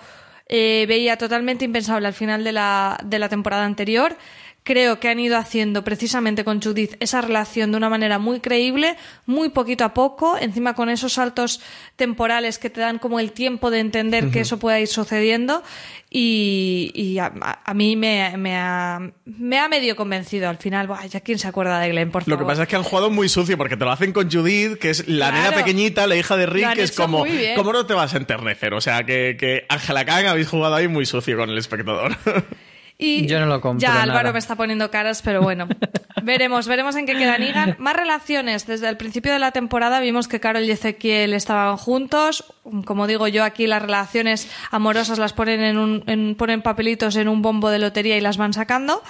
eh, 0.49 0.85
veía 0.89 1.17
totalmente 1.17 1.65
impensable 1.65 2.07
al 2.07 2.15
final 2.15 2.45
de 2.45 2.53
la, 2.53 2.99
de 3.05 3.19
la 3.19 3.29
temporada 3.29 3.65
anterior 3.65 4.17
creo 4.65 5.01
que 5.01 5.09
han 5.09 5.19
ido 5.19 5.37
haciendo 5.37 5.83
precisamente 5.83 6.45
con 6.45 6.63
Judith 6.63 6.95
esa 7.01 7.21
relación 7.21 7.73
de 7.73 7.77
una 7.77 7.91
manera 7.91 8.19
muy 8.19 8.41
creíble, 8.41 8.97
muy 9.27 9.49
poquito 9.49 9.85
a 9.85 9.93
poco, 9.93 10.39
encima 10.39 10.75
con 10.75 10.89
esos 10.89 11.15
saltos 11.15 11.61
temporales 11.97 12.59
que 12.59 12.71
te 12.71 12.81
dan 12.81 12.99
como 12.99 13.19
el 13.19 13.33
tiempo 13.33 13.71
de 13.71 13.81
entender 13.81 14.31
que 14.31 14.41
eso 14.41 14.59
pueda 14.59 14.79
ir 14.79 14.89
sucediendo 14.89 15.63
y, 16.11 17.19
a, 17.19 17.75
mí 17.75 17.97
me, 17.97 18.37
me, 18.37 18.57
ha, 18.57 19.01
me, 19.25 19.59
ha, 19.59 19.69
medio 19.69 19.97
convencido 19.97 20.49
al 20.49 20.59
final. 20.59 20.89
ya 21.09 21.21
quién 21.21 21.39
se 21.39 21.49
acuerda 21.49 21.81
de 21.81 21.89
Glenn, 21.89 22.11
por 22.11 22.23
favor. 22.23 22.39
Lo 22.39 22.45
que 22.45 22.49
pasa 22.49 22.63
es 22.63 22.69
que 22.69 22.77
han 22.77 22.83
jugado 22.83 23.11
muy 23.11 23.29
sucio 23.29 23.57
porque 23.57 23.77
te 23.77 23.85
lo 23.85 23.91
hacen 23.91 24.13
con 24.13 24.31
Judith, 24.31 24.79
que 24.79 24.91
es 24.91 25.09
la 25.09 25.33
nena 25.33 25.53
pequeñita, 25.53 26.07
la 26.07 26.17
hija 26.17 26.37
de 26.37 26.47
Rick, 26.47 26.75
que 26.75 26.83
es 26.83 26.93
como, 26.93 27.25
¿cómo 27.57 27.73
no 27.73 27.87
te 27.87 27.95
vas 27.95 28.15
a 28.15 28.19
enternecer? 28.19 28.75
O 28.75 28.81
sea, 28.81 29.05
que, 29.05 29.37
que 29.39 29.65
Angela 29.69 30.05
Kang 30.05 30.27
habéis 30.27 30.49
jugado 30.49 30.75
ahí 30.75 30.87
muy 30.87 31.07
sucio 31.07 31.37
con 31.37 31.51
el 31.51 31.59
espectador. 31.59 32.17
Y 33.05 33.27
Yo 33.27 33.41
no 33.41 33.47
lo 33.47 33.61
compro 33.61 33.81
Ya, 33.81 34.01
Álvaro 34.03 34.21
nada. 34.25 34.33
me 34.33 34.39
está 34.39 34.55
poniendo 34.57 34.91
caras, 34.91 35.23
pero 35.23 35.43
bueno. 35.43 35.67
veremos, 36.23 36.69
veremos 36.69 36.95
en 36.97 37.05
qué 37.07 37.17
queda 37.17 37.37
Negan. 37.39 37.75
Más 37.79 37.97
relaciones. 37.97 38.67
Desde 38.67 38.89
el 38.89 38.97
principio 38.97 39.33
de 39.33 39.39
la 39.41 39.51
temporada 39.51 39.99
vimos 40.01 40.29
que 40.29 40.39
Carol 40.41 40.63
y 40.63 40.71
Ezequiel 40.71 41.35
estaban 41.35 41.77
juntos. 41.77 42.45
Como 42.85 43.07
digo 43.07 43.27
yo, 43.29 43.43
aquí 43.45 43.67
las 43.67 43.83
relaciones 43.83 44.49
amorosas 44.71 45.19
las 45.19 45.33
ponen 45.33 45.63
en 45.63 45.79
un, 45.79 46.05
en- 46.07 46.35
ponen 46.37 46.63
papelitos 46.63 47.17
en 47.17 47.29
un 47.29 47.43
bombo 47.43 47.71
de 47.71 47.79
lotería 47.81 48.17
y 48.17 48.21
las 48.21 48.37
van 48.37 48.53
sacando. 48.53 49.03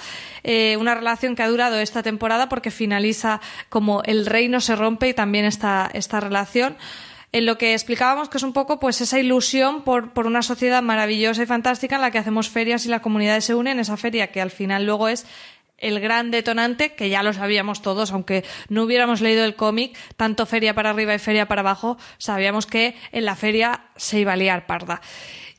Eh, 0.43 0.75
una 0.79 0.95
relación 0.95 1.35
que 1.35 1.43
ha 1.43 1.47
durado 1.47 1.77
esta 1.79 2.01
temporada 2.03 2.49
porque 2.49 2.71
finaliza 2.71 3.41
como 3.69 4.01
el 4.03 4.25
reino 4.25 4.59
se 4.59 4.75
rompe 4.75 5.09
y 5.09 5.13
también 5.13 5.45
esta, 5.45 5.89
esta 5.93 6.19
relación 6.19 6.75
en 7.33 7.45
lo 7.45 7.57
que 7.57 7.73
explicábamos 7.73 8.29
que 8.29 8.37
es 8.37 8.43
un 8.43 8.53
poco 8.53 8.79
pues 8.79 9.01
esa 9.01 9.19
ilusión 9.19 9.81
por, 9.81 10.13
por 10.13 10.27
una 10.27 10.43
sociedad 10.43 10.81
maravillosa 10.81 11.43
y 11.43 11.47
fantástica 11.47 11.95
en 11.95 12.01
la 12.01 12.11
que 12.11 12.19
hacemos 12.19 12.47
ferias 12.47 12.85
y 12.85 12.89
la 12.89 13.01
comunidad 13.01 13.39
se 13.41 13.55
une 13.55 13.71
en 13.71 13.79
esa 13.79 13.97
feria 13.97 14.31
que 14.31 14.39
al 14.39 14.51
final 14.51 14.85
luego 14.85 15.09
es 15.09 15.25
el 15.79 15.99
gran 15.99 16.31
detonante, 16.31 16.93
que 16.93 17.09
ya 17.09 17.23
lo 17.23 17.33
sabíamos 17.33 17.81
todos, 17.81 18.11
aunque 18.11 18.45
no 18.69 18.83
hubiéramos 18.83 19.19
leído 19.19 19.43
el 19.43 19.55
cómic, 19.55 19.97
tanto 20.15 20.45
feria 20.45 20.73
para 20.73 20.91
arriba 20.91 21.13
y 21.13 21.19
feria 21.19 21.47
para 21.47 21.59
abajo, 21.59 21.97
sabíamos 22.17 22.65
que 22.65 22.95
en 23.11 23.25
la 23.25 23.35
feria 23.35 23.81
se 23.97 24.19
iba 24.21 24.31
a 24.31 24.37
liar 24.37 24.65
parda. 24.65 25.01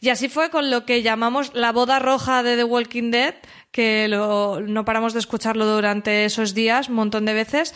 Y 0.00 0.08
así 0.08 0.28
fue 0.28 0.50
con 0.50 0.70
lo 0.70 0.86
que 0.86 1.02
llamamos 1.02 1.52
la 1.54 1.72
boda 1.72 1.98
roja 1.98 2.42
de 2.42 2.56
The 2.56 2.64
Walking 2.64 3.10
Dead, 3.10 3.34
que 3.70 4.06
no 4.08 4.84
paramos 4.84 5.12
de 5.12 5.18
escucharlo 5.18 5.66
durante 5.66 6.24
esos 6.24 6.54
días, 6.54 6.88
un 6.88 6.94
montón 6.94 7.24
de 7.24 7.34
veces, 7.34 7.74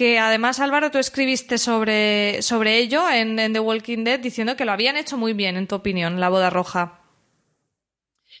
que 0.00 0.18
además 0.18 0.60
Álvaro 0.60 0.90
tú 0.90 0.96
escribiste 0.96 1.58
sobre, 1.58 2.40
sobre 2.40 2.78
ello 2.78 3.02
en, 3.10 3.38
en 3.38 3.52
The 3.52 3.60
Walking 3.60 4.02
Dead 4.02 4.18
diciendo 4.18 4.56
que 4.56 4.64
lo 4.64 4.72
habían 4.72 4.96
hecho 4.96 5.18
muy 5.18 5.34
bien, 5.34 5.58
en 5.58 5.66
tu 5.66 5.74
opinión, 5.74 6.20
la 6.20 6.30
boda 6.30 6.48
roja. 6.48 7.02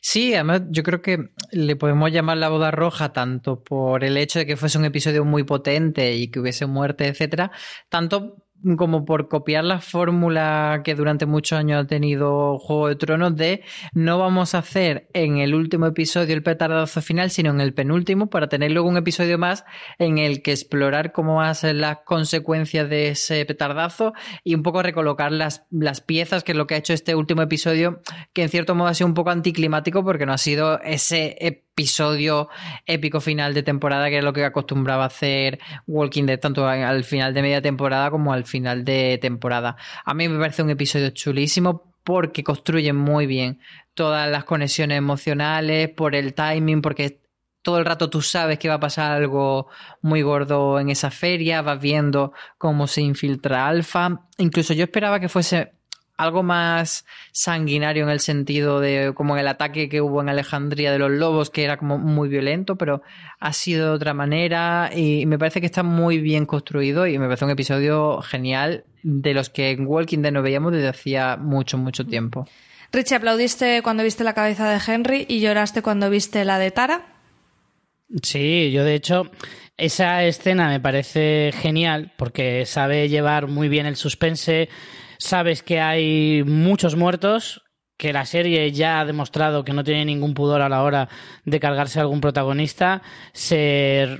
Sí, 0.00 0.32
además 0.32 0.62
yo 0.70 0.82
creo 0.82 1.02
que 1.02 1.28
le 1.52 1.76
podemos 1.76 2.10
llamar 2.10 2.38
la 2.38 2.48
boda 2.48 2.70
roja 2.70 3.12
tanto 3.12 3.62
por 3.62 4.04
el 4.04 4.16
hecho 4.16 4.38
de 4.38 4.46
que 4.46 4.56
fuese 4.56 4.78
un 4.78 4.86
episodio 4.86 5.26
muy 5.26 5.44
potente 5.44 6.14
y 6.14 6.28
que 6.28 6.40
hubiese 6.40 6.64
muerte, 6.64 7.08
etcétera, 7.08 7.50
tanto 7.90 8.36
como 8.76 9.04
por 9.04 9.28
copiar 9.28 9.64
la 9.64 9.80
fórmula 9.80 10.82
que 10.84 10.94
durante 10.94 11.26
muchos 11.26 11.58
años 11.58 11.84
ha 11.84 11.86
tenido 11.86 12.58
Juego 12.58 12.88
de 12.88 12.96
Tronos 12.96 13.36
de 13.36 13.62
no 13.92 14.18
vamos 14.18 14.54
a 14.54 14.58
hacer 14.58 15.08
en 15.14 15.38
el 15.38 15.54
último 15.54 15.86
episodio 15.86 16.34
el 16.34 16.42
petardazo 16.42 17.00
final, 17.00 17.30
sino 17.30 17.50
en 17.50 17.60
el 17.60 17.74
penúltimo 17.74 18.28
para 18.28 18.48
tener 18.48 18.72
luego 18.72 18.88
un 18.88 18.96
episodio 18.96 19.38
más 19.38 19.64
en 19.98 20.18
el 20.18 20.42
que 20.42 20.52
explorar 20.52 21.12
cómo 21.12 21.36
van 21.36 21.48
a 21.48 21.54
ser 21.54 21.76
las 21.76 21.98
consecuencias 22.04 22.88
de 22.88 23.08
ese 23.08 23.44
petardazo 23.46 24.12
y 24.44 24.54
un 24.54 24.62
poco 24.62 24.82
recolocar 24.82 25.32
las, 25.32 25.66
las 25.70 26.00
piezas, 26.00 26.44
que 26.44 26.52
es 26.52 26.58
lo 26.58 26.66
que 26.66 26.74
ha 26.74 26.78
hecho 26.78 26.92
este 26.92 27.14
último 27.14 27.42
episodio, 27.42 28.00
que 28.32 28.42
en 28.42 28.48
cierto 28.48 28.74
modo 28.74 28.88
ha 28.88 28.94
sido 28.94 29.08
un 29.08 29.14
poco 29.14 29.30
anticlimático 29.30 30.04
porque 30.04 30.26
no 30.26 30.32
ha 30.32 30.38
sido 30.38 30.80
ese 30.82 31.36
episodio 31.72 32.48
épico 32.86 33.20
final 33.20 33.54
de 33.54 33.62
temporada 33.62 34.10
que 34.10 34.18
es 34.18 34.24
lo 34.24 34.32
que 34.32 34.44
acostumbraba 34.44 35.06
hacer 35.06 35.58
Walking 35.86 36.24
Dead 36.24 36.38
tanto 36.38 36.66
al 36.66 37.04
final 37.04 37.32
de 37.32 37.42
media 37.42 37.62
temporada 37.62 38.10
como 38.10 38.32
al 38.32 38.44
final 38.44 38.84
de 38.84 39.18
temporada. 39.20 39.76
A 40.04 40.14
mí 40.14 40.28
me 40.28 40.38
parece 40.38 40.62
un 40.62 40.70
episodio 40.70 41.10
chulísimo 41.10 41.94
porque 42.04 42.44
construye 42.44 42.92
muy 42.92 43.26
bien 43.26 43.60
todas 43.94 44.30
las 44.30 44.44
conexiones 44.44 44.98
emocionales, 44.98 45.90
por 45.90 46.14
el 46.14 46.34
timing, 46.34 46.80
porque 46.82 47.20
todo 47.62 47.78
el 47.78 47.84
rato 47.84 48.08
tú 48.08 48.22
sabes 48.22 48.58
que 48.58 48.68
va 48.68 48.76
a 48.76 48.80
pasar 48.80 49.12
algo 49.12 49.68
muy 50.00 50.22
gordo 50.22 50.80
en 50.80 50.88
esa 50.88 51.10
feria, 51.10 51.62
vas 51.62 51.80
viendo 51.80 52.32
cómo 52.58 52.86
se 52.86 53.02
infiltra 53.02 53.68
Alfa. 53.68 54.28
Incluso 54.38 54.72
yo 54.72 54.84
esperaba 54.84 55.20
que 55.20 55.28
fuese 55.28 55.72
algo 56.20 56.42
más 56.42 57.06
sanguinario 57.32 58.04
en 58.04 58.10
el 58.10 58.20
sentido 58.20 58.80
de 58.80 59.12
como 59.14 59.34
en 59.34 59.40
el 59.40 59.48
ataque 59.48 59.88
que 59.88 60.02
hubo 60.02 60.20
en 60.20 60.28
Alejandría 60.28 60.92
de 60.92 60.98
los 60.98 61.10
lobos, 61.10 61.48
que 61.48 61.64
era 61.64 61.78
como 61.78 61.98
muy 61.98 62.28
violento, 62.28 62.76
pero 62.76 63.02
ha 63.38 63.52
sido 63.52 63.86
de 63.88 63.92
otra 63.92 64.12
manera 64.12 64.90
y 64.94 65.24
me 65.24 65.38
parece 65.38 65.60
que 65.60 65.66
está 65.66 65.82
muy 65.82 66.18
bien 66.18 66.44
construido 66.44 67.06
y 67.06 67.18
me 67.18 67.26
parece 67.26 67.46
un 67.46 67.52
episodio 67.52 68.20
genial 68.20 68.84
de 69.02 69.32
los 69.32 69.48
que 69.48 69.70
en 69.70 69.86
Walking 69.86 70.18
Dead 70.18 70.32
no 70.32 70.42
veíamos 70.42 70.72
desde 70.72 70.88
hacía 70.88 71.36
mucho, 71.38 71.78
mucho 71.78 72.04
tiempo. 72.06 72.46
Richie, 72.92 73.16
aplaudiste 73.16 73.80
cuando 73.82 74.02
viste 74.02 74.22
la 74.22 74.34
cabeza 74.34 74.68
de 74.68 74.80
Henry 74.86 75.24
y 75.26 75.40
lloraste 75.40 75.80
cuando 75.80 76.10
viste 76.10 76.44
la 76.44 76.58
de 76.58 76.70
Tara. 76.70 77.06
Sí, 78.22 78.72
yo 78.72 78.84
de 78.84 78.94
hecho, 78.94 79.30
esa 79.78 80.24
escena 80.24 80.68
me 80.68 80.80
parece 80.80 81.52
genial 81.54 82.12
porque 82.18 82.66
sabe 82.66 83.08
llevar 83.08 83.46
muy 83.46 83.68
bien 83.68 83.86
el 83.86 83.96
suspense, 83.96 84.68
sabes 85.20 85.62
que 85.62 85.80
hay 85.80 86.42
muchos 86.44 86.96
muertos, 86.96 87.62
que 87.96 88.14
la 88.14 88.24
serie 88.24 88.72
ya 88.72 89.00
ha 89.00 89.04
demostrado 89.04 89.62
que 89.62 89.74
no 89.74 89.84
tiene 89.84 90.06
ningún 90.06 90.32
pudor 90.32 90.62
a 90.62 90.70
la 90.70 90.82
hora 90.82 91.10
de 91.44 91.60
cargarse 91.60 91.98
a 91.98 92.02
algún 92.02 92.22
protagonista, 92.22 93.02
se, 93.34 94.18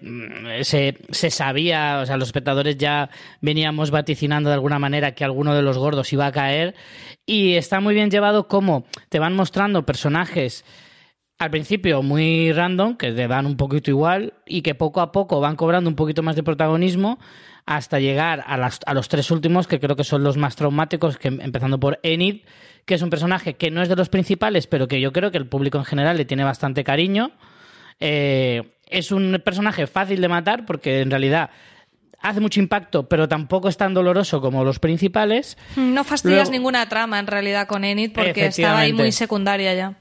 se, 0.61 0.99
se 1.09 1.31
sabía, 1.31 2.01
o 2.03 2.07
sea, 2.07 2.19
los 2.19 2.29
espectadores 2.29 2.77
ya 2.77 3.09
veníamos 3.41 3.91
vaticinando 3.91 4.51
de 4.51 4.55
alguna 4.55 4.79
manera 4.79 5.15
que 5.15 5.25
alguno 5.25 5.55
de 5.55 5.63
los 5.63 5.79
gordos 5.79 6.13
iba 6.13 6.27
a 6.27 6.33
caer. 6.33 6.75
Y 7.25 7.55
está 7.55 7.81
muy 7.81 7.95
bien 7.95 8.11
llevado 8.11 8.49
como 8.49 8.85
te 9.09 9.19
van 9.19 9.35
mostrando 9.35 9.87
personajes 9.87 10.65
al 11.39 11.51
principio 11.51 12.03
muy 12.03 12.53
random, 12.53 12.99
que 12.99 13.13
te 13.13 13.27
dan 13.27 13.47
un 13.47 13.57
poquito 13.57 13.91
igual 13.91 14.35
y 14.45 14.61
que 14.61 14.75
poco 14.75 15.01
a 15.01 15.11
poco 15.11 15.41
van 15.41 15.57
cobrando 15.57 15.89
un 15.89 15.97
poquito 15.97 16.23
más 16.23 16.37
de 16.37 16.43
protagonismo 16.43 17.19
hasta 17.67 17.99
llegar 18.01 18.43
a, 18.47 18.57
las- 18.57 18.81
a 18.87 18.95
los 18.95 19.09
tres 19.09 19.31
últimos, 19.31 19.67
que 19.67 19.79
creo 19.81 19.97
que 19.97 20.05
son 20.05 20.23
los 20.25 20.37
más 20.37 20.57
traumáticos, 20.57 21.19
que 21.19 21.29
empezando 21.29 21.79
por 21.79 22.01
Enid, 22.03 22.43
que 22.85 22.95
es 22.95 23.03
un 23.03 23.11
personaje 23.11 23.55
que 23.55 23.71
no 23.71 23.83
es 23.83 23.89
de 23.89 23.97
los 23.97 24.09
principales, 24.09 24.67
pero 24.67 24.89
que 24.89 25.01
yo 25.01 25.13
creo 25.13 25.31
que 25.31 25.39
el 25.39 25.47
público 25.47 25.79
en 25.79 25.85
general 25.85 26.17
le 26.17 26.25
tiene 26.25 26.43
bastante 26.45 26.83
cariño. 26.85 27.31
Eh, 28.01 28.63
es 28.89 29.13
un 29.13 29.41
personaje 29.45 29.87
fácil 29.87 30.21
de 30.21 30.29
matar 30.29 30.65
porque 30.67 31.01
en 31.01 31.11
realidad 31.11 31.51
hace 32.21 32.41
mucho 32.41 32.61
impacto, 32.61 33.09
pero 33.09 33.29
tampoco 33.29 33.69
es 33.69 33.77
tan 33.77 33.95
doloroso 33.95 34.41
como 34.41 34.65
los 34.65 34.79
principales. 34.79 35.57
No 35.77 36.03
fastidias 36.05 36.41
Luego- 36.49 36.51
ninguna 36.53 36.89
trama 36.89 37.19
en 37.19 37.27
realidad 37.27 37.67
con 37.67 37.85
Enid 37.85 38.13
porque 38.13 38.47
estaba 38.47 38.81
ahí 38.81 38.93
muy 38.93 39.13
secundaria 39.13 39.75
ya. 39.75 39.95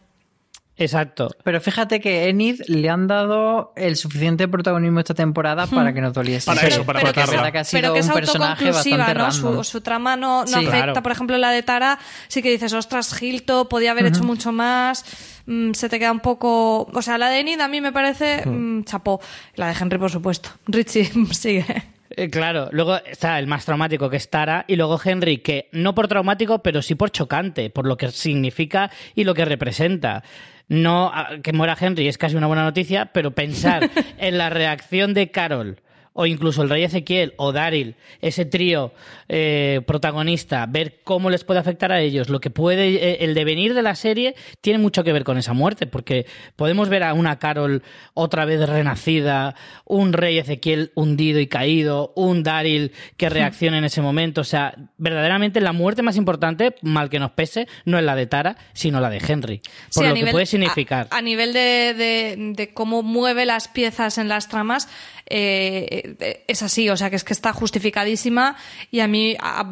Exacto. 0.79 1.27
Pero 1.43 1.59
fíjate 1.59 1.99
que 1.99 2.29
Enid 2.29 2.61
le 2.67 2.89
han 2.89 3.05
dado 3.07 3.73
el 3.75 3.97
suficiente 3.97 4.47
protagonismo 4.47 4.99
esta 4.99 5.13
temporada 5.13 5.67
para 5.67 5.93
que 5.93 5.99
no 6.01 6.11
doliese. 6.11 6.45
Para 6.45 6.65
eso, 6.67 6.85
para 6.85 7.01
matarla. 7.01 7.31
verdad 7.35 7.51
que 7.51 7.57
ha 7.59 7.63
sido 7.65 7.81
pero 7.81 7.93
que 7.93 7.99
es 7.99 8.07
un 8.07 8.13
personaje 8.13 8.71
bastante 8.71 9.13
¿no? 9.13 9.63
Su, 9.63 9.81
trama 9.81 10.15
no, 10.15 10.41
no 10.41 10.47
Sí. 10.47 10.55
afecta. 10.55 10.71
Claro. 10.85 11.03
Por 11.03 11.11
ejemplo, 11.11 11.37
la 11.37 11.51
de 11.51 11.63
Tara 11.63 11.99
sí 12.29 12.41
que 12.41 12.49
dices, 12.49 12.71
ostras, 12.73 13.13
Gilto 13.13 13.67
podía 13.67 13.91
haber 13.91 14.05
hecho 14.05 14.23
mucho 14.23 14.51
más. 14.53 15.03
mm, 15.45 15.73
se 15.73 15.89
te 15.89 15.99
queda 15.99 16.11
un 16.13 16.21
poco. 16.21 16.83
O 16.93 17.01
sea, 17.01 17.17
la 17.17 17.29
de 17.29 17.39
Enid 17.41 17.59
a 17.59 17.67
mí 17.67 17.81
me 17.81 17.91
parece 17.91 18.45
mm, 18.47 18.83
chapó. 18.85 19.19
La 19.55 19.67
de 19.67 19.75
Henry, 19.79 19.97
por 19.97 20.09
supuesto. 20.11 20.49
Richie, 20.67 21.11
sigue. 21.33 21.65
Eh, 22.11 22.29
Claro, 22.29 22.69
luego 22.71 22.95
está 23.05 23.37
el 23.37 23.47
más 23.47 23.65
traumático 23.65 24.09
que 24.09 24.17
es 24.17 24.29
Tara 24.29 24.65
y 24.67 24.75
luego 24.77 24.99
Henry 25.03 25.37
que 25.39 25.69
no 25.73 25.93
por 25.93 26.07
traumático 26.07 26.59
pero 26.63 26.81
sí 26.81 26.95
por 26.95 27.11
chocante, 27.11 27.69
por 27.69 27.85
lo 27.85 27.97
que 27.97 28.09
significa 28.11 28.89
y 29.13 29.25
lo 29.25 29.33
que 29.35 29.45
representa. 29.45 30.23
No 30.69 31.11
que 31.43 31.51
muera 31.51 31.75
Henry 31.79 32.07
es 32.07 32.17
casi 32.17 32.35
una 32.35 32.47
buena 32.47 32.63
noticia, 32.63 33.07
pero 33.07 33.31
pensar 33.31 33.89
en 34.17 34.37
la 34.37 34.49
reacción 34.49 35.13
de 35.13 35.31
Carol 35.31 35.81
o 36.13 36.25
incluso 36.25 36.61
el 36.63 36.69
rey 36.69 36.83
Ezequiel 36.83 37.33
o 37.37 37.51
Daryl, 37.51 37.95
ese 38.21 38.45
trío 38.45 38.91
eh, 39.29 39.81
protagonista, 39.87 40.65
ver 40.67 40.99
cómo 41.03 41.29
les 41.29 41.43
puede 41.43 41.59
afectar 41.59 41.91
a 41.91 42.01
ellos, 42.01 42.29
lo 42.29 42.39
que 42.41 42.49
puede, 42.49 42.87
eh, 42.95 43.17
el 43.21 43.33
devenir 43.33 43.73
de 43.73 43.81
la 43.81 43.95
serie 43.95 44.35
tiene 44.61 44.79
mucho 44.79 45.03
que 45.03 45.13
ver 45.13 45.23
con 45.23 45.37
esa 45.37 45.53
muerte, 45.53 45.85
porque 45.87 46.25
podemos 46.55 46.89
ver 46.89 47.03
a 47.03 47.13
una 47.13 47.39
Carol 47.39 47.83
otra 48.13 48.45
vez 48.45 48.67
renacida, 48.67 49.55
un 49.85 50.13
rey 50.13 50.37
Ezequiel 50.39 50.91
hundido 50.95 51.39
y 51.39 51.47
caído, 51.47 52.11
un 52.15 52.43
Daryl 52.43 52.91
que 53.17 53.29
reacciona 53.29 53.77
en 53.77 53.85
ese 53.85 54.01
momento, 54.01 54.41
o 54.41 54.45
sea, 54.45 54.73
verdaderamente 54.97 55.61
la 55.61 55.73
muerte 55.73 56.01
más 56.01 56.17
importante, 56.17 56.75
mal 56.81 57.09
que 57.09 57.19
nos 57.19 57.31
pese, 57.31 57.67
no 57.85 57.97
es 57.97 58.03
la 58.03 58.15
de 58.15 58.25
Tara, 58.27 58.57
sino 58.73 58.99
la 58.99 59.09
de 59.09 59.21
Henry, 59.25 59.59
por 59.93 60.03
Sí, 60.03 60.09
lo 60.09 60.15
que 60.15 60.31
puede 60.31 60.45
significar. 60.45 61.07
A, 61.11 61.17
a 61.17 61.21
nivel 61.21 61.53
de, 61.53 61.93
de- 61.93 62.35
de 62.55 62.73
cómo 62.73 63.03
mueve 63.03 63.45
las 63.45 63.67
piezas 63.67 64.17
en 64.17 64.27
las 64.27 64.49
tramas, 64.49 64.87
eh, 65.29 66.43
es 66.47 66.63
así, 66.63 66.89
o 66.89 66.97
sea 66.97 67.09
que 67.09 67.15
es 67.15 67.23
que 67.23 67.33
está 67.33 67.53
justificadísima 67.53 68.55
y 68.91 68.99
a 69.01 69.07
mí, 69.07 69.35
a- 69.39 69.69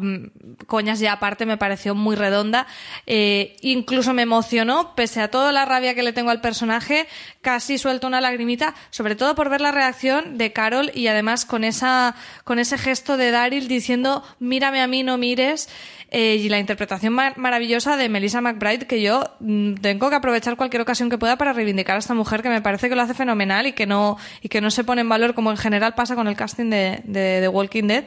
coñas 0.66 1.00
ya 1.00 1.12
aparte, 1.12 1.46
me 1.46 1.56
pareció 1.56 1.94
muy 1.94 2.16
redonda. 2.16 2.66
Eh, 3.06 3.56
incluso 3.60 4.12
me 4.14 4.22
emocionó, 4.22 4.94
pese 4.94 5.20
a 5.20 5.28
toda 5.30 5.52
la 5.52 5.64
rabia 5.64 5.94
que 5.94 6.02
le 6.02 6.12
tengo 6.12 6.30
al 6.30 6.40
personaje, 6.40 7.06
casi 7.40 7.78
suelto 7.78 8.06
una 8.06 8.20
lagrimita, 8.20 8.74
sobre 8.90 9.14
todo 9.16 9.34
por 9.34 9.48
ver 9.50 9.60
la 9.60 9.72
reacción 9.72 10.38
de 10.38 10.52
Carol 10.52 10.90
y 10.94 11.06
además 11.08 11.44
con, 11.44 11.64
esa, 11.64 12.14
con 12.44 12.58
ese 12.58 12.78
gesto 12.78 13.16
de 13.16 13.30
Daryl 13.30 13.68
diciendo, 13.68 14.22
mírame 14.38 14.80
a 14.80 14.86
mí, 14.86 15.02
no 15.02 15.18
mires. 15.18 15.68
Eh, 16.10 16.36
y 16.36 16.48
la 16.48 16.58
interpretación 16.58 17.12
ma- 17.12 17.34
maravillosa 17.36 17.98
de 17.98 18.08
Melissa 18.08 18.40
McBride, 18.40 18.86
que 18.86 19.02
yo 19.02 19.24
mm, 19.40 19.74
tengo 19.74 20.08
que 20.08 20.16
aprovechar 20.16 20.56
cualquier 20.56 20.80
ocasión 20.80 21.10
que 21.10 21.18
pueda 21.18 21.36
para 21.36 21.52
reivindicar 21.52 21.96
a 21.96 21.98
esta 21.98 22.14
mujer, 22.14 22.42
que 22.42 22.48
me 22.48 22.62
parece 22.62 22.88
que 22.88 22.94
lo 22.96 23.02
hace 23.02 23.12
fenomenal 23.12 23.66
y 23.66 23.72
que 23.74 23.84
no, 23.86 24.16
y 24.40 24.48
que 24.48 24.62
no 24.62 24.70
se 24.70 24.84
pone 24.84 25.02
en 25.02 25.08
valor, 25.10 25.34
como 25.34 25.47
en 25.50 25.56
general 25.56 25.94
pasa 25.94 26.14
con 26.14 26.28
el 26.28 26.36
casting 26.36 26.70
de, 26.70 27.50
Walking 27.52 27.84
Dead. 27.84 28.04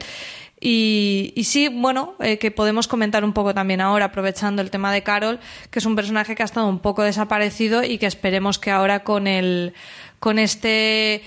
Y, 0.60 1.32
y 1.34 1.44
sí, 1.44 1.68
bueno, 1.68 2.14
eh, 2.20 2.38
que 2.38 2.52
podemos 2.52 2.86
comentar 2.86 3.24
un 3.24 3.32
poco 3.32 3.52
también 3.52 3.80
ahora, 3.80 4.06
aprovechando 4.06 4.62
el 4.62 4.70
tema 4.70 4.92
de 4.92 5.02
Carol, 5.02 5.40
que 5.70 5.80
es 5.80 5.86
un 5.86 5.96
personaje 5.96 6.36
que 6.36 6.42
ha 6.42 6.46
estado 6.46 6.68
un 6.68 6.78
poco 6.78 7.02
desaparecido 7.02 7.82
y 7.82 7.98
que 7.98 8.06
esperemos 8.06 8.60
que 8.60 8.70
ahora 8.70 9.02
con 9.02 9.26
el, 9.26 9.74
con 10.20 10.38
este, 10.38 11.22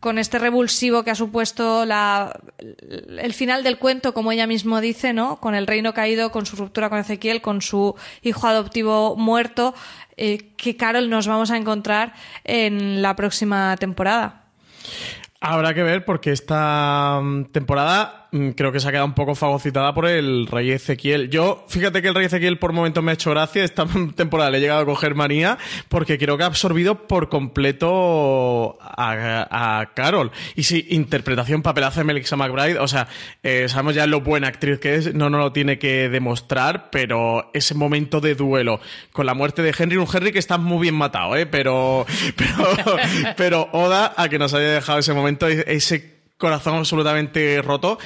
con 0.00 0.18
este 0.18 0.38
revulsivo 0.38 1.04
que 1.04 1.10
ha 1.10 1.14
supuesto 1.14 1.84
la, 1.84 2.40
el 2.58 3.34
final 3.34 3.62
del 3.62 3.78
cuento, 3.78 4.14
como 4.14 4.32
ella 4.32 4.46
mismo 4.46 4.80
dice, 4.80 5.12
¿no? 5.12 5.36
Con 5.36 5.54
el 5.54 5.66
reino 5.66 5.92
caído, 5.92 6.32
con 6.32 6.46
su 6.46 6.56
ruptura 6.56 6.88
con 6.88 6.98
Ezequiel, 6.98 7.42
con 7.42 7.60
su 7.60 7.94
hijo 8.22 8.46
adoptivo 8.46 9.14
muerto, 9.16 9.74
eh, 10.16 10.52
que 10.56 10.76
Carol 10.76 11.10
nos 11.10 11.26
vamos 11.26 11.50
a 11.50 11.58
encontrar 11.58 12.14
en 12.44 13.02
la 13.02 13.14
próxima 13.14 13.76
temporada. 13.76 14.44
Habrá 15.40 15.72
que 15.72 15.82
ver 15.82 16.04
porque 16.04 16.32
esta 16.32 17.20
mm, 17.22 17.44
temporada 17.46 18.19
creo 18.56 18.72
que 18.72 18.80
se 18.80 18.88
ha 18.88 18.90
quedado 18.90 19.06
un 19.06 19.14
poco 19.14 19.34
fagocitada 19.34 19.92
por 19.94 20.06
el 20.06 20.46
rey 20.46 20.70
Ezequiel. 20.70 21.30
Yo, 21.30 21.64
fíjate 21.68 22.00
que 22.00 22.08
el 22.08 22.14
rey 22.14 22.26
Ezequiel 22.26 22.58
por 22.58 22.72
momentos 22.72 23.02
me 23.02 23.10
ha 23.10 23.14
hecho 23.14 23.30
gracia. 23.30 23.64
Esta 23.64 23.86
temporada 24.14 24.50
le 24.50 24.58
he 24.58 24.60
llegado 24.60 24.80
a 24.80 24.84
coger 24.84 25.14
manía 25.14 25.58
porque 25.88 26.18
creo 26.18 26.36
que 26.36 26.44
ha 26.44 26.46
absorbido 26.46 27.06
por 27.06 27.28
completo 27.28 28.78
a, 28.80 29.80
a 29.80 29.94
Carol. 29.94 30.30
Y 30.54 30.62
sí, 30.62 30.86
interpretación, 30.90 31.62
papelazo 31.62 32.00
de 32.00 32.04
Melissa 32.04 32.36
McBride. 32.36 32.78
O 32.78 32.88
sea, 32.88 33.08
eh, 33.42 33.66
sabemos 33.68 33.94
ya 33.94 34.06
lo 34.06 34.20
buena 34.20 34.48
actriz 34.48 34.78
que 34.78 34.94
es, 34.94 35.14
no 35.14 35.30
nos 35.30 35.40
lo 35.40 35.52
tiene 35.52 35.78
que 35.78 36.08
demostrar, 36.08 36.90
pero 36.90 37.50
ese 37.52 37.74
momento 37.74 38.20
de 38.20 38.34
duelo 38.34 38.80
con 39.12 39.26
la 39.26 39.34
muerte 39.34 39.62
de 39.62 39.74
Henry, 39.76 39.96
un 39.96 40.06
Henry 40.12 40.32
que 40.32 40.38
está 40.38 40.58
muy 40.58 40.82
bien 40.82 40.94
matado, 40.94 41.36
¿eh? 41.36 41.46
Pero, 41.46 42.06
pero, 42.36 42.96
pero 43.36 43.68
Oda 43.72 44.14
a 44.16 44.28
que 44.28 44.38
nos 44.38 44.54
haya 44.54 44.68
dejado 44.68 44.98
ese 44.98 45.12
momento 45.12 45.46
ese 45.48 46.19
corazón 46.40 46.74
absolutamente 46.74 47.62
roto 47.62 47.98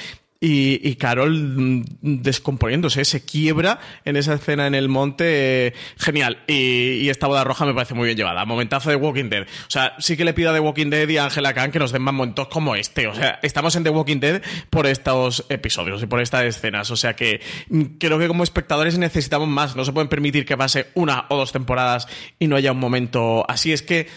y, 0.47 0.95
Carol 0.97 1.31
mm, 1.31 1.83
descomponiéndose, 2.01 3.03
se 3.05 3.25
quiebra 3.25 3.79
en 4.03 4.15
esa 4.15 4.35
escena 4.35 4.67
en 4.67 4.75
el 4.75 4.89
monte. 4.89 5.67
Eh, 5.67 5.73
genial. 5.97 6.43
Y, 6.47 7.01
y, 7.01 7.09
esta 7.09 7.25
boda 7.25 7.43
roja 7.43 7.65
me 7.65 7.73
parece 7.73 7.95
muy 7.95 8.05
bien 8.05 8.17
llevada. 8.17 8.45
Momentazo 8.45 8.91
de 8.91 8.95
Walking 8.95 9.29
Dead. 9.29 9.43
O 9.43 9.69
sea, 9.71 9.95
sí 9.97 10.15
que 10.15 10.23
le 10.23 10.33
pido 10.33 10.51
a 10.51 10.53
The 10.53 10.59
Walking 10.59 10.89
Dead 10.89 11.07
y 11.09 11.17
a 11.17 11.25
Angela 11.25 11.53
Khan 11.53 11.71
que 11.71 11.79
nos 11.79 11.91
den 11.91 12.03
más 12.03 12.13
momentos 12.13 12.47
como 12.49 12.75
este. 12.75 13.07
O 13.07 13.15
sea, 13.15 13.39
estamos 13.41 13.75
en 13.75 13.83
The 13.85 13.89
Walking 13.89 14.19
Dead 14.19 14.41
por 14.69 14.85
estos 14.85 15.45
episodios 15.49 16.03
y 16.03 16.05
por 16.05 16.21
estas 16.21 16.43
escenas. 16.43 16.91
O 16.91 16.95
sea 16.95 17.15
que 17.15 17.41
mm, 17.69 17.83
creo 17.97 18.19
que 18.19 18.27
como 18.27 18.43
espectadores 18.43 18.99
necesitamos 18.99 19.47
más. 19.47 19.75
No 19.75 19.83
se 19.83 19.93
pueden 19.93 20.09
permitir 20.09 20.45
que 20.45 20.57
pase 20.57 20.87
una 20.93 21.25
o 21.29 21.37
dos 21.37 21.53
temporadas 21.53 22.07
y 22.37 22.47
no 22.47 22.55
haya 22.55 22.71
un 22.71 22.79
momento 22.79 23.49
así. 23.49 23.73
Es 23.73 23.81
que 23.81 24.09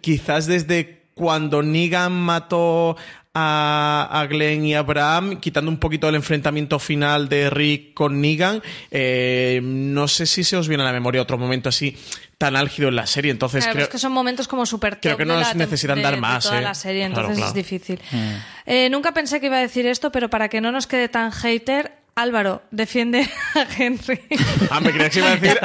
quizás 0.00 0.46
desde 0.46 1.02
cuando 1.14 1.62
Negan 1.62 2.12
mató 2.12 2.96
a, 3.38 4.08
a, 4.10 4.26
Glenn 4.26 4.64
y 4.64 4.74
a 4.74 4.78
Abraham, 4.78 5.40
quitando 5.40 5.70
un 5.70 5.76
poquito 5.76 6.08
el 6.08 6.14
enfrentamiento 6.14 6.78
final 6.78 7.28
de 7.28 7.50
Rick 7.50 7.92
con 7.92 8.18
Negan, 8.22 8.62
eh, 8.90 9.60
no 9.62 10.08
sé 10.08 10.24
si 10.24 10.42
se 10.42 10.56
os 10.56 10.68
viene 10.68 10.82
a 10.82 10.86
la 10.86 10.92
memoria 10.92 11.20
otro 11.20 11.36
momento 11.36 11.68
así 11.68 11.94
tan 12.38 12.56
álgido 12.56 12.88
en 12.88 12.96
la 12.96 13.06
serie. 13.06 13.30
Entonces 13.30 13.64
claro, 13.64 13.74
creo 13.74 13.84
es 13.84 13.90
que 13.90 13.98
son 13.98 14.12
momentos 14.12 14.48
como 14.48 14.64
súper 14.64 15.00
Creo 15.00 15.18
que 15.18 15.26
no 15.26 15.38
nos 15.38 15.54
necesitan 15.54 15.96
de, 15.96 16.02
dar 16.02 16.16
más. 16.16 16.44
De 16.44 16.48
toda 16.48 16.60
eh. 16.60 16.64
la 16.64 16.74
serie, 16.74 17.04
entonces 17.04 17.36
claro, 17.36 17.52
claro. 17.52 17.60
es 17.60 17.70
difícil. 17.70 18.00
Mm. 18.10 18.32
Eh, 18.64 18.88
nunca 18.90 19.12
pensé 19.12 19.38
que 19.38 19.46
iba 19.46 19.56
a 19.56 19.60
decir 19.60 19.86
esto, 19.86 20.10
pero 20.10 20.30
para 20.30 20.48
que 20.48 20.62
no 20.62 20.72
nos 20.72 20.86
quede 20.86 21.10
tan 21.10 21.30
hater, 21.30 21.92
Álvaro, 22.18 22.62
defiende 22.70 23.28
a 23.54 23.66
Henry. 23.78 24.20
Ah, 24.70 24.80
me 24.80 24.90
creía 24.90 25.10
que 25.10 25.18
iba 25.18 25.32
a 25.32 25.36
decir 25.36 25.58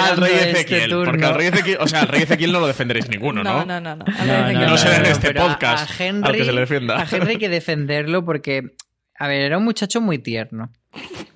al 0.00 0.16
rey 0.16 0.32
este 0.34 0.50
Ezequiel. 0.52 0.90
turno. 0.90 1.04
porque 1.10 1.24
al 1.24 1.34
rey 1.34 1.46
Ezequiel, 1.48 1.78
o 1.80 1.86
sea, 1.88 2.02
al 2.02 2.08
rey 2.08 2.22
Ezequiel 2.22 2.52
no 2.52 2.60
lo 2.60 2.66
defenderéis 2.68 3.08
ninguno, 3.08 3.42
¿no? 3.42 3.64
No, 3.66 3.80
no, 3.80 3.80
no. 3.80 3.96
no. 3.96 4.04
No, 4.04 4.14
Al 4.34 4.44
rey 4.46 4.54
no, 4.56 4.66
No 4.68 4.78
será 4.78 4.96
en 4.98 5.06
este 5.06 5.28
a- 5.30 5.34
podcast 5.34 5.90
a 6.00 6.04
Henry, 6.04 6.28
al 6.30 6.36
que 6.36 6.44
se 6.44 6.52
le 6.52 6.60
defienda. 6.60 7.00
A 7.02 7.06
Henry 7.10 7.30
hay 7.32 7.38
que 7.38 7.48
defenderlo 7.48 8.24
porque, 8.24 8.62
a 9.18 9.26
ver, 9.28 9.40
era 9.42 9.58
un 9.58 9.64
muchacho 9.64 10.00
muy 10.00 10.18
tierno. 10.18 10.72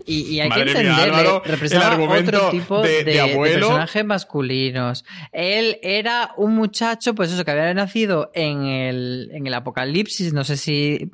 Y, 0.06 0.22
y 0.22 0.40
hay 0.40 0.48
Madre 0.48 0.64
que 0.64 0.70
mía, 0.80 0.80
entenderle, 0.90 1.18
Álvaro, 1.20 1.42
representaba 1.44 1.94
el 1.94 2.00
argumento 2.00 2.36
otro 2.38 2.50
tipo 2.50 2.82
de- 2.82 2.88
de, 2.88 3.04
de 3.04 3.12
de 3.12 3.20
abuelo. 3.20 3.66
personajes 3.68 4.04
masculinos. 4.04 5.04
Él 5.32 5.78
era 5.82 6.32
un 6.36 6.54
muchacho, 6.54 7.14
pues 7.14 7.32
eso, 7.32 7.44
que 7.44 7.50
había 7.50 7.72
nacido 7.74 8.30
en 8.34 8.64
el, 8.64 9.30
en 9.32 9.46
el 9.46 9.54
apocalipsis, 9.54 10.32
no 10.32 10.42
sé 10.44 10.56
si 10.56 11.10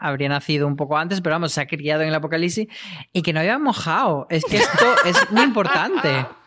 habría 0.00 0.28
nacido 0.28 0.66
un 0.66 0.76
poco 0.76 0.96
antes, 0.96 1.20
pero 1.20 1.34
vamos, 1.34 1.52
se 1.52 1.60
ha 1.60 1.66
criado 1.66 2.02
en 2.02 2.08
el 2.08 2.14
apocalipsis 2.14 2.66
y 3.12 3.22
que 3.22 3.32
no 3.32 3.40
había 3.40 3.58
mojado. 3.58 4.26
Es 4.30 4.44
que 4.44 4.56
esto 4.56 4.86
es 5.04 5.30
muy 5.30 5.42
importante. 5.42 6.26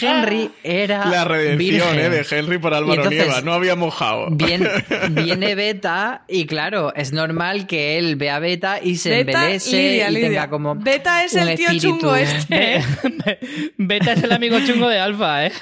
Henry 0.00 0.50
era 0.64 1.06
La 1.10 1.24
redención 1.24 1.58
virgen. 1.96 1.98
eh, 2.00 2.08
de 2.10 2.26
Henry 2.30 2.58
por 2.58 2.74
Álvaro 2.74 2.94
entonces, 3.02 3.24
Nieva. 3.26 3.40
No 3.42 3.52
había 3.52 3.76
mojado. 3.76 4.28
Viene, 4.30 4.68
viene 5.10 5.54
Beta 5.54 6.22
y 6.28 6.46
claro, 6.46 6.92
es 6.94 7.12
normal 7.12 7.66
que 7.66 7.98
él 7.98 8.16
vea 8.16 8.38
Beta 8.38 8.80
y 8.82 8.96
se 8.96 9.10
Beta, 9.10 9.42
embelese 9.42 9.76
Lidia, 9.76 10.08
y 10.10 10.14
Lidia. 10.14 10.28
tenga 10.28 10.50
como 10.50 10.74
Beta 10.74 11.24
es 11.24 11.34
un 11.34 11.48
el 11.48 11.56
tío 11.56 11.68
chungo 11.78 12.16
este. 12.16 12.82
Beta 13.76 14.12
es 14.12 14.22
el 14.22 14.32
amigo 14.32 14.58
chungo 14.66 14.88
de 14.88 14.98
Alfa, 14.98 15.46
¿eh? 15.46 15.52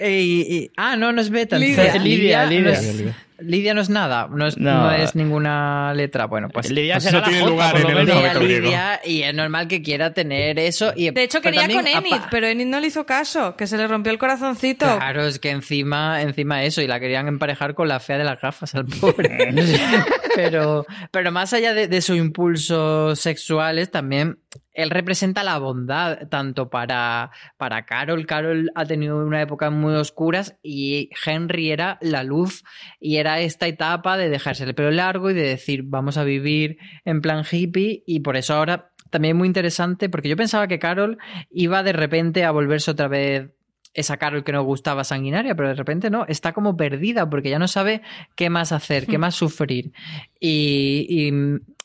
Y- 0.00 0.56
y- 0.56 0.70
ah, 0.76 0.96
no, 0.96 1.12
no 1.12 1.20
es 1.20 1.28
Beta. 1.30 1.58
Lidia. 1.58 1.74
entonces 1.84 2.02
Lidia, 2.02 2.44
no 2.44 2.50
Lidia. 2.50 2.70
es- 2.72 3.04
Lidia 3.44 3.74
no 3.74 3.80
es 3.80 3.90
nada, 3.90 4.28
no 4.30 4.46
es, 4.46 4.56
No. 4.58 4.72
no 4.84 4.92
es 4.92 5.14
ninguna 5.14 5.92
letra. 5.94 6.26
Bueno, 6.26 6.48
pues 6.48 6.70
Lidia 6.70 6.94
pues 6.94 7.04
será 7.04 7.18
no 7.20 7.20
la 7.20 7.28
tiene 7.28 7.40
J, 7.42 7.50
lugar 7.50 7.76
en 7.76 7.90
el 7.90 7.98
alfabeto. 8.10 8.40
Lidia 8.40 9.00
y 9.04 9.22
es 9.22 9.34
normal 9.34 9.68
que 9.68 9.82
quiera 9.82 10.12
tener 10.14 10.58
eso. 10.58 10.92
Y, 10.96 11.10
De 11.10 11.22
hecho, 11.22 11.40
quería 11.40 11.60
también, 11.62 11.80
con 11.80 11.88
Enid, 11.88 12.12
apa- 12.14 12.28
pero 12.30 12.46
Enid 12.46 12.66
no 12.66 12.80
le 12.80 12.86
hizo 12.86 13.04
caso, 13.06 13.56
que 13.56 13.66
se 13.66 13.76
le 13.76 13.86
rompió 13.86 14.12
el 14.12 14.18
corazoncito. 14.18 14.86
Claro, 14.96 15.24
es 15.26 15.38
que 15.38 15.50
encima, 15.50 16.22
encima 16.22 16.62
eso, 16.64 16.80
y 16.82 16.86
la 16.86 17.00
querían 17.00 17.28
emparejar 17.28 17.74
con 17.74 17.88
la 17.88 18.00
fea 18.00 18.18
de 18.18 18.24
las 18.24 18.40
gafas 18.40 18.74
al 18.74 18.86
pobre. 18.86 19.52
pero, 20.34 20.86
pero 21.10 21.32
más 21.32 21.52
allá 21.52 21.74
de, 21.74 21.88
de 21.88 22.00
sus 22.00 22.16
impulsos 22.16 23.18
sexuales, 23.20 23.90
también 23.90 24.38
él 24.74 24.88
representa 24.90 25.42
la 25.42 25.58
bondad, 25.58 26.28
tanto 26.28 26.70
para, 26.70 27.30
para 27.58 27.84
Carol. 27.84 28.24
Carol 28.26 28.70
ha 28.74 28.84
tenido 28.86 29.18
una 29.18 29.42
época 29.42 29.68
muy 29.70 29.94
oscuras 29.94 30.56
y 30.62 31.10
Henry 31.26 31.70
era 31.70 31.98
la 32.00 32.22
luz 32.22 32.64
y 32.98 33.16
era 33.18 33.31
esta 33.40 33.66
etapa 33.66 34.16
de 34.16 34.28
dejarse 34.28 34.64
el 34.64 34.74
pelo 34.74 34.90
largo 34.90 35.30
y 35.30 35.34
de 35.34 35.42
decir 35.42 35.82
vamos 35.84 36.16
a 36.16 36.24
vivir 36.24 36.78
en 37.04 37.20
plan 37.20 37.44
hippie 37.50 38.02
y 38.06 38.20
por 38.20 38.36
eso 38.36 38.54
ahora 38.54 38.90
también 39.10 39.36
muy 39.36 39.46
interesante 39.46 40.08
porque 40.08 40.28
yo 40.28 40.36
pensaba 40.36 40.66
que 40.68 40.78
Carol 40.78 41.18
iba 41.50 41.82
de 41.82 41.92
repente 41.92 42.44
a 42.44 42.50
volverse 42.50 42.90
otra 42.90 43.08
vez 43.08 43.50
esa 43.94 44.16
Carol 44.16 44.44
que 44.44 44.52
nos 44.52 44.64
gustaba 44.64 45.04
sanguinaria, 45.04 45.54
pero 45.54 45.68
de 45.68 45.74
repente 45.74 46.10
no, 46.10 46.24
está 46.26 46.52
como 46.52 46.76
perdida 46.76 47.28
porque 47.28 47.50
ya 47.50 47.58
no 47.58 47.68
sabe 47.68 48.02
qué 48.36 48.48
más 48.48 48.72
hacer, 48.72 49.06
qué 49.06 49.18
más 49.18 49.34
sufrir. 49.34 49.92
Y, 50.40 51.06
y, 51.08 51.30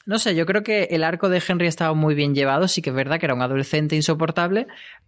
no 0.05 0.19
sé, 0.19 0.35
yo 0.35 0.45
creo 0.45 0.63
que 0.63 0.83
el 0.91 1.03
arco 1.03 1.27
de 1.27 1.43
Henry 1.45 1.67
estaba 1.67 1.93
muy 1.93 2.15
bien 2.15 2.33
llevado, 2.33 2.69
sí 2.69 2.81
que 2.81 2.91
es 2.91 2.95
verdad 2.95 3.19
que 3.19 3.25
era 3.25 3.35
un 3.35 3.41
adolescente 3.41 3.95
insoportable, 3.95 4.67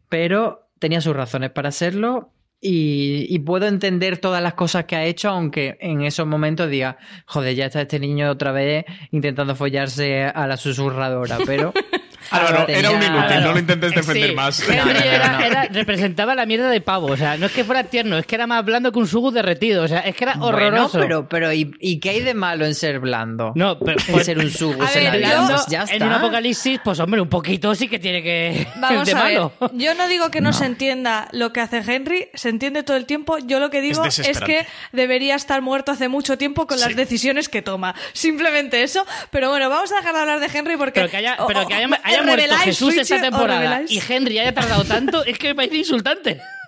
pero 0.09 0.69
tenía 0.79 0.99
sus 0.99 1.15
razones 1.15 1.51
para 1.51 1.71
serlo. 1.71 2.33
Y, 2.61 3.25
y 3.29 3.39
puedo 3.39 3.67
entender 3.67 4.17
todas 4.17 4.43
las 4.43 4.53
cosas 4.53 4.85
que 4.85 4.95
ha 4.95 5.05
hecho, 5.05 5.29
aunque 5.29 5.77
en 5.79 6.01
esos 6.01 6.27
momentos 6.27 6.69
diga, 6.69 6.97
joder, 7.25 7.55
ya 7.55 7.67
está 7.67 7.81
este 7.81 7.99
niño 7.99 8.29
otra 8.29 8.51
vez 8.51 8.85
intentando 9.11 9.55
follarse 9.55 10.23
a 10.23 10.47
la 10.47 10.57
susurradora, 10.57 11.37
pero... 11.45 11.73
Álvaro, 12.31 12.67
era 12.67 12.91
un 12.91 12.99
tenía- 12.99 13.17
inútil, 13.17 13.41
no 13.43 13.51
lo 13.53 13.59
intentes 13.59 13.93
defender 13.95 14.29
Sí, 14.29 14.35
más. 14.35 14.59
Henry 14.61 14.77
No, 14.77 14.85
no, 14.85 14.93
no, 14.93 14.99
era- 14.99 15.27
no. 15.31 15.39
era- 15.45 15.63
representaba 15.71 16.35
la 16.35 16.45
mierda 16.45 16.69
de 16.69 16.81
pavo. 16.81 17.07
O 17.07 17.17
sea, 17.17 17.37
no 17.37 17.45
es 17.47 17.51
que 17.51 17.63
fuera 17.63 17.83
tierno, 17.85 18.17
es 18.17 18.25
que 18.25 18.35
era 18.35 18.47
más 18.47 18.63
blando 18.65 18.91
que 18.91 18.99
un 18.99 19.07
sugus 19.07 19.33
derretido. 19.33 19.83
O 19.83 19.87
sea, 19.87 19.99
es 19.99 20.15
que 20.15 20.23
era 20.25 20.35
horroroso. 20.39 20.97
Bueno, 20.99 21.27
pero, 21.27 21.29
pero 21.29 21.53
¿y, 21.53 21.71
y 21.79 21.99
qué 21.99 22.11
hay 22.11 22.19
de 22.21 22.33
malo 22.33 22.65
en 22.65 22.75
ser 22.75 22.99
blando? 22.99 23.51
No, 23.55 23.77
pero 23.79 23.97
en 24.07 24.23
ser 24.23 24.37
un 24.37 24.45
vida, 24.45 25.19
yo- 25.19 25.47
pues 25.47 25.65
ya 25.67 25.83
está. 25.83 25.95
en 25.95 26.03
un 26.03 26.11
apocalipsis, 26.11 26.79
pues 26.83 26.99
hombre, 26.99 27.21
un 27.21 27.29
poquito 27.29 27.73
sí 27.75 27.87
que 27.87 27.99
tiene 27.99 28.21
que. 28.23 28.67
Vamos 28.77 29.05
de 29.05 29.11
a 29.13 29.23
ver, 29.23 29.33
malo. 29.39 29.53
yo 29.73 29.93
no 29.95 30.07
digo 30.07 30.29
que 30.31 30.41
no, 30.41 30.53
se 30.53 30.65
entienda 30.65 31.27
lo 31.31 31.51
que 31.53 31.61
hace 31.61 31.77
Henry, 31.85 32.29
se 32.33 32.49
entiende 32.49 32.83
todo 32.83 32.97
el 32.97 33.05
tiempo. 33.05 33.37
Yo 33.39 33.59
lo 33.59 33.69
que 33.69 33.81
digo 33.81 34.03
Es 34.05 34.19
es, 34.19 34.39
que 34.39 34.65
debería 34.91 35.35
estar 35.35 35.61
muerto 35.61 35.91
hace 35.91 36.07
mucho 36.09 36.37
tiempo 36.37 36.67
con 36.67 36.79
las 36.79 36.89
Sí. 36.89 36.93
decisiones 36.95 37.49
que 37.49 37.61
toma. 37.61 37.95
Simplemente 38.13 38.83
eso. 38.83 39.05
Pero 39.31 39.49
bueno, 39.49 39.69
vamos 39.69 39.91
a 39.91 39.95
dejar 39.97 40.13
de 40.13 40.19
hablar 40.21 40.39
de 40.39 40.47
Henry 40.57 40.77
porque. 40.77 40.99
Pero 40.99 41.09
que 41.11 41.17
haya, 41.17 41.37
pero 41.47 41.67
que 41.67 41.73
haya, 41.73 41.87
o- 41.87 41.89
haya 42.19 42.35
muerto 42.35 42.55
Jesús 42.57 42.95
esta 42.95 43.21
temporada 43.21 43.83
y 43.87 44.01
Henry 44.07 44.39
haya 44.39 44.53
tardado 44.53 44.83
tanto, 44.83 45.23
es 45.25 45.37
que 45.37 45.49
me 45.49 45.55
parece 45.55 45.77
insultante. 45.77 46.41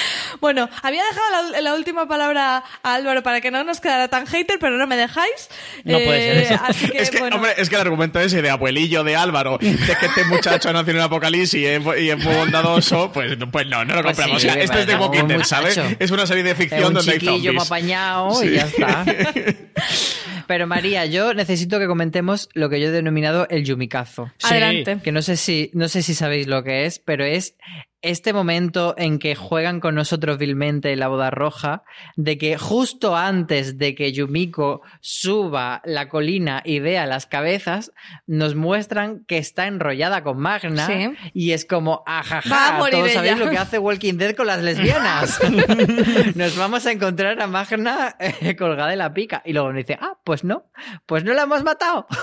Bueno, 0.40 0.70
había 0.82 1.02
dejado 1.04 1.50
la, 1.52 1.60
la 1.60 1.74
última 1.74 2.08
palabra 2.08 2.62
a 2.82 2.94
Álvaro 2.94 3.22
para 3.22 3.40
que 3.40 3.50
no 3.50 3.62
nos 3.64 3.80
quedara 3.80 4.08
tan 4.08 4.26
hater, 4.26 4.58
pero 4.58 4.78
no 4.78 4.86
me 4.86 4.96
dejáis. 4.96 5.48
No 5.84 5.98
puede 5.98 6.32
ser 6.32 6.36
eso. 6.54 6.64
Así 6.64 6.88
que, 6.88 6.98
es 7.02 7.10
que, 7.10 7.18
bueno. 7.18 7.36
hombre, 7.36 7.52
es 7.58 7.68
que 7.68 7.74
el 7.74 7.80
argumento 7.82 8.20
ese 8.20 8.40
de 8.40 8.48
abuelillo 8.50 9.04
de 9.04 9.16
Álvaro, 9.16 9.58
de 9.60 9.76
que 9.76 10.06
este 10.06 10.24
muchacho 10.24 10.72
nació 10.72 10.92
en 10.92 10.96
el 10.98 11.02
apocalipsis 11.02 11.60
y 11.60 11.66
es, 11.66 11.82
y 12.00 12.10
es 12.10 12.18
muy 12.24 12.34
bondadoso, 12.34 13.12
pues, 13.12 13.36
pues 13.52 13.66
no, 13.66 13.84
no 13.84 13.94
lo 13.96 14.02
Pues 14.02 14.16
compramos. 14.16 14.40
sí, 14.42 14.48
o 14.48 14.52
sea, 14.52 14.62
esto 14.62 14.78
es 14.78 14.86
de 14.86 14.96
Walking 14.96 15.22
un 15.22 15.28
Dead. 15.28 15.42
¿sabes? 15.44 15.78
Es 15.98 16.10
una 16.10 16.26
serie 16.26 16.42
de 16.42 16.54
ficción 16.54 16.84
un 16.86 16.94
donde 16.94 17.12
hay 17.12 17.18
chiquillo 17.18 17.50
zombies. 17.50 17.66
apañado 17.66 18.44
y 18.44 18.50
ya 18.54 18.62
está. 18.62 19.04
Pero 20.46 20.66
María, 20.66 21.06
yo 21.06 21.32
necesito 21.34 21.78
que 21.78 21.86
comentemos 21.86 22.48
lo 22.54 22.68
que 22.70 22.80
yo 22.80 22.88
he 22.88 22.90
denominado 22.90 23.46
el 23.50 23.64
yumikazo. 23.64 24.32
Sí. 24.38 24.48
Adelante. 24.50 24.98
Que 25.02 25.12
no 25.12 25.22
sé 25.22 25.36
si, 25.36 25.70
no 25.74 25.88
sé 25.88 26.02
si 26.02 26.14
sabéis 26.14 26.46
lo 26.48 26.64
que 26.64 26.86
es, 26.86 26.98
pero 26.98 27.24
es 27.24 27.54
este 28.02 28.32
momento 28.32 28.94
en 28.96 29.18
que 29.18 29.34
juegan 29.34 29.80
con 29.80 29.94
nosotros 29.94 30.38
vilmente 30.38 30.94
la 30.96 31.08
boda 31.08 31.30
roja, 31.30 31.82
de 32.16 32.38
que 32.38 32.56
justo 32.56 33.16
antes 33.16 33.76
de 33.78 33.94
que 33.94 34.12
Yumiko 34.12 34.82
suba 35.00 35.82
la 35.84 36.08
colina 36.08 36.62
y 36.64 36.78
vea 36.80 37.06
las 37.06 37.26
cabezas, 37.26 37.92
nos 38.26 38.54
muestran 38.54 39.24
que 39.26 39.38
está 39.38 39.66
enrollada 39.66 40.22
con 40.22 40.38
Magna 40.38 40.86
Sí. 40.86 41.12
y 41.34 41.52
es 41.52 41.64
como, 41.64 42.02
a 42.06 42.20
ajaja, 42.20 42.78
todos 42.78 42.92
ella". 43.06 43.12
sabéis 43.14 43.38
lo 43.38 43.50
que 43.50 43.58
hace 43.58 43.78
Walking 43.78 44.14
Dead 44.14 44.34
con 44.34 44.46
las 44.46 44.62
lesbianas. 44.62 45.38
nos 46.36 46.56
vamos 46.56 46.86
a 46.86 46.92
encontrar 46.92 47.40
a 47.40 47.46
Magna 47.46 48.16
eh, 48.18 48.56
colgada 48.56 48.90
de 48.90 48.96
la 48.96 49.12
pica 49.12 49.42
y 49.44 49.52
luego 49.52 49.68
nos 49.72 49.78
dice, 49.78 49.98
ah, 50.00 50.18
pues 50.24 50.44
no, 50.44 50.64
pues 51.06 51.24
no 51.24 51.32
la 51.34 51.42
hemos 51.42 51.62
matado. 51.62 52.06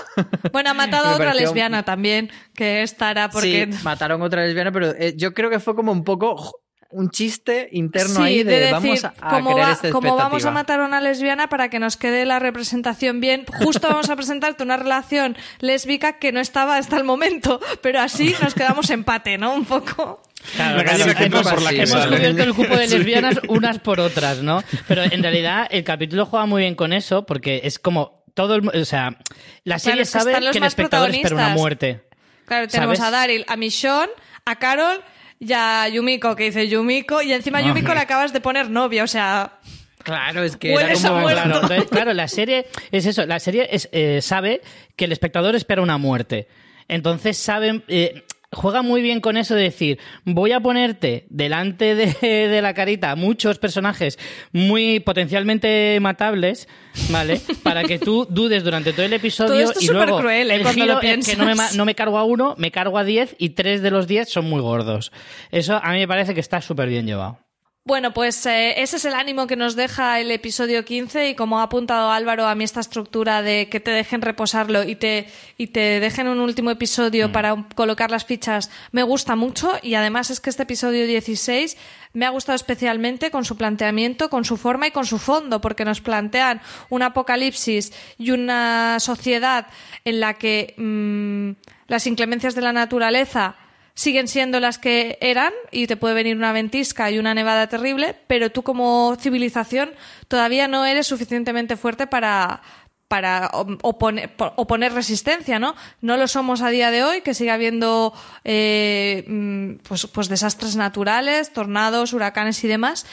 Bueno, 0.52 0.70
ha 0.70 0.74
matado 0.74 1.08
a 1.08 1.14
otra 1.14 1.26
pareció- 1.26 1.46
lesbiana 1.48 1.82
también, 1.84 2.30
que 2.54 2.82
estará 2.82 3.28
porque... 3.28 3.68
Sí, 3.70 3.78
mataron 3.84 4.22
otra 4.22 4.44
lesbiana, 4.44 4.72
pero 4.72 4.88
eh, 4.92 5.14
yo 5.16 5.34
creo 5.34 5.50
que 5.50 5.60
fue 5.60 5.67
como 5.74 5.92
un 5.92 6.04
poco 6.04 6.60
un 6.90 7.10
chiste 7.10 7.68
interno 7.72 8.14
Sí, 8.16 8.22
ahí 8.22 8.42
de, 8.44 8.50
de 8.50 8.58
decir, 8.60 8.72
vamos 8.72 9.04
a, 9.04 9.14
a 9.20 9.28
como, 9.28 9.52
crear 9.52 9.68
va- 9.68 9.72
esta 9.72 9.90
como 9.90 10.16
vamos 10.16 10.44
a 10.46 10.50
matar 10.50 10.80
a 10.80 10.86
una 10.86 11.02
lesbiana 11.02 11.50
para 11.50 11.68
que 11.68 11.78
nos 11.78 11.98
quede 11.98 12.24
la 12.24 12.38
representación 12.38 13.20
bien, 13.20 13.44
justo 13.46 13.88
vamos 13.88 14.08
a 14.08 14.16
presentarte 14.16 14.62
una 14.62 14.78
relación 14.78 15.36
lésbica 15.60 16.18
que 16.18 16.32
no 16.32 16.40
estaba 16.40 16.78
hasta 16.78 16.96
el 16.96 17.04
momento, 17.04 17.60
pero 17.82 18.00
así 18.00 18.34
nos 18.40 18.54
quedamos 18.54 18.88
empate, 18.88 19.36
¿no? 19.36 19.52
Un 19.54 19.66
poco. 19.66 20.22
Claro, 20.56 20.82
claro, 20.82 21.12
hemos, 21.20 21.42
por 21.42 21.60
la 21.60 21.70
que 21.70 21.76
hemos 21.76 21.90
sale. 21.90 22.16
cubierto 22.16 22.42
el 22.44 22.54
cupo 22.54 22.76
de 22.76 22.86
lesbianas 22.88 23.40
unas 23.48 23.78
por 23.80 24.00
otras, 24.00 24.38
¿no? 24.42 24.62
Pero 24.86 25.02
en 25.02 25.22
realidad 25.22 25.66
el 25.70 25.84
capítulo 25.84 26.24
juega 26.24 26.46
muy 26.46 26.62
bien 26.62 26.74
con 26.74 26.94
eso 26.94 27.26
porque 27.26 27.60
es 27.64 27.78
como 27.78 28.24
todo 28.32 28.54
el, 28.54 28.66
o 28.68 28.84
sea, 28.86 29.18
la 29.64 29.78
serie 29.78 30.02
es 30.02 30.12
que 30.12 30.18
sabe 30.20 30.32
que 30.32 30.38
el 30.56 30.60
más 30.60 30.68
espectador 30.68 31.10
espera 31.10 31.34
una 31.34 31.48
muerte. 31.50 32.00
Claro, 32.46 32.66
tenemos 32.68 32.96
¿Sabes? 32.96 33.12
a 33.14 33.18
Daryl, 33.18 33.44
a 33.46 33.56
Michonne, 33.56 34.08
a 34.46 34.56
Carol 34.56 35.02
y 35.40 35.52
a 35.52 35.88
Yumiko, 35.88 36.34
que 36.34 36.44
dice 36.44 36.68
Yumiko, 36.68 37.22
y 37.22 37.32
encima 37.32 37.58
a 37.58 37.62
Yumiko 37.62 37.94
le 37.94 38.00
acabas 38.00 38.32
de 38.32 38.40
poner 38.40 38.70
novia, 38.70 39.04
o 39.04 39.06
sea... 39.06 39.58
Claro, 40.02 40.42
es 40.42 40.56
que 40.56 40.72
era 40.72 40.94
como... 40.94 41.20
muerto. 41.20 41.42
Claro, 41.42 41.62
entonces, 41.62 41.90
claro, 41.90 42.14
la 42.14 42.28
serie 42.28 42.66
es 42.90 43.04
eso, 43.04 43.26
la 43.26 43.38
serie 43.38 43.68
es, 43.70 43.88
eh, 43.92 44.20
sabe 44.22 44.62
que 44.96 45.04
el 45.04 45.12
espectador 45.12 45.54
espera 45.54 45.82
una 45.82 45.98
muerte. 45.98 46.48
Entonces 46.88 47.36
saben, 47.36 47.84
eh, 47.88 48.24
juega 48.58 48.82
muy 48.82 49.02
bien 49.02 49.20
con 49.20 49.36
eso 49.36 49.54
de 49.54 49.62
decir, 49.62 49.98
voy 50.24 50.50
a 50.52 50.60
ponerte 50.60 51.26
delante 51.30 51.94
de, 51.94 52.06
de 52.48 52.60
la 52.60 52.74
carita 52.74 53.14
muchos 53.14 53.58
personajes 53.58 54.18
muy 54.52 55.00
potencialmente 55.00 55.96
matables, 56.00 56.68
¿vale? 57.10 57.40
Para 57.62 57.84
que 57.84 57.98
tú 57.98 58.26
dudes 58.28 58.64
durante 58.64 58.92
todo 58.92 59.06
el 59.06 59.12
episodio 59.12 59.52
Todo 59.52 59.60
esto 59.60 59.78
es 59.78 59.84
y 59.84 59.88
luego 59.88 60.06
supercruel, 60.06 60.50
¿eh? 60.50 60.54
el 60.56 60.62
cuando 60.62 60.86
lo 60.86 61.00
que 61.00 61.16
no 61.36 61.44
me, 61.44 61.54
no 61.74 61.84
me 61.84 61.94
cargo 61.94 62.18
a 62.18 62.24
uno, 62.24 62.54
me 62.58 62.72
cargo 62.72 62.98
a 62.98 63.04
diez 63.04 63.36
y 63.38 63.50
tres 63.50 63.80
de 63.80 63.90
los 63.92 64.08
diez 64.08 64.28
son 64.28 64.46
muy 64.46 64.60
gordos. 64.60 65.12
Eso 65.52 65.80
a 65.82 65.92
mí 65.92 65.98
me 65.98 66.08
parece 66.08 66.34
que 66.34 66.40
está 66.40 66.60
súper 66.60 66.88
bien 66.88 67.06
llevado. 67.06 67.38
Bueno, 67.84 68.12
pues 68.12 68.44
eh, 68.44 68.82
ese 68.82 68.96
es 68.98 69.04
el 69.06 69.14
ánimo 69.14 69.46
que 69.46 69.56
nos 69.56 69.74
deja 69.74 70.20
el 70.20 70.30
episodio 70.30 70.84
15 70.84 71.30
y 71.30 71.34
como 71.34 71.58
ha 71.58 71.62
apuntado 71.62 72.10
Álvaro 72.10 72.46
a 72.46 72.54
mí 72.54 72.62
esta 72.64 72.80
estructura 72.80 73.40
de 73.40 73.70
que 73.70 73.80
te 73.80 73.90
dejen 73.90 74.20
reposarlo 74.20 74.84
y 74.84 74.94
te, 74.94 75.26
y 75.56 75.68
te 75.68 75.98
dejen 75.98 76.28
un 76.28 76.38
último 76.40 76.70
episodio 76.70 77.32
para 77.32 77.54
un- 77.54 77.62
colocar 77.62 78.10
las 78.10 78.26
fichas 78.26 78.70
me 78.92 79.02
gusta 79.04 79.36
mucho 79.36 79.72
y 79.82 79.94
además 79.94 80.28
es 80.30 80.38
que 80.40 80.50
este 80.50 80.64
episodio 80.64 81.06
16 81.06 81.78
me 82.12 82.26
ha 82.26 82.30
gustado 82.30 82.56
especialmente 82.56 83.30
con 83.30 83.46
su 83.46 83.56
planteamiento, 83.56 84.28
con 84.28 84.44
su 84.44 84.58
forma 84.58 84.88
y 84.88 84.90
con 84.90 85.06
su 85.06 85.18
fondo 85.18 85.62
porque 85.62 85.86
nos 85.86 86.02
plantean 86.02 86.60
un 86.90 87.02
apocalipsis 87.02 87.94
y 88.18 88.32
una 88.32 89.00
sociedad 89.00 89.66
en 90.04 90.20
la 90.20 90.34
que 90.34 90.74
mm, 90.76 91.52
las 91.90 92.06
inclemencias 92.06 92.54
de 92.54 92.60
la 92.60 92.74
naturaleza 92.74 93.56
siguen 93.98 94.28
siendo 94.28 94.60
las 94.60 94.78
que 94.78 95.18
eran 95.20 95.52
y 95.72 95.88
te 95.88 95.96
puede 95.96 96.14
venir 96.14 96.36
una 96.36 96.52
ventisca 96.52 97.10
y 97.10 97.18
una 97.18 97.34
nevada 97.34 97.66
terrible, 97.66 98.14
pero 98.28 98.48
tú 98.52 98.62
como 98.62 99.16
civilización 99.18 99.90
todavía 100.28 100.68
no 100.68 100.84
eres 100.86 101.08
suficientemente 101.08 101.76
fuerte 101.76 102.06
para 102.06 102.62
para 103.08 103.50
oponer, 103.82 104.36
po- 104.36 104.52
oponer 104.56 104.92
resistencia, 104.92 105.58
¿no? 105.58 105.74
No 106.02 106.16
lo 106.16 106.28
somos 106.28 106.60
a 106.60 106.68
día 106.68 106.90
de 106.90 107.02
hoy, 107.02 107.22
que 107.22 107.32
sigue 107.34 107.50
habiendo 107.50 108.12
eh, 108.44 109.24
mm, 109.26 109.76
pues, 109.88 110.06
pues 110.06 110.28
desastres 110.28 110.76
naturales, 110.76 111.52
tornados, 111.52 112.12
huracanes 112.12 112.62
y 112.64 112.68
demás. 112.68 113.06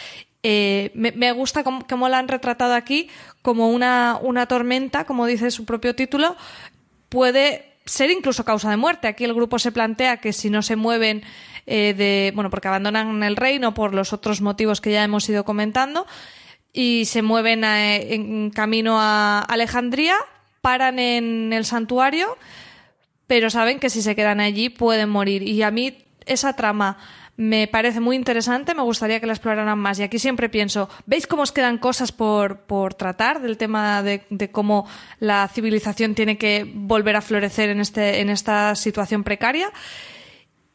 Eh, 0.43 0.91
me, 0.95 1.13
me 1.13 1.31
gusta 1.31 1.63
cómo, 1.63 1.87
cómo 1.89 2.09
la 2.09 2.19
han 2.19 2.27
retratado 2.27 2.73
aquí 2.75 3.09
como 3.41 3.69
una, 3.69 4.19
una 4.21 4.45
tormenta, 4.47 5.05
como 5.05 5.25
dice 5.25 5.49
su 5.49 5.63
propio 5.65 5.95
título, 5.95 6.35
puede 7.09 7.74
ser 7.85 8.09
incluso 8.11 8.43
causa 8.45 8.69
de 8.69 8.77
muerte. 8.77 9.07
Aquí 9.07 9.23
el 9.23 9.33
grupo 9.33 9.59
se 9.59 9.71
plantea 9.71 10.17
que 10.17 10.33
si 10.33 10.49
no 10.49 10.61
se 10.61 10.75
mueven 10.75 11.23
eh, 11.67 11.93
de, 11.95 12.31
bueno, 12.35 12.49
porque 12.49 12.67
abandonan 12.67 13.21
el 13.23 13.35
reino 13.35 13.73
por 13.73 13.93
los 13.93 14.13
otros 14.13 14.41
motivos 14.41 14.81
que 14.81 14.91
ya 14.91 15.03
hemos 15.03 15.27
ido 15.29 15.43
comentando 15.45 16.05
y 16.73 17.05
se 17.05 17.21
mueven 17.21 17.63
a- 17.63 17.95
en 17.95 18.49
camino 18.49 18.97
a 18.99 19.39
Alejandría, 19.39 20.15
paran 20.61 20.99
en 20.99 21.53
el 21.53 21.63
santuario, 21.65 22.37
pero 23.27 23.49
saben 23.49 23.79
que 23.79 23.89
si 23.89 24.01
se 24.01 24.15
quedan 24.15 24.39
allí 24.39 24.69
pueden 24.69 25.09
morir. 25.09 25.43
Y 25.43 25.61
a 25.63 25.71
mí 25.71 25.97
esa 26.25 26.55
trama 26.55 26.97
me 27.37 27.67
parece 27.67 27.99
muy 27.99 28.15
interesante, 28.15 28.73
me 28.73 28.81
gustaría 28.81 29.19
que 29.19 29.27
la 29.27 29.33
exploraran 29.33 29.77
más. 29.77 29.99
Y 29.99 30.03
aquí 30.03 30.19
siempre 30.19 30.49
pienso, 30.49 30.89
¿veis 31.05 31.27
cómo 31.27 31.43
os 31.43 31.51
quedan 31.51 31.77
cosas 31.77 32.11
por, 32.11 32.59
por 32.61 32.93
tratar 32.93 33.41
del 33.41 33.57
tema 33.57 34.01
de, 34.03 34.23
de 34.29 34.51
cómo 34.51 34.87
la 35.19 35.47
civilización 35.47 36.15
tiene 36.15 36.37
que 36.37 36.69
volver 36.73 37.15
a 37.15 37.21
florecer 37.21 37.69
en, 37.69 37.81
este, 37.81 38.21
en 38.21 38.29
esta 38.29 38.75
situación 38.75 39.23
precaria? 39.23 39.71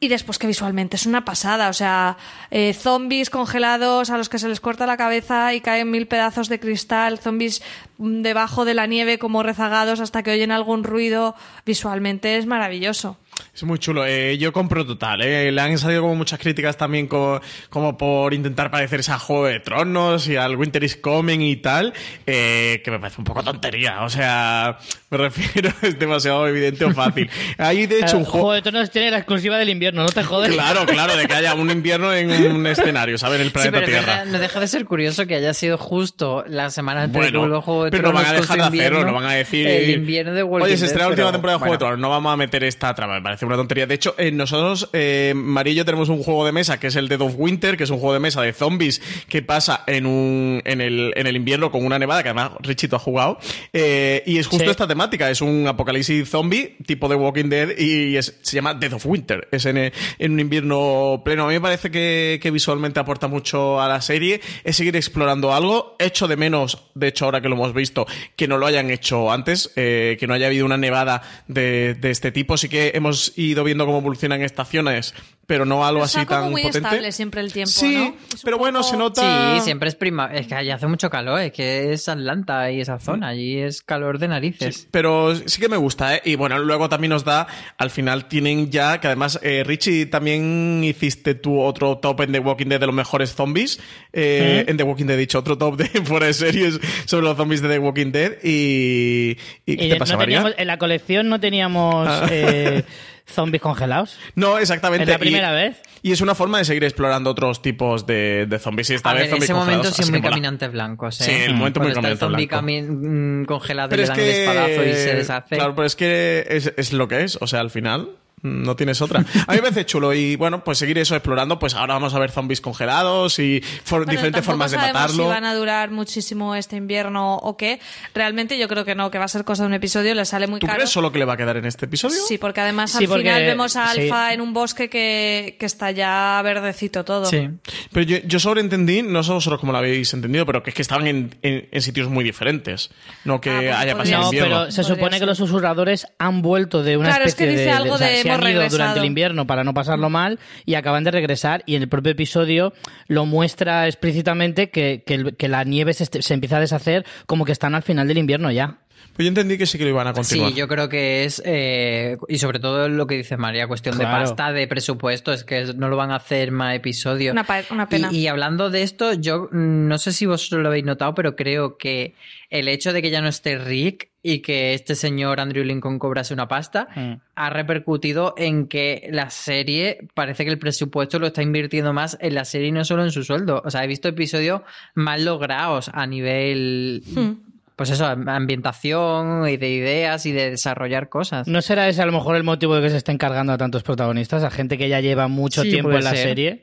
Y 0.02 0.08
después 0.08 0.38
que 0.38 0.46
visualmente 0.46 0.96
es 0.96 1.04
una 1.04 1.26
pasada, 1.26 1.68
o 1.68 1.74
sea, 1.74 2.16
eh, 2.50 2.72
zombies 2.72 3.28
congelados 3.28 4.08
a 4.08 4.16
los 4.16 4.30
que 4.30 4.38
se 4.38 4.48
les 4.48 4.58
corta 4.58 4.86
la 4.86 4.96
cabeza 4.96 5.52
y 5.52 5.60
caen 5.60 5.90
mil 5.90 6.06
pedazos 6.06 6.48
de 6.48 6.58
cristal, 6.58 7.18
zombies 7.18 7.62
debajo 7.98 8.64
de 8.64 8.72
la 8.72 8.86
nieve 8.86 9.18
como 9.18 9.42
rezagados 9.42 10.00
hasta 10.00 10.22
que 10.22 10.30
oyen 10.30 10.52
algún 10.52 10.84
ruido, 10.84 11.34
visualmente 11.66 12.38
es 12.38 12.46
maravilloso. 12.46 13.18
Es 13.54 13.62
muy 13.64 13.78
chulo. 13.78 14.04
Eh, 14.06 14.38
yo 14.38 14.52
compro 14.52 14.84
total. 14.86 15.22
eh. 15.22 15.50
Le 15.52 15.60
han 15.60 15.76
salido 15.78 16.02
como 16.02 16.14
muchas 16.14 16.38
críticas 16.38 16.76
también 16.76 17.06
co- 17.06 17.40
como 17.68 17.96
por 17.96 18.34
intentar 18.34 18.70
parecerse 18.70 19.12
a 19.12 19.18
Juego 19.18 19.46
de 19.46 19.60
Tronos 19.60 20.28
y 20.28 20.36
al 20.36 20.56
Winter 20.56 20.82
is 20.84 20.96
Coming 20.96 21.40
y 21.40 21.56
tal, 21.56 21.92
eh, 22.26 22.80
que 22.84 22.90
me 22.90 22.98
parece 22.98 23.20
un 23.20 23.24
poco 23.24 23.42
tontería. 23.42 24.02
O 24.02 24.10
sea, 24.10 24.78
me 25.10 25.18
refiero, 25.18 25.70
es 25.82 25.98
demasiado 25.98 26.46
evidente 26.48 26.84
o 26.84 26.92
fácil. 26.92 27.28
Hay 27.58 27.86
de 27.86 28.00
hecho 28.00 28.16
un 28.18 28.24
Juego 28.24 28.46
juego... 28.48 28.52
de 28.54 28.62
Tronos 28.62 28.90
tiene 28.90 29.10
la 29.10 29.18
exclusiva 29.18 29.56
del 29.58 29.68
invierno, 29.68 30.02
no 30.02 30.08
te 30.08 30.22
jodes. 30.22 30.52
Claro, 30.52 30.86
claro, 30.86 31.16
de 31.16 31.26
que 31.26 31.34
haya 31.34 31.54
un 31.54 31.70
invierno 31.70 32.12
en 32.12 32.30
un 32.52 32.66
escenario, 32.66 33.18
¿sabes? 33.18 33.36
En 33.36 33.42
el 33.42 33.48
Sí, 33.48 33.52
planeta 33.54 33.78
pero 33.80 33.86
es 33.98 34.04
Tierra. 34.04 34.24
no 34.26 34.38
deja 34.38 34.60
de 34.60 34.68
ser 34.68 34.84
curioso 34.84 35.26
que 35.26 35.34
haya 35.34 35.52
sido 35.54 35.78
justo 35.78 36.44
la 36.46 36.70
semana 36.70 37.06
de 37.06 37.12
que 37.12 37.18
Bueno, 37.18 37.60
Juego 37.62 37.84
de 37.86 37.90
pero 37.90 38.02
no 38.04 38.08
Tronos 38.10 38.22
van 38.22 38.34
a 38.34 38.38
con 38.38 38.46
su 38.46 38.52
dejar 38.54 38.70
de 38.72 38.78
hacerlo, 38.80 39.04
no 39.04 39.12
van 39.14 39.24
a 39.24 39.32
decir. 39.32 39.66
El 39.66 39.90
invierno 39.90 40.32
de 40.32 40.42
Walking 40.42 40.64
Oye, 40.66 40.76
se 40.76 40.84
estrena 40.86 41.04
la 41.06 41.10
última 41.10 41.26
pero, 41.26 41.32
temporada 41.32 41.56
de 41.56 41.58
Juego 41.60 41.72
de 41.72 41.78
bueno. 41.78 41.88
Tronos, 41.90 41.98
no 42.00 42.10
vamos 42.10 42.32
a 42.32 42.36
meter 42.36 42.64
esta 42.64 42.94
trama, 42.94 43.20
parece 43.30 43.46
una 43.46 43.56
tontería. 43.56 43.86
De 43.86 43.94
hecho, 43.94 44.14
eh, 44.18 44.30
nosotros, 44.32 44.88
eh, 44.92 45.32
María 45.36 45.72
y 45.72 45.76
yo 45.76 45.84
tenemos 45.84 46.08
un 46.08 46.22
juego 46.22 46.44
de 46.44 46.52
mesa 46.52 46.78
que 46.80 46.88
es 46.88 46.96
el 46.96 47.08
Dead 47.08 47.20
of 47.20 47.34
Winter, 47.36 47.76
que 47.76 47.84
es 47.84 47.90
un 47.90 47.98
juego 47.98 48.12
de 48.14 48.20
mesa 48.20 48.42
de 48.42 48.52
zombies 48.52 49.00
que 49.28 49.42
pasa 49.42 49.84
en 49.86 50.06
un 50.06 50.62
en 50.64 50.80
el, 50.80 51.12
en 51.16 51.26
el 51.26 51.36
invierno 51.36 51.70
con 51.70 51.84
una 51.84 51.98
nevada, 51.98 52.22
que 52.22 52.28
además 52.30 52.52
Richito 52.60 52.96
ha 52.96 52.98
jugado. 52.98 53.38
eh, 53.72 54.22
y 54.26 54.38
es 54.38 54.46
justo 54.46 54.64
Sí. 54.64 54.70
esta 54.70 54.86
temática, 54.86 55.30
es 55.30 55.40
un 55.40 55.66
apocalipsis 55.68 56.28
zombie 56.28 56.76
tipo 56.86 57.08
de 57.08 57.14
Walking 57.14 57.48
Dead 57.48 57.78
y 57.78 58.16
es- 58.16 58.38
se 58.42 58.56
llama 58.56 58.74
Dead 58.74 58.92
of 58.92 59.06
Winter. 59.06 59.48
Es 59.52 59.64
en, 59.66 59.76
en 59.78 60.32
un 60.32 60.40
invierno 60.40 61.22
pleno. 61.24 61.44
A 61.44 61.48
mí 61.48 61.54
me 61.54 61.60
parece 61.60 61.90
que, 61.90 62.38
que 62.42 62.50
visualmente 62.50 62.98
aporta 63.00 63.28
mucho 63.28 63.80
a 63.80 63.88
la 63.88 64.00
serie. 64.00 64.40
Es 64.64 64.76
seguir 64.76 64.96
explorando 64.96 65.54
algo. 65.54 65.96
Echo 65.98 66.26
de 66.28 66.36
menos, 66.36 66.78
de 66.94 67.08
hecho, 67.08 67.26
ahora 67.26 67.40
que 67.40 67.48
lo 67.48 67.54
hemos 67.54 67.72
visto, 67.74 68.06
que 68.36 68.48
no 68.48 68.58
lo 68.58 68.66
hayan 68.66 68.90
hecho 68.90 69.30
antes, 69.30 69.72
eh, 69.76 70.16
que 70.18 70.26
no 70.26 70.34
haya 70.34 70.46
habido 70.46 70.66
una 70.66 70.76
nevada 70.76 71.22
de, 71.48 71.94
de 71.94 72.10
este 72.10 72.32
tipo. 72.32 72.56
Sí 72.56 72.68
que 72.68 72.92
hemos 72.94 73.19
ido 73.36 73.64
viendo 73.64 73.86
cómo 73.86 73.98
evolucionan 73.98 74.42
estaciones, 74.42 75.14
pero 75.46 75.64
no 75.64 75.84
algo 75.84 76.02
así 76.04 76.24
como 76.24 76.40
tan 76.42 76.50
muy 76.50 76.62
potente. 76.62 76.78
estable 76.88 77.12
siempre 77.12 77.40
el 77.40 77.52
tiempo, 77.52 77.72
sí, 77.72 77.94
¿no? 77.96 78.16
Pero 78.44 78.56
bueno, 78.58 78.82
se 78.84 78.96
nota. 78.96 79.54
Sí, 79.56 79.60
siempre 79.64 79.88
es 79.88 79.94
prima. 79.96 80.30
Es 80.32 80.46
que 80.46 80.54
allí 80.54 80.70
hace 80.70 80.86
mucho 80.86 81.10
calor, 81.10 81.40
es 81.40 81.52
que 81.52 81.92
es 81.92 82.08
Atlanta 82.08 82.70
y 82.70 82.80
esa 82.80 82.98
zona, 83.00 83.28
allí 83.28 83.58
es 83.58 83.82
calor 83.82 84.18
de 84.18 84.28
narices. 84.28 84.76
Sí, 84.76 84.86
pero 84.92 85.34
sí 85.34 85.60
que 85.60 85.68
me 85.68 85.76
gusta, 85.76 86.14
¿eh? 86.16 86.22
Y 86.24 86.36
bueno, 86.36 86.58
luego 86.60 86.88
también 86.88 87.10
nos 87.10 87.24
da, 87.24 87.48
al 87.78 87.90
final 87.90 88.28
tienen 88.28 88.70
ya, 88.70 89.00
que 89.00 89.08
además, 89.08 89.40
eh, 89.42 89.64
Richie, 89.66 90.06
también 90.06 90.82
hiciste 90.84 91.34
tú 91.34 91.60
otro 91.60 91.98
top 91.98 92.20
en 92.20 92.32
The 92.32 92.38
Walking 92.38 92.66
Dead 92.66 92.78
de 92.80 92.86
los 92.86 92.94
mejores 92.94 93.34
zombies. 93.34 93.80
Eh, 94.12 94.64
En 94.68 94.76
The 94.76 94.84
Walking 94.84 95.06
Dead, 95.06 95.16
he 95.16 95.20
dicho, 95.20 95.38
otro 95.40 95.58
top 95.58 95.76
de 95.76 95.86
fuera 96.04 96.26
de 96.26 96.32
series 96.34 96.78
sobre 97.06 97.24
los 97.24 97.36
zombies 97.36 97.60
de 97.60 97.68
The 97.68 97.78
Walking 97.80 98.12
Dead. 98.12 98.32
¿Y, 98.44 99.36
y 99.66 99.76
qué 99.76 99.84
Y 99.84 99.88
te 99.88 99.94
no 99.94 99.98
pasa, 99.98 100.16
María? 100.16 100.38
teníamos- 100.38 100.54
en 100.58 100.66
la 100.68 100.78
colección 100.78 101.28
no 101.28 101.40
teníamos 101.40 102.06
Ah. 102.08 102.26
eh, 102.30 102.84
zombies 103.30 103.62
congelados. 103.62 104.18
No, 104.34 104.58
exactamente. 104.58 105.04
¿Es 105.04 105.08
la 105.08 105.14
y- 105.16 105.18
primera 105.18 105.52
vez? 105.52 105.80
Y 106.02 106.12
es 106.12 106.20
una 106.22 106.34
forma 106.34 106.56
de 106.58 106.64
seguir 106.64 106.84
explorando 106.84 107.28
otros 107.30 107.60
tipos 107.60 108.06
de, 108.06 108.46
de 108.48 108.58
zombies. 108.58 108.88
Y 108.90 108.94
esta 108.94 109.10
A 109.10 109.12
vez 109.14 109.22
ver, 109.24 109.30
zombies 109.30 109.44
ese 109.44 109.52
momento 109.54 109.82
congelados, 109.82 110.06
sí 110.06 110.10
muy 110.12 110.22
caminantes 110.22 110.72
blancos, 110.72 111.20
¿eh? 111.20 111.24
Sí, 111.24 111.30
el 111.32 111.54
momento 111.54 111.80
muy 111.80 111.88
está 111.90 112.00
el 112.00 112.18
caminante 112.18 112.20
zombie 112.20 112.46
blanco. 112.46 112.66
cami- 112.66 113.42
mm, 113.42 113.44
congelado 113.44 113.88
y 113.88 113.90
Pero 113.90 113.98
le 113.98 114.02
es 114.04 114.08
dan 114.08 114.16
que, 114.16 114.30
el 114.30 114.40
espadazo 114.48 114.82
y 114.84 114.92
se 114.94 115.14
deshace. 115.16 115.56
Claro, 115.56 115.74
pero 115.74 115.86
es 115.86 115.96
que 115.96 116.46
es, 116.48 116.72
es 116.76 116.92
lo 116.94 117.06
que 117.08 117.22
es. 117.24 117.36
O 117.42 117.46
sea, 117.46 117.60
al 117.60 117.70
final, 117.70 118.08
no 118.42 118.76
tienes 118.76 119.00
otra. 119.02 119.20
A 119.20 119.52
mí 119.52 119.56
me 119.56 119.62
parece 119.62 119.84
chulo 119.86 120.12
y 120.14 120.36
bueno, 120.36 120.64
pues 120.64 120.78
seguir 120.78 120.98
eso 120.98 121.14
explorando, 121.14 121.58
pues 121.58 121.74
ahora 121.74 121.94
vamos 121.94 122.14
a 122.14 122.18
ver 122.18 122.30
zombies 122.30 122.60
congelados 122.60 123.38
y 123.38 123.62
for- 123.84 124.00
Bueno, 124.00 124.12
diferentes 124.12 124.44
formas 124.44 124.70
de 124.70 124.76
matarlo. 124.78 125.24
si 125.24 125.28
van 125.28 125.44
a 125.44 125.54
durar 125.54 125.90
muchísimo 125.90 126.54
este 126.54 126.76
invierno 126.76 127.36
o 127.36 127.56
qué. 127.56 127.80
Realmente 128.14 128.58
yo 128.58 128.68
creo 128.68 128.84
que 128.84 128.94
no, 128.94 129.10
que 129.10 129.18
va 129.18 129.24
a 129.24 129.28
ser 129.28 129.44
cosa 129.44 129.62
de 129.64 129.68
un 129.68 129.74
episodio, 129.74 130.14
le 130.14 130.24
sale 130.24 130.46
muy 130.46 130.60
¿Tú 130.60 130.66
caro. 130.66 130.78
crees 130.78 130.90
solo 130.90 131.12
que 131.12 131.18
le 131.18 131.24
va 131.24 131.34
a 131.34 131.36
quedar 131.36 131.56
en 131.56 131.66
este 131.66 131.86
episodio? 131.86 132.16
Sí, 132.26 132.38
porque 132.38 132.60
además 132.60 132.90
Sí, 132.92 133.04
al 133.04 133.08
porque- 133.08 133.22
final 133.24 133.42
vemos 133.42 133.76
a 133.76 133.92
sí. 133.92 134.00
Alfa 134.02 134.32
en 134.32 134.40
un 134.40 134.52
bosque 134.52 134.88
que, 134.88 135.56
que 135.58 135.66
está 135.66 135.90
ya 135.90 136.40
verdecito 136.42 137.04
todo. 137.04 137.26
Sí. 137.26 137.48
Pero 137.92 138.06
yo, 138.06 138.16
yo 138.24 138.38
sobreentendí, 138.40 139.02
no 139.02 139.22
sé 139.22 139.32
vosotros 139.32 139.60
cómo 139.60 139.72
lo 139.72 139.78
habéis 139.78 140.12
entendido, 140.14 140.46
pero 140.46 140.62
que 140.62 140.70
es 140.70 140.76
que 140.76 140.82
estaban 140.82 141.06
en, 141.06 141.34
en- 141.42 141.68
en 141.70 141.82
sitios 141.82 142.08
muy 142.08 142.24
diferentes. 142.24 142.90
No 143.24 143.40
que 143.40 143.50
Ah, 143.50 143.58
pues 143.60 143.76
haya 143.76 143.96
pasado 143.96 144.18
No, 144.22 144.24
invierno. 144.26 144.58
pero 144.60 144.70
se 144.72 144.84
supone 144.84 145.12
ser. 145.12 145.20
que 145.20 145.26
los 145.26 145.38
susurradores 145.38 146.06
han 146.18 146.42
vuelto 146.42 146.82
de 146.82 146.96
una 146.96 147.08
Claro, 147.10 147.24
es 147.24 147.34
que 147.34 147.44
especie 147.44 147.50
dice 147.64 147.64
de, 147.64 147.70
algo 147.76 147.98
de 147.98 148.22
se 148.30 148.34
han 148.34 148.40
ido 148.42 148.60
regresado. 148.60 148.70
durante 148.70 149.00
el 149.00 149.06
invierno 149.06 149.46
para 149.46 149.64
no 149.64 149.74
pasarlo 149.74 150.10
mal 150.10 150.38
y 150.64 150.74
acaban 150.74 151.04
de 151.04 151.10
regresar 151.10 151.62
y 151.66 151.76
en 151.76 151.82
el 151.82 151.88
propio 151.88 152.12
episodio 152.12 152.72
lo 153.06 153.26
muestra 153.26 153.86
explícitamente 153.86 154.70
que, 154.70 155.02
que 155.04 155.48
la 155.48 155.64
nieve 155.64 155.94
se 155.94 156.34
empieza 156.34 156.56
a 156.56 156.60
deshacer 156.60 157.04
como 157.26 157.44
que 157.44 157.52
están 157.52 157.74
al 157.74 157.82
final 157.82 158.08
del 158.08 158.18
invierno 158.18 158.50
ya. 158.50 158.78
Pues 159.14 159.24
yo 159.24 159.28
entendí 159.28 159.58
que 159.58 159.66
sí 159.66 159.76
que 159.76 159.84
lo 159.84 159.90
iban 159.90 160.06
a 160.06 160.12
continuar. 160.12 160.50
Sí, 160.50 160.56
yo 160.56 160.66
creo 160.68 160.88
que 160.88 161.24
es, 161.24 161.42
eh, 161.44 162.16
y 162.28 162.38
sobre 162.38 162.58
todo 162.58 162.88
lo 162.88 163.06
que 163.06 163.16
dice 163.16 163.36
María, 163.36 163.66
cuestión 163.66 163.98
de 163.98 164.04
pasta, 164.04 164.52
de 164.52 164.66
presupuesto, 164.66 165.32
es 165.32 165.44
que 165.44 165.74
no 165.74 165.88
lo 165.88 165.96
van 165.96 166.10
a 166.10 166.16
hacer 166.16 166.52
más 166.52 166.74
episodios. 166.74 167.32
Una, 167.32 167.44
pena. 167.88 168.08
Y, 168.12 168.18
y 168.18 168.26
hablando 168.28 168.70
de 168.70 168.82
esto, 168.82 169.12
yo 169.12 169.48
mm, 169.52 169.88
no 169.88 169.98
sé 169.98 170.12
si 170.12 170.26
vosotros 170.26 170.62
lo 170.62 170.68
habéis 170.68 170.84
notado, 170.84 171.14
pero 171.14 171.36
creo 171.36 171.76
que 171.76 172.14
el 172.48 172.68
hecho 172.68 172.92
de 172.92 173.02
que 173.02 173.10
ya 173.10 173.20
no 173.20 173.28
esté 173.28 173.58
Rick 173.58 174.08
y 174.22 174.40
que 174.40 174.74
este 174.74 174.94
señor 174.94 175.40
Andrew 175.40 175.64
Lincoln 175.64 175.98
cobrase 175.98 176.34
una 176.34 176.46
pasta 176.46 176.88
Mm. 176.94 177.14
ha 177.36 177.50
repercutido 177.50 178.34
en 178.36 178.66
que 178.68 179.08
la 179.10 179.30
serie 179.30 180.08
parece 180.14 180.44
que 180.44 180.50
el 180.50 180.58
presupuesto 180.58 181.18
lo 181.18 181.28
está 181.28 181.42
invirtiendo 181.42 181.92
más 181.92 182.18
en 182.20 182.34
la 182.34 182.44
serie 182.44 182.68
y 182.68 182.72
no 182.72 182.84
solo 182.84 183.02
en 183.04 183.12
su 183.12 183.24
sueldo. 183.24 183.62
O 183.64 183.70
sea, 183.70 183.82
he 183.84 183.86
visto 183.86 184.08
episodios 184.08 184.62
más 184.94 185.20
logrados 185.20 185.90
a 185.92 186.06
nivel, 186.06 187.02
Hmm. 187.14 187.49
Pues 187.80 187.88
eso, 187.88 188.04
ambientación 188.04 189.48
y 189.48 189.56
de 189.56 189.70
ideas 189.70 190.26
y 190.26 190.32
de 190.32 190.50
desarrollar 190.50 191.08
cosas. 191.08 191.48
¿No 191.48 191.62
será 191.62 191.88
ese 191.88 192.02
a 192.02 192.04
lo 192.04 192.12
mejor 192.12 192.36
el 192.36 192.44
motivo 192.44 192.74
de 192.74 192.82
que 192.82 192.90
se 192.90 192.98
estén 192.98 193.16
cargando 193.16 193.54
a 193.54 193.56
tantos 193.56 193.82
protagonistas, 193.82 194.44
a 194.44 194.50
gente 194.50 194.76
que 194.76 194.90
ya 194.90 195.00
lleva 195.00 195.28
mucho 195.28 195.62
Sí, 195.62 195.70
tiempo 195.70 195.90
en 195.92 196.04
la 196.04 196.10
ser. 196.10 196.18
serie? 196.28 196.62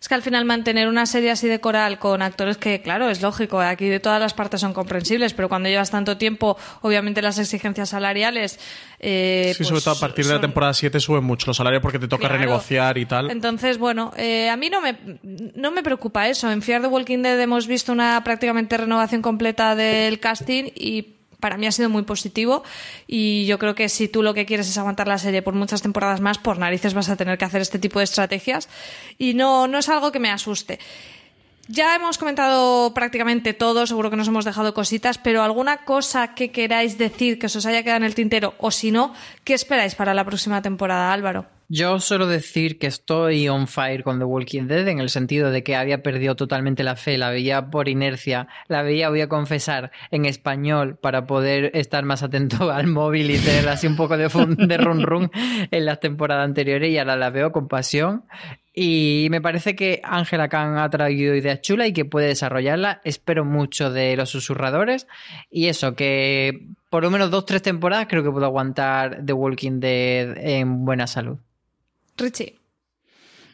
Es 0.00 0.08
que 0.08 0.14
al 0.14 0.22
final 0.22 0.46
mantener 0.46 0.88
una 0.88 1.04
serie 1.04 1.30
así 1.30 1.46
de 1.46 1.60
coral 1.60 1.98
con 1.98 2.22
actores 2.22 2.56
que, 2.56 2.80
claro, 2.80 3.10
es 3.10 3.20
lógico, 3.20 3.60
aquí 3.60 3.86
de 3.86 4.00
todas 4.00 4.18
las 4.18 4.32
partes 4.32 4.62
son 4.62 4.72
comprensibles, 4.72 5.34
pero 5.34 5.50
cuando 5.50 5.68
llevas 5.68 5.90
tanto 5.90 6.16
tiempo, 6.16 6.56
obviamente 6.80 7.20
las 7.20 7.38
exigencias 7.38 7.90
salariales... 7.90 8.58
eh, 8.98 9.52
Sí, 9.54 9.62
sobre 9.64 9.74
pues 9.74 9.84
todo 9.84 9.94
a 9.94 10.00
partir 10.00 10.26
de 10.26 10.32
la 10.32 10.40
temporada 10.40 10.72
7 10.72 10.98
suben 11.00 11.22
mucho 11.24 11.48
los 11.48 11.58
salarios 11.58 11.82
porque 11.82 11.98
te 11.98 12.08
toca 12.08 12.20
Claro. 12.28 12.36
renegociar 12.36 12.96
y 12.96 13.04
tal. 13.04 13.30
Entonces, 13.30 13.76
bueno, 13.76 14.12
eh, 14.16 14.48
a 14.48 14.56
mí 14.56 14.70
no 14.70 14.80
me, 14.80 14.96
no 15.54 15.70
me 15.70 15.82
preocupa 15.82 16.28
eso. 16.28 16.50
En 16.50 16.62
Fear 16.62 16.80
the 16.80 16.86
Walking 16.88 17.18
Dead 17.22 17.38
hemos 17.38 17.66
visto 17.66 17.92
una 17.92 18.24
prácticamente 18.24 18.78
renovación 18.78 19.20
completa 19.20 19.74
del 19.76 20.18
casting 20.18 20.64
y 20.74 21.16
para 21.40 21.56
mí 21.56 21.66
ha 21.66 21.72
sido 21.72 21.88
muy 21.88 22.02
positivo 22.02 22.62
y 23.06 23.46
yo 23.46 23.58
creo 23.58 23.74
que 23.74 23.88
si 23.88 24.08
tú 24.08 24.22
lo 24.22 24.34
que 24.34 24.46
quieres 24.46 24.68
es 24.68 24.78
aguantar 24.78 25.08
la 25.08 25.18
serie 25.18 25.42
por 25.42 25.54
muchas 25.54 25.82
temporadas 25.82 26.20
más, 26.20 26.38
por 26.38 26.58
narices 26.58 26.94
vas 26.94 27.08
a 27.08 27.16
tener 27.16 27.38
que 27.38 27.44
hacer 27.44 27.60
este 27.60 27.78
tipo 27.78 27.98
de 27.98 28.04
estrategias 28.04 28.68
y 29.18 29.34
no, 29.34 29.66
no 29.66 29.78
es 29.78 29.88
algo 29.88 30.12
que 30.12 30.20
me 30.20 30.30
asuste. 30.30 30.78
Ya 31.68 31.94
hemos 31.94 32.18
comentado 32.18 32.92
prácticamente 32.94 33.54
todo, 33.54 33.86
seguro 33.86 34.10
que 34.10 34.16
nos 34.16 34.28
hemos 34.28 34.44
dejado 34.44 34.74
cositas, 34.74 35.18
pero 35.18 35.42
alguna 35.42 35.84
cosa 35.84 36.34
que 36.34 36.50
queráis 36.50 36.98
decir 36.98 37.38
que 37.38 37.46
os 37.46 37.66
haya 37.66 37.82
quedado 37.82 37.98
en 37.98 38.04
el 38.04 38.14
tintero 38.14 38.54
o 38.58 38.70
si 38.70 38.90
no, 38.90 39.14
¿qué 39.44 39.54
esperáis 39.54 39.94
para 39.94 40.14
la 40.14 40.24
próxima 40.24 40.62
temporada, 40.62 41.12
Álvaro? 41.12 41.46
Yo 41.72 42.00
suelo 42.00 42.26
decir 42.26 42.80
que 42.80 42.88
estoy 42.88 43.48
on 43.48 43.68
fire 43.68 44.02
con 44.02 44.18
The 44.18 44.24
Walking 44.24 44.64
Dead 44.64 44.88
en 44.88 44.98
el 44.98 45.08
sentido 45.08 45.52
de 45.52 45.62
que 45.62 45.76
había 45.76 46.02
perdido 46.02 46.34
totalmente 46.34 46.82
la 46.82 46.96
fe, 46.96 47.16
la 47.16 47.30
veía 47.30 47.70
por 47.70 47.88
inercia, 47.88 48.48
la 48.66 48.82
veía, 48.82 49.08
voy 49.08 49.20
a 49.20 49.28
confesar, 49.28 49.92
en 50.10 50.24
español 50.24 50.96
para 50.96 51.28
poder 51.28 51.70
estar 51.74 52.04
más 52.04 52.24
atento 52.24 52.70
al 52.72 52.88
móvil 52.88 53.30
y 53.30 53.38
tener 53.38 53.68
así 53.68 53.86
un 53.86 53.94
poco 53.94 54.16
de, 54.16 54.26
de 54.26 54.76
run 54.78 55.02
run 55.02 55.30
en 55.70 55.84
las 55.84 56.00
temporadas 56.00 56.44
anteriores 56.44 56.90
y 56.90 56.98
ahora 56.98 57.14
la 57.14 57.30
veo 57.30 57.52
con 57.52 57.68
pasión. 57.68 58.24
Y 58.82 59.28
me 59.30 59.42
parece 59.42 59.76
que 59.76 60.00
Ángela 60.02 60.48
Khan 60.48 60.78
ha 60.78 60.88
traído 60.88 61.34
ideas 61.34 61.60
chulas 61.60 61.88
y 61.88 61.92
que 61.92 62.06
puede 62.06 62.28
desarrollarla. 62.28 63.02
Espero 63.04 63.44
mucho 63.44 63.92
de 63.92 64.16
los 64.16 64.30
susurradores. 64.30 65.06
Y 65.50 65.66
eso, 65.66 65.94
que 65.94 66.68
por 66.88 67.02
lo 67.02 67.10
menos 67.10 67.30
dos, 67.30 67.44
tres 67.44 67.60
temporadas 67.60 68.06
creo 68.08 68.22
que 68.22 68.30
puedo 68.30 68.46
aguantar 68.46 69.20
The 69.22 69.34
Walking 69.34 69.80
Dead 69.80 70.34
en 70.38 70.86
buena 70.86 71.06
salud. 71.06 71.36
Richie. 72.16 72.58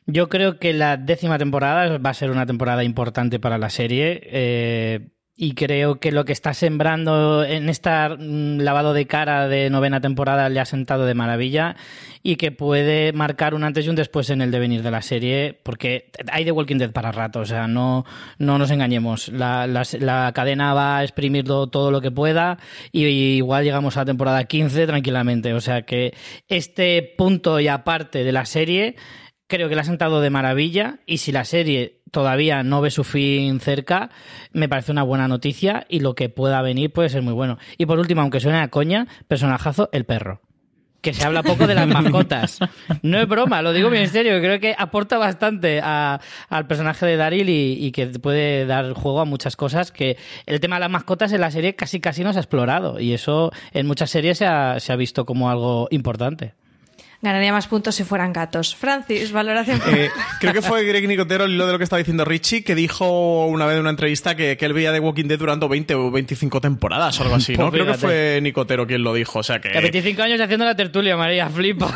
Yo 0.06 0.28
creo 0.28 0.60
que 0.60 0.72
la 0.72 0.96
décima 0.96 1.38
temporada 1.38 1.98
va 1.98 2.10
a 2.10 2.14
ser 2.14 2.30
una 2.30 2.46
temporada 2.46 2.84
importante 2.84 3.40
para 3.40 3.58
la 3.58 3.68
serie. 3.68 4.20
eh, 4.26 5.08
y 5.38 5.52
creo 5.54 6.00
que 6.00 6.12
lo 6.12 6.24
que 6.24 6.32
está 6.32 6.54
sembrando 6.54 7.44
en 7.44 7.68
esta 7.68 8.16
mm, 8.18 8.58
lavado 8.60 8.94
de 8.94 9.06
cara 9.06 9.48
de 9.48 9.68
novena 9.68 10.00
temporada 10.00 10.48
le 10.48 10.60
ha 10.60 10.64
sentado 10.64 11.04
de 11.04 11.12
maravilla 11.14 11.76
y 12.22 12.36
que 12.36 12.52
puede 12.52 13.12
marcar 13.12 13.54
un 13.54 13.62
antes 13.62 13.84
y 13.86 13.88
un 13.90 13.96
después 13.96 14.30
en 14.30 14.40
el 14.40 14.50
devenir 14.50 14.82
de 14.82 14.90
la 14.90 15.02
serie, 15.02 15.60
porque 15.62 16.10
hay 16.32 16.44
The 16.44 16.52
Walking 16.52 16.78
Dead 16.78 16.90
para 16.90 17.12
rato, 17.12 17.40
o 17.40 17.44
sea, 17.44 17.68
no, 17.68 18.04
no 18.38 18.56
nos 18.58 18.70
engañemos. 18.70 19.28
La, 19.28 19.66
la- 19.66 19.82
la 20.00 20.32
cadena 20.34 20.72
va 20.74 20.98
a 20.98 21.02
exprimirlo 21.04 21.66
todo 21.68 21.90
lo 21.90 22.00
que 22.00 22.10
pueda 22.10 22.58
y, 22.90 23.04
igual 23.04 23.62
llegamos 23.64 23.96
a 23.96 24.00
la 24.00 24.06
temporada 24.06 24.44
15 24.44 24.86
tranquilamente. 24.86 25.52
O 25.54 25.60
sea 25.60 25.82
que 25.82 26.14
este 26.48 27.14
punto 27.16 27.60
y 27.60 27.68
aparte 27.68 28.24
de 28.24 28.32
la 28.32 28.46
serie 28.46 28.96
creo 29.48 29.68
que 29.68 29.74
le 29.76 29.82
ha 29.82 29.84
sentado 29.84 30.20
de 30.20 30.30
maravilla 30.30 30.98
y 31.06 31.18
si 31.18 31.30
la 31.30 31.44
serie 31.44 31.95
todavía 32.10 32.62
no 32.62 32.80
ve 32.80 32.90
su 32.90 33.04
fin 33.04 33.60
cerca, 33.60 34.10
me 34.52 34.68
parece 34.68 34.92
una 34.92 35.02
buena 35.02 35.28
noticia 35.28 35.86
y 35.88 36.00
lo 36.00 36.14
que 36.14 36.28
pueda 36.28 36.62
venir 36.62 36.92
puede 36.92 37.08
ser 37.08 37.22
muy 37.22 37.32
bueno. 37.32 37.58
Y 37.78 37.86
por 37.86 37.98
último, 37.98 38.20
aunque 38.22 38.40
suene 38.40 38.58
a 38.58 38.68
coña, 38.68 39.06
personajazo, 39.28 39.88
el 39.92 40.04
perro. 40.04 40.40
Que 41.02 41.12
se 41.14 41.24
habla 41.24 41.44
poco 41.44 41.68
de 41.68 41.74
las 41.76 41.86
mascotas. 41.86 42.58
No 43.02 43.20
es 43.20 43.28
broma, 43.28 43.62
lo 43.62 43.72
digo 43.72 43.90
bien 43.90 44.04
en 44.04 44.08
serio. 44.08 44.40
Creo 44.40 44.58
que 44.58 44.74
aporta 44.76 45.18
bastante 45.18 45.80
a- 45.80 46.18
al 46.48 46.66
personaje 46.66 47.06
de 47.06 47.16
Daryl 47.16 47.48
y, 47.48 47.74
y 47.86 47.92
que 47.92 48.06
puede 48.18 48.66
dar 48.66 48.92
juego 48.94 49.20
a 49.20 49.24
muchas 49.24 49.54
cosas. 49.54 49.92
Que 49.92 50.16
el 50.46 50.58
tema 50.58 50.76
de 50.76 50.80
las 50.80 50.90
mascotas 50.90 51.32
en 51.32 51.42
la 51.42 51.50
serie 51.52 51.76
casi 51.76 52.00
casi 52.00 52.24
no 52.24 52.32
se 52.32 52.40
ha 52.40 52.42
explorado. 52.42 52.98
Y 52.98 53.12
eso 53.12 53.52
en 53.72 53.86
muchas 53.86 54.10
series 54.10 54.38
se 54.38 54.46
ha- 54.46 54.80
se 54.80 54.92
ha 54.92 54.96
visto 54.96 55.26
como 55.26 55.48
algo 55.48 55.86
importante. 55.92 56.54
Ganaría 57.26 57.52
más 57.52 57.66
puntos 57.66 57.96
si 57.96 58.04
fueran 58.04 58.32
gatos. 58.32 58.76
Francis, 58.76 59.32
valoración. 59.32 59.80
Eh, 59.88 60.10
creo 60.38 60.52
que 60.52 60.62
fue 60.62 60.84
Greg 60.84 61.08
Nicotero, 61.08 61.48
hilo 61.48 61.66
de 61.66 61.72
lo 61.72 61.78
que 61.78 61.82
estaba 61.82 61.98
diciendo 61.98 62.24
Richie, 62.24 62.62
que 62.62 62.76
dijo 62.76 63.46
una 63.46 63.66
vez 63.66 63.74
en 63.74 63.80
una 63.80 63.90
entrevista 63.90 64.36
que, 64.36 64.56
que 64.56 64.64
él 64.64 64.72
veía 64.72 64.92
The 64.92 65.00
Walking 65.00 65.24
Dead 65.24 65.36
durante 65.36 65.66
20 65.66 65.94
o 65.96 66.10
25 66.12 66.60
temporadas 66.60 67.18
o 67.18 67.24
algo 67.24 67.34
así, 67.34 67.56
¿no? 67.56 67.68
Pues 67.68 67.82
creo 67.82 67.92
que 67.92 67.98
fue 67.98 68.38
Nicotero 68.42 68.86
quien 68.86 69.02
lo 69.02 69.12
dijo, 69.12 69.40
o 69.40 69.42
sea 69.42 69.58
que... 69.58 69.70
Que 69.70 69.78
a 69.78 69.80
25 69.80 70.22
años 70.22 70.40
haciendo 70.40 70.64
la 70.64 70.76
tertulia, 70.76 71.16
María, 71.16 71.50
flipa. 71.50 71.88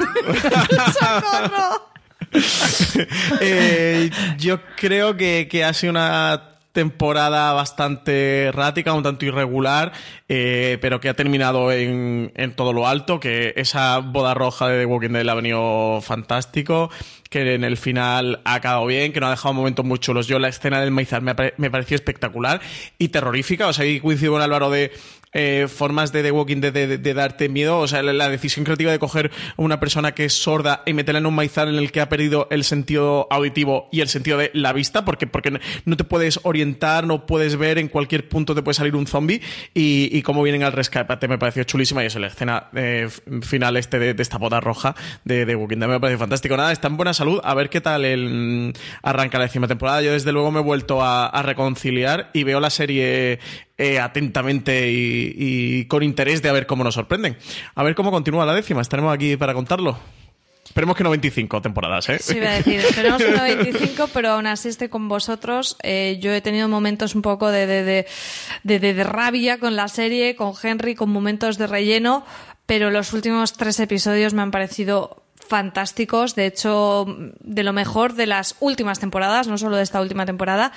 ¡Socorro! 0.92 1.90
Eh, 3.40 4.10
yo 4.38 4.60
creo 4.76 5.16
que, 5.16 5.48
que 5.50 5.64
ha 5.64 5.72
sido 5.72 5.90
una 5.90 6.49
temporada 6.72 7.52
bastante 7.52 8.44
errática, 8.44 8.92
un 8.92 9.02
tanto 9.02 9.24
irregular, 9.24 9.92
eh, 10.28 10.78
pero 10.80 11.00
que 11.00 11.08
ha 11.08 11.14
terminado 11.14 11.72
en, 11.72 12.32
en 12.36 12.54
todo 12.54 12.72
lo 12.72 12.86
alto, 12.86 13.18
que 13.18 13.52
esa 13.56 13.98
boda 13.98 14.34
roja 14.34 14.68
de 14.68 14.80
The 14.80 14.86
Walking 14.86 15.10
Dead 15.10 15.24
le 15.24 15.30
ha 15.30 15.34
venido 15.34 16.00
fantástico, 16.00 16.90
que 17.28 17.54
en 17.54 17.64
el 17.64 17.76
final 17.76 18.40
ha 18.44 18.54
acabado 18.54 18.86
bien, 18.86 19.12
que 19.12 19.20
no 19.20 19.26
ha 19.26 19.30
dejado 19.30 19.54
momentos 19.54 19.84
muy 19.84 19.98
chulos. 19.98 20.26
Yo 20.26 20.38
la 20.38 20.48
escena 20.48 20.80
del 20.80 20.90
maizal 20.90 21.22
me, 21.22 21.34
me 21.56 21.70
pareció 21.70 21.94
espectacular 21.94 22.60
y 22.98 23.08
terrorífica, 23.08 23.68
o 23.68 23.72
sea, 23.72 23.84
ahí 23.84 24.00
coincido 24.00 24.32
con 24.32 24.42
Álvaro 24.42 24.70
de 24.70 24.92
eh, 25.32 25.68
formas 25.68 26.12
de 26.12 26.22
The 26.22 26.30
Walking 26.32 26.60
Dead 26.60 26.72
de, 26.72 26.86
de- 26.86 26.98
de 26.98 27.14
darte 27.14 27.48
miedo, 27.48 27.78
o 27.78 27.86
sea, 27.88 28.02
la, 28.02 28.28
decisión 28.28 28.64
creativa 28.64 28.90
de 28.92 28.98
coger 28.98 29.30
a 29.56 29.62
una 29.62 29.78
persona 29.80 30.12
que 30.12 30.24
es 30.24 30.32
sorda 30.34 30.82
y 30.86 30.92
meterla 30.92 31.18
en 31.20 31.26
un 31.26 31.34
maizal 31.34 31.68
en 31.68 31.76
el 31.76 31.92
que 31.92 32.00
ha 32.00 32.08
perdido 32.08 32.48
el 32.50 32.64
sentido 32.64 33.26
auditivo 33.30 33.88
y 33.92 34.00
el 34.00 34.08
sentido 34.08 34.38
de 34.38 34.50
la 34.54 34.72
vista, 34.72 35.04
porque, 35.04 35.26
porque 35.26 35.52
no- 35.84 35.96
te 35.96 36.04
puedes 36.04 36.40
orientar, 36.42 37.06
no 37.06 37.26
puedes 37.26 37.56
ver, 37.56 37.78
en 37.78 37.88
cualquier 37.88 38.28
punto 38.28 38.54
te 38.54 38.62
puede 38.62 38.74
salir 38.74 38.96
un 38.96 39.06
zombie 39.06 39.40
y, 39.74 40.20
cómo 40.22 40.42
vienen 40.42 40.62
al 40.62 40.72
rescate 40.72 41.28
me 41.28 41.38
pareció 41.38 41.64
chulísima 41.64 42.02
y 42.02 42.06
eso, 42.06 42.18
la 42.18 42.28
escena 42.28 42.68
eh, 42.74 43.08
final 43.42 43.76
este 43.76 43.98
de, 43.98 44.20
esta 44.22 44.38
boda 44.38 44.60
roja 44.60 44.94
de, 45.24 45.46
de 45.46 45.56
Walking 45.56 45.78
Dead 45.78 45.88
me 45.88 46.00
parece 46.00 46.18
fantástico. 46.18 46.56
Nada, 46.56 46.72
está 46.72 46.88
en 46.88 46.96
buena 46.96 47.14
salud, 47.14 47.40
a 47.42 47.54
ver 47.54 47.68
qué 47.70 47.80
tal 47.80 48.04
el, 48.04 48.72
arranca 49.02 49.38
la 49.38 49.44
décima 49.44 49.68
temporada. 49.68 50.02
Yo 50.02 50.12
desde 50.12 50.32
luego 50.32 50.50
me 50.50 50.60
he 50.60 50.62
vuelto 50.62 51.02
a 51.02 51.42
reconciliar 51.42 52.30
y 52.32 52.44
veo 52.44 52.60
la 52.60 52.70
serie 52.70 53.38
eh, 53.80 53.98
atentamente 53.98 54.90
y, 54.90 55.34
y 55.36 55.84
con 55.86 56.02
interés 56.02 56.42
de 56.42 56.48
a 56.48 56.52
ver 56.52 56.66
cómo 56.66 56.84
nos 56.84 56.94
sorprenden. 56.94 57.36
A 57.74 57.82
ver 57.82 57.94
cómo 57.94 58.10
continúa 58.10 58.44
la 58.46 58.54
décima, 58.54 58.80
estaremos 58.82 59.12
aquí 59.14 59.36
para 59.36 59.54
contarlo. 59.54 59.98
Esperemos 60.66 60.96
que 60.96 61.02
no 61.02 61.10
25 61.10 61.60
temporadas, 61.62 62.08
¿eh? 62.10 62.18
Sí, 62.20 62.36
iba 62.36 62.48
a 62.50 62.52
decir, 62.54 62.78
esperemos 62.78 63.20
que 63.20 63.32
no 63.32 63.42
25, 63.64 64.08
pero 64.14 64.30
aún 64.30 64.46
así 64.46 64.68
estoy 64.68 64.88
con 64.88 65.08
vosotros. 65.08 65.76
Eh, 65.82 66.18
yo 66.22 66.32
he 66.32 66.40
tenido 66.40 66.68
momentos 66.68 67.16
un 67.16 67.22
poco 67.22 67.50
de, 67.50 67.66
de- 67.66 68.06
de- 68.62 68.78
de 68.94 69.04
rabia 69.04 69.58
con 69.58 69.74
la 69.74 69.88
serie, 69.88 70.36
con 70.36 70.52
Henry, 70.62 70.94
con 70.94 71.10
momentos 71.10 71.58
de 71.58 71.66
relleno, 71.66 72.24
pero 72.66 72.92
los 72.92 73.12
últimos 73.12 73.54
tres 73.54 73.80
episodios 73.80 74.32
me 74.32 74.42
han 74.42 74.52
parecido 74.52 75.24
fantásticos, 75.48 76.36
de 76.36 76.46
hecho, 76.46 77.04
de 77.40 77.64
lo 77.64 77.72
mejor 77.72 78.14
de 78.14 78.26
las 78.28 78.54
últimas 78.60 79.00
temporadas, 79.00 79.48
no 79.48 79.58
solo 79.58 79.76
de 79.76 79.82
esta 79.82 80.00
última 80.00 80.24
temporada. 80.24 80.70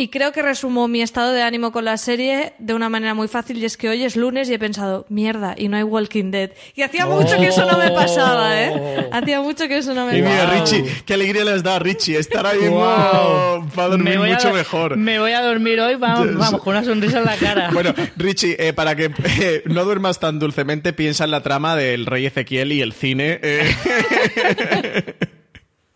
Y 0.00 0.10
creo 0.10 0.30
que 0.30 0.42
resumo 0.42 0.86
mi 0.86 1.02
estado 1.02 1.32
de 1.32 1.42
ánimo 1.42 1.72
con 1.72 1.84
la 1.84 1.96
serie 1.96 2.52
de 2.60 2.72
una 2.72 2.88
manera 2.88 3.14
muy 3.14 3.26
fácil 3.26 3.58
y 3.58 3.64
es 3.64 3.76
que 3.76 3.88
hoy 3.88 4.04
es 4.04 4.14
lunes 4.14 4.48
y 4.48 4.54
he 4.54 4.58
pensado, 4.60 5.04
mierda, 5.08 5.56
y 5.58 5.66
no 5.66 5.76
hay 5.76 5.82
Walking 5.82 6.30
Dead. 6.30 6.50
Y 6.76 6.82
hacía 6.82 7.04
mucho 7.04 7.36
que 7.36 7.48
eso 7.48 7.66
no 7.68 7.76
me 7.76 7.90
pasaba, 7.90 8.62
¿eh? 8.62 9.08
Hacía 9.10 9.40
mucho 9.40 9.66
que 9.66 9.78
eso 9.78 9.94
no 9.94 10.06
me 10.06 10.16
Y 10.16 10.22
mira, 10.22 10.44
pasaba. 10.46 10.60
Richie, 10.64 10.84
qué 11.04 11.14
alegría 11.14 11.44
les 11.44 11.64
da 11.64 11.74
a 11.74 11.78
Richie. 11.80 12.16
Estar 12.16 12.46
ahí 12.46 12.60
mismo 12.60 12.76
Wow. 12.76 13.68
va 13.76 13.84
a 13.84 13.88
dormir 13.88 14.10
Me 14.10 14.18
voy 14.18 14.30
a 14.30 14.34
mucho 14.34 14.48
do- 14.50 14.54
mejor. 14.54 14.96
Me 14.96 15.18
voy 15.18 15.32
a 15.32 15.42
dormir 15.42 15.80
hoy, 15.80 15.96
vamos, 15.96 16.32
vamos, 16.36 16.62
con 16.62 16.76
una 16.76 16.84
sonrisa 16.84 17.18
en 17.18 17.24
la 17.24 17.36
cara. 17.36 17.70
Bueno, 17.74 17.92
Richie, 18.16 18.54
eh, 18.56 18.72
para 18.72 18.94
que 18.94 19.10
eh, 19.40 19.62
no 19.66 19.84
duermas 19.84 20.20
tan 20.20 20.38
dulcemente, 20.38 20.92
piensa 20.92 21.24
en 21.24 21.32
la 21.32 21.42
trama 21.42 21.74
del 21.74 22.06
rey 22.06 22.24
Ezequiel 22.24 22.70
y 22.70 22.82
el 22.82 22.92
cine. 22.92 23.40
eh. 23.42 25.14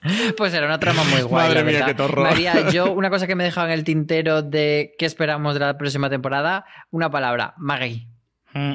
Pues 0.36 0.54
era 0.54 0.66
una 0.66 0.78
trama 0.78 1.04
muy 1.04 1.22
guay. 1.22 1.48
Madre 1.48 1.60
la 1.60 1.64
mía, 1.64 1.72
verdad. 1.72 1.86
qué 1.86 1.94
torro. 1.94 2.22
María, 2.22 2.70
yo, 2.70 2.92
una 2.92 3.10
cosa 3.10 3.26
que 3.26 3.34
me 3.34 3.44
he 3.44 3.46
dejado 3.46 3.68
en 3.68 3.72
el 3.72 3.84
tintero 3.84 4.42
de 4.42 4.94
qué 4.98 5.06
esperamos 5.06 5.54
de 5.54 5.60
la 5.60 5.78
próxima 5.78 6.10
temporada, 6.10 6.64
una 6.90 7.10
palabra, 7.10 7.54
Maggie. 7.56 8.08
Mm. 8.54 8.74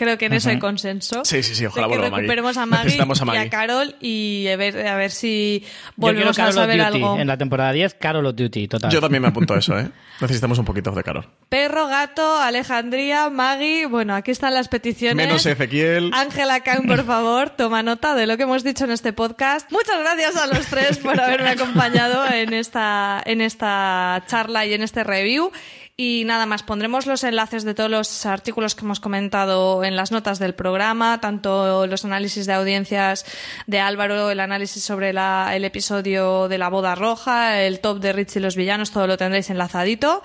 Creo 0.00 0.16
que 0.16 0.24
en 0.24 0.32
eso 0.32 0.48
hay 0.48 0.58
consenso. 0.58 1.26
Sí, 1.26 1.42
sí, 1.42 1.54
sí, 1.54 1.66
ojalá 1.66 1.86
de 1.86 1.92
que 1.92 1.98
vuelva 1.98 2.10
Maggie. 2.10 2.22
recuperemos 2.22 2.56
a 2.56 2.64
Maggie, 2.64 2.84
Necesitamos 2.84 3.20
a 3.20 3.22
y 3.22 3.26
Maggie. 3.26 3.40
a 3.40 3.50
Carol 3.50 3.96
y 4.00 4.48
a 4.48 4.56
ver, 4.56 4.86
a 4.86 4.96
ver 4.96 5.10
si 5.10 5.62
volvemos 5.94 6.38
a 6.38 6.40
Carol 6.40 6.54
saber 6.54 6.80
algo. 6.80 7.18
En 7.18 7.26
la 7.26 7.36
temporada 7.36 7.70
10, 7.72 7.96
Carol 8.00 8.24
of 8.24 8.34
Duty, 8.34 8.66
total. 8.66 8.90
Yo 8.90 8.98
también 9.02 9.20
me 9.20 9.28
apunto 9.28 9.52
a 9.52 9.58
eso, 9.58 9.78
¿eh? 9.78 9.90
Necesitamos 10.22 10.58
un 10.58 10.64
poquito 10.64 10.90
de 10.92 11.02
calor. 11.02 11.28
Perro, 11.50 11.86
gato, 11.86 12.40
Alejandría, 12.40 13.28
Maggie. 13.28 13.84
Bueno, 13.86 14.14
aquí 14.14 14.30
están 14.30 14.54
las 14.54 14.68
peticiones. 14.68 15.16
Menos 15.16 15.44
Ezequiel. 15.44 16.10
Ángela 16.14 16.60
Kang, 16.60 16.86
por 16.86 17.04
favor, 17.04 17.50
toma 17.50 17.82
nota 17.82 18.14
de 18.14 18.26
lo 18.26 18.38
que 18.38 18.44
hemos 18.44 18.64
dicho 18.64 18.84
en 18.86 18.92
este 18.92 19.12
podcast. 19.12 19.70
Muchas 19.70 19.98
gracias 20.00 20.36
a 20.36 20.46
los 20.46 20.64
tres 20.66 20.96
por 20.96 21.20
haberme 21.20 21.50
acompañado 21.50 22.26
en 22.32 22.54
esta, 22.54 23.22
en 23.26 23.42
esta 23.42 24.22
charla 24.26 24.64
y 24.64 24.72
en 24.72 24.82
este 24.82 25.04
review. 25.04 25.50
Y 25.96 26.24
nada 26.24 26.46
más, 26.46 26.62
pondremos 26.62 27.04
los 27.06 27.24
enlaces 27.24 27.62
de 27.64 27.74
todos 27.74 27.90
los 27.90 28.24
artículos 28.24 28.74
que 28.74 28.86
hemos 28.86 29.00
comentado 29.00 29.84
en 29.84 29.96
las 29.96 30.10
notas 30.10 30.38
del 30.38 30.54
programa, 30.54 31.20
tanto 31.20 31.86
los 31.86 32.06
análisis 32.06 32.46
de 32.46 32.54
audiencias 32.54 33.26
de 33.66 33.80
Álvaro, 33.80 34.30
el 34.30 34.40
análisis 34.40 34.82
sobre 34.82 35.12
la- 35.12 35.50
el 35.54 35.62
episodio 35.66 36.48
de 36.48 36.56
la 36.56 36.70
boda 36.70 36.94
roja, 36.94 37.60
el 37.60 37.80
top 37.80 38.00
de 38.00 38.14
Rich 38.14 38.36
y 38.36 38.40
los 38.40 38.56
villanos, 38.56 38.92
todo 38.92 39.06
lo 39.06 39.18
tendréis 39.18 39.50
enlazadito. 39.50 40.22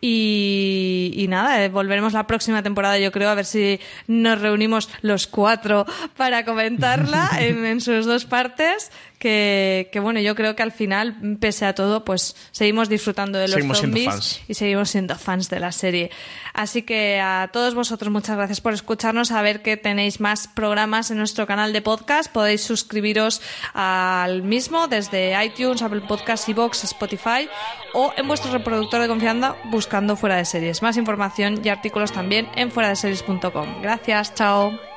Y, 0.00 1.12
y 1.14 1.28
nada, 1.28 1.62
eh, 1.62 1.68
volveremos 1.68 2.14
la 2.14 2.26
próxima 2.26 2.62
temporada, 2.62 2.96
yo 2.98 3.12
creo, 3.12 3.28
a 3.28 3.34
ver 3.34 3.44
si 3.44 3.78
nos 4.06 4.40
reunimos 4.40 4.88
los 5.02 5.26
cuatro 5.26 5.84
para 6.16 6.46
comentarla 6.46 7.28
en, 7.40 7.66
en 7.66 7.82
sus 7.82 8.06
dos 8.06 8.24
partes. 8.24 8.90
Que, 9.20 9.90
que 9.92 10.00
bueno, 10.00 10.18
yo 10.18 10.34
creo 10.34 10.56
que 10.56 10.62
al 10.62 10.72
final, 10.72 11.36
pese 11.38 11.66
a 11.66 11.74
todo, 11.74 12.06
pues 12.06 12.34
seguimos 12.52 12.88
disfrutando 12.88 13.38
de 13.38 13.48
los 13.48 13.54
Seguimos 13.56 13.78
zombies 13.78 14.06
fans. 14.06 14.40
y 14.48 14.54
seguimos 14.54 14.88
siendo 14.88 15.14
fans 15.14 15.50
de 15.50 15.60
la 15.60 15.72
serie. 15.72 16.10
Así 16.54 16.82
que 16.82 17.20
a 17.20 17.50
todos 17.52 17.74
vosotros 17.74 18.10
muchas 18.10 18.36
gracias 18.38 18.62
por 18.62 18.72
escucharnos, 18.72 19.30
a 19.30 19.42
ver 19.42 19.60
que 19.60 19.76
tenéis 19.76 20.20
más 20.20 20.48
programas 20.48 21.10
en 21.10 21.18
nuestro 21.18 21.46
canal 21.46 21.74
de 21.74 21.82
podcast. 21.82 22.32
Podéis 22.32 22.62
suscribiros 22.62 23.42
al 23.74 24.42
mismo 24.42 24.88
desde 24.88 25.36
iTunes, 25.44 25.82
Apple 25.82 26.00
Podcasts, 26.08 26.48
Evox, 26.48 26.84
Spotify 26.84 27.46
o 27.92 28.14
en 28.16 28.26
vuestro 28.26 28.50
reproductor 28.50 29.02
de 29.02 29.08
confianza 29.08 29.54
buscando 29.66 30.16
fuera 30.16 30.36
de 30.36 30.46
series. 30.46 30.80
Más 30.80 30.96
información 30.96 31.60
y 31.62 31.68
artículos 31.68 32.10
también 32.10 32.48
en 32.56 32.70
fuera 32.70 32.88
de 32.88 32.96
series.com. 32.96 33.82
Gracias, 33.82 34.34
chao. 34.34 34.89